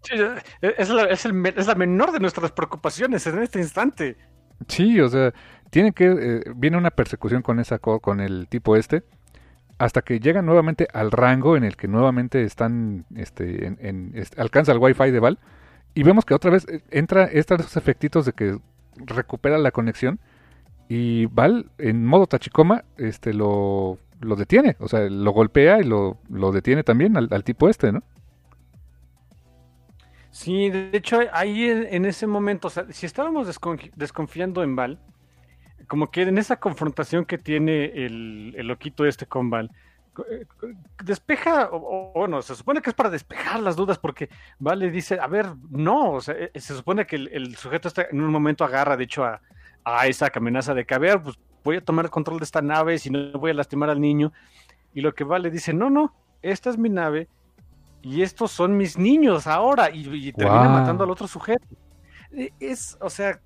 Sí, 0.03 0.15
eh, 0.63 0.75
es, 0.79 0.89
la, 0.89 1.05
es, 1.05 1.25
el 1.27 1.33
me- 1.35 1.53
es 1.57 1.67
la 1.67 1.75
menor 1.75 2.13
de 2.13 2.21
nuestras 2.21 2.53
preocupaciones 2.53 3.27
en 3.27 3.39
este 3.43 3.59
instante. 3.61 4.17
Sí, 4.69 5.01
o 5.01 5.09
sea, 5.09 5.33
tiene 5.71 5.93
que, 5.93 6.07
eh, 6.07 6.43
viene 6.55 6.77
una 6.77 6.91
persecución 6.91 7.43
con 7.43 7.61
esa, 7.61 7.79
co- 7.79 8.01
con 8.01 8.21
el 8.21 8.49
tipo 8.49 8.77
este, 8.77 9.05
hasta 9.79 10.03
que 10.03 10.21
llegan 10.21 10.47
nuevamente 10.47 10.89
al 10.93 11.11
rango 11.13 11.57
en 11.57 11.65
el 11.65 11.77
que 11.77 11.89
nuevamente 11.89 12.45
están, 12.45 13.07
este, 13.17 13.67
en, 13.67 14.15
alcanza 14.37 14.73
el 14.73 14.79
wifi 14.79 15.11
de 15.11 15.21
Val, 15.21 15.39
y 15.95 16.03
vemos 16.03 16.25
que 16.25 16.35
otra 16.35 16.51
vez 16.51 16.67
eh, 16.69 16.83
entra 16.91 17.25
estos 17.25 17.77
efectitos 17.77 18.27
de 18.27 18.33
que 18.33 18.59
recupera 18.97 19.59
la 19.59 19.71
conexión, 19.71 20.21
y 20.89 21.27
Val, 21.27 21.71
en 21.79 22.05
modo 22.05 22.27
Tachikoma, 22.27 22.85
este, 22.97 23.33
lo, 23.33 23.99
lo 24.21 24.37
detiene, 24.37 24.77
o 24.81 24.89
sea, 24.89 25.09
lo 25.09 25.31
golpea 25.31 25.81
y 25.81 25.85
lo, 25.85 26.19
lo 26.29 26.51
detiene 26.51 26.83
también 26.83 27.17
al, 27.17 27.45
tipo 27.45 27.69
este, 27.69 27.93
¿no? 27.93 28.03
Sí, 30.33 30.71
de 30.71 30.91
hecho, 30.93 31.21
ahí 31.33 31.65
en, 31.65 32.05
ese 32.05 32.27
momento, 32.27 32.69
o 32.69 32.71
sea, 32.71 32.87
si 32.91 33.07
estábamos 33.07 33.49
desconfi- 33.49 33.93
desconfiando 33.95 34.63
en 34.63 34.75
Val, 34.77 34.99
como 35.87 36.11
que 36.11 36.23
en 36.23 36.39
esa 36.39 36.57
confrontación 36.57 37.25
que 37.25 37.39
tiene 37.39 37.85
el, 37.85 38.55
el 38.57 38.67
loquito 38.67 39.07
este 39.07 39.27
con 39.27 39.51
Val, 39.51 39.71
despeja, 41.03 41.69
o, 41.71 42.11
o- 42.11 42.13
bueno, 42.15 42.43
se 42.43 42.55
supone 42.55 42.81
que 42.83 42.91
es 42.91 42.95
para 42.95 43.11
despejar 43.11 43.61
las 43.61 43.77
dudas, 43.77 43.99
porque 43.99 44.29
Val 44.59 44.79
le 44.79 44.91
dice, 44.91 45.19
a 45.21 45.27
ver, 45.27 45.47
no, 45.71 46.13
o 46.13 46.21
sea, 46.21 46.35
eh, 46.37 46.51
se 46.61 46.75
supone 46.75 47.07
que 47.07 47.17
el, 47.17 47.29
el 47.33 47.57
sujeto 47.57 47.89
está 47.89 48.07
en 48.11 48.21
un 48.21 48.31
momento 48.33 48.65
agarra, 48.65 48.97
de 48.97 49.05
hecho, 49.05 49.25
a, 49.25 49.41
a 49.85 50.07
esa 50.07 50.31
amenaza 50.35 50.75
de 50.75 50.85
que, 50.85 50.95
a 50.95 50.99
ver, 50.99 51.23
pues 51.23 51.39
voy 51.65 51.77
a 51.77 51.85
tomar 51.85 52.05
el 52.07 52.11
control 52.11 52.39
de 52.39 52.45
esta 52.45 52.63
nave, 52.63 52.99
si 52.99 53.11
no 53.11 53.33
voy 53.39 53.51
a 53.51 53.55
lastimar 53.55 53.91
al 53.91 54.01
niño, 54.01 54.33
y 54.95 55.01
lo 55.01 55.15
que 55.15 55.25
Val 55.25 55.43
le 55.43 55.51
dice, 55.51 55.73
no, 55.73 55.91
no, 55.91 56.15
esta 56.43 56.71
es 56.71 56.79
mi 56.79 56.89
nave, 56.89 57.29
y 58.03 58.23
estos 58.23 58.51
son 58.51 58.77
mis 58.77 58.99
niños 58.99 59.47
ahora, 59.47 59.91
y, 59.91 60.09
y 60.29 60.33
termina 60.33 60.69
matando 60.69 61.05
al 61.05 61.11
otro 61.11 61.27
sujeto. 61.29 61.65
E- 62.33 62.53
Es, 62.61 62.97
o 63.01 63.11
sea, 63.11 63.41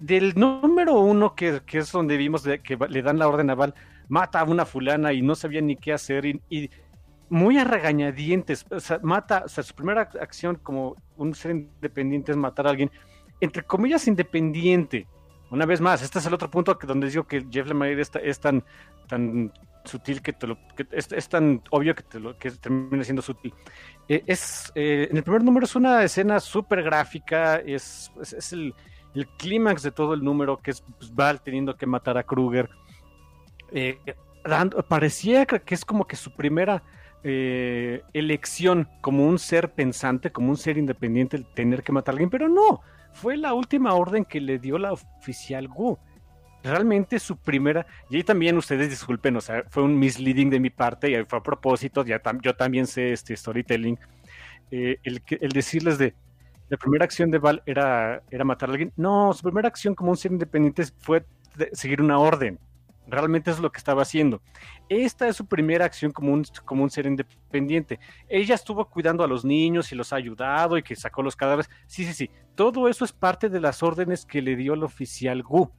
del 0.00 0.34
número 0.34 0.94
uno 1.00 1.34
que, 1.34 1.60
que 1.66 1.78
es 1.78 1.90
donde 1.92 2.16
vimos 2.16 2.42
de, 2.42 2.60
que 2.60 2.76
le 2.88 3.02
dan 3.02 3.18
la 3.18 3.28
orden 3.28 3.50
a 3.50 3.54
Val, 3.54 3.74
mata 4.08 4.40
a 4.40 4.44
una 4.44 4.64
fulana 4.64 5.12
y 5.12 5.22
no 5.22 5.34
sabía 5.34 5.60
ni 5.60 5.76
qué 5.76 5.92
hacer, 5.92 6.26
y, 6.26 6.70
muy 7.30 7.58
a 7.58 7.64
regañadientes, 7.64 8.64
o 8.70 8.80
sea, 8.80 9.00
mata, 9.02 9.42
o 9.44 9.48
sea, 9.48 9.62
su 9.62 9.74
primera 9.74 10.08
ac- 10.10 10.18
acción 10.20 10.56
como 10.56 10.96
un 11.16 11.34
ser 11.34 11.50
independiente 11.50 12.32
es 12.32 12.38
matar 12.38 12.66
a 12.66 12.70
alguien, 12.70 12.90
entre 13.40 13.62
comillas, 13.64 14.08
independiente. 14.08 15.06
Una 15.50 15.66
vez 15.66 15.80
más, 15.80 16.02
este 16.02 16.18
es 16.18 16.26
el 16.26 16.32
otro 16.34 16.50
punto 16.50 16.78
que 16.78 16.86
donde 16.86 17.08
digo 17.08 17.24
que 17.24 17.46
Jeff 17.50 17.68
Lemire 17.68 18.00
está- 18.00 18.18
es 18.18 18.40
tan, 18.40 18.64
tan 19.08 19.52
sutil 19.84 20.22
que, 20.22 20.32
te 20.32 20.46
lo, 20.46 20.58
que 20.74 20.86
es, 20.90 21.28
tan 21.28 21.62
obvio 21.70 21.94
que, 21.94 22.02
te 22.02 22.18
lo, 22.18 22.38
que 22.38 22.50
termina 22.50 23.04
siendo 23.04 23.22
sutil. 23.22 23.52
Eh, 24.08 24.22
es, 24.26 24.72
eh, 24.74 25.08
en 25.10 25.16
el 25.16 25.22
primer 25.22 25.44
número 25.44 25.64
es 25.64 25.76
una 25.76 26.02
escena 26.02 26.40
súper 26.40 26.82
gráfica, 26.82 27.56
es, 27.56 28.10
es, 28.20 28.52
el, 28.52 28.74
clímax 29.38 29.82
de 29.82 29.90
todo 29.90 30.14
el 30.14 30.22
número, 30.22 30.58
que 30.58 30.70
es 30.70 30.82
pues, 30.98 31.14
Val 31.14 31.40
teniendo 31.42 31.76
que 31.76 31.86
matar 31.86 32.16
a 32.18 32.22
Kruger. 32.22 32.70
Eh, 33.72 33.98
parecía 34.88 35.46
que 35.46 35.74
es 35.74 35.84
como 35.84 36.06
que 36.06 36.16
su 36.16 36.34
primera 36.34 36.82
elección 37.22 38.88
como 39.02 39.26
un 39.26 39.38
ser 39.38 39.72
pensante, 39.72 40.30
como 40.30 40.50
un 40.50 40.56
ser 40.56 40.78
independiente, 40.78 41.36
el 41.36 41.44
tener 41.46 41.82
que 41.82 41.92
matar 41.92 42.12
a 42.12 42.14
alguien, 42.14 42.30
pero 42.30 42.48
no, 42.48 42.80
fue 43.12 43.36
la 43.36 43.54
última 43.54 43.94
orden 43.94 44.24
que 44.24 44.40
le 44.40 44.58
dio 44.58 44.78
la 44.78 44.92
oficial 44.92 45.68
Gu. 45.68 45.98
Realmente 46.62 47.18
su 47.18 47.36
primera, 47.36 47.86
y 48.10 48.16
ahí 48.16 48.24
también 48.24 48.56
ustedes 48.56 48.90
disculpen, 48.90 49.36
o 49.36 49.40
sea, 49.40 49.64
fue 49.68 49.82
un 49.82 49.98
misleading 49.98 50.50
de 50.50 50.60
mi 50.60 50.70
parte 50.70 51.10
y 51.10 51.24
fue 51.24 51.38
a 51.38 51.42
propósito, 51.42 52.04
ya 52.04 52.20
yo 52.42 52.54
también 52.54 52.86
sé 52.86 53.12
este 53.12 53.36
storytelling, 53.36 53.98
eh, 54.70 54.98
el, 55.02 55.22
el 55.28 55.50
decirles 55.50 55.98
de, 55.98 56.14
la 56.68 56.76
primera 56.76 57.04
acción 57.04 57.30
de 57.30 57.38
Val 57.38 57.62
era, 57.64 58.22
era 58.30 58.44
matar 58.44 58.68
a 58.68 58.72
alguien, 58.72 58.92
no, 58.96 59.32
su 59.32 59.42
primera 59.42 59.68
acción 59.68 59.94
como 59.94 60.10
un 60.10 60.16
ser 60.16 60.32
independiente 60.32 60.84
fue 60.98 61.24
seguir 61.72 62.02
una 62.02 62.18
orden, 62.18 62.58
realmente 63.08 63.50
es 63.50 63.58
lo 63.58 63.72
que 63.72 63.78
estaba 63.78 64.02
haciendo. 64.02 64.40
Esta 64.88 65.26
es 65.28 65.36
su 65.36 65.46
primera 65.46 65.84
acción 65.84 66.12
como 66.12 66.32
un, 66.32 66.44
como 66.64 66.82
un 66.82 66.90
ser 66.90 67.06
independiente. 67.06 67.98
Ella 68.28 68.54
estuvo 68.54 68.84
cuidando 68.88 69.24
a 69.24 69.28
los 69.28 69.44
niños 69.44 69.90
y 69.92 69.96
los 69.96 70.12
ha 70.12 70.16
ayudado 70.16 70.76
y 70.76 70.82
que 70.82 70.94
sacó 70.94 71.22
los 71.22 71.36
cadáveres. 71.36 71.70
Sí, 71.86 72.04
sí, 72.04 72.12
sí. 72.12 72.30
Todo 72.54 72.88
eso 72.88 73.04
es 73.04 73.12
parte 73.12 73.48
de 73.48 73.60
las 73.60 73.82
órdenes 73.82 74.24
que 74.24 74.42
le 74.42 74.56
dio 74.56 74.74
el 74.74 74.84
oficial 74.84 75.42
Gu 75.42 75.70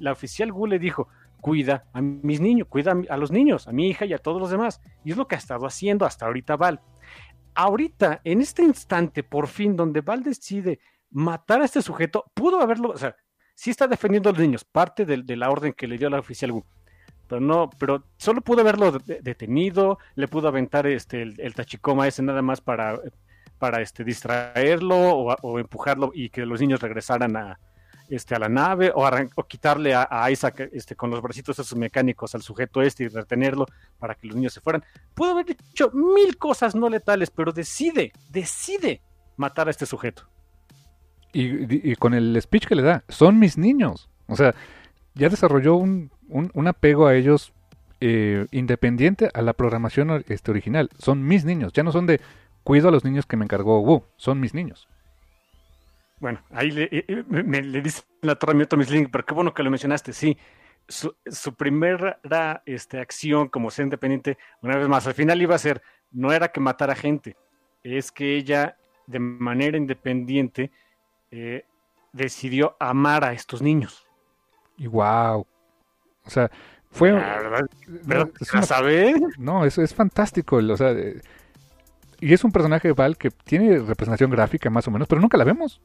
la 0.00 0.12
oficial 0.12 0.52
Gu 0.52 0.66
le 0.66 0.78
dijo, 0.78 1.08
cuida 1.40 1.88
a 1.92 2.00
mis 2.00 2.40
niños, 2.40 2.68
cuida 2.68 2.94
a, 3.08 3.16
los 3.16 3.30
niños, 3.30 3.68
a 3.68 3.72
mi 3.72 3.88
hija 3.88 4.04
y 4.04 4.12
a 4.12 4.18
todos 4.18 4.40
los 4.40 4.50
demás. 4.50 4.80
Y 5.04 5.10
es 5.10 5.16
lo 5.16 5.26
que 5.26 5.34
ha 5.34 5.38
estado 5.38 5.66
haciendo 5.66 6.06
hasta 6.06 6.26
ahorita 6.26 6.56
Val. 6.56 6.80
Ahorita, 7.54 8.20
en 8.24 8.40
este 8.40 8.62
instante, 8.62 9.24
por 9.24 9.48
fin, 9.48 9.76
donde 9.76 10.00
Val 10.00 10.22
decide 10.22 10.78
matar 11.10 11.60
a 11.62 11.64
este 11.64 11.82
sujeto, 11.82 12.30
pudo 12.34 12.60
haberlo, 12.60 12.90
o 12.90 12.96
sea, 12.96 13.16
sí 13.58 13.70
está 13.70 13.88
defendiendo 13.88 14.28
a 14.28 14.32
los 14.32 14.40
niños, 14.40 14.62
parte 14.62 15.04
de, 15.04 15.36
la 15.36 15.50
orden 15.50 15.72
que 15.72 15.88
le 15.88 15.98
dio 15.98 16.08
la 16.08 16.20
oficial. 16.20 16.52
Pero 17.26 17.40
no, 17.40 17.68
pero 17.76 18.04
solo 18.16 18.40
pudo 18.40 18.60
haberlo 18.60 18.92
detenido, 18.92 19.98
le 20.14 20.28
pudo 20.28 20.46
aventar 20.46 20.86
este, 20.86 21.22
el, 21.22 21.54
tachicoma 21.54 22.06
ese 22.06 22.22
nada 22.22 22.40
más 22.40 22.60
para, 22.60 23.00
este, 23.82 24.04
distraerlo 24.04 24.96
o 24.96 25.58
empujarlo 25.58 26.12
y 26.14 26.30
que 26.30 26.46
los 26.46 26.60
niños 26.60 26.80
regresaran 26.80 27.36
a, 27.36 27.58
este, 28.08 28.36
a 28.36 28.38
la 28.38 28.48
nave 28.48 28.92
o, 28.94 29.04
o 29.34 29.42
quitarle 29.44 29.92
a, 29.92 30.30
Isaac 30.30 30.70
este, 30.72 30.94
con 30.94 31.10
los 31.10 31.20
bracitos 31.20 31.58
esos 31.58 31.76
mecánicos 31.76 32.36
al 32.36 32.42
sujeto 32.42 32.80
este 32.80 33.04
y 33.04 33.08
retenerlo 33.08 33.66
para 33.98 34.14
que 34.14 34.28
los 34.28 34.36
niños 34.36 34.52
se 34.52 34.60
fueran. 34.60 34.84
Pudo 35.14 35.32
haber 35.32 35.46
dicho 35.46 35.90
mil 35.92 36.38
cosas 36.38 36.76
no 36.76 36.88
letales, 36.88 37.30
pero 37.30 37.52
decide, 37.52 38.12
decide 38.30 39.02
matar 39.36 39.66
a 39.66 39.72
este 39.72 39.84
sujeto. 39.84 40.28
Y, 41.32 41.94
con 41.96 42.14
el 42.14 42.40
speech 42.40 42.66
que 42.66 42.74
le 42.74 42.82
da, 42.82 43.04
son 43.08 43.38
mis 43.38 43.58
niños. 43.58 44.08
O 44.26 44.36
sea, 44.36 44.54
ya 45.14 45.28
desarrolló 45.28 45.76
un, 45.76 46.10
un, 46.28 46.68
apego 46.68 47.06
a 47.06 47.14
ellos 47.14 47.52
eh, 48.00 48.46
independiente 48.50 49.30
a 49.34 49.42
la 49.42 49.52
programación 49.52 50.24
este, 50.28 50.50
original. 50.50 50.90
Son 50.98 51.26
mis 51.26 51.44
niños, 51.44 51.72
ya 51.72 51.82
no 51.82 51.92
son 51.92 52.06
de 52.06 52.20
cuido 52.62 52.88
a 52.88 52.92
los 52.92 53.04
niños 53.04 53.26
que 53.26 53.36
me 53.36 53.44
encargó 53.44 53.80
Wu, 53.80 54.04
son 54.16 54.40
mis 54.40 54.54
niños. 54.54 54.88
Bueno, 56.20 56.40
ahí 56.50 56.70
le, 56.70 56.84
eh, 56.84 57.04
eh, 57.06 57.24
me, 57.28 57.62
le 57.62 57.80
dice 57.80 58.02
la 58.22 58.34
torre 58.34 58.54
mi 58.54 58.64
Misling, 58.76 59.10
pero 59.10 59.24
qué 59.24 59.34
bueno 59.34 59.54
que 59.54 59.62
lo 59.62 59.70
mencionaste, 59.70 60.12
sí. 60.12 60.36
Su, 60.88 61.14
su, 61.26 61.54
primera 61.54 62.20
este, 62.64 62.98
acción 62.98 63.48
como 63.48 63.70
ser 63.70 63.84
independiente, 63.84 64.38
una 64.62 64.76
vez 64.76 64.88
más, 64.88 65.06
al 65.06 65.14
final 65.14 65.40
iba 65.42 65.54
a 65.54 65.58
ser, 65.58 65.82
no 66.10 66.32
era 66.32 66.48
que 66.48 66.60
matara 66.60 66.94
gente, 66.94 67.36
es 67.82 68.10
que 68.10 68.36
ella 68.36 68.78
de 69.06 69.18
manera 69.18 69.76
independiente 69.76 70.70
eh, 71.30 71.64
decidió 72.12 72.76
amar 72.78 73.24
a 73.24 73.32
estos 73.32 73.62
niños. 73.62 74.06
Y 74.76 74.86
wow. 74.86 75.46
O 76.24 76.30
sea, 76.30 76.50
fue... 76.90 77.12
¿verdad? 77.12 78.30
es 78.40 79.38
No, 79.38 79.64
eso 79.64 79.82
es 79.82 79.94
fantástico. 79.94 80.56
O 80.56 80.76
sea, 80.76 80.94
y 82.20 82.32
es 82.32 82.44
un 82.44 82.52
personaje 82.52 82.92
Val 82.92 83.16
que 83.16 83.30
tiene 83.30 83.78
representación 83.78 84.30
gráfica 84.30 84.70
más 84.70 84.86
o 84.88 84.90
menos, 84.90 85.08
pero 85.08 85.20
nunca 85.20 85.38
la 85.38 85.44
vemos. 85.44 85.80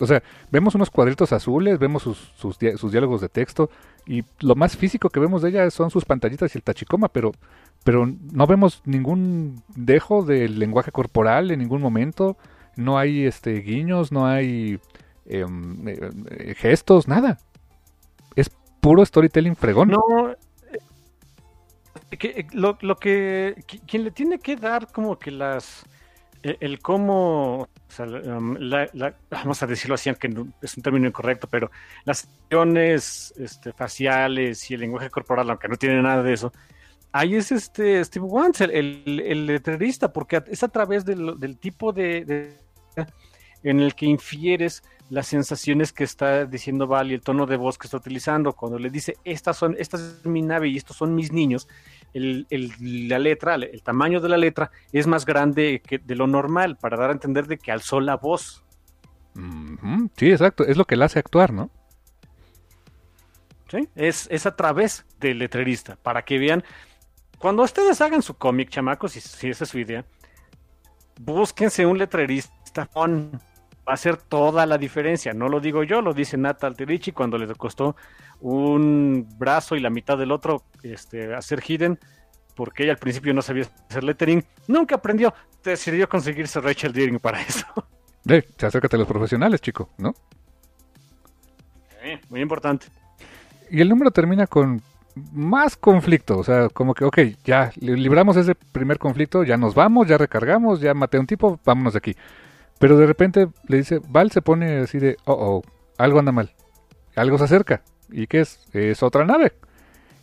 O 0.00 0.06
sea, 0.06 0.22
vemos 0.50 0.74
unos 0.74 0.90
cuadritos 0.90 1.32
azules, 1.32 1.78
vemos 1.78 2.02
sus, 2.02 2.32
sus, 2.36 2.58
diálogos 2.58 3.20
de 3.20 3.28
texto 3.28 3.70
y 4.06 4.24
lo 4.40 4.56
más 4.56 4.76
físico 4.76 5.08
que 5.08 5.20
vemos 5.20 5.42
de 5.42 5.50
ella 5.50 5.70
son 5.70 5.90
sus 5.90 6.04
pantallitas 6.04 6.54
y 6.54 6.58
el 6.58 6.64
tachicoma, 6.64 7.08
pero, 7.08 7.32
pero 7.84 8.06
no 8.32 8.46
vemos 8.46 8.82
ningún 8.84 9.62
dejo 9.76 10.24
del 10.24 10.58
lenguaje 10.58 10.90
corporal 10.90 11.52
en 11.52 11.60
ningún 11.60 11.80
momento, 11.80 12.36
no 12.76 12.98
hay 12.98 13.24
este 13.24 13.60
guiños, 13.60 14.12
no 14.12 14.26
hay 14.26 14.78
em, 15.26 15.88
eh, 15.88 16.54
gestos, 16.56 17.08
nada. 17.08 17.38
Es 18.36 18.50
puro 18.80 19.04
storytelling 19.04 19.56
fregón. 19.56 19.88
No, 19.88 20.30
eh, 22.10 22.16
que, 22.16 22.46
lo, 22.52 22.78
lo 22.80 22.96
que 22.96 23.64
quien 23.86 24.04
le 24.04 24.10
tiene 24.10 24.38
que 24.38 24.56
dar 24.56 24.90
como 24.92 25.18
que 25.18 25.30
las 25.30 25.84
el, 26.44 26.80
cómo, 26.80 27.68
um, 27.98 28.58
vamos 29.30 29.62
a 29.62 29.66
decirlo 29.66 29.94
así, 29.94 30.10
aunque 30.10 30.28
es 30.60 30.76
un 30.76 30.82
término 30.82 31.08
incorrecto, 31.08 31.48
pero 31.48 31.70
las 32.04 32.24
acciones 32.24 33.32
este, 33.38 33.72
faciales 33.72 34.70
y 34.70 34.74
el 34.74 34.80
lenguaje 34.80 35.10
corporal, 35.10 35.48
aunque 35.48 35.68
no 35.68 35.76
tiene 35.76 36.02
nada 36.02 36.22
de 36.22 36.34
eso, 36.34 36.52
ahí 37.12 37.36
es 37.36 37.50
este 37.50 38.04
Steve 38.04 38.26
Wantz, 38.26 38.60
el, 38.60 39.02
el, 39.06 39.46
letrerista, 39.46 40.12
porque 40.12 40.42
es 40.48 40.62
a 40.62 40.68
través 40.68 41.04
del, 41.06 41.58
tipo 41.58 41.92
de, 41.92 42.58
en 43.64 43.80
el 43.80 43.94
que 43.94 44.06
infieres 44.06 44.82
las 45.10 45.26
sensaciones 45.26 45.92
que 45.92 46.04
está 46.04 46.46
diciendo 46.46 46.86
Val 46.86 47.10
y 47.10 47.14
el 47.14 47.20
tono 47.20 47.46
de 47.46 47.56
voz 47.56 47.78
que 47.78 47.86
está 47.86 47.96
utilizando. 47.96 48.52
Cuando 48.52 48.78
le 48.78 48.90
dice, 48.90 49.16
estas 49.24 49.56
son, 49.56 49.76
esta 49.78 49.96
es 49.96 50.24
mi 50.24 50.42
nave 50.42 50.68
y 50.68 50.76
estos 50.76 50.96
son 50.96 51.14
mis 51.14 51.32
niños, 51.32 51.68
el, 52.12 52.46
la 53.08 53.18
letra, 53.18 53.56
el 53.56 53.82
tamaño 53.82 54.20
de 54.20 54.28
la 54.28 54.36
letra 54.36 54.70
es 54.92 55.06
más 55.06 55.24
grande 55.24 55.82
que 55.84 55.98
de 55.98 56.14
lo 56.14 56.26
normal 56.26 56.76
para 56.76 56.96
dar 56.96 57.10
a 57.10 57.12
entender 57.12 57.46
de 57.46 57.58
que 57.58 57.72
alzó 57.72 58.00
la 58.00 58.16
voz. 58.16 58.62
Sí, 60.16 60.30
exacto, 60.30 60.64
es 60.64 60.76
lo 60.76 60.84
que 60.84 60.96
le 60.96 61.04
hace 61.04 61.18
actuar, 61.18 61.52
¿no? 61.52 61.70
Sí, 63.68 63.88
es, 63.96 64.28
es 64.30 64.46
a 64.46 64.54
través 64.54 65.04
del 65.18 65.40
letrerista, 65.40 65.96
para 65.96 66.22
que 66.22 66.38
vean, 66.38 66.62
cuando 67.38 67.64
ustedes 67.64 68.00
hagan 68.00 68.22
su 68.22 68.34
cómic, 68.34 68.68
chamacos, 68.68 69.12
si, 69.12 69.20
si 69.20 69.48
esa 69.48 69.64
es 69.64 69.70
su 69.70 69.78
idea, 69.78 70.04
búsquense 71.18 71.84
un 71.84 71.98
letrerista 71.98 72.54
va 72.82 73.92
a 73.92 73.96
ser 73.96 74.16
toda 74.16 74.66
la 74.66 74.78
diferencia. 74.78 75.32
No 75.32 75.48
lo 75.48 75.60
digo 75.60 75.82
yo, 75.82 76.00
lo 76.00 76.14
dice 76.14 76.36
Nata 76.36 76.66
Alterici 76.66 77.12
cuando 77.12 77.38
le 77.38 77.52
costó 77.54 77.96
un 78.40 79.26
brazo 79.38 79.76
y 79.76 79.80
la 79.80 79.90
mitad 79.90 80.18
del 80.18 80.32
otro 80.32 80.62
este, 80.82 81.34
hacer 81.34 81.62
hidden, 81.66 81.98
porque 82.54 82.84
ella 82.84 82.92
al 82.92 82.98
principio 82.98 83.34
no 83.34 83.42
sabía 83.42 83.66
hacer 83.88 84.04
lettering. 84.04 84.44
Nunca 84.68 84.96
aprendió, 84.96 85.34
decidió 85.62 86.08
conseguirse 86.08 86.60
Rachel 86.60 86.92
Deering 86.92 87.18
para 87.20 87.40
eso. 87.40 87.66
Eh, 88.26 88.42
acércate 88.62 88.96
a 88.96 88.98
los 88.98 89.06
profesionales, 89.06 89.60
chico, 89.60 89.90
¿no? 89.98 90.14
muy 92.30 92.40
importante. 92.40 92.86
Y 93.70 93.82
el 93.82 93.88
número 93.90 94.10
termina 94.10 94.46
con 94.46 94.80
más 95.32 95.76
conflicto, 95.76 96.38
o 96.38 96.44
sea, 96.44 96.68
como 96.68 96.94
que, 96.94 97.04
ok, 97.04 97.18
ya 97.44 97.70
libramos 97.76 98.36
ese 98.36 98.54
primer 98.54 98.98
conflicto, 98.98 99.44
ya 99.44 99.56
nos 99.56 99.74
vamos, 99.74 100.08
ya 100.08 100.18
recargamos, 100.18 100.80
ya 100.80 100.94
maté 100.94 101.18
a 101.18 101.20
un 101.20 101.26
tipo, 101.26 101.60
vámonos 101.64 101.92
de 101.92 101.98
aquí. 101.98 102.16
Pero 102.78 102.96
de 102.96 103.06
repente 103.06 103.48
le 103.68 103.76
dice, 103.78 104.00
Val 104.08 104.30
se 104.30 104.42
pone 104.42 104.78
así 104.78 104.98
de, 104.98 105.16
oh, 105.24 105.32
oh, 105.32 105.62
algo 105.98 106.18
anda 106.18 106.32
mal, 106.32 106.52
algo 107.16 107.38
se 107.38 107.44
acerca. 107.44 107.82
¿Y 108.10 108.26
qué 108.26 108.40
es? 108.40 108.60
Es 108.72 109.02
otra 109.02 109.24
nave. 109.24 109.52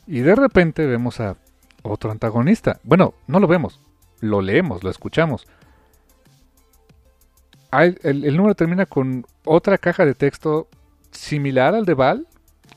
Y 0.07 0.19
de 0.19 0.35
repente 0.35 0.85
vemos 0.85 1.19
a 1.19 1.37
otro 1.83 2.11
antagonista. 2.11 2.79
Bueno, 2.83 3.13
no 3.27 3.39
lo 3.39 3.47
vemos, 3.47 3.79
lo 4.19 4.41
leemos, 4.41 4.83
lo 4.83 4.89
escuchamos. 4.89 5.47
El, 7.71 8.35
número 8.35 8.53
termina 8.55 8.85
con 8.85 9.25
otra 9.45 9.77
caja 9.77 10.05
de 10.05 10.13
texto 10.13 10.67
similar 11.11 11.73
al 11.73 11.85
de 11.85 11.93
Val, 11.93 12.27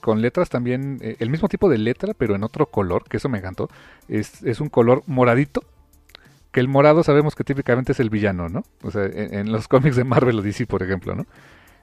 con 0.01 0.23
letras 0.23 0.51
también, 0.51 0.99
eh, 1.03 1.17
el 1.19 1.31
mismo 1.31 1.49
tipo 1.49 1.69
de 1.69 1.79
letra, 1.79 2.15
pero 2.15 2.37
en 2.37 2.45
otro 2.45 2.67
color, 2.67 3.05
que 3.09 3.17
eso 3.17 3.29
me 3.29 3.39
encantó. 3.39 3.69
Es, 4.07 4.43
es 4.45 4.61
un 4.61 4.69
color 4.69 5.03
moradito, 5.07 5.65
que 6.55 6.61
el 6.61 6.69
morado 6.69 7.03
sabemos 7.03 7.35
que 7.35 7.43
típicamente 7.43 7.91
es 7.93 8.01
el 8.01 8.11
villano, 8.11 8.49
¿no? 8.49 8.63
O 8.85 8.93
sea, 8.93 9.07
en, 9.13 9.51
los 9.51 9.67
cómics 9.69 9.97
de 9.97 10.05
Marvel 10.05 10.39
o 10.39 10.43
DC, 10.43 10.67
por 10.69 10.85
ejemplo, 10.85 11.17
¿no? 11.17 11.27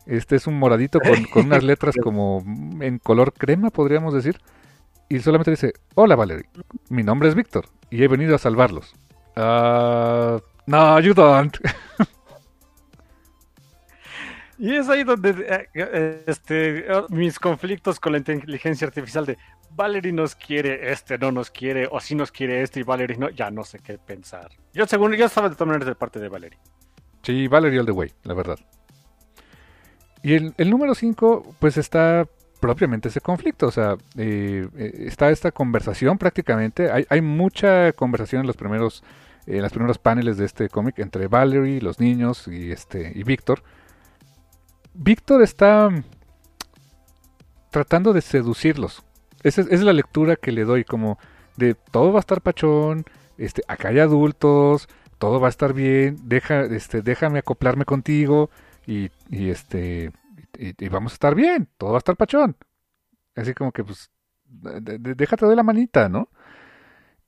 Este 0.06 0.38
es 0.38 0.48
un 0.48 0.57
moradito 0.57 0.99
con, 1.34 1.45
unas 1.45 1.61
letras 1.61 1.93
como 2.02 2.41
en 2.80 2.98
color 2.98 3.34
crema, 3.34 3.69
podríamos 3.69 4.14
decir. 4.14 4.39
Y 5.10 5.19
solamente 5.19 5.52
dice, 5.52 5.73
hola 5.93 6.15
Valerie, 6.15 6.45
mi 6.88 7.03
nombre 7.03 7.27
es 7.27 7.35
Víctor 7.35 7.65
y 7.89 8.02
he 8.02 8.07
venido 8.07 8.34
a 8.34 8.38
salvarlos. 8.38 8.95
Uh, 9.35 10.39
no, 10.65 10.99
you 11.02 11.14
don't. 11.14 11.57
Y 14.62 14.76
es 14.76 14.90
ahí 14.90 15.04
donde 15.04 15.32
eh, 15.32 15.70
eh, 15.74 16.24
este, 16.28 16.86
mis 17.10 17.40
conflictos 17.40 18.00
con 18.00 18.12
la 18.12 18.20
inteligencia 18.20 18.86
artificial 18.86 19.26
de 19.26 19.36
Valerie 19.72 20.14
nos 20.14 20.36
quiere, 20.36 20.92
este 20.92 21.18
no 21.18 21.32
nos 21.32 21.50
quiere, 21.50 21.88
o 21.90 22.00
si 22.00 22.14
nos 22.14 22.32
quiere 22.32 22.62
este 22.62 22.82
y 22.82 22.84
Valerie 22.84 23.18
no, 23.18 23.32
ya 23.32 23.50
no 23.50 23.64
sé 23.64 23.80
qué 23.80 23.98
pensar. 23.98 24.52
Yo 24.72 24.86
según 24.86 25.14
yo 25.14 25.26
estaba 25.26 25.50
de 25.50 25.56
todas 25.56 25.70
maneras 25.70 25.88
de 25.88 25.96
parte 25.96 26.20
de 26.20 26.30
Valerie. 26.30 26.60
Sí, 27.24 27.48
Valerie 27.48 27.80
all 27.80 27.88
the 27.88 27.92
way, 27.92 28.12
la 28.22 28.36
verdad. 28.36 28.60
Y 30.22 30.36
el, 30.36 30.54
el 30.60 30.70
número 30.70 30.94
5, 30.94 31.56
pues 31.58 31.78
está 31.78 32.28
propiamente 32.60 33.10
ese 33.10 33.20
conflicto. 33.20 33.66
O 33.66 33.72
sea, 33.72 33.98
eh, 34.16 34.68
está 34.78 35.32
esta 35.32 35.52
conversación 35.52 36.20
prácticamente. 36.20 36.92
Hay, 36.92 37.08
hay 37.10 37.22
mucha 37.22 37.94
conversación 37.94 38.42
en 38.42 38.48
los 38.48 38.58
primeros, 38.58 39.04
en 39.48 39.64
los 39.64 39.72
primeros 39.72 39.98
paneles 39.98 40.38
de 40.38 40.46
este 40.46 40.70
cómic 40.70 41.00
entre 41.00 41.26
Valerie, 41.26 41.82
los 41.82 42.00
niños 42.00 42.48
y 42.48 42.72
este 42.72 43.12
y 43.16 43.24
Víctor. 43.24 43.64
Víctor 44.93 45.41
está 45.41 45.89
tratando 47.69 48.13
de 48.13 48.22
seducirlos. 48.22 49.03
Esa 49.43 49.61
es, 49.61 49.81
la 49.81 49.93
lectura 49.93 50.35
que 50.35 50.51
le 50.51 50.65
doy, 50.65 50.84
como 50.84 51.18
de 51.57 51.73
todo 51.73 52.11
va 52.11 52.19
a 52.19 52.22
estar 52.22 52.41
pachón, 52.41 53.05
este, 53.38 53.63
acá 53.68 53.89
hay 53.89 53.99
adultos, 53.99 54.88
todo 55.18 55.39
va 55.39 55.47
a 55.47 55.49
estar 55.49 55.73
bien, 55.73 56.18
deja, 56.23 56.61
este, 56.61 57.01
déjame 57.01 57.39
acoplarme 57.39 57.85
contigo 57.85 58.49
y, 58.85 59.09
este 59.30 60.11
y, 60.57 60.89
vamos 60.89 61.13
a 61.13 61.15
estar 61.15 61.34
bien, 61.34 61.69
todo 61.77 61.91
va 61.91 61.97
a 61.97 61.99
estar 61.99 62.18
pachón. 62.18 62.55
Así 63.35 63.53
como 63.53 63.72
que 63.72 63.84
pues 63.84 64.11
déjate 64.45 65.45
de 65.45 65.55
la 65.55 65.63
manita, 65.63 66.09
¿no? 66.09 66.30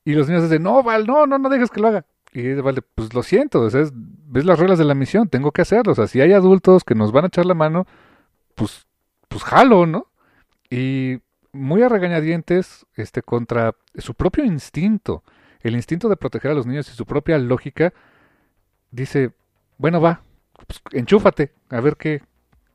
Y 0.06 0.14
los 0.14 0.28
niños 0.28 0.44
dicen, 0.44 0.64
no, 0.64 0.84
Val, 0.84 1.08
no, 1.08 1.26
no, 1.26 1.40
no 1.40 1.50
dejes 1.50 1.72
que 1.72 1.80
lo 1.80 1.88
haga. 1.88 2.06
Y 2.34 2.54
vale, 2.56 2.82
pues 2.82 3.14
lo 3.14 3.22
siento, 3.22 3.62
ves 3.62 4.46
las 4.46 4.58
reglas 4.58 4.80
de 4.80 4.86
la 4.86 4.96
misión, 4.96 5.30
tengo 5.30 5.52
que 5.52 5.62
hacerlo. 5.62 5.92
O 5.92 5.96
sea, 5.96 6.08
si 6.08 6.20
hay 6.20 6.34
adultos 6.34 6.84
que 6.84 6.96
nos 6.96 7.12
van 7.12 7.26
a 7.26 7.28
echar 7.28 7.46
la 7.46 7.54
mano, 7.54 7.86
pues, 8.56 8.88
pues 9.28 9.44
jalo, 9.44 9.86
¿no? 9.86 10.08
Y 10.70 11.20
muy 11.52 11.84
a 11.84 11.90
regañadientes, 11.90 12.88
este, 12.96 13.22
contra 13.22 13.76
su 13.96 14.16
propio 14.16 14.44
instinto, 14.44 15.24
el 15.62 15.76
instinto 15.76 16.10
de 16.10 16.18
proteger 16.18 16.52
a 16.52 16.54
los 16.56 16.66
niños 16.66 16.90
y 16.90 16.96
su 16.96 17.06
propia 17.06 17.38
lógica, 17.38 17.94
dice, 18.90 19.32
bueno, 19.78 20.02
va, 20.02 20.22
pues, 20.66 20.82
enchúfate, 20.92 21.52
a 21.70 21.82
ver 21.82 21.98
qué, 21.98 22.24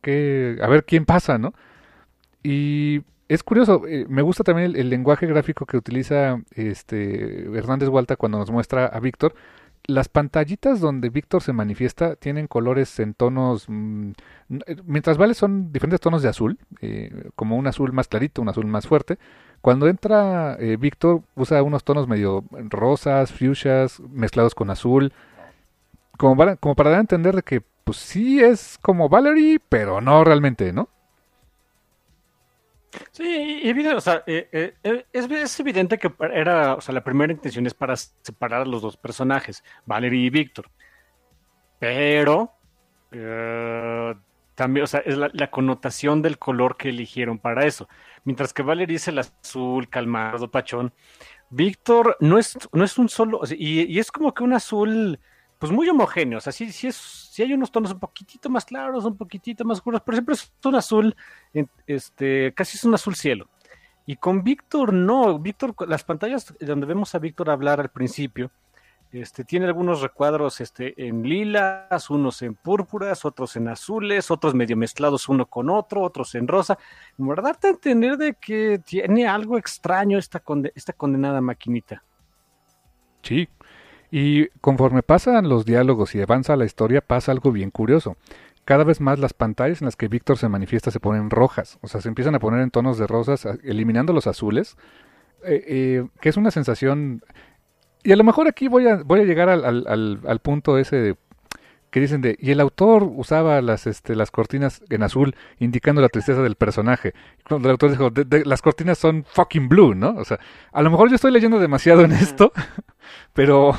qué, 0.00 0.58
a 0.62 0.68
ver 0.68 0.84
quién 0.84 1.04
pasa, 1.04 1.36
¿no? 1.36 1.52
Y 2.44 3.02
es 3.28 3.42
curioso, 3.42 3.82
eh, 3.86 4.06
me 4.08 4.22
gusta 4.22 4.42
también 4.42 4.74
el, 4.74 4.88
lenguaje 4.88 5.26
gráfico 5.26 5.66
que 5.66 5.76
utiliza 5.76 6.40
este 6.54 7.44
Hernández 7.56 7.90
Hualta 7.90 8.16
cuando 8.16 8.38
nos 8.38 8.50
muestra 8.50 8.86
a 8.86 9.00
Víctor. 9.00 9.34
Las 9.86 10.08
pantallitas 10.08 10.80
donde 10.80 11.10
Víctor 11.10 11.42
se 11.42 11.52
manifiesta 11.52 12.16
tienen 12.16 12.46
colores 12.46 12.98
en 13.00 13.14
tonos, 13.14 13.66
mm, 13.68 14.10
eh, 14.66 14.76
mientras 14.84 15.18
vale 15.18 15.34
son 15.34 15.72
diferentes 15.72 16.00
tonos 16.00 16.22
de 16.22 16.28
azul, 16.28 16.58
eh, 16.80 17.30
como 17.36 17.56
un 17.56 17.66
azul 17.66 17.92
más 17.92 18.08
clarito, 18.08 18.42
un 18.42 18.48
azul 18.48 18.66
más 18.66 18.86
fuerte. 18.86 19.18
Cuando 19.60 19.88
entra 19.88 20.56
Víctor 20.78 21.22
usa 21.34 21.62
unos 21.64 21.82
tonos 21.84 22.06
medio 22.06 22.44
rosas, 22.70 23.32
fuchsias, 23.32 24.00
mezclados 24.00 24.54
con 24.54 24.70
azul, 24.70 25.12
como 26.16 26.36
para, 26.36 26.56
como 26.56 26.76
para 26.76 26.90
dar 26.90 26.98
a 26.98 27.00
entender 27.00 27.34
de 27.34 27.42
que 27.42 27.62
pues 27.84 27.98
sí 27.98 28.40
es 28.40 28.78
como 28.82 29.08
Valerie, 29.08 29.60
pero 29.68 30.00
no 30.00 30.22
realmente, 30.24 30.72
¿no? 30.72 30.88
Sí, 33.12 33.62
o 33.94 34.00
sea, 34.00 34.22
eh, 34.26 34.48
eh, 34.52 34.74
eh, 34.82 35.04
es, 35.12 35.60
evidente 35.60 35.98
que 35.98 36.10
era, 36.32 36.74
o 36.74 36.80
sea, 36.80 36.94
la 36.94 37.04
primera 37.04 37.32
intención 37.32 37.66
es 37.66 37.74
para 37.74 37.96
separar 37.96 38.62
a 38.62 38.64
los 38.64 38.82
dos 38.82 38.96
personajes, 38.96 39.62
Valerie 39.84 40.26
y 40.26 40.30
Víctor. 40.30 40.70
Pero 41.78 42.56
también, 44.54 44.84
o 44.84 44.86
sea, 44.86 45.00
es 45.00 45.16
la, 45.16 45.50
connotación 45.50 46.22
del 46.22 46.38
color 46.38 46.76
que 46.76 46.88
eligieron 46.88 47.38
para 47.38 47.66
eso. 47.66 47.88
Mientras 48.24 48.52
que 48.52 48.62
Valerie 48.62 48.96
es 48.96 49.08
el 49.08 49.18
azul, 49.18 49.88
calmado, 49.88 50.50
pachón. 50.50 50.92
Víctor 51.50 52.16
no 52.20 52.38
es, 52.38 52.58
no 52.72 52.84
es 52.84 52.98
un 52.98 53.08
solo, 53.08 53.40
y, 53.50 53.82
y, 53.92 53.98
es 53.98 54.10
como 54.12 54.34
que 54.34 54.42
un 54.42 54.52
azul 54.52 55.18
pues 55.58 55.72
muy 55.72 55.88
homogéneos, 55.88 56.46
así 56.46 56.70
sí, 56.72 56.86
es, 56.86 56.96
sí 56.96 57.42
hay 57.42 57.52
unos 57.52 57.72
tonos 57.72 57.92
un 57.92 57.98
poquitito 57.98 58.48
más 58.48 58.64
claros, 58.64 59.04
un 59.04 59.16
poquitito 59.16 59.64
más 59.64 59.78
oscuros, 59.78 60.02
pero 60.04 60.16
siempre 60.16 60.34
es 60.34 60.52
un 60.64 60.74
azul, 60.76 61.16
este, 61.86 62.52
casi 62.54 62.76
es 62.76 62.84
un 62.84 62.94
azul 62.94 63.14
cielo. 63.16 63.48
Y 64.06 64.16
con 64.16 64.42
Víctor 64.42 64.92
no, 64.92 65.38
Víctor, 65.38 65.74
las 65.86 66.04
pantallas 66.04 66.54
donde 66.60 66.86
vemos 66.86 67.14
a 67.14 67.18
Víctor 67.18 67.50
hablar 67.50 67.80
al 67.80 67.90
principio, 67.90 68.50
este, 69.10 69.42
tiene 69.42 69.66
algunos 69.66 70.02
recuadros 70.02 70.60
este, 70.60 70.94
en 71.06 71.22
lilas, 71.22 72.10
unos 72.10 72.42
en 72.42 72.54
púrpuras, 72.54 73.24
otros 73.24 73.56
en 73.56 73.68
azules, 73.68 74.30
otros 74.30 74.54
medio 74.54 74.76
mezclados 74.76 75.28
uno 75.28 75.46
con 75.46 75.70
otro, 75.70 76.02
otros 76.02 76.34
en 76.34 76.46
rosa. 76.46 76.78
Verdad, 77.16 77.56
te 77.58 77.68
entender 77.68 78.18
de 78.18 78.34
que 78.34 78.80
tiene 78.84 79.26
algo 79.26 79.56
extraño 79.56 80.18
esta, 80.18 80.42
esta 80.74 80.92
condenada 80.92 81.40
maquinita. 81.40 82.02
Sí, 83.22 83.48
y 84.10 84.48
conforme 84.60 85.02
pasan 85.02 85.48
los 85.48 85.64
diálogos 85.64 86.14
y 86.14 86.22
avanza 86.22 86.56
la 86.56 86.64
historia, 86.64 87.00
pasa 87.00 87.32
algo 87.32 87.52
bien 87.52 87.70
curioso. 87.70 88.16
Cada 88.64 88.84
vez 88.84 89.00
más 89.00 89.18
las 89.18 89.32
pantallas 89.32 89.80
en 89.80 89.86
las 89.86 89.96
que 89.96 90.08
Víctor 90.08 90.38
se 90.38 90.48
manifiesta 90.48 90.90
se 90.90 91.00
ponen 91.00 91.30
rojas, 91.30 91.78
o 91.80 91.88
sea, 91.88 92.00
se 92.00 92.08
empiezan 92.08 92.34
a 92.34 92.38
poner 92.38 92.60
en 92.60 92.70
tonos 92.70 92.98
de 92.98 93.06
rosas, 93.06 93.46
eliminando 93.62 94.12
los 94.12 94.26
azules, 94.26 94.76
eh, 95.44 95.64
eh, 95.66 96.06
que 96.20 96.28
es 96.28 96.36
una 96.36 96.50
sensación... 96.50 97.22
Y 98.04 98.12
a 98.12 98.16
lo 98.16 98.24
mejor 98.24 98.46
aquí 98.48 98.68
voy 98.68 98.86
a, 98.86 98.96
voy 98.96 99.20
a 99.20 99.24
llegar 99.24 99.48
al, 99.48 99.64
al, 99.64 100.20
al, 100.24 100.38
punto 100.38 100.78
ese 100.78 101.16
que 101.90 102.00
dicen 102.00 102.20
de... 102.20 102.36
Y 102.38 102.50
el 102.50 102.60
autor 102.60 103.02
usaba 103.02 103.60
las, 103.60 103.86
este, 103.86 104.14
las 104.14 104.30
cortinas 104.30 104.82
en 104.88 105.02
azul, 105.02 105.34
indicando 105.58 106.00
la 106.00 106.08
tristeza 106.08 106.42
del 106.42 106.54
personaje. 106.54 107.14
Cuando 107.46 107.68
el 107.68 107.72
autor 107.72 107.90
dijo, 107.90 108.10
las 108.44 108.62
cortinas 108.62 108.98
son 108.98 109.24
fucking 109.24 109.68
blue, 109.68 109.94
¿no? 109.94 110.10
O 110.10 110.24
sea, 110.24 110.38
a 110.72 110.82
lo 110.82 110.90
mejor 110.90 111.08
yo 111.08 111.16
estoy 111.16 111.32
leyendo 111.32 111.58
demasiado 111.58 112.02
en 112.02 112.12
esto, 112.12 112.52
pero 113.32 113.74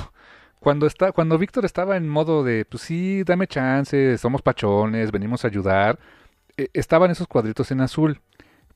cuando 0.59 0.87
está, 0.87 1.11
cuando 1.11 1.37
Víctor 1.37 1.65
estaba 1.65 1.97
en 1.97 2.09
modo 2.09 2.43
de, 2.43 2.65
pues 2.65 2.83
sí, 2.83 3.23
dame 3.23 3.47
chance, 3.47 4.17
somos 4.17 4.41
pachones, 4.41 5.11
venimos 5.11 5.43
a 5.45 5.47
ayudar, 5.47 5.99
eh, 6.57 6.69
estaban 6.73 7.11
esos 7.11 7.27
cuadritos 7.27 7.71
en 7.71 7.81
azul. 7.81 8.19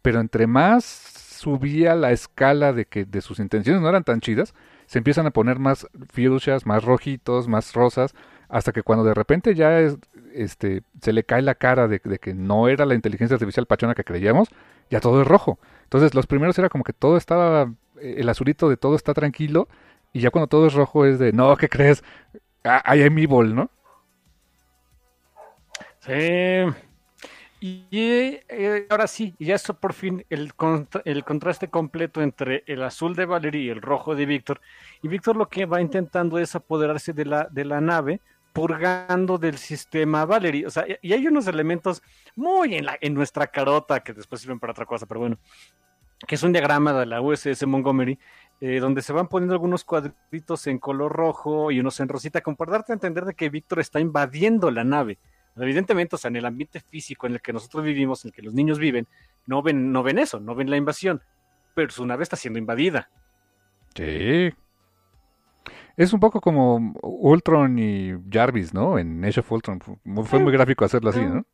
Pero 0.01 0.19
entre 0.19 0.47
más 0.47 0.83
subía 0.85 1.95
la 1.95 2.11
escala 2.11 2.73
de 2.73 2.85
que 2.85 3.05
de 3.05 3.21
sus 3.21 3.39
intenciones 3.39 3.81
no 3.81 3.89
eran 3.89 4.03
tan 4.03 4.21
chidas, 4.21 4.53
se 4.85 4.97
empiezan 4.97 5.25
a 5.25 5.31
poner 5.31 5.59
más 5.59 5.87
fuchsias, 6.09 6.65
más 6.65 6.83
rojitos, 6.83 7.47
más 7.47 7.73
rosas, 7.73 8.13
hasta 8.49 8.71
que 8.71 8.83
cuando 8.83 9.03
de 9.03 9.13
repente 9.13 9.55
ya 9.55 9.79
es, 9.79 9.97
este, 10.33 10.83
se 11.01 11.13
le 11.13 11.23
cae 11.23 11.41
la 11.41 11.55
cara 11.55 11.87
de, 11.87 11.99
de, 12.03 12.19
que 12.19 12.33
no 12.33 12.67
era 12.67 12.85
la 12.85 12.95
inteligencia 12.95 13.35
artificial 13.35 13.65
pachona 13.65 13.95
que 13.95 14.03
creíamos, 14.03 14.49
ya 14.89 14.99
todo 14.99 15.21
es 15.21 15.27
rojo. 15.27 15.59
Entonces 15.83 16.13
los 16.13 16.27
primeros 16.27 16.57
era 16.59 16.69
como 16.69 16.83
que 16.83 16.93
todo 16.93 17.17
estaba, 17.17 17.71
eh, 17.99 18.15
el 18.17 18.29
azulito 18.29 18.69
de 18.69 18.77
todo 18.77 18.95
está 18.95 19.13
tranquilo, 19.13 19.67
y 20.13 20.21
ya 20.21 20.29
cuando 20.29 20.47
todo 20.47 20.67
es 20.67 20.73
rojo 20.73 21.05
es 21.05 21.19
de, 21.19 21.33
no, 21.33 21.57
¿qué 21.57 21.67
crees? 21.67 22.03
Hay 22.63 23.01
Evil, 23.01 23.55
¿no? 23.55 23.69
Sí. 25.99 26.13
Y 27.59 28.39
eh, 28.49 28.87
ahora 28.89 29.07
sí, 29.07 29.35
ya 29.39 29.55
eso 29.55 29.73
por 29.73 29.93
fin 29.93 30.25
el, 30.29 30.51
el 31.05 31.23
contraste 31.23 31.69
completo 31.69 32.21
entre 32.21 32.63
el 32.67 32.83
azul 32.83 33.15
de 33.15 33.25
Valerie 33.25 33.63
y 33.63 33.69
el 33.69 33.81
rojo 33.81 34.15
de 34.15 34.25
Víctor. 34.25 34.61
Y 35.01 35.07
Víctor 35.07 35.37
lo 35.37 35.47
que 35.47 35.65
va 35.65 35.81
intentando 35.81 36.37
es 36.37 36.55
apoderarse 36.55 37.13
de 37.13 37.25
la, 37.25 37.47
de 37.49 37.65
la 37.65 37.79
nave, 37.79 38.19
purgando 38.51 39.37
del 39.37 39.57
sistema 39.57 40.25
Valerie. 40.25 40.67
O 40.67 40.69
sea, 40.69 40.85
y 41.01 41.13
hay 41.13 41.25
unos 41.25 41.47
elementos 41.47 42.03
muy 42.35 42.75
en, 42.75 42.85
la, 42.85 42.97
en 42.99 43.13
nuestra 43.13 43.47
carota 43.47 44.01
que 44.01 44.13
después 44.13 44.41
sirven 44.41 44.59
para 44.59 44.71
otra 44.71 44.85
cosa, 44.85 45.05
pero 45.05 45.21
bueno, 45.21 45.37
que 46.27 46.35
es 46.35 46.43
un 46.43 46.53
diagrama 46.53 46.93
de 46.93 47.05
la 47.05 47.21
USS 47.21 47.65
Montgomery 47.65 48.19
eh, 48.61 48.79
donde 48.79 49.01
se 49.01 49.13
van 49.13 49.27
poniendo 49.27 49.53
algunos 49.53 49.83
cuadritos 49.83 50.67
en 50.67 50.79
color 50.79 51.11
rojo 51.11 51.71
y 51.71 51.79
unos 51.79 51.99
en 51.99 52.07
rosita, 52.07 52.41
como 52.41 52.57
para 52.57 52.73
darte 52.73 52.93
a 52.93 52.95
entender 52.95 53.25
de 53.25 53.33
que 53.33 53.49
Víctor 53.49 53.79
está 53.79 53.99
invadiendo 53.99 54.71
la 54.71 54.83
nave. 54.83 55.19
Evidentemente, 55.55 56.15
o 56.15 56.17
sea, 56.17 56.29
en 56.29 56.37
el 56.37 56.45
ambiente 56.45 56.79
físico 56.79 57.27
en 57.27 57.33
el 57.33 57.41
que 57.41 57.53
nosotros 57.53 57.83
vivimos, 57.83 58.23
en 58.23 58.29
el 58.29 58.33
que 58.33 58.41
los 58.41 58.53
niños 58.53 58.79
viven, 58.79 59.07
no 59.45 59.61
ven, 59.61 59.91
no 59.91 60.01
ven 60.01 60.17
eso, 60.17 60.39
no 60.39 60.55
ven 60.55 60.69
la 60.69 60.77
invasión, 60.77 61.21
pero 61.75 61.91
su 61.91 62.05
nave 62.05 62.23
está 62.23 62.35
siendo 62.35 62.57
invadida. 62.59 63.09
Sí. 63.95 64.51
Es 65.95 66.11
un 66.11 66.19
poco 66.19 66.41
como 66.41 66.93
Ultron 67.03 67.77
y 67.77 68.13
Jarvis, 68.31 68.73
¿no? 68.73 68.97
En 68.97 69.23
Age 69.23 69.41
of 69.41 69.51
Ultron. 69.51 69.79
Fue 70.25 70.39
muy 70.39 70.51
gráfico 70.51 70.85
hacerlo 70.85 71.11
así, 71.11 71.23
¿no? 71.23 71.45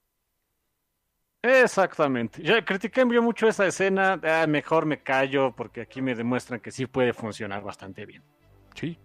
Exactamente. 1.42 2.42
Yo 2.44 2.54
critiqué 2.66 3.06
mucho 3.06 3.48
esa 3.48 3.66
escena. 3.66 4.20
Ah, 4.24 4.46
mejor 4.48 4.86
me 4.86 5.00
callo 5.00 5.54
porque 5.56 5.82
aquí 5.82 6.02
me 6.02 6.14
demuestran 6.16 6.60
que 6.60 6.72
sí 6.72 6.86
puede 6.86 7.14
funcionar 7.14 7.64
bastante 7.64 8.06
bien. 8.06 8.22
Sí. 8.76 8.98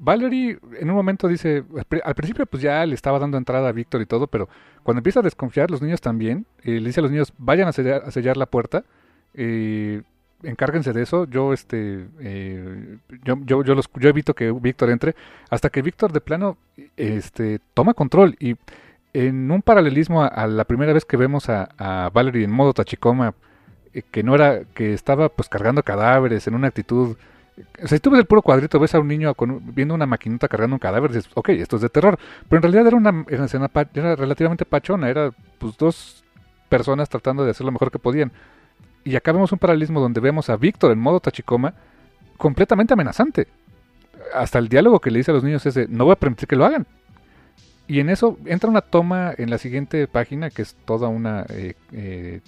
Valerie 0.00 0.58
en 0.78 0.90
un 0.90 0.96
momento 0.96 1.26
dice, 1.26 1.64
al 2.04 2.14
principio 2.14 2.46
pues 2.46 2.62
ya 2.62 2.86
le 2.86 2.94
estaba 2.94 3.18
dando 3.18 3.36
entrada 3.36 3.68
a 3.68 3.72
Víctor 3.72 4.00
y 4.00 4.06
todo, 4.06 4.28
pero 4.28 4.48
cuando 4.84 5.00
empieza 5.00 5.20
a 5.20 5.24
desconfiar, 5.24 5.70
los 5.70 5.82
niños 5.82 6.00
también, 6.00 6.46
eh, 6.62 6.80
le 6.80 6.86
dice 6.86 7.00
a 7.00 7.02
los 7.02 7.10
niños, 7.10 7.32
vayan 7.36 7.66
a 7.66 7.72
sellar, 7.72 8.36
la 8.36 8.46
puerta, 8.46 8.84
eh, 9.34 10.02
encárguense 10.44 10.92
de 10.92 11.02
eso, 11.02 11.24
yo 11.24 11.52
este, 11.52 12.06
eh, 12.20 12.98
yo, 13.24 13.38
yo, 13.44 13.62
yo 13.64 14.08
evito 14.08 14.34
que 14.34 14.52
Víctor 14.52 14.90
entre, 14.90 15.16
hasta 15.50 15.68
que 15.68 15.82
Víctor 15.82 16.12
de 16.12 16.20
plano 16.20 16.58
este, 16.96 17.58
toma 17.74 17.92
control 17.92 18.36
y 18.38 18.54
en 19.26 19.50
un 19.50 19.62
paralelismo 19.62 20.22
a, 20.22 20.46
la 20.46 20.64
primera 20.64 20.92
vez 20.92 21.04
que 21.04 21.16
vemos 21.16 21.48
a, 21.48 21.68
a 21.78 22.10
Valerie 22.10 22.44
en 22.44 22.50
modo 22.50 22.72
Tachikoma, 22.72 23.34
eh, 23.94 24.02
que 24.10 24.22
no 24.22 24.34
era, 24.34 24.64
que 24.74 24.94
estaba 24.94 25.28
pues 25.28 25.48
cargando 25.48 25.82
cadáveres 25.82 26.46
en 26.46 26.54
una 26.54 26.68
actitud 26.68 27.16
o 27.82 27.86
sea, 27.86 27.96
si 27.96 28.00
tú 28.00 28.10
ves 28.10 28.20
el 28.20 28.26
puro 28.26 28.42
cuadrito, 28.42 28.78
ves 28.78 28.94
a 28.94 29.00
un 29.00 29.08
niño 29.08 29.34
viendo 29.74 29.94
una 29.94 30.06
maquinita 30.06 30.48
cargando 30.48 30.76
un 30.76 30.80
cadáver, 30.80 31.12
dices, 31.12 31.30
ok, 31.34 31.50
esto 31.50 31.76
es 31.76 31.82
de 31.82 31.88
terror. 31.88 32.18
Pero 32.48 32.58
en 32.58 32.62
realidad 32.62 32.86
era 32.86 32.96
una, 32.96 33.24
escena 33.28 33.70
era 33.94 34.16
relativamente 34.16 34.64
pachona, 34.64 35.08
era 35.08 35.30
pues 35.58 35.76
dos 35.76 36.24
personas 36.68 37.08
tratando 37.08 37.44
de 37.44 37.50
hacer 37.50 37.64
lo 37.64 37.72
mejor 37.72 37.90
que 37.90 37.98
podían. 37.98 38.32
Y 39.04 39.16
acá 39.16 39.32
vemos 39.32 39.52
un 39.52 39.58
paralelismo 39.58 40.00
donde 40.00 40.20
vemos 40.20 40.50
a 40.50 40.56
Víctor 40.56 40.92
en 40.92 40.98
modo 40.98 41.20
Tachikoma 41.20 41.74
completamente 42.36 42.92
amenazante. 42.92 43.48
Hasta 44.34 44.58
el 44.58 44.68
diálogo 44.68 45.00
que 45.00 45.10
le 45.10 45.18
dice 45.18 45.30
a 45.30 45.34
los 45.34 45.44
niños 45.44 45.64
es 45.64 45.88
no 45.88 46.04
voy 46.04 46.12
a 46.12 46.16
permitir 46.16 46.48
que 46.48 46.56
lo 46.56 46.64
hagan. 46.64 46.86
Y 47.88 48.00
en 48.00 48.10
eso 48.10 48.38
entra 48.44 48.70
una 48.70 48.82
toma 48.82 49.32
en 49.36 49.50
la 49.50 49.58
siguiente 49.58 50.06
página, 50.06 50.50
que 50.50 50.62
es 50.62 50.76
toda 50.84 51.08
una, 51.08 51.44
eh, 51.48 51.74
eh, 51.92 52.40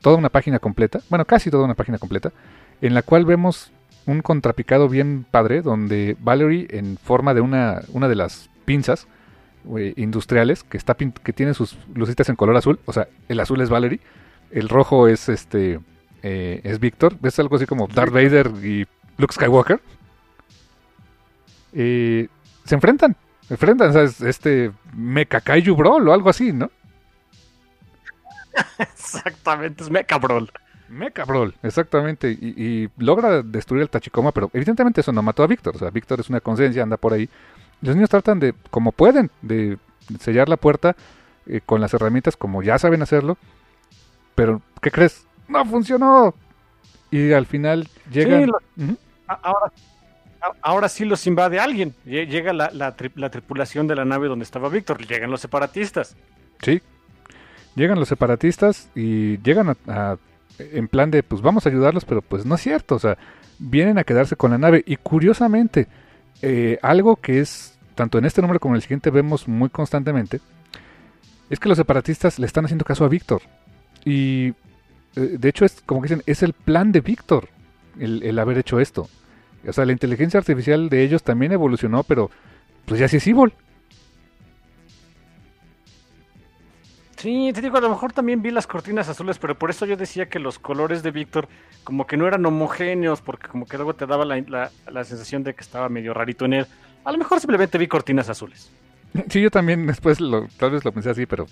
toda 0.00 0.16
una 0.16 0.28
página 0.28 0.58
completa, 0.58 1.00
bueno, 1.10 1.24
casi 1.24 1.50
toda 1.50 1.64
una 1.64 1.74
página 1.74 1.98
completa, 1.98 2.32
en 2.80 2.94
la 2.94 3.02
cual 3.02 3.24
vemos 3.24 3.72
un 4.06 4.22
contrapicado 4.22 4.88
bien 4.88 5.26
padre 5.28 5.62
donde 5.62 6.16
Valerie 6.20 6.68
en 6.70 6.96
forma 6.96 7.34
de 7.34 7.40
una, 7.40 7.82
una 7.92 8.08
de 8.08 8.14
las 8.14 8.48
pinzas 8.64 9.08
industriales 9.96 10.62
que 10.62 10.76
está 10.76 10.94
que 10.94 11.32
tiene 11.32 11.52
sus 11.52 11.76
lucitas 11.92 12.28
en 12.28 12.36
color 12.36 12.56
azul, 12.56 12.78
o 12.84 12.92
sea, 12.92 13.08
el 13.28 13.40
azul 13.40 13.60
es 13.60 13.68
Valerie, 13.68 13.98
el 14.52 14.68
rojo 14.68 15.08
es 15.08 15.28
este 15.28 15.80
eh, 16.22 16.60
es 16.64 16.80
Victor, 16.80 17.16
es 17.22 17.38
algo 17.38 17.56
así 17.56 17.66
como 17.66 17.86
Darth 17.86 18.12
Vader 18.12 18.50
y 18.64 18.84
Luke 19.16 19.32
Skywalker. 19.32 19.80
Eh, 21.72 22.26
se 22.64 22.74
enfrentan, 22.74 23.16
enfrentan, 23.50 23.92
¿sabes? 23.92 24.20
este 24.20 24.72
Mecha 24.94 25.40
Kaiju 25.40 25.74
Brawl 25.74 26.08
o 26.08 26.12
algo 26.12 26.30
así, 26.30 26.52
¿no? 26.52 26.70
Exactamente, 28.78 29.84
es 29.84 29.90
Mecha 29.90 30.18
Brawl. 30.18 30.50
Mecha 30.88 31.24
Brawl, 31.24 31.54
exactamente. 31.62 32.30
Y, 32.30 32.88
logra 32.98 33.42
destruir 33.42 33.82
el 33.82 33.90
Tachikoma, 33.90 34.32
pero 34.32 34.50
evidentemente 34.52 35.00
eso 35.00 35.12
no 35.12 35.22
mató 35.22 35.42
a 35.42 35.46
Víctor. 35.46 35.74
O 35.74 35.78
sea, 35.78 35.90
Víctor 35.90 36.20
es 36.20 36.30
una 36.30 36.40
conciencia, 36.40 36.82
anda 36.82 36.96
por 36.96 37.12
ahí. 37.12 37.28
Los 37.82 37.96
niños 37.96 38.10
tratan 38.10 38.38
de, 38.38 38.54
como 38.70 38.92
pueden, 38.92 39.30
de 39.42 39.78
sellar 40.20 40.48
la 40.48 40.56
puerta 40.56 40.96
eh, 41.46 41.60
con 41.64 41.80
las 41.80 41.92
herramientas 41.92 42.36
como 42.36 42.62
ya 42.62 42.78
saben 42.78 43.02
hacerlo. 43.02 43.36
Pero, 44.34 44.62
¿qué 44.80 44.90
crees? 44.90 45.26
¡No 45.48 45.64
funcionó! 45.64 46.34
Y 47.10 47.32
al 47.32 47.46
final 47.46 47.88
llega. 48.10 48.46
ahora, 49.26 49.72
ahora 50.62 50.88
sí 50.88 51.04
los 51.04 51.26
invade 51.26 51.58
alguien. 51.58 51.94
Llega 52.04 52.52
la, 52.52 52.70
la, 52.70 52.94
tripulación 53.30 53.86
de 53.86 53.96
la 53.96 54.04
nave 54.04 54.28
donde 54.28 54.44
estaba 54.44 54.68
Víctor. 54.68 55.06
Llegan 55.06 55.30
los 55.30 55.40
separatistas. 55.40 56.16
Sí. 56.62 56.80
Llegan 57.74 57.98
los 57.98 58.08
separatistas 58.08 58.90
y 58.94 59.38
llegan 59.42 59.76
a 59.86 60.16
en 60.58 60.88
plan 60.88 61.10
de, 61.10 61.22
pues 61.22 61.42
vamos 61.42 61.66
a 61.66 61.68
ayudarlos, 61.68 62.04
pero 62.04 62.22
pues 62.22 62.46
no 62.46 62.54
es 62.54 62.60
cierto, 62.60 62.94
o 62.94 62.98
sea, 62.98 63.18
vienen 63.58 63.98
a 63.98 64.04
quedarse 64.04 64.36
con 64.36 64.50
la 64.50 64.58
nave. 64.58 64.82
Y 64.86 64.96
curiosamente, 64.96 65.88
eh, 66.42 66.78
algo 66.82 67.16
que 67.16 67.40
es, 67.40 67.78
tanto 67.94 68.18
en 68.18 68.24
este 68.24 68.40
número 68.40 68.60
como 68.60 68.74
en 68.74 68.76
el 68.76 68.82
siguiente 68.82 69.10
vemos 69.10 69.48
muy 69.48 69.68
constantemente, 69.68 70.40
es 71.48 71.60
que 71.60 71.68
los 71.68 71.78
separatistas 71.78 72.38
le 72.38 72.46
están 72.46 72.64
haciendo 72.64 72.84
caso 72.84 73.04
a 73.04 73.08
Víctor. 73.08 73.42
Y 74.04 74.48
eh, 75.16 75.36
de 75.38 75.48
hecho 75.48 75.64
es, 75.64 75.80
como 75.84 76.00
que 76.00 76.08
dicen, 76.08 76.22
es 76.26 76.42
el 76.42 76.52
plan 76.52 76.92
de 76.92 77.00
Víctor 77.00 77.48
el, 77.98 78.38
haber 78.38 78.58
hecho 78.58 78.80
esto. 78.80 79.08
O 79.66 79.72
sea, 79.72 79.84
la 79.84 79.92
inteligencia 79.92 80.38
artificial 80.38 80.88
de 80.88 81.02
ellos 81.02 81.22
también 81.22 81.52
evolucionó, 81.52 82.02
pero 82.02 82.30
pues 82.84 83.00
ya 83.00 83.08
sí 83.08 83.16
es 83.16 83.26
evil. 83.26 83.52
Sí, 87.16 87.50
te 87.54 87.62
digo, 87.62 87.78
a 87.78 87.80
lo 87.80 87.88
mejor 87.88 88.12
también 88.12 88.42
vi 88.42 88.50
las 88.50 88.66
cortinas 88.66 89.08
azules, 89.08 89.38
pero 89.38 89.58
por 89.58 89.70
eso 89.70 89.86
yo 89.86 89.96
decía 89.96 90.26
que 90.26 90.38
los 90.38 90.58
colores 90.58 91.02
de 91.02 91.10
Víctor 91.10 91.48
como 91.82 92.06
que 92.06 92.16
no 92.16 92.26
eran 92.26 92.44
homogéneos, 92.44 93.22
porque 93.22 93.48
como 93.48 93.66
que 93.66 93.76
luego 93.76 93.94
te 93.94 94.06
daba 94.06 94.24
la, 94.24 95.04
sensación 95.04 95.42
de 95.42 95.54
que 95.54 95.62
estaba 95.62 95.88
medio 95.88 96.12
rarito 96.12 96.44
en 96.44 96.52
él. 96.52 96.66
A 97.04 97.12
lo 97.12 97.18
mejor 97.18 97.40
simplemente 97.40 97.78
vi 97.78 97.88
cortinas 97.88 98.28
azules. 98.28 98.70
Sí, 99.30 99.40
yo 99.40 99.50
también 99.50 99.86
después 99.86 100.20
lo, 100.20 100.46
tal 100.58 100.72
vez 100.72 100.84
lo 100.84 100.92
pensé 100.92 101.08
así, 101.08 101.24
pero 101.24 101.46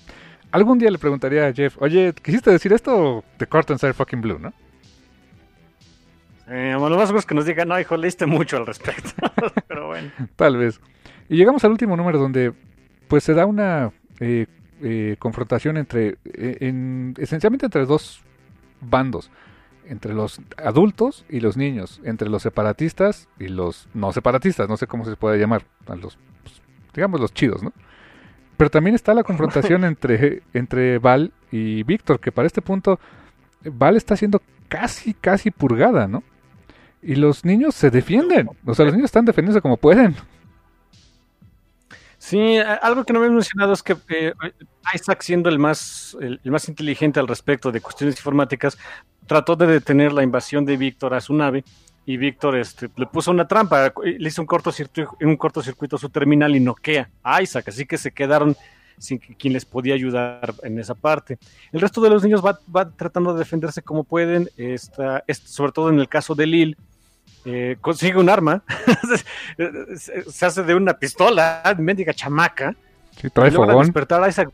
algún 0.50 0.78
día 0.78 0.90
le 0.90 0.98
preguntaría 0.98 1.46
a 1.46 1.52
Jeff, 1.52 1.80
oye, 1.80 2.12
¿quisiste 2.12 2.50
decir 2.50 2.72
esto 2.74 3.24
The 3.38 3.46
Curtains 3.46 3.82
are 3.84 3.94
fucking 3.94 4.20
blue, 4.20 4.38
no? 4.38 4.52
Eh, 6.48 6.72
lo 6.72 6.96
más 6.96 7.10
es 7.10 7.26
que 7.26 7.34
nos 7.34 7.46
diga, 7.46 7.64
no, 7.64 7.78
hijo, 7.78 7.96
leíste 7.96 8.26
mucho 8.26 8.56
al 8.56 8.66
respecto. 8.66 9.10
pero 9.68 9.88
bueno. 9.88 10.10
Tal 10.36 10.56
vez. 10.56 10.80
Y 11.28 11.36
llegamos 11.36 11.64
al 11.64 11.70
último 11.70 11.96
número 11.96 12.18
donde 12.18 12.52
pues 13.08 13.24
se 13.24 13.34
da 13.34 13.46
una 13.46 13.92
eh, 14.20 14.46
eh, 14.82 15.16
confrontación 15.18 15.76
entre, 15.76 16.18
eh, 16.24 16.58
en, 16.60 17.14
esencialmente 17.18 17.66
entre 17.66 17.86
dos 17.86 18.22
bandos, 18.80 19.30
entre 19.86 20.12
los 20.12 20.40
adultos 20.62 21.24
y 21.28 21.40
los 21.40 21.56
niños, 21.56 22.00
entre 22.04 22.28
los 22.28 22.42
separatistas 22.42 23.28
y 23.38 23.48
los 23.48 23.88
no 23.94 24.12
separatistas, 24.12 24.68
no 24.68 24.76
sé 24.76 24.86
cómo 24.86 25.04
se 25.04 25.16
puede 25.16 25.38
llamar, 25.38 25.64
a 25.86 25.94
los, 25.94 26.18
pues, 26.42 26.60
digamos, 26.92 27.20
los 27.20 27.32
chidos, 27.32 27.62
¿no? 27.62 27.72
Pero 28.56 28.70
también 28.70 28.94
está 28.94 29.14
la 29.14 29.24
confrontación 29.24 29.84
entre, 29.86 30.42
entre 30.52 30.98
Val 30.98 31.32
y 31.50 31.82
Víctor, 31.84 32.20
que 32.20 32.32
para 32.32 32.46
este 32.46 32.60
punto 32.60 32.98
Val 33.64 33.96
está 33.96 34.16
siendo 34.16 34.42
casi, 34.68 35.14
casi 35.14 35.50
purgada, 35.50 36.08
¿no? 36.08 36.22
Y 37.04 37.16
los 37.16 37.44
niños 37.44 37.74
se 37.74 37.90
defienden, 37.90 38.48
o 38.64 38.74
sea, 38.74 38.86
los 38.86 38.94
niños 38.94 39.06
están 39.06 39.26
defendiéndose 39.26 39.60
como 39.60 39.76
pueden. 39.76 40.16
Sí, 42.16 42.56
algo 42.56 43.04
que 43.04 43.12
no 43.12 43.20
me 43.20 43.26
he 43.26 43.30
mencionado 43.30 43.74
es 43.74 43.82
que 43.82 43.98
eh, 44.08 44.32
Isaac, 44.94 45.20
siendo 45.20 45.50
el 45.50 45.58
más, 45.58 46.16
el, 46.18 46.40
más 46.44 46.66
inteligente 46.70 47.20
al 47.20 47.28
respecto 47.28 47.70
de 47.70 47.82
cuestiones 47.82 48.16
informáticas, 48.16 48.78
trató 49.26 49.54
de 49.56 49.66
detener 49.66 50.10
la 50.10 50.22
invasión 50.22 50.64
de 50.64 50.78
Víctor 50.78 51.12
a 51.12 51.20
su 51.20 51.34
nave 51.34 51.64
y 52.06 52.16
Víctor 52.16 52.56
este, 52.56 52.88
le 52.96 53.04
puso 53.04 53.30
una 53.30 53.46
trampa, 53.46 53.92
le 54.02 54.26
hizo 54.26 54.40
un 54.40 54.46
cortocircuito, 54.46 55.14
un 55.20 55.36
cortocircuito 55.36 55.96
a 55.96 55.98
su 55.98 56.08
terminal 56.08 56.56
y 56.56 56.60
noquea 56.60 57.10
a 57.22 57.42
Isaac, 57.42 57.68
así 57.68 57.84
que 57.84 57.98
se 57.98 58.12
quedaron 58.12 58.56
sin 58.96 59.18
quien 59.18 59.52
les 59.52 59.66
podía 59.66 59.92
ayudar 59.92 60.54
en 60.62 60.78
esa 60.78 60.94
parte. 60.94 61.38
El 61.72 61.82
resto 61.82 62.00
de 62.00 62.08
los 62.08 62.22
niños 62.22 62.42
va, 62.42 62.58
va 62.74 62.88
tratando 62.88 63.34
de 63.34 63.40
defenderse 63.40 63.82
como 63.82 64.04
pueden, 64.04 64.48
está, 64.56 65.24
sobre 65.44 65.72
todo 65.72 65.90
en 65.90 65.98
el 65.98 66.08
caso 66.08 66.34
de 66.34 66.46
Lil, 66.46 66.78
eh, 67.44 67.76
consigue 67.80 68.18
un 68.18 68.30
arma, 68.30 68.62
se 69.96 70.46
hace 70.46 70.62
de 70.62 70.74
una 70.74 70.94
pistola, 70.94 71.62
mendiga 71.78 72.14
chamaca. 72.14 72.74
Sí, 73.20 73.28
trae 73.30 73.50
fogón. 73.50 73.84
despertar 73.84 74.22
a 74.22 74.28
Isaac. 74.28 74.50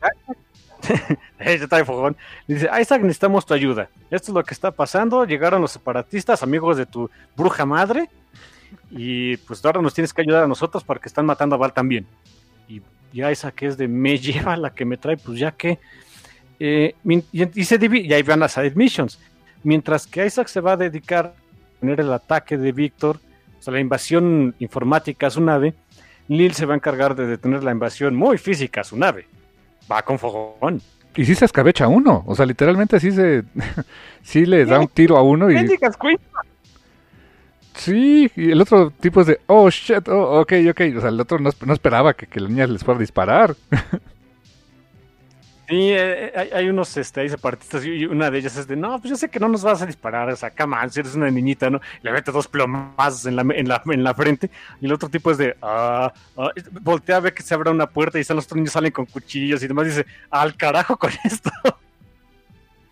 trae 1.69 1.85
fogón. 1.85 2.17
dice, 2.47 2.69
Isaac, 2.79 3.01
necesitamos 3.01 3.45
tu 3.45 3.53
ayuda. 3.53 3.89
Esto 4.09 4.31
es 4.31 4.35
lo 4.35 4.43
que 4.43 4.53
está 4.53 4.71
pasando. 4.71 5.25
Llegaron 5.25 5.61
los 5.61 5.71
separatistas, 5.71 6.43
amigos 6.43 6.77
de 6.77 6.85
tu 6.85 7.09
bruja 7.35 7.65
madre. 7.65 8.09
Y 8.89 9.37
pues 9.37 9.63
ahora 9.65 9.81
nos 9.81 9.93
tienes 9.93 10.13
que 10.13 10.21
ayudar 10.21 10.43
a 10.43 10.47
nosotros 10.47 10.83
porque 10.83 11.07
están 11.07 11.25
matando 11.25 11.55
a 11.55 11.59
Val 11.59 11.73
también. 11.73 12.05
Y, 12.67 12.81
ya 13.13 13.31
Isaac 13.31 13.63
es 13.63 13.77
de 13.77 13.87
me 13.87 14.17
lleva 14.19 14.57
la 14.57 14.73
que 14.73 14.85
me 14.85 14.97
trae, 14.97 15.17
pues 15.17 15.39
ya 15.39 15.51
que. 15.51 15.79
Eh, 16.59 16.93
y, 17.31 17.63
se 17.63 17.77
divide, 17.77 18.07
y 18.07 18.13
ahí 18.13 18.21
van 18.21 18.41
las 18.41 18.53
side 18.53 18.75
missions. 18.75 19.17
Mientras 19.63 20.05
que 20.05 20.25
Isaac 20.25 20.47
se 20.47 20.59
va 20.59 20.73
a 20.73 20.77
dedicar 20.77 21.33
tener 21.81 21.99
el 21.99 22.13
ataque 22.13 22.57
de 22.57 22.71
Víctor, 22.71 23.19
o 23.59 23.61
sea, 23.61 23.73
la 23.73 23.79
invasión 23.79 24.55
informática 24.59 25.27
a 25.27 25.31
su 25.31 25.41
nave, 25.41 25.73
Lil 26.29 26.53
se 26.53 26.65
va 26.65 26.73
a 26.73 26.77
encargar 26.77 27.15
de 27.15 27.27
detener 27.27 27.63
la 27.63 27.71
invasión 27.71 28.15
muy 28.15 28.37
física 28.37 28.81
a 28.81 28.83
su 28.85 28.97
nave. 28.97 29.27
Va 29.91 30.01
con 30.03 30.17
fogón. 30.17 30.81
Y 31.15 31.25
sí 31.25 31.35
se 31.35 31.43
escabecha 31.43 31.89
uno, 31.89 32.23
o 32.25 32.35
sea, 32.35 32.45
literalmente 32.45 32.99
sí 33.01 33.11
se 33.11 33.43
sí 34.21 34.45
le 34.45 34.65
da 34.65 34.79
un 34.79 34.87
tiro 34.87 35.17
a 35.17 35.23
uno 35.23 35.51
y 35.51 35.57
Sí, 37.73 38.29
y 38.35 38.51
el 38.51 38.61
otro 38.61 38.91
tipo 38.91 39.21
es 39.21 39.27
de, 39.27 39.39
oh 39.47 39.69
shit, 39.69 40.07
oh, 40.09 40.41
ok, 40.41 40.53
ok, 40.69 40.81
o 40.97 41.01
sea, 41.01 41.09
el 41.09 41.19
otro 41.19 41.39
no, 41.39 41.49
no 41.65 41.73
esperaba 41.73 42.13
que, 42.13 42.27
que 42.27 42.39
la 42.39 42.47
niña 42.47 42.67
les 42.67 42.83
fuera 42.83 42.97
a 42.97 43.01
disparar. 43.01 43.55
Sí, 45.71 45.89
eh, 45.93 46.33
eh, 46.35 46.49
hay, 46.53 46.67
unos 46.67 46.97
este, 46.97 47.25
y 47.25 48.05
una 48.05 48.29
de 48.29 48.39
ellas 48.39 48.57
es 48.57 48.67
de, 48.67 48.75
no, 48.75 48.99
pues 48.99 49.09
yo 49.09 49.15
sé 49.15 49.29
que 49.29 49.39
no 49.39 49.47
nos 49.47 49.63
vas 49.63 49.81
a 49.81 49.85
disparar, 49.85 50.29
o 50.29 50.35
sea, 50.35 50.49
cama, 50.49 50.89
si 50.89 50.99
eres 50.99 51.15
una 51.15 51.31
niñita, 51.31 51.69
¿no? 51.69 51.79
le 52.01 52.11
mete 52.11 52.29
dos 52.29 52.49
plomazos 52.49 53.25
en 53.25 53.37
la, 53.37 53.43
en, 53.43 53.69
la, 53.69 53.81
en 53.85 54.03
la 54.03 54.13
frente 54.13 54.49
y 54.81 54.87
el 54.87 54.91
otro 54.91 55.07
tipo 55.07 55.31
es 55.31 55.37
de, 55.37 55.55
ah, 55.61 56.11
ah 56.35 56.49
voltea 56.81 57.15
a 57.15 57.19
ver 57.21 57.33
que 57.33 57.41
se 57.41 57.53
abra 57.53 57.71
una 57.71 57.87
puerta 57.87 58.17
y 58.17 58.21
están 58.21 58.35
los 58.35 58.53
niños 58.53 58.73
salen 58.73 58.91
con 58.91 59.05
cuchillos 59.05 59.63
y 59.63 59.69
demás 59.69 59.85
dice, 59.85 60.05
al 60.29 60.57
carajo 60.57 60.97
con 60.97 61.11
esto. 61.23 61.51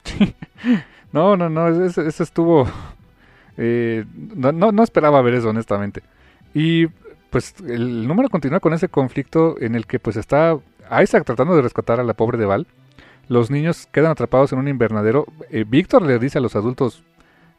No, 1.11 1.35
no, 1.35 1.49
no, 1.49 1.85
eso, 1.85 2.03
estuvo... 2.03 2.69
Eh, 3.57 4.05
no, 4.15 4.51
no 4.51 4.83
esperaba 4.83 5.19
ver 5.23 5.33
eso, 5.33 5.49
honestamente. 5.49 6.03
Y 6.53 6.85
pues 7.31 7.55
el 7.67 8.07
número 8.07 8.29
continúa 8.29 8.59
con 8.59 8.73
ese 8.73 8.89
conflicto 8.89 9.55
en 9.59 9.73
el 9.73 9.87
que 9.87 9.97
pues 9.97 10.17
está 10.17 10.59
Isaac 10.89 11.25
tratando 11.25 11.55
de 11.55 11.61
rescatar 11.61 11.99
a 11.99 12.03
la 12.03 12.13
pobre 12.13 12.37
de 12.37 12.45
Val. 12.45 12.67
Los 13.27 13.51
niños 13.51 13.87
quedan 13.91 14.11
atrapados 14.11 14.51
en 14.53 14.59
un 14.59 14.67
invernadero. 14.67 15.25
Eh, 15.51 15.65
Víctor 15.67 16.01
le 16.01 16.17
dice 16.19 16.39
a 16.39 16.41
los 16.41 16.55
adultos, 16.55 17.03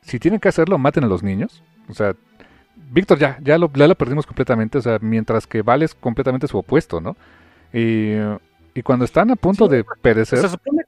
si 0.02 0.18
tienen 0.18 0.40
que 0.40 0.48
hacerlo, 0.48 0.78
maten 0.78 1.04
a 1.04 1.08
los 1.08 1.22
niños. 1.22 1.62
O 1.88 1.94
sea, 1.94 2.14
Víctor 2.92 3.18
ya, 3.18 3.38
ya 3.42 3.58
lo, 3.58 3.70
ya 3.72 3.86
lo 3.86 3.94
perdimos 3.94 4.26
completamente. 4.26 4.78
O 4.78 4.82
sea, 4.82 4.98
mientras 5.00 5.46
que 5.46 5.62
Val 5.62 5.82
es 5.82 5.94
completamente 5.94 6.48
su 6.48 6.58
opuesto, 6.58 7.00
¿no? 7.00 7.16
Y 7.72 8.16
Y 8.74 8.82
cuando 8.82 9.04
están 9.04 9.30
a 9.30 9.36
punto 9.36 9.68
de 9.68 9.84
perecer. 10.02 10.38
Se 10.38 10.48
supone 10.48 10.84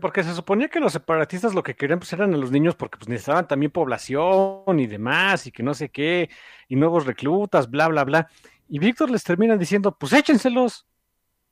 porque 0.00 0.22
se 0.22 0.34
suponía 0.34 0.68
que 0.68 0.80
los 0.80 0.92
separatistas 0.92 1.54
lo 1.54 1.62
que 1.62 1.74
querían 1.74 1.98
pues 1.98 2.12
eran 2.12 2.32
a 2.32 2.36
los 2.36 2.50
niños 2.50 2.74
porque 2.76 2.98
pues 2.98 3.08
necesitaban 3.08 3.46
también 3.46 3.72
población 3.72 4.78
y 4.78 4.86
demás 4.86 5.46
y 5.46 5.52
que 5.52 5.62
no 5.62 5.74
sé 5.74 5.90
qué 5.90 6.30
y 6.68 6.76
nuevos 6.76 7.04
reclutas, 7.04 7.68
bla, 7.70 7.88
bla, 7.88 8.04
bla. 8.04 8.28
Y 8.72 8.78
Víctor 8.78 9.10
les 9.10 9.22
termina 9.22 9.54
diciendo, 9.58 9.94
pues 9.98 10.14
échenselos. 10.14 10.86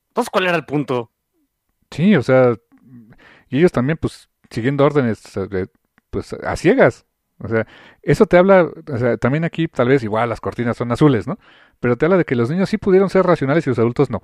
Entonces, 0.08 0.30
¿cuál 0.30 0.46
era 0.46 0.56
el 0.56 0.64
punto? 0.64 1.12
Sí, 1.90 2.16
o 2.16 2.22
sea, 2.22 2.56
y 3.50 3.58
ellos 3.58 3.72
también 3.72 3.98
pues 3.98 4.30
siguiendo 4.48 4.86
órdenes 4.86 5.22
pues 6.08 6.32
a 6.32 6.56
ciegas. 6.56 7.04
O 7.36 7.46
sea, 7.46 7.66
eso 8.00 8.24
te 8.24 8.38
habla, 8.38 8.70
o 8.90 8.96
sea, 8.96 9.18
también 9.18 9.44
aquí 9.44 9.68
tal 9.68 9.88
vez 9.88 10.02
igual 10.02 10.30
las 10.30 10.40
cortinas 10.40 10.78
son 10.78 10.92
azules, 10.92 11.26
¿no? 11.26 11.38
Pero 11.78 11.98
te 11.98 12.06
habla 12.06 12.16
de 12.16 12.24
que 12.24 12.34
los 12.34 12.48
niños 12.48 12.70
sí 12.70 12.78
pudieron 12.78 13.10
ser 13.10 13.26
racionales 13.26 13.66
y 13.66 13.70
los 13.70 13.78
adultos 13.78 14.08
no. 14.08 14.22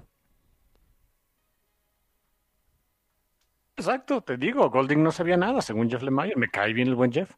Exacto, 3.77 4.23
te 4.23 4.39
digo, 4.39 4.70
Golding 4.70 5.02
no 5.02 5.12
sabía 5.12 5.36
nada, 5.36 5.60
según 5.60 5.90
Jeff 5.90 6.02
Lemire, 6.02 6.36
me 6.36 6.48
cae 6.48 6.73
bien 6.73 6.89
el 6.89 6.94
buen 6.94 7.12
Jeff. 7.12 7.31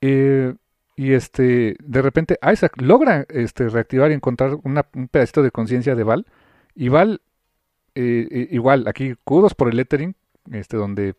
Eh, 0.00 0.54
y 0.96 1.12
este, 1.12 1.76
de 1.78 2.02
repente 2.02 2.38
Isaac 2.50 2.80
logra 2.80 3.26
este, 3.28 3.68
reactivar 3.68 4.10
y 4.10 4.14
encontrar 4.14 4.56
un 4.62 5.08
pedacito 5.08 5.42
de 5.42 5.50
conciencia 5.50 5.94
de 5.94 6.02
Val. 6.02 6.26
Y 6.74 6.88
Val, 6.88 7.20
eh, 7.94 8.48
igual, 8.50 8.88
aquí 8.88 9.14
kudos 9.22 9.54
por 9.54 9.68
el 9.68 9.76
lettering, 9.76 10.16
este, 10.50 10.78
donde 10.78 11.14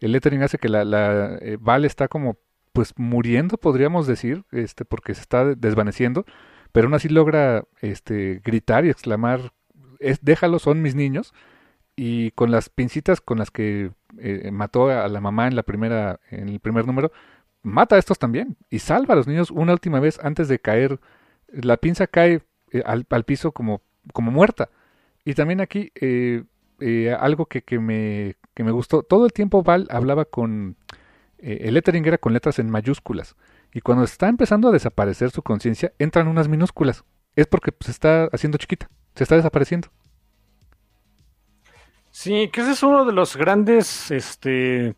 el 0.00 0.12
lettering 0.12 0.42
hace 0.42 0.56
que 0.56 0.70
la, 0.70 0.84
la 0.84 1.36
eh, 1.42 1.58
Val 1.60 1.84
está 1.84 2.08
como, 2.08 2.38
pues 2.72 2.94
muriendo, 2.96 3.58
podríamos 3.58 4.06
decir, 4.06 4.44
este, 4.50 4.86
porque 4.86 5.14
se 5.14 5.20
está 5.20 5.44
desvaneciendo, 5.54 6.24
pero 6.72 6.86
aún 6.86 6.94
así 6.94 7.10
logra 7.10 7.64
este, 7.82 8.40
gritar 8.42 8.86
y 8.86 8.90
exclamar, 8.90 9.52
es, 9.98 10.20
déjalo, 10.22 10.58
son 10.58 10.80
mis 10.80 10.94
niños 10.94 11.34
y 11.96 12.30
con 12.30 12.50
las 12.50 12.70
pincitas 12.70 13.20
con 13.20 13.38
las 13.38 13.50
que 13.50 13.90
eh, 14.18 14.50
mató 14.52 14.88
a 14.88 15.08
la 15.08 15.20
mamá 15.20 15.48
en 15.48 15.56
la 15.56 15.64
primera 15.64 16.20
en 16.30 16.48
el 16.48 16.60
primer 16.60 16.86
número 16.86 17.10
mata 17.68 17.96
a 17.96 17.98
estos 17.98 18.18
también 18.18 18.56
y 18.70 18.80
salva 18.80 19.14
a 19.14 19.16
los 19.16 19.26
niños 19.26 19.50
una 19.50 19.72
última 19.72 20.00
vez 20.00 20.18
antes 20.22 20.48
de 20.48 20.58
caer. 20.58 21.00
La 21.48 21.76
pinza 21.76 22.06
cae 22.06 22.42
eh, 22.72 22.82
al, 22.84 23.04
piso 23.24 23.52
como 23.52 23.82
como 24.12 24.30
muerta. 24.30 24.70
Y 25.24 25.34
también 25.34 25.60
aquí 25.60 25.92
eh, 26.00 26.44
algo 27.18 27.46
que, 27.46 27.62
que, 27.62 27.78
me, 27.78 28.36
que 28.54 28.64
me 28.64 28.70
gustó. 28.70 29.02
Todo 29.02 29.26
el 29.26 29.32
tiempo 29.32 29.62
Val 29.62 29.86
hablaba 29.90 30.24
con 30.24 30.76
el 31.38 31.74
lettering 31.74 32.04
era 32.04 32.18
con 32.18 32.32
letras 32.32 32.58
en 32.58 32.70
mayúsculas. 32.70 33.36
Y 33.72 33.80
cuando 33.80 34.04
está 34.04 34.28
empezando 34.28 34.68
a 34.68 34.72
desaparecer 34.72 35.30
su 35.30 35.42
conciencia 35.42 35.92
entran 35.98 36.28
unas 36.28 36.48
minúsculas. 36.48 37.04
Es 37.36 37.46
porque 37.46 37.72
se 37.80 37.90
está 37.90 38.24
haciendo 38.32 38.58
chiquita 38.58 38.88
se 39.18 39.24
está 39.24 39.34
desapareciendo. 39.34 39.88
Sí, 42.12 42.48
que 42.52 42.60
ese 42.60 42.70
es 42.72 42.82
uno 42.84 43.04
de 43.04 43.12
los 43.12 43.36
grandes 43.36 44.12
este, 44.12 44.94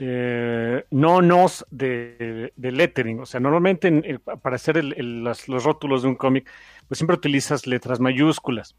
eh, 0.00 0.84
no-nos 0.90 1.66
de, 1.70 2.52
lettering. 2.56 3.20
O 3.20 3.26
sea, 3.26 3.40
normalmente 3.40 4.20
para 4.40 4.56
hacer 4.56 4.82
los, 4.84 5.46
rótulos 5.46 6.02
de 6.02 6.08
un 6.08 6.14
cómic, 6.14 6.48
pues 6.86 6.98
siempre 6.98 7.16
utilizas 7.16 7.66
letras 7.66 7.98
mayúsculas. 7.98 8.76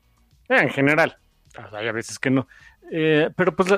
Eh, 0.48 0.62
en 0.62 0.70
general. 0.70 1.18
Hay 1.74 1.88
a 1.88 1.92
veces 1.92 2.20
que 2.20 2.30
no. 2.30 2.48
Eh, 2.92 3.30
pero 3.36 3.56
pues 3.56 3.70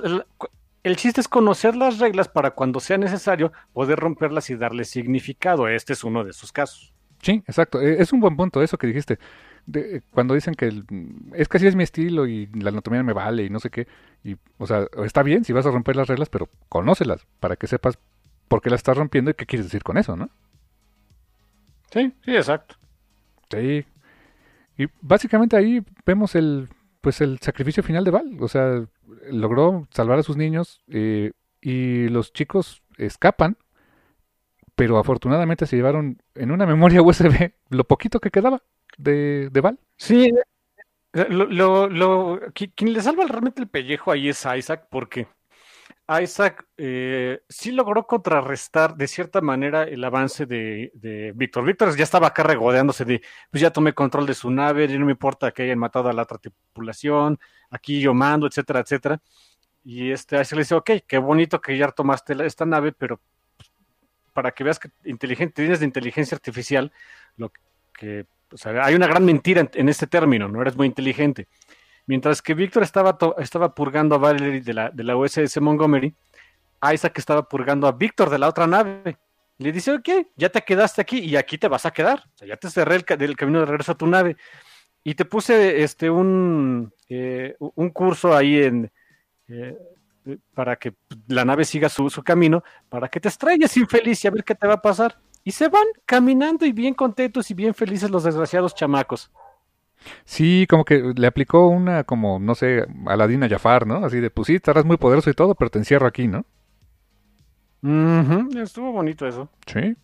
el 0.84 0.96
chiste 0.96 1.20
es 1.20 1.28
conocer 1.28 1.76
las 1.76 2.00
reglas 2.00 2.28
para 2.28 2.52
cuando 2.52 2.80
sea 2.80 2.98
necesario 2.98 3.52
poder 3.74 4.00
romperlas 4.00 4.50
y 4.50 4.56
darle 4.56 4.86
significado. 4.86 5.68
Este 5.68 5.94
es 5.94 6.04
uno 6.04 6.24
de 6.24 6.32
esos 6.32 6.52
casos. 6.52 6.94
Sí, 7.22 7.44
exacto. 7.48 7.82
E, 7.82 8.02
es 8.02 8.14
un 8.14 8.20
buen 8.20 8.36
punto 8.38 8.62
eso 8.62 8.78
que 8.78 8.88
dijiste 8.88 9.18
cuando 10.12 10.34
dicen 10.34 10.56
que 10.56 10.84
es 11.34 11.48
que 11.48 11.58
así 11.58 11.68
es 11.68 11.76
mi 11.76 11.84
estilo 11.84 12.28
y 12.28 12.48
la 12.48 12.70
anatomía 12.70 13.04
me 13.04 13.14
vale 13.14 13.44
y 13.44 13.50
no 13.50 13.60
sé 13.60 13.70
qué, 13.70 13.88
y, 14.24 14.36
o 14.58 14.68
sea, 14.68 14.88
está 15.06 15.24
bien 15.24 15.44
si 15.44 15.54
vas 15.54 15.66
a 15.66 15.72
romper 15.72 15.96
las 15.96 16.08
reglas, 16.08 16.30
pero 16.30 16.50
conócelas 16.70 17.26
para 17.40 17.56
que 17.56 17.68
sepas 17.68 17.98
por 18.48 18.62
qué 18.62 18.70
las 18.70 18.80
estás 18.80 18.98
rompiendo 18.98 19.32
y 19.32 19.34
qué 19.34 19.46
quieres 19.46 19.68
decir 19.68 19.84
con 19.84 19.98
eso, 19.98 20.16
¿no? 20.16 20.30
Sí, 21.92 22.14
sí, 22.24 22.36
exacto. 22.36 22.76
Sí. 23.50 23.86
Y 24.78 24.86
básicamente 25.02 25.58
ahí 25.58 25.84
vemos 26.06 26.36
el, 26.36 26.70
pues 27.02 27.22
el 27.22 27.40
sacrificio 27.40 27.84
final 27.84 28.04
de 28.04 28.12
Val, 28.12 28.38
o 28.40 28.48
sea, 28.48 28.86
logró 29.30 29.88
salvar 29.92 30.20
a 30.20 30.24
sus 30.24 30.38
niños 30.38 30.84
eh, 30.88 31.32
y 31.62 32.08
los 32.08 32.34
chicos 32.34 32.82
escapan, 32.98 33.58
pero 34.76 34.98
afortunadamente 34.98 35.66
se 35.66 35.76
llevaron 35.76 36.22
en 36.36 36.52
una 36.52 36.66
memoria 36.66 37.02
USB 37.04 37.54
lo 37.70 37.84
poquito 37.86 38.20
que 38.20 38.32
quedaba 38.32 38.64
de, 39.02 39.50
de 39.52 39.62
Val. 39.62 39.80
Sí, 39.98 40.32
lo, 41.14 41.88
lo, 41.90 42.40
quien 42.54 42.94
le 42.94 43.02
salva 43.02 43.26
realmente 43.26 43.62
el 43.62 43.68
pellejo 43.68 44.12
ahí 44.12 44.30
es 44.30 44.46
Isaac, 44.58 44.88
porque 44.90 45.28
Isaac 46.22 46.66
eh, 46.78 47.42
sí 47.48 47.72
logró 47.72 48.06
contrarrestar 48.06 48.96
de 48.96 49.08
cierta 49.08 49.40
manera 49.42 49.84
el 49.84 50.04
avance 50.04 50.46
de, 50.46 50.92
de 50.94 51.32
Víctor. 51.34 51.64
Víctor 51.64 51.96
ya 51.96 52.04
estaba 52.04 52.28
acá 52.28 52.44
regodeándose 52.44 53.06
de, 53.06 53.22
pues 53.50 53.62
ya 53.62 53.72
tomé 53.72 53.94
control 53.94 54.26
de 54.26 54.34
su 54.34 54.50
nave, 54.50 54.86
y 54.86 54.98
no 54.98 55.06
me 55.06 55.14
importa 55.14 55.52
que 55.52 55.64
hayan 55.64 55.80
matado 55.80 56.10
a 56.10 56.14
la 56.14 56.24
otra 56.24 56.38
tripulación, 56.38 57.40
aquí 57.70 58.02
yo 58.02 58.14
mando, 58.14 58.48
etcétera, 58.48 58.82
etcétera. 58.82 59.22
Y 59.84 60.12
este 60.12 60.36
Isaac 60.36 60.54
le 60.54 60.60
dice, 60.60 60.76
ok, 60.76 60.92
qué 61.08 61.18
bonito 61.18 61.60
que 61.60 61.78
ya 61.78 61.90
tomaste 61.92 62.36
esta 62.46 62.66
nave, 62.66 62.92
pero 62.92 63.20
para 64.34 64.52
que 64.52 64.64
veas 64.64 64.80
que 64.80 64.90
inteligente, 65.04 65.62
tienes 65.62 65.80
de 65.80 65.86
inteligencia 65.86 66.36
artificial, 66.36 66.92
lo 67.36 67.52
que 67.94 68.26
hay 68.84 68.96
una 68.96 69.08
gran 69.08 69.26
mentira 69.26 69.70
en, 69.74 69.90
este 69.90 70.08
término, 70.08 70.48
no 70.48 70.62
eres 70.62 70.76
muy 70.76 70.88
inteligente. 70.88 71.48
Mientras 72.08 72.42
que 72.42 72.54
Víctor 72.54 72.84
estaba, 72.84 73.18
purgando 73.74 74.16
a 74.16 74.18
Valerie 74.18 74.62
de 74.62 74.74
la, 74.74 74.90
de 74.90 75.16
USS 75.16 75.62
Montgomery, 75.62 76.14
Isaac 76.94 77.18
estaba 77.18 77.48
purgando 77.48 77.88
a 77.88 77.92
Víctor 77.92 78.30
de 78.30 78.40
la 78.40 78.50
otra 78.50 78.68
nave. 78.68 79.18
Le 79.58 79.72
dice, 79.72 79.92
ok, 79.92 80.10
ya 80.36 80.50
te 80.50 80.62
quedaste 80.62 81.02
aquí 81.02 81.20
y 81.20 81.36
aquí 81.36 81.58
te 81.58 81.68
vas 81.68 81.86
a 81.86 81.92
quedar. 81.92 82.24
O 82.34 82.38
sea, 82.38 82.48
ya 82.48 82.58
te 82.58 82.70
cerré 82.70 82.96
el, 82.96 83.36
camino 83.36 83.60
de 83.60 83.66
regreso 83.66 83.92
a 83.92 83.98
tu 83.98 84.08
nave. 84.08 84.36
Y 85.04 85.14
te 85.16 85.26
puse 85.26 85.84
este 85.84 86.10
un, 86.10 86.92
eh, 87.10 87.56
curso 87.94 88.36
ahí 88.36 88.88
eh, 89.48 89.78
para 90.54 90.76
que 90.76 90.94
la 91.28 91.46
nave 91.46 91.66
siga 91.66 91.90
su, 91.90 92.10
camino, 92.24 92.64
para 92.90 93.08
que 93.08 93.20
te 93.20 93.28
estrelles 93.28 93.76
infeliz 93.78 94.24
y 94.24 94.28
a 94.28 94.32
ver 94.32 94.44
qué 94.44 94.56
te 94.56 94.68
va 94.68 94.76
a 94.76 94.82
pasar. 94.82 95.18
Y 95.44 95.52
se 95.52 95.70
van 95.70 95.86
caminando 96.06 96.66
y 96.66 96.72
bien 96.72 96.94
contentos 96.94 97.50
y 97.52 97.54
bien 97.54 97.74
felices 97.74 98.12
los 98.12 98.24
desgraciados 98.24 98.76
chamacos. 98.76 99.32
Sí, 100.26 100.66
como 100.70 100.86
que 100.86 101.14
le 101.16 101.28
aplicó 101.28 101.68
una, 101.68 102.04
como, 102.04 102.40
no 102.40 102.56
sé, 102.56 102.86
Aladina 103.06 103.50
Jafar, 103.50 103.86
¿no? 103.86 104.06
Así 104.06 104.20
de, 104.20 104.30
pues 104.30 104.48
sí, 104.48 104.56
estarás 104.56 104.86
muy 104.86 104.98
poderoso 104.98 105.30
y 105.30 105.34
todo, 105.34 105.56
pero 105.56 105.70
te 105.70 105.80
encierro 105.80 106.08
aquí, 106.08 106.28
¿no? 106.28 106.46
Estuvo 108.62 108.92
bonito 108.92 109.28
eso. 109.28 109.50
Sí. 109.66 109.96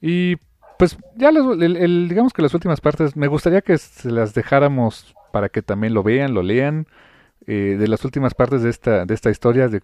Y 0.00 0.36
pues 0.78 0.98
ya, 1.16 1.30
el, 1.30 2.08
digamos 2.08 2.32
que 2.32 2.42
las 2.42 2.54
últimas 2.54 2.80
partes, 2.80 3.16
me 3.16 3.26
gustaría 3.26 3.62
que 3.62 3.78
se 3.78 4.10
las 4.10 4.34
dejáramos 4.34 5.14
para 5.32 5.48
que 5.48 5.62
también 5.62 5.94
lo 5.94 6.02
vean, 6.02 6.34
lo 6.34 6.42
lean, 6.42 6.86
eh, 7.46 7.76
de 7.78 7.88
las 7.88 8.04
últimas 8.04 8.34
partes 8.34 8.62
de 8.62 8.70
esta, 8.70 9.06
de 9.06 9.14
esta 9.14 9.30
historia, 9.30 9.68
de 9.68 9.82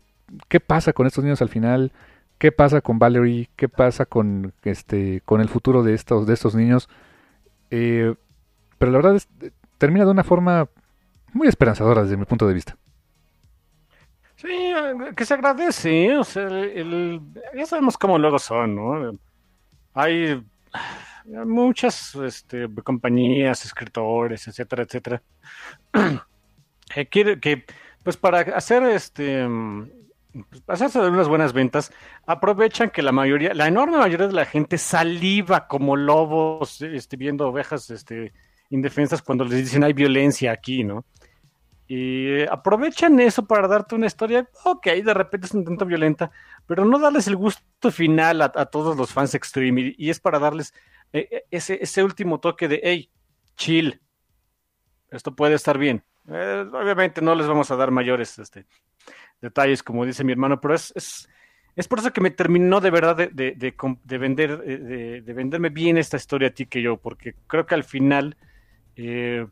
qué 0.48 0.60
pasa 0.60 0.92
con 0.92 1.06
estos 1.06 1.24
niños 1.24 1.42
al 1.42 1.48
final, 1.48 1.92
qué 2.40 2.50
pasa 2.52 2.80
con 2.80 2.98
Valerie, 2.98 3.50
qué 3.54 3.68
pasa 3.68 4.06
con 4.06 4.54
este 4.62 5.20
con 5.26 5.42
el 5.42 5.48
futuro 5.50 5.82
de 5.82 5.92
estos 5.92 6.26
de 6.26 6.32
estos 6.32 6.54
niños. 6.54 6.88
Eh, 7.70 8.14
pero 8.78 8.90
la 8.90 8.98
verdad 8.98 9.16
es, 9.16 9.28
termina 9.76 10.06
de 10.06 10.10
una 10.10 10.24
forma 10.24 10.66
muy 11.34 11.48
esperanzadora 11.48 12.02
desde 12.02 12.16
mi 12.16 12.24
punto 12.24 12.48
de 12.48 12.54
vista. 12.54 12.76
Sí, 14.36 14.72
que 15.14 15.26
se 15.26 15.34
agradece, 15.34 16.24
sea, 16.24 16.48
ya 17.54 17.66
sabemos 17.66 17.98
cómo 17.98 18.18
luego 18.18 18.38
son, 18.38 18.74
¿no? 18.74 19.18
Hay 19.92 20.42
muchas 21.44 22.14
este, 22.14 22.66
compañías, 22.82 23.66
escritores, 23.66 24.48
etcétera, 24.48 24.84
etcétera, 24.84 25.22
que, 27.10 27.38
que 27.38 27.66
pues 28.02 28.16
para 28.16 28.40
hacer 28.56 28.82
este 28.84 29.46
pues, 30.32 30.62
hacerse 30.66 31.00
de 31.00 31.08
unas 31.08 31.28
buenas 31.28 31.52
ventas, 31.52 31.92
aprovechan 32.26 32.90
que 32.90 33.02
la 33.02 33.12
mayoría, 33.12 33.54
la 33.54 33.68
enorme 33.68 33.98
mayoría 33.98 34.26
de 34.26 34.32
la 34.32 34.44
gente 34.44 34.78
saliva 34.78 35.66
como 35.66 35.96
lobos 35.96 36.80
este, 36.82 37.16
viendo 37.16 37.48
ovejas 37.48 37.90
este, 37.90 38.32
indefensas 38.70 39.22
cuando 39.22 39.44
les 39.44 39.64
dicen 39.64 39.84
hay 39.84 39.92
violencia 39.92 40.52
aquí, 40.52 40.84
¿no? 40.84 41.04
Y 41.92 42.42
aprovechan 42.42 43.18
eso 43.18 43.46
para 43.46 43.66
darte 43.66 43.96
una 43.96 44.06
historia, 44.06 44.48
ok, 44.64 44.86
de 44.86 45.12
repente 45.12 45.48
es 45.48 45.54
un 45.54 45.64
tanto 45.64 45.84
violenta, 45.84 46.30
pero 46.64 46.84
no 46.84 47.00
darles 47.00 47.26
el 47.26 47.34
gusto 47.34 47.90
final 47.90 48.42
a, 48.42 48.66
todos 48.66 48.96
los 48.96 49.12
fans 49.12 49.34
extreme 49.34 49.94
y, 49.98 50.08
es 50.08 50.20
para 50.20 50.38
darles 50.38 50.72
eh, 51.12 51.26
eh, 51.28 51.44
ese, 51.50 51.80
ese 51.82 52.04
último 52.04 52.38
toque 52.38 52.68
de, 52.68 52.80
hey, 52.84 53.10
chill, 53.56 54.00
esto 55.10 55.34
puede 55.34 55.56
estar 55.56 55.78
bien. 55.78 56.04
Eh, 56.28 56.64
obviamente 56.72 57.22
no 57.22 57.34
les 57.34 57.48
vamos 57.48 57.72
a 57.72 57.76
dar 57.76 57.90
mayores 57.90 58.38
este, 58.38 58.66
detalles, 59.40 59.82
como 59.82 60.04
dice 60.04 60.24
mi 60.24 60.32
hermano, 60.32 60.60
pero 60.60 60.74
es, 60.74 60.92
es, 60.96 61.28
es 61.76 61.88
por 61.88 61.98
eso 61.98 62.12
que 62.12 62.20
me 62.20 62.30
terminó 62.30 62.80
de 62.80 62.90
verdad 62.90 63.16
de, 63.16 63.28
de, 63.28 63.54
de, 63.54 64.18
vender, 64.18 64.62
eh, 64.66 65.22
de, 65.24 65.32
venderme 65.32 65.68
bien 65.70 65.98
esta 65.98 66.16
historia 66.16 66.48
a 66.48 66.50
ti 66.50 66.66
que 66.66 66.82
yo, 66.82 66.96
porque 66.96 67.34
creo 67.46 67.66
que 67.66 67.74
al 67.74 67.84
final, 67.84 68.36
eh, 68.96 69.46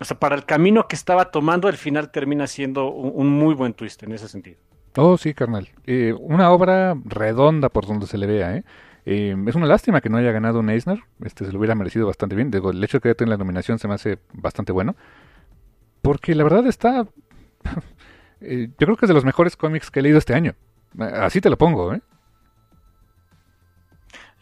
o 0.00 0.04
sea, 0.04 0.18
para 0.18 0.34
el 0.34 0.44
camino 0.44 0.88
que 0.88 0.96
estaba 0.96 1.30
tomando, 1.30 1.68
el 1.68 1.76
final 1.76 2.10
termina 2.10 2.46
siendo 2.46 2.90
un, 2.90 3.28
muy 3.28 3.54
buen 3.54 3.74
twist 3.74 4.02
en 4.02 4.12
ese 4.12 4.28
sentido. 4.28 4.58
Oh, 4.96 5.16
sí, 5.16 5.34
carnal. 5.34 5.68
Eh, 5.86 6.12
una 6.18 6.50
obra 6.50 6.96
redonda 7.04 7.68
por 7.68 7.86
donde 7.86 8.06
se 8.06 8.18
le 8.18 8.26
vea, 8.26 8.56
¿eh? 8.56 8.64
¿eh? 9.06 9.36
es 9.46 9.54
una 9.54 9.66
lástima 9.66 10.00
que 10.00 10.08
no 10.08 10.18
haya 10.18 10.32
ganado 10.32 10.60
un 10.60 10.70
Eisner. 10.70 11.00
Este 11.24 11.44
se 11.44 11.52
lo 11.52 11.58
hubiera 11.58 11.74
merecido 11.74 12.06
bastante 12.06 12.36
bien. 12.36 12.50
Digo, 12.50 12.70
el 12.70 12.82
hecho 12.82 12.98
de 12.98 13.02
que 13.02 13.08
haya 13.08 13.14
tenido 13.14 13.36
la 13.36 13.38
nominación 13.38 13.78
se 13.78 13.88
me 13.88 13.94
hace 13.94 14.18
bastante 14.32 14.72
bueno. 14.72 14.96
Porque 16.02 16.34
la 16.34 16.44
verdad 16.44 16.66
está. 16.66 17.06
Eh, 18.40 18.68
yo 18.78 18.86
creo 18.86 18.96
que 18.96 19.06
es 19.06 19.08
de 19.08 19.14
los 19.14 19.24
mejores 19.24 19.56
cómics 19.56 19.90
que 19.90 20.00
he 20.00 20.02
leído 20.02 20.18
este 20.18 20.34
año. 20.34 20.54
Así 20.98 21.40
te 21.40 21.50
lo 21.50 21.58
pongo, 21.58 21.94
¿eh? 21.94 22.00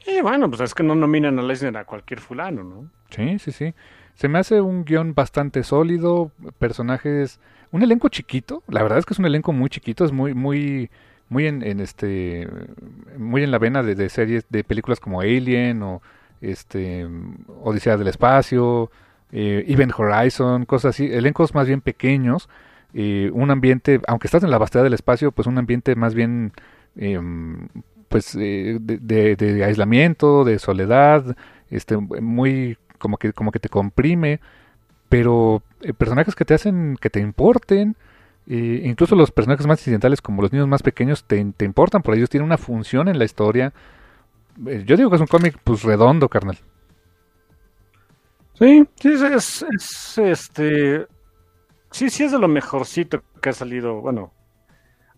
Y 0.07 0.23
bueno, 0.23 0.49
pues 0.49 0.63
es 0.63 0.75
que 0.75 0.83
no 0.83 0.95
nominan 0.95 1.39
a 1.39 1.43
Eisner 1.43 1.77
a 1.77 1.85
cualquier 1.85 2.21
fulano, 2.21 2.65
¿no? 2.65 2.91
Sí, 3.11 3.39
sí, 3.39 3.53
sí. 3.53 3.75
Se 4.15 4.29
me 4.29 4.39
hace 4.39 4.61
un 4.61 4.85
guion 4.85 5.15
bastante 5.15 5.63
sólido, 5.63 6.33
personajes, 6.59 7.41
un 7.71 7.83
elenco 7.83 8.09
chiquito. 8.09 8.63
La 8.69 8.83
verdad 8.83 8.99
es 8.99 9.07
que 9.07 9.13
es 9.13 9.19
un 9.19 9.27
elenco 9.27 9.53
muy 9.53 9.69
chiquito, 9.69 10.05
es 10.05 10.13
muy, 10.13 10.33
muy, 10.33 10.91
muy 11.29 11.47
en, 11.47 11.63
este, 11.81 12.49
muy 13.19 13.45
en 13.45 13.51
la 13.51 13.59
vena 13.59 13.83
de, 13.83 14.09
series, 14.09 14.47
de 14.49 14.65
películas 14.65 14.99
como 14.99 15.21
Alien 15.21 15.83
o 15.83 16.01
este, 16.41 17.07
Odisea 17.63 17.97
del 17.99 18.09
espacio, 18.09 18.91
eh, 19.31 19.65
Event 19.69 19.93
Horizon, 19.97 20.65
cosas 20.65 20.97
así. 20.97 21.13
Elencos 21.13 21.55
más 21.55 21.67
bien 21.67 21.83
pequeños, 21.83 22.49
un 22.95 23.51
ambiente, 23.51 24.01
aunque 24.07 24.27
estás 24.27 24.43
en 24.43 24.51
la 24.51 24.59
vastedad 24.59 24.85
del 24.85 24.95
espacio, 24.95 25.33
pues 25.33 25.47
un 25.47 25.59
ambiente 25.59 25.95
más 25.95 26.15
bien, 26.15 26.53
em, 26.97 27.69
pues 28.09 28.35
eh, 28.39 28.79
de, 28.81 29.65
aislamiento, 29.65 30.45
de 30.45 30.59
soledad, 30.59 31.37
este, 31.71 31.97
muy 31.97 32.79
como 32.99 33.19
que, 33.19 33.33
como 33.33 33.53
que 33.53 33.61
te 33.61 33.69
comprime, 33.69 34.41
pero 35.09 35.63
eh, 35.83 35.93
personajes 35.93 36.35
que 36.35 36.45
te 36.45 36.55
hacen 36.55 36.97
que 37.01 37.11
te 37.11 37.21
importen, 37.21 37.97
incluso 38.47 39.15
los 39.15 39.31
personajes 39.31 39.67
más 39.67 39.79
incidentales 39.81 40.23
como 40.23 40.41
los 40.41 40.51
niños 40.53 40.67
más 40.67 40.83
pequeños 40.83 41.25
te, 41.25 41.45
te 41.55 41.67
importan, 41.67 42.01
por 42.03 42.15
ellos 42.15 42.31
tienen 42.31 42.47
una 42.47 42.57
función 42.57 43.09
en 43.09 43.19
la 43.19 43.27
historia. 43.27 43.75
Eh, 44.67 44.85
yo 44.87 44.97
digo 44.97 45.11
que 45.11 45.17
es 45.17 45.21
un 45.21 45.27
cómic 45.27 45.59
pues 45.63 45.83
redondo, 45.83 46.29
carnal. 46.29 46.59
Sí, 48.55 48.85
sí, 48.97 49.13
es, 49.35 49.65
este, 50.19 51.07
sí, 51.91 52.11
sí 52.11 52.25
es 52.25 52.33
de 52.33 52.39
lo 52.39 52.49
mejorcito 52.49 53.23
que 53.41 53.51
ha 53.51 53.53
salido, 53.53 54.01
bueno, 54.01 54.33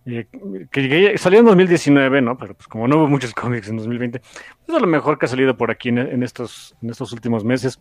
que 0.04 1.14
salió 1.18 1.40
en 1.40 1.46
2019, 1.46 2.22
¿no? 2.22 2.36
Pero 2.38 2.54
pues 2.54 2.66
como 2.68 2.88
no 2.88 2.96
hubo 2.96 3.08
muchos 3.08 3.34
cómics 3.34 3.68
en 3.68 3.76
2020, 3.76 4.18
es 4.18 4.74
de 4.74 4.80
lo 4.80 4.86
mejor 4.86 5.18
que 5.18 5.26
ha 5.26 5.28
salido 5.28 5.56
por 5.56 5.70
aquí 5.70 5.90
en, 5.90 6.22
estos, 6.22 6.74
en 6.82 6.90
estos 6.90 7.12
últimos 7.12 7.44
meses. 7.44 7.80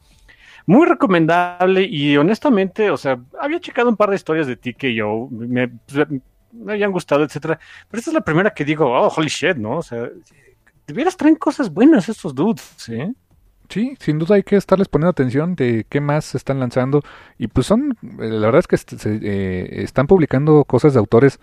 Muy 0.66 0.86
recomendable 0.86 1.84
y 1.84 2.18
honestamente, 2.18 2.92
o 2.92 2.98
sea, 2.98 3.20
había 3.40 3.60
checado 3.60 3.90
un 3.90 3.96
par 3.96 4.10
de 4.10 4.18
historias 4.18 4.46
de 4.46 4.58
yo 4.94 5.28
me, 5.32 5.70
pues, 5.70 6.08
me 6.52 6.74
habían 6.74 6.92
gustado, 6.92 7.24
etcétera, 7.24 7.60
pero 7.90 8.00
esta 8.00 8.12
es 8.12 8.14
la 8.14 8.22
primera 8.22 8.54
que 8.54 8.66
digo, 8.66 8.86
oh, 8.86 9.08
holy 9.08 9.30
shit, 9.30 9.56
¿no? 9.56 9.78
O 9.78 9.82
sea, 9.82 10.10
de 10.88 10.94
veras 10.94 11.16
traen 11.16 11.36
cosas 11.36 11.72
buenas 11.72 12.10
estos 12.10 12.36
dudes, 12.36 12.90
¿eh? 12.90 13.14
Sí, 13.70 13.96
sin 14.00 14.18
duda 14.18 14.36
hay 14.36 14.44
que 14.44 14.56
estarles 14.56 14.88
poniendo 14.88 15.12
atención 15.12 15.56
de 15.56 15.86
qué 15.90 16.02
más 16.02 16.26
se 16.26 16.38
están 16.38 16.60
lanzando. 16.60 17.02
Y 17.38 17.48
pues 17.48 17.68
son, 17.68 17.96
la 18.18 18.48
verdad 18.48 18.60
es 18.60 18.68
que 18.68 18.78
se, 18.78 19.20
eh, 19.22 19.84
están 19.84 20.08
publicando 20.08 20.64
cosas 20.66 20.94
de 20.94 21.00
autores 21.00 21.40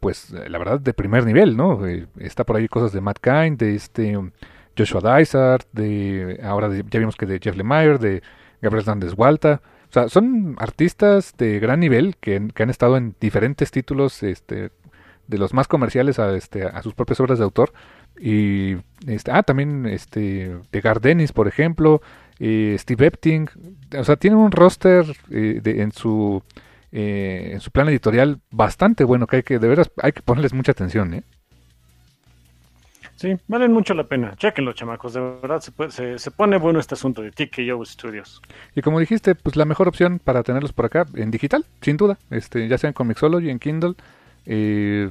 pues 0.00 0.32
eh, 0.32 0.48
la 0.50 0.58
verdad 0.58 0.80
de 0.80 0.92
primer 0.94 1.24
nivel, 1.24 1.56
¿no? 1.56 1.86
Eh, 1.86 2.08
está 2.18 2.44
por 2.44 2.56
ahí 2.56 2.66
cosas 2.66 2.92
de 2.92 3.00
Matt 3.00 3.18
Kind, 3.20 3.58
de 3.58 3.76
este 3.76 4.16
um, 4.16 4.32
Joshua 4.76 5.18
Dysart, 5.18 5.64
de 5.72 6.40
ahora 6.42 6.68
ya 6.90 6.98
vimos 6.98 7.14
que 7.14 7.26
de 7.26 7.38
Jeff 7.40 7.56
Lemire, 7.56 7.98
de 7.98 8.22
Gabriel 8.60 8.82
Hernández 8.82 9.14
Walta. 9.16 9.62
O 9.88 9.92
sea, 9.92 10.08
son 10.08 10.56
artistas 10.58 11.34
de 11.38 11.60
gran 11.60 11.78
nivel 11.78 12.16
que, 12.16 12.48
que, 12.52 12.62
han 12.64 12.70
estado 12.70 12.96
en 12.96 13.14
diferentes 13.20 13.70
títulos, 13.70 14.24
este, 14.24 14.72
de 15.28 15.38
los 15.38 15.54
más 15.54 15.68
comerciales 15.68 16.18
a, 16.18 16.34
este, 16.34 16.64
a 16.64 16.82
sus 16.82 16.94
propias 16.94 17.20
obras 17.20 17.38
de 17.38 17.44
autor. 17.44 17.72
Y 18.18 18.76
este, 19.06 19.30
ah, 19.32 19.42
también 19.42 19.86
este, 19.86 20.56
de 20.70 20.80
Gardenis, 20.80 21.32
por 21.32 21.48
ejemplo, 21.48 22.02
eh, 22.38 22.76
Steve 22.78 23.06
Epting. 23.06 23.48
O 23.98 24.04
sea, 24.04 24.16
tienen 24.16 24.38
un 24.38 24.52
roster 24.52 25.04
de, 25.28 25.82
en 25.82 25.92
su 25.92 26.42
eh, 26.94 27.52
en 27.54 27.60
su 27.60 27.70
plan 27.70 27.88
editorial 27.88 28.40
bastante 28.50 29.04
bueno, 29.04 29.26
que 29.26 29.36
hay 29.36 29.42
que, 29.42 29.58
de 29.58 29.66
veras, 29.66 29.90
hay 30.02 30.12
que 30.12 30.20
ponerles 30.20 30.52
mucha 30.52 30.72
atención, 30.72 31.14
¿eh? 31.14 31.22
Sí, 33.16 33.36
valen 33.46 33.72
mucho 33.72 33.94
la 33.94 34.04
pena. 34.04 34.34
Chequenlo, 34.36 34.72
chamacos. 34.72 35.14
De 35.14 35.20
verdad 35.20 35.60
se, 35.60 36.18
se, 36.18 36.30
pone 36.32 36.58
bueno 36.58 36.80
este 36.80 36.94
asunto 36.94 37.22
de 37.22 37.30
TKO 37.30 37.84
Studios. 37.84 38.42
Y 38.74 38.82
como 38.82 38.98
dijiste, 38.98 39.34
pues 39.34 39.56
la 39.56 39.64
mejor 39.64 39.88
opción 39.88 40.18
para 40.18 40.42
tenerlos 40.42 40.72
por 40.72 40.86
acá 40.86 41.06
en 41.14 41.30
digital, 41.30 41.64
sin 41.80 41.96
duda. 41.96 42.18
Este, 42.30 42.66
ya 42.68 42.78
sea 42.78 42.88
en 42.88 42.94
Comixology, 42.94 43.48
en 43.48 43.60
Kindle, 43.60 43.94
eh, 44.44 45.10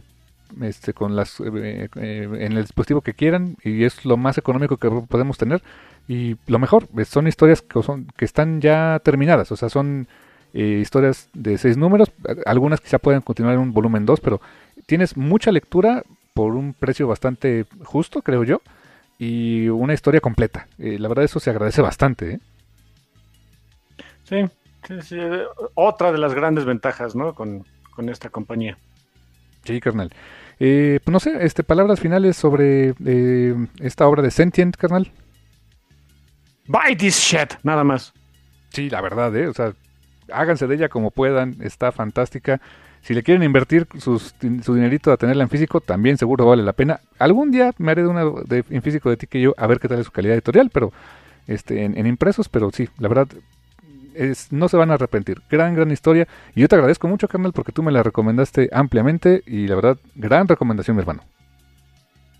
este, 0.61 0.93
con 0.93 1.15
las, 1.15 1.39
eh, 1.39 1.89
en 1.95 2.51
el 2.53 2.63
dispositivo 2.63 3.01
que 3.01 3.13
quieran. 3.13 3.57
Y 3.63 3.83
es 3.83 4.05
lo 4.05 4.17
más 4.17 4.37
económico 4.37 4.77
que 4.77 4.89
podemos 4.89 5.37
tener. 5.37 5.61
Y 6.07 6.37
lo 6.47 6.59
mejor, 6.59 6.87
son 7.05 7.27
historias 7.27 7.61
que, 7.61 7.81
son, 7.83 8.07
que 8.17 8.25
están 8.25 8.61
ya 8.61 8.99
terminadas. 9.03 9.51
O 9.51 9.55
sea, 9.55 9.69
son 9.69 10.07
eh, 10.53 10.79
historias 10.81 11.29
de 11.33 11.57
seis 11.57 11.77
números, 11.77 12.11
algunas 12.45 12.81
quizá 12.81 12.99
pueden 12.99 13.21
continuar 13.21 13.55
en 13.55 13.61
un 13.61 13.73
volumen 13.73 14.05
2, 14.05 14.19
pero 14.19 14.41
tienes 14.85 15.15
mucha 15.15 15.51
lectura 15.51 16.03
por 16.33 16.55
un 16.55 16.73
precio 16.73 17.07
bastante 17.07 17.65
justo, 17.83 18.21
creo 18.21 18.43
yo, 18.43 18.61
y 19.17 19.69
una 19.69 19.93
historia 19.93 20.19
completa. 20.19 20.67
Eh, 20.77 20.99
la 20.99 21.07
verdad 21.07 21.23
eso 21.23 21.39
se 21.39 21.49
agradece 21.49 21.81
bastante. 21.81 22.33
¿eh? 22.33 22.39
Sí, 24.23 25.17
otra 25.75 26.11
de 26.11 26.17
las 26.17 26.33
grandes 26.33 26.65
ventajas 26.65 27.15
¿no? 27.15 27.33
con, 27.33 27.65
esta 28.09 28.29
compañía. 28.29 28.77
Sí, 29.63 29.79
carnal. 29.79 30.11
pues 30.57 31.07
no 31.07 31.19
sé, 31.19 31.37
este, 31.41 31.63
palabras 31.63 31.99
finales 31.99 32.37
sobre 32.37 32.93
esta 33.79 34.07
obra 34.07 34.21
de 34.21 34.31
Sentient, 34.31 34.75
carnal. 34.75 35.11
Buy 36.67 36.95
this 36.95 37.17
shit, 37.17 37.53
nada 37.63 37.83
más. 37.83 38.13
Sí, 38.69 38.89
la 38.89 39.01
verdad, 39.01 39.35
¿eh? 39.35 39.47
O 39.47 39.53
sea, 39.53 39.73
háganse 40.31 40.67
de 40.67 40.75
ella 40.75 40.89
como 40.89 41.11
puedan, 41.11 41.57
está 41.61 41.91
fantástica. 41.91 42.61
Si 43.01 43.13
le 43.13 43.23
quieren 43.23 43.43
invertir 43.43 43.87
su 43.97 44.73
dinerito 44.73 45.11
a 45.11 45.17
tenerla 45.17 45.43
en 45.43 45.49
físico, 45.49 45.81
también 45.81 46.17
seguro 46.17 46.45
vale 46.45 46.63
la 46.63 46.73
pena. 46.73 46.99
Algún 47.17 47.51
día 47.51 47.71
me 47.79 47.91
haré 47.91 48.03
de 48.03 48.07
una 48.07 48.23
de, 48.45 48.63
en 48.69 48.81
físico 48.83 49.09
de 49.09 49.17
ti 49.17 49.25
que 49.25 49.41
yo 49.41 49.55
a 49.57 49.65
ver 49.65 49.79
qué 49.79 49.87
tal 49.87 49.99
es 49.99 50.05
su 50.05 50.11
calidad 50.11 50.35
editorial, 50.35 50.69
pero 50.71 50.93
este, 51.47 51.83
en, 51.83 52.05
impresos, 52.05 52.47
pero 52.47 52.69
sí, 52.71 52.87
la 52.99 53.07
verdad, 53.07 53.27
es, 54.15 54.51
no 54.51 54.67
se 54.67 54.77
van 54.77 54.91
a 54.91 54.95
arrepentir. 54.95 55.41
Gran, 55.49 55.75
gran 55.75 55.91
historia. 55.91 56.27
Y 56.55 56.61
yo 56.61 56.67
te 56.67 56.75
agradezco 56.75 57.07
mucho, 57.07 57.27
carnal, 57.27 57.53
porque 57.53 57.71
tú 57.71 57.83
me 57.83 57.91
la 57.91 58.03
recomendaste 58.03 58.69
ampliamente 58.71 59.43
y 59.45 59.67
la 59.67 59.75
verdad, 59.75 59.97
gran 60.15 60.47
recomendación, 60.47 60.95
mi 60.95 61.01
hermano. 61.01 61.23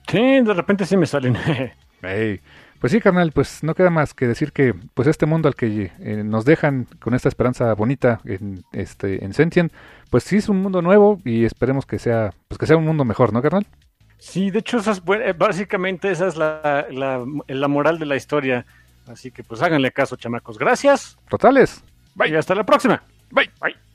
Sí, 0.07 0.41
de 0.41 0.53
repente 0.53 0.85
sí 0.85 0.98
me 0.98 1.06
salen. 1.06 1.35
hey. 2.02 2.39
Pues 2.80 2.91
sí, 2.91 2.99
carnal, 2.99 3.31
pues 3.31 3.64
no 3.64 3.76
queda 3.76 3.91
más 3.91 4.15
que 4.15 4.26
decir 4.26 4.52
que 4.52 4.73
pues 4.95 5.07
este 5.07 5.27
mundo 5.27 5.48
al 5.48 5.53
que 5.53 5.91
eh, 5.99 6.23
nos 6.26 6.45
dejan 6.45 6.88
con 6.99 7.14
esta 7.14 7.30
esperanza 7.30 7.72
bonita 7.76 8.19
en 8.26 8.64
este 8.73 9.23
en 9.23 9.34
Sentient, 9.35 9.72
pues 10.10 10.23
sí 10.23 10.38
es 10.38 10.49
un 10.49 10.64
mundo 10.64 10.81
nuevo 10.81 11.19
y 11.23 11.45
esperemos 11.45 11.85
que 11.85 11.99
sea 11.99 12.31
pues 12.48 12.57
que 12.57 12.65
sea 12.65 12.77
un 12.77 12.85
mundo 12.85 13.06
mejor, 13.06 13.34
¿no, 13.34 13.41
carnal? 13.43 13.68
Sí, 14.18 14.49
de 14.49 14.60
hecho 14.60 14.77
esa 14.77 14.91
es, 14.91 15.03
eh, 15.07 15.34
básicamente 15.38 16.10
esa 16.10 16.27
es 16.27 16.38
la, 16.38 16.88
la, 16.89 17.23
la 17.48 17.68
moral 17.68 17.99
de 17.99 18.07
la 18.07 18.15
historia. 18.15 18.65
Así 19.11 19.31
que 19.31 19.43
pues 19.43 19.61
háganle 19.61 19.91
caso, 19.91 20.15
chamacos. 20.15 20.57
Gracias. 20.57 21.17
Totales. 21.29 21.83
Bye. 22.15 22.29
Y 22.29 22.35
hasta 22.35 22.55
la 22.55 22.65
próxima. 22.65 23.03
Bye. 23.29 23.51
Bye. 23.59 23.90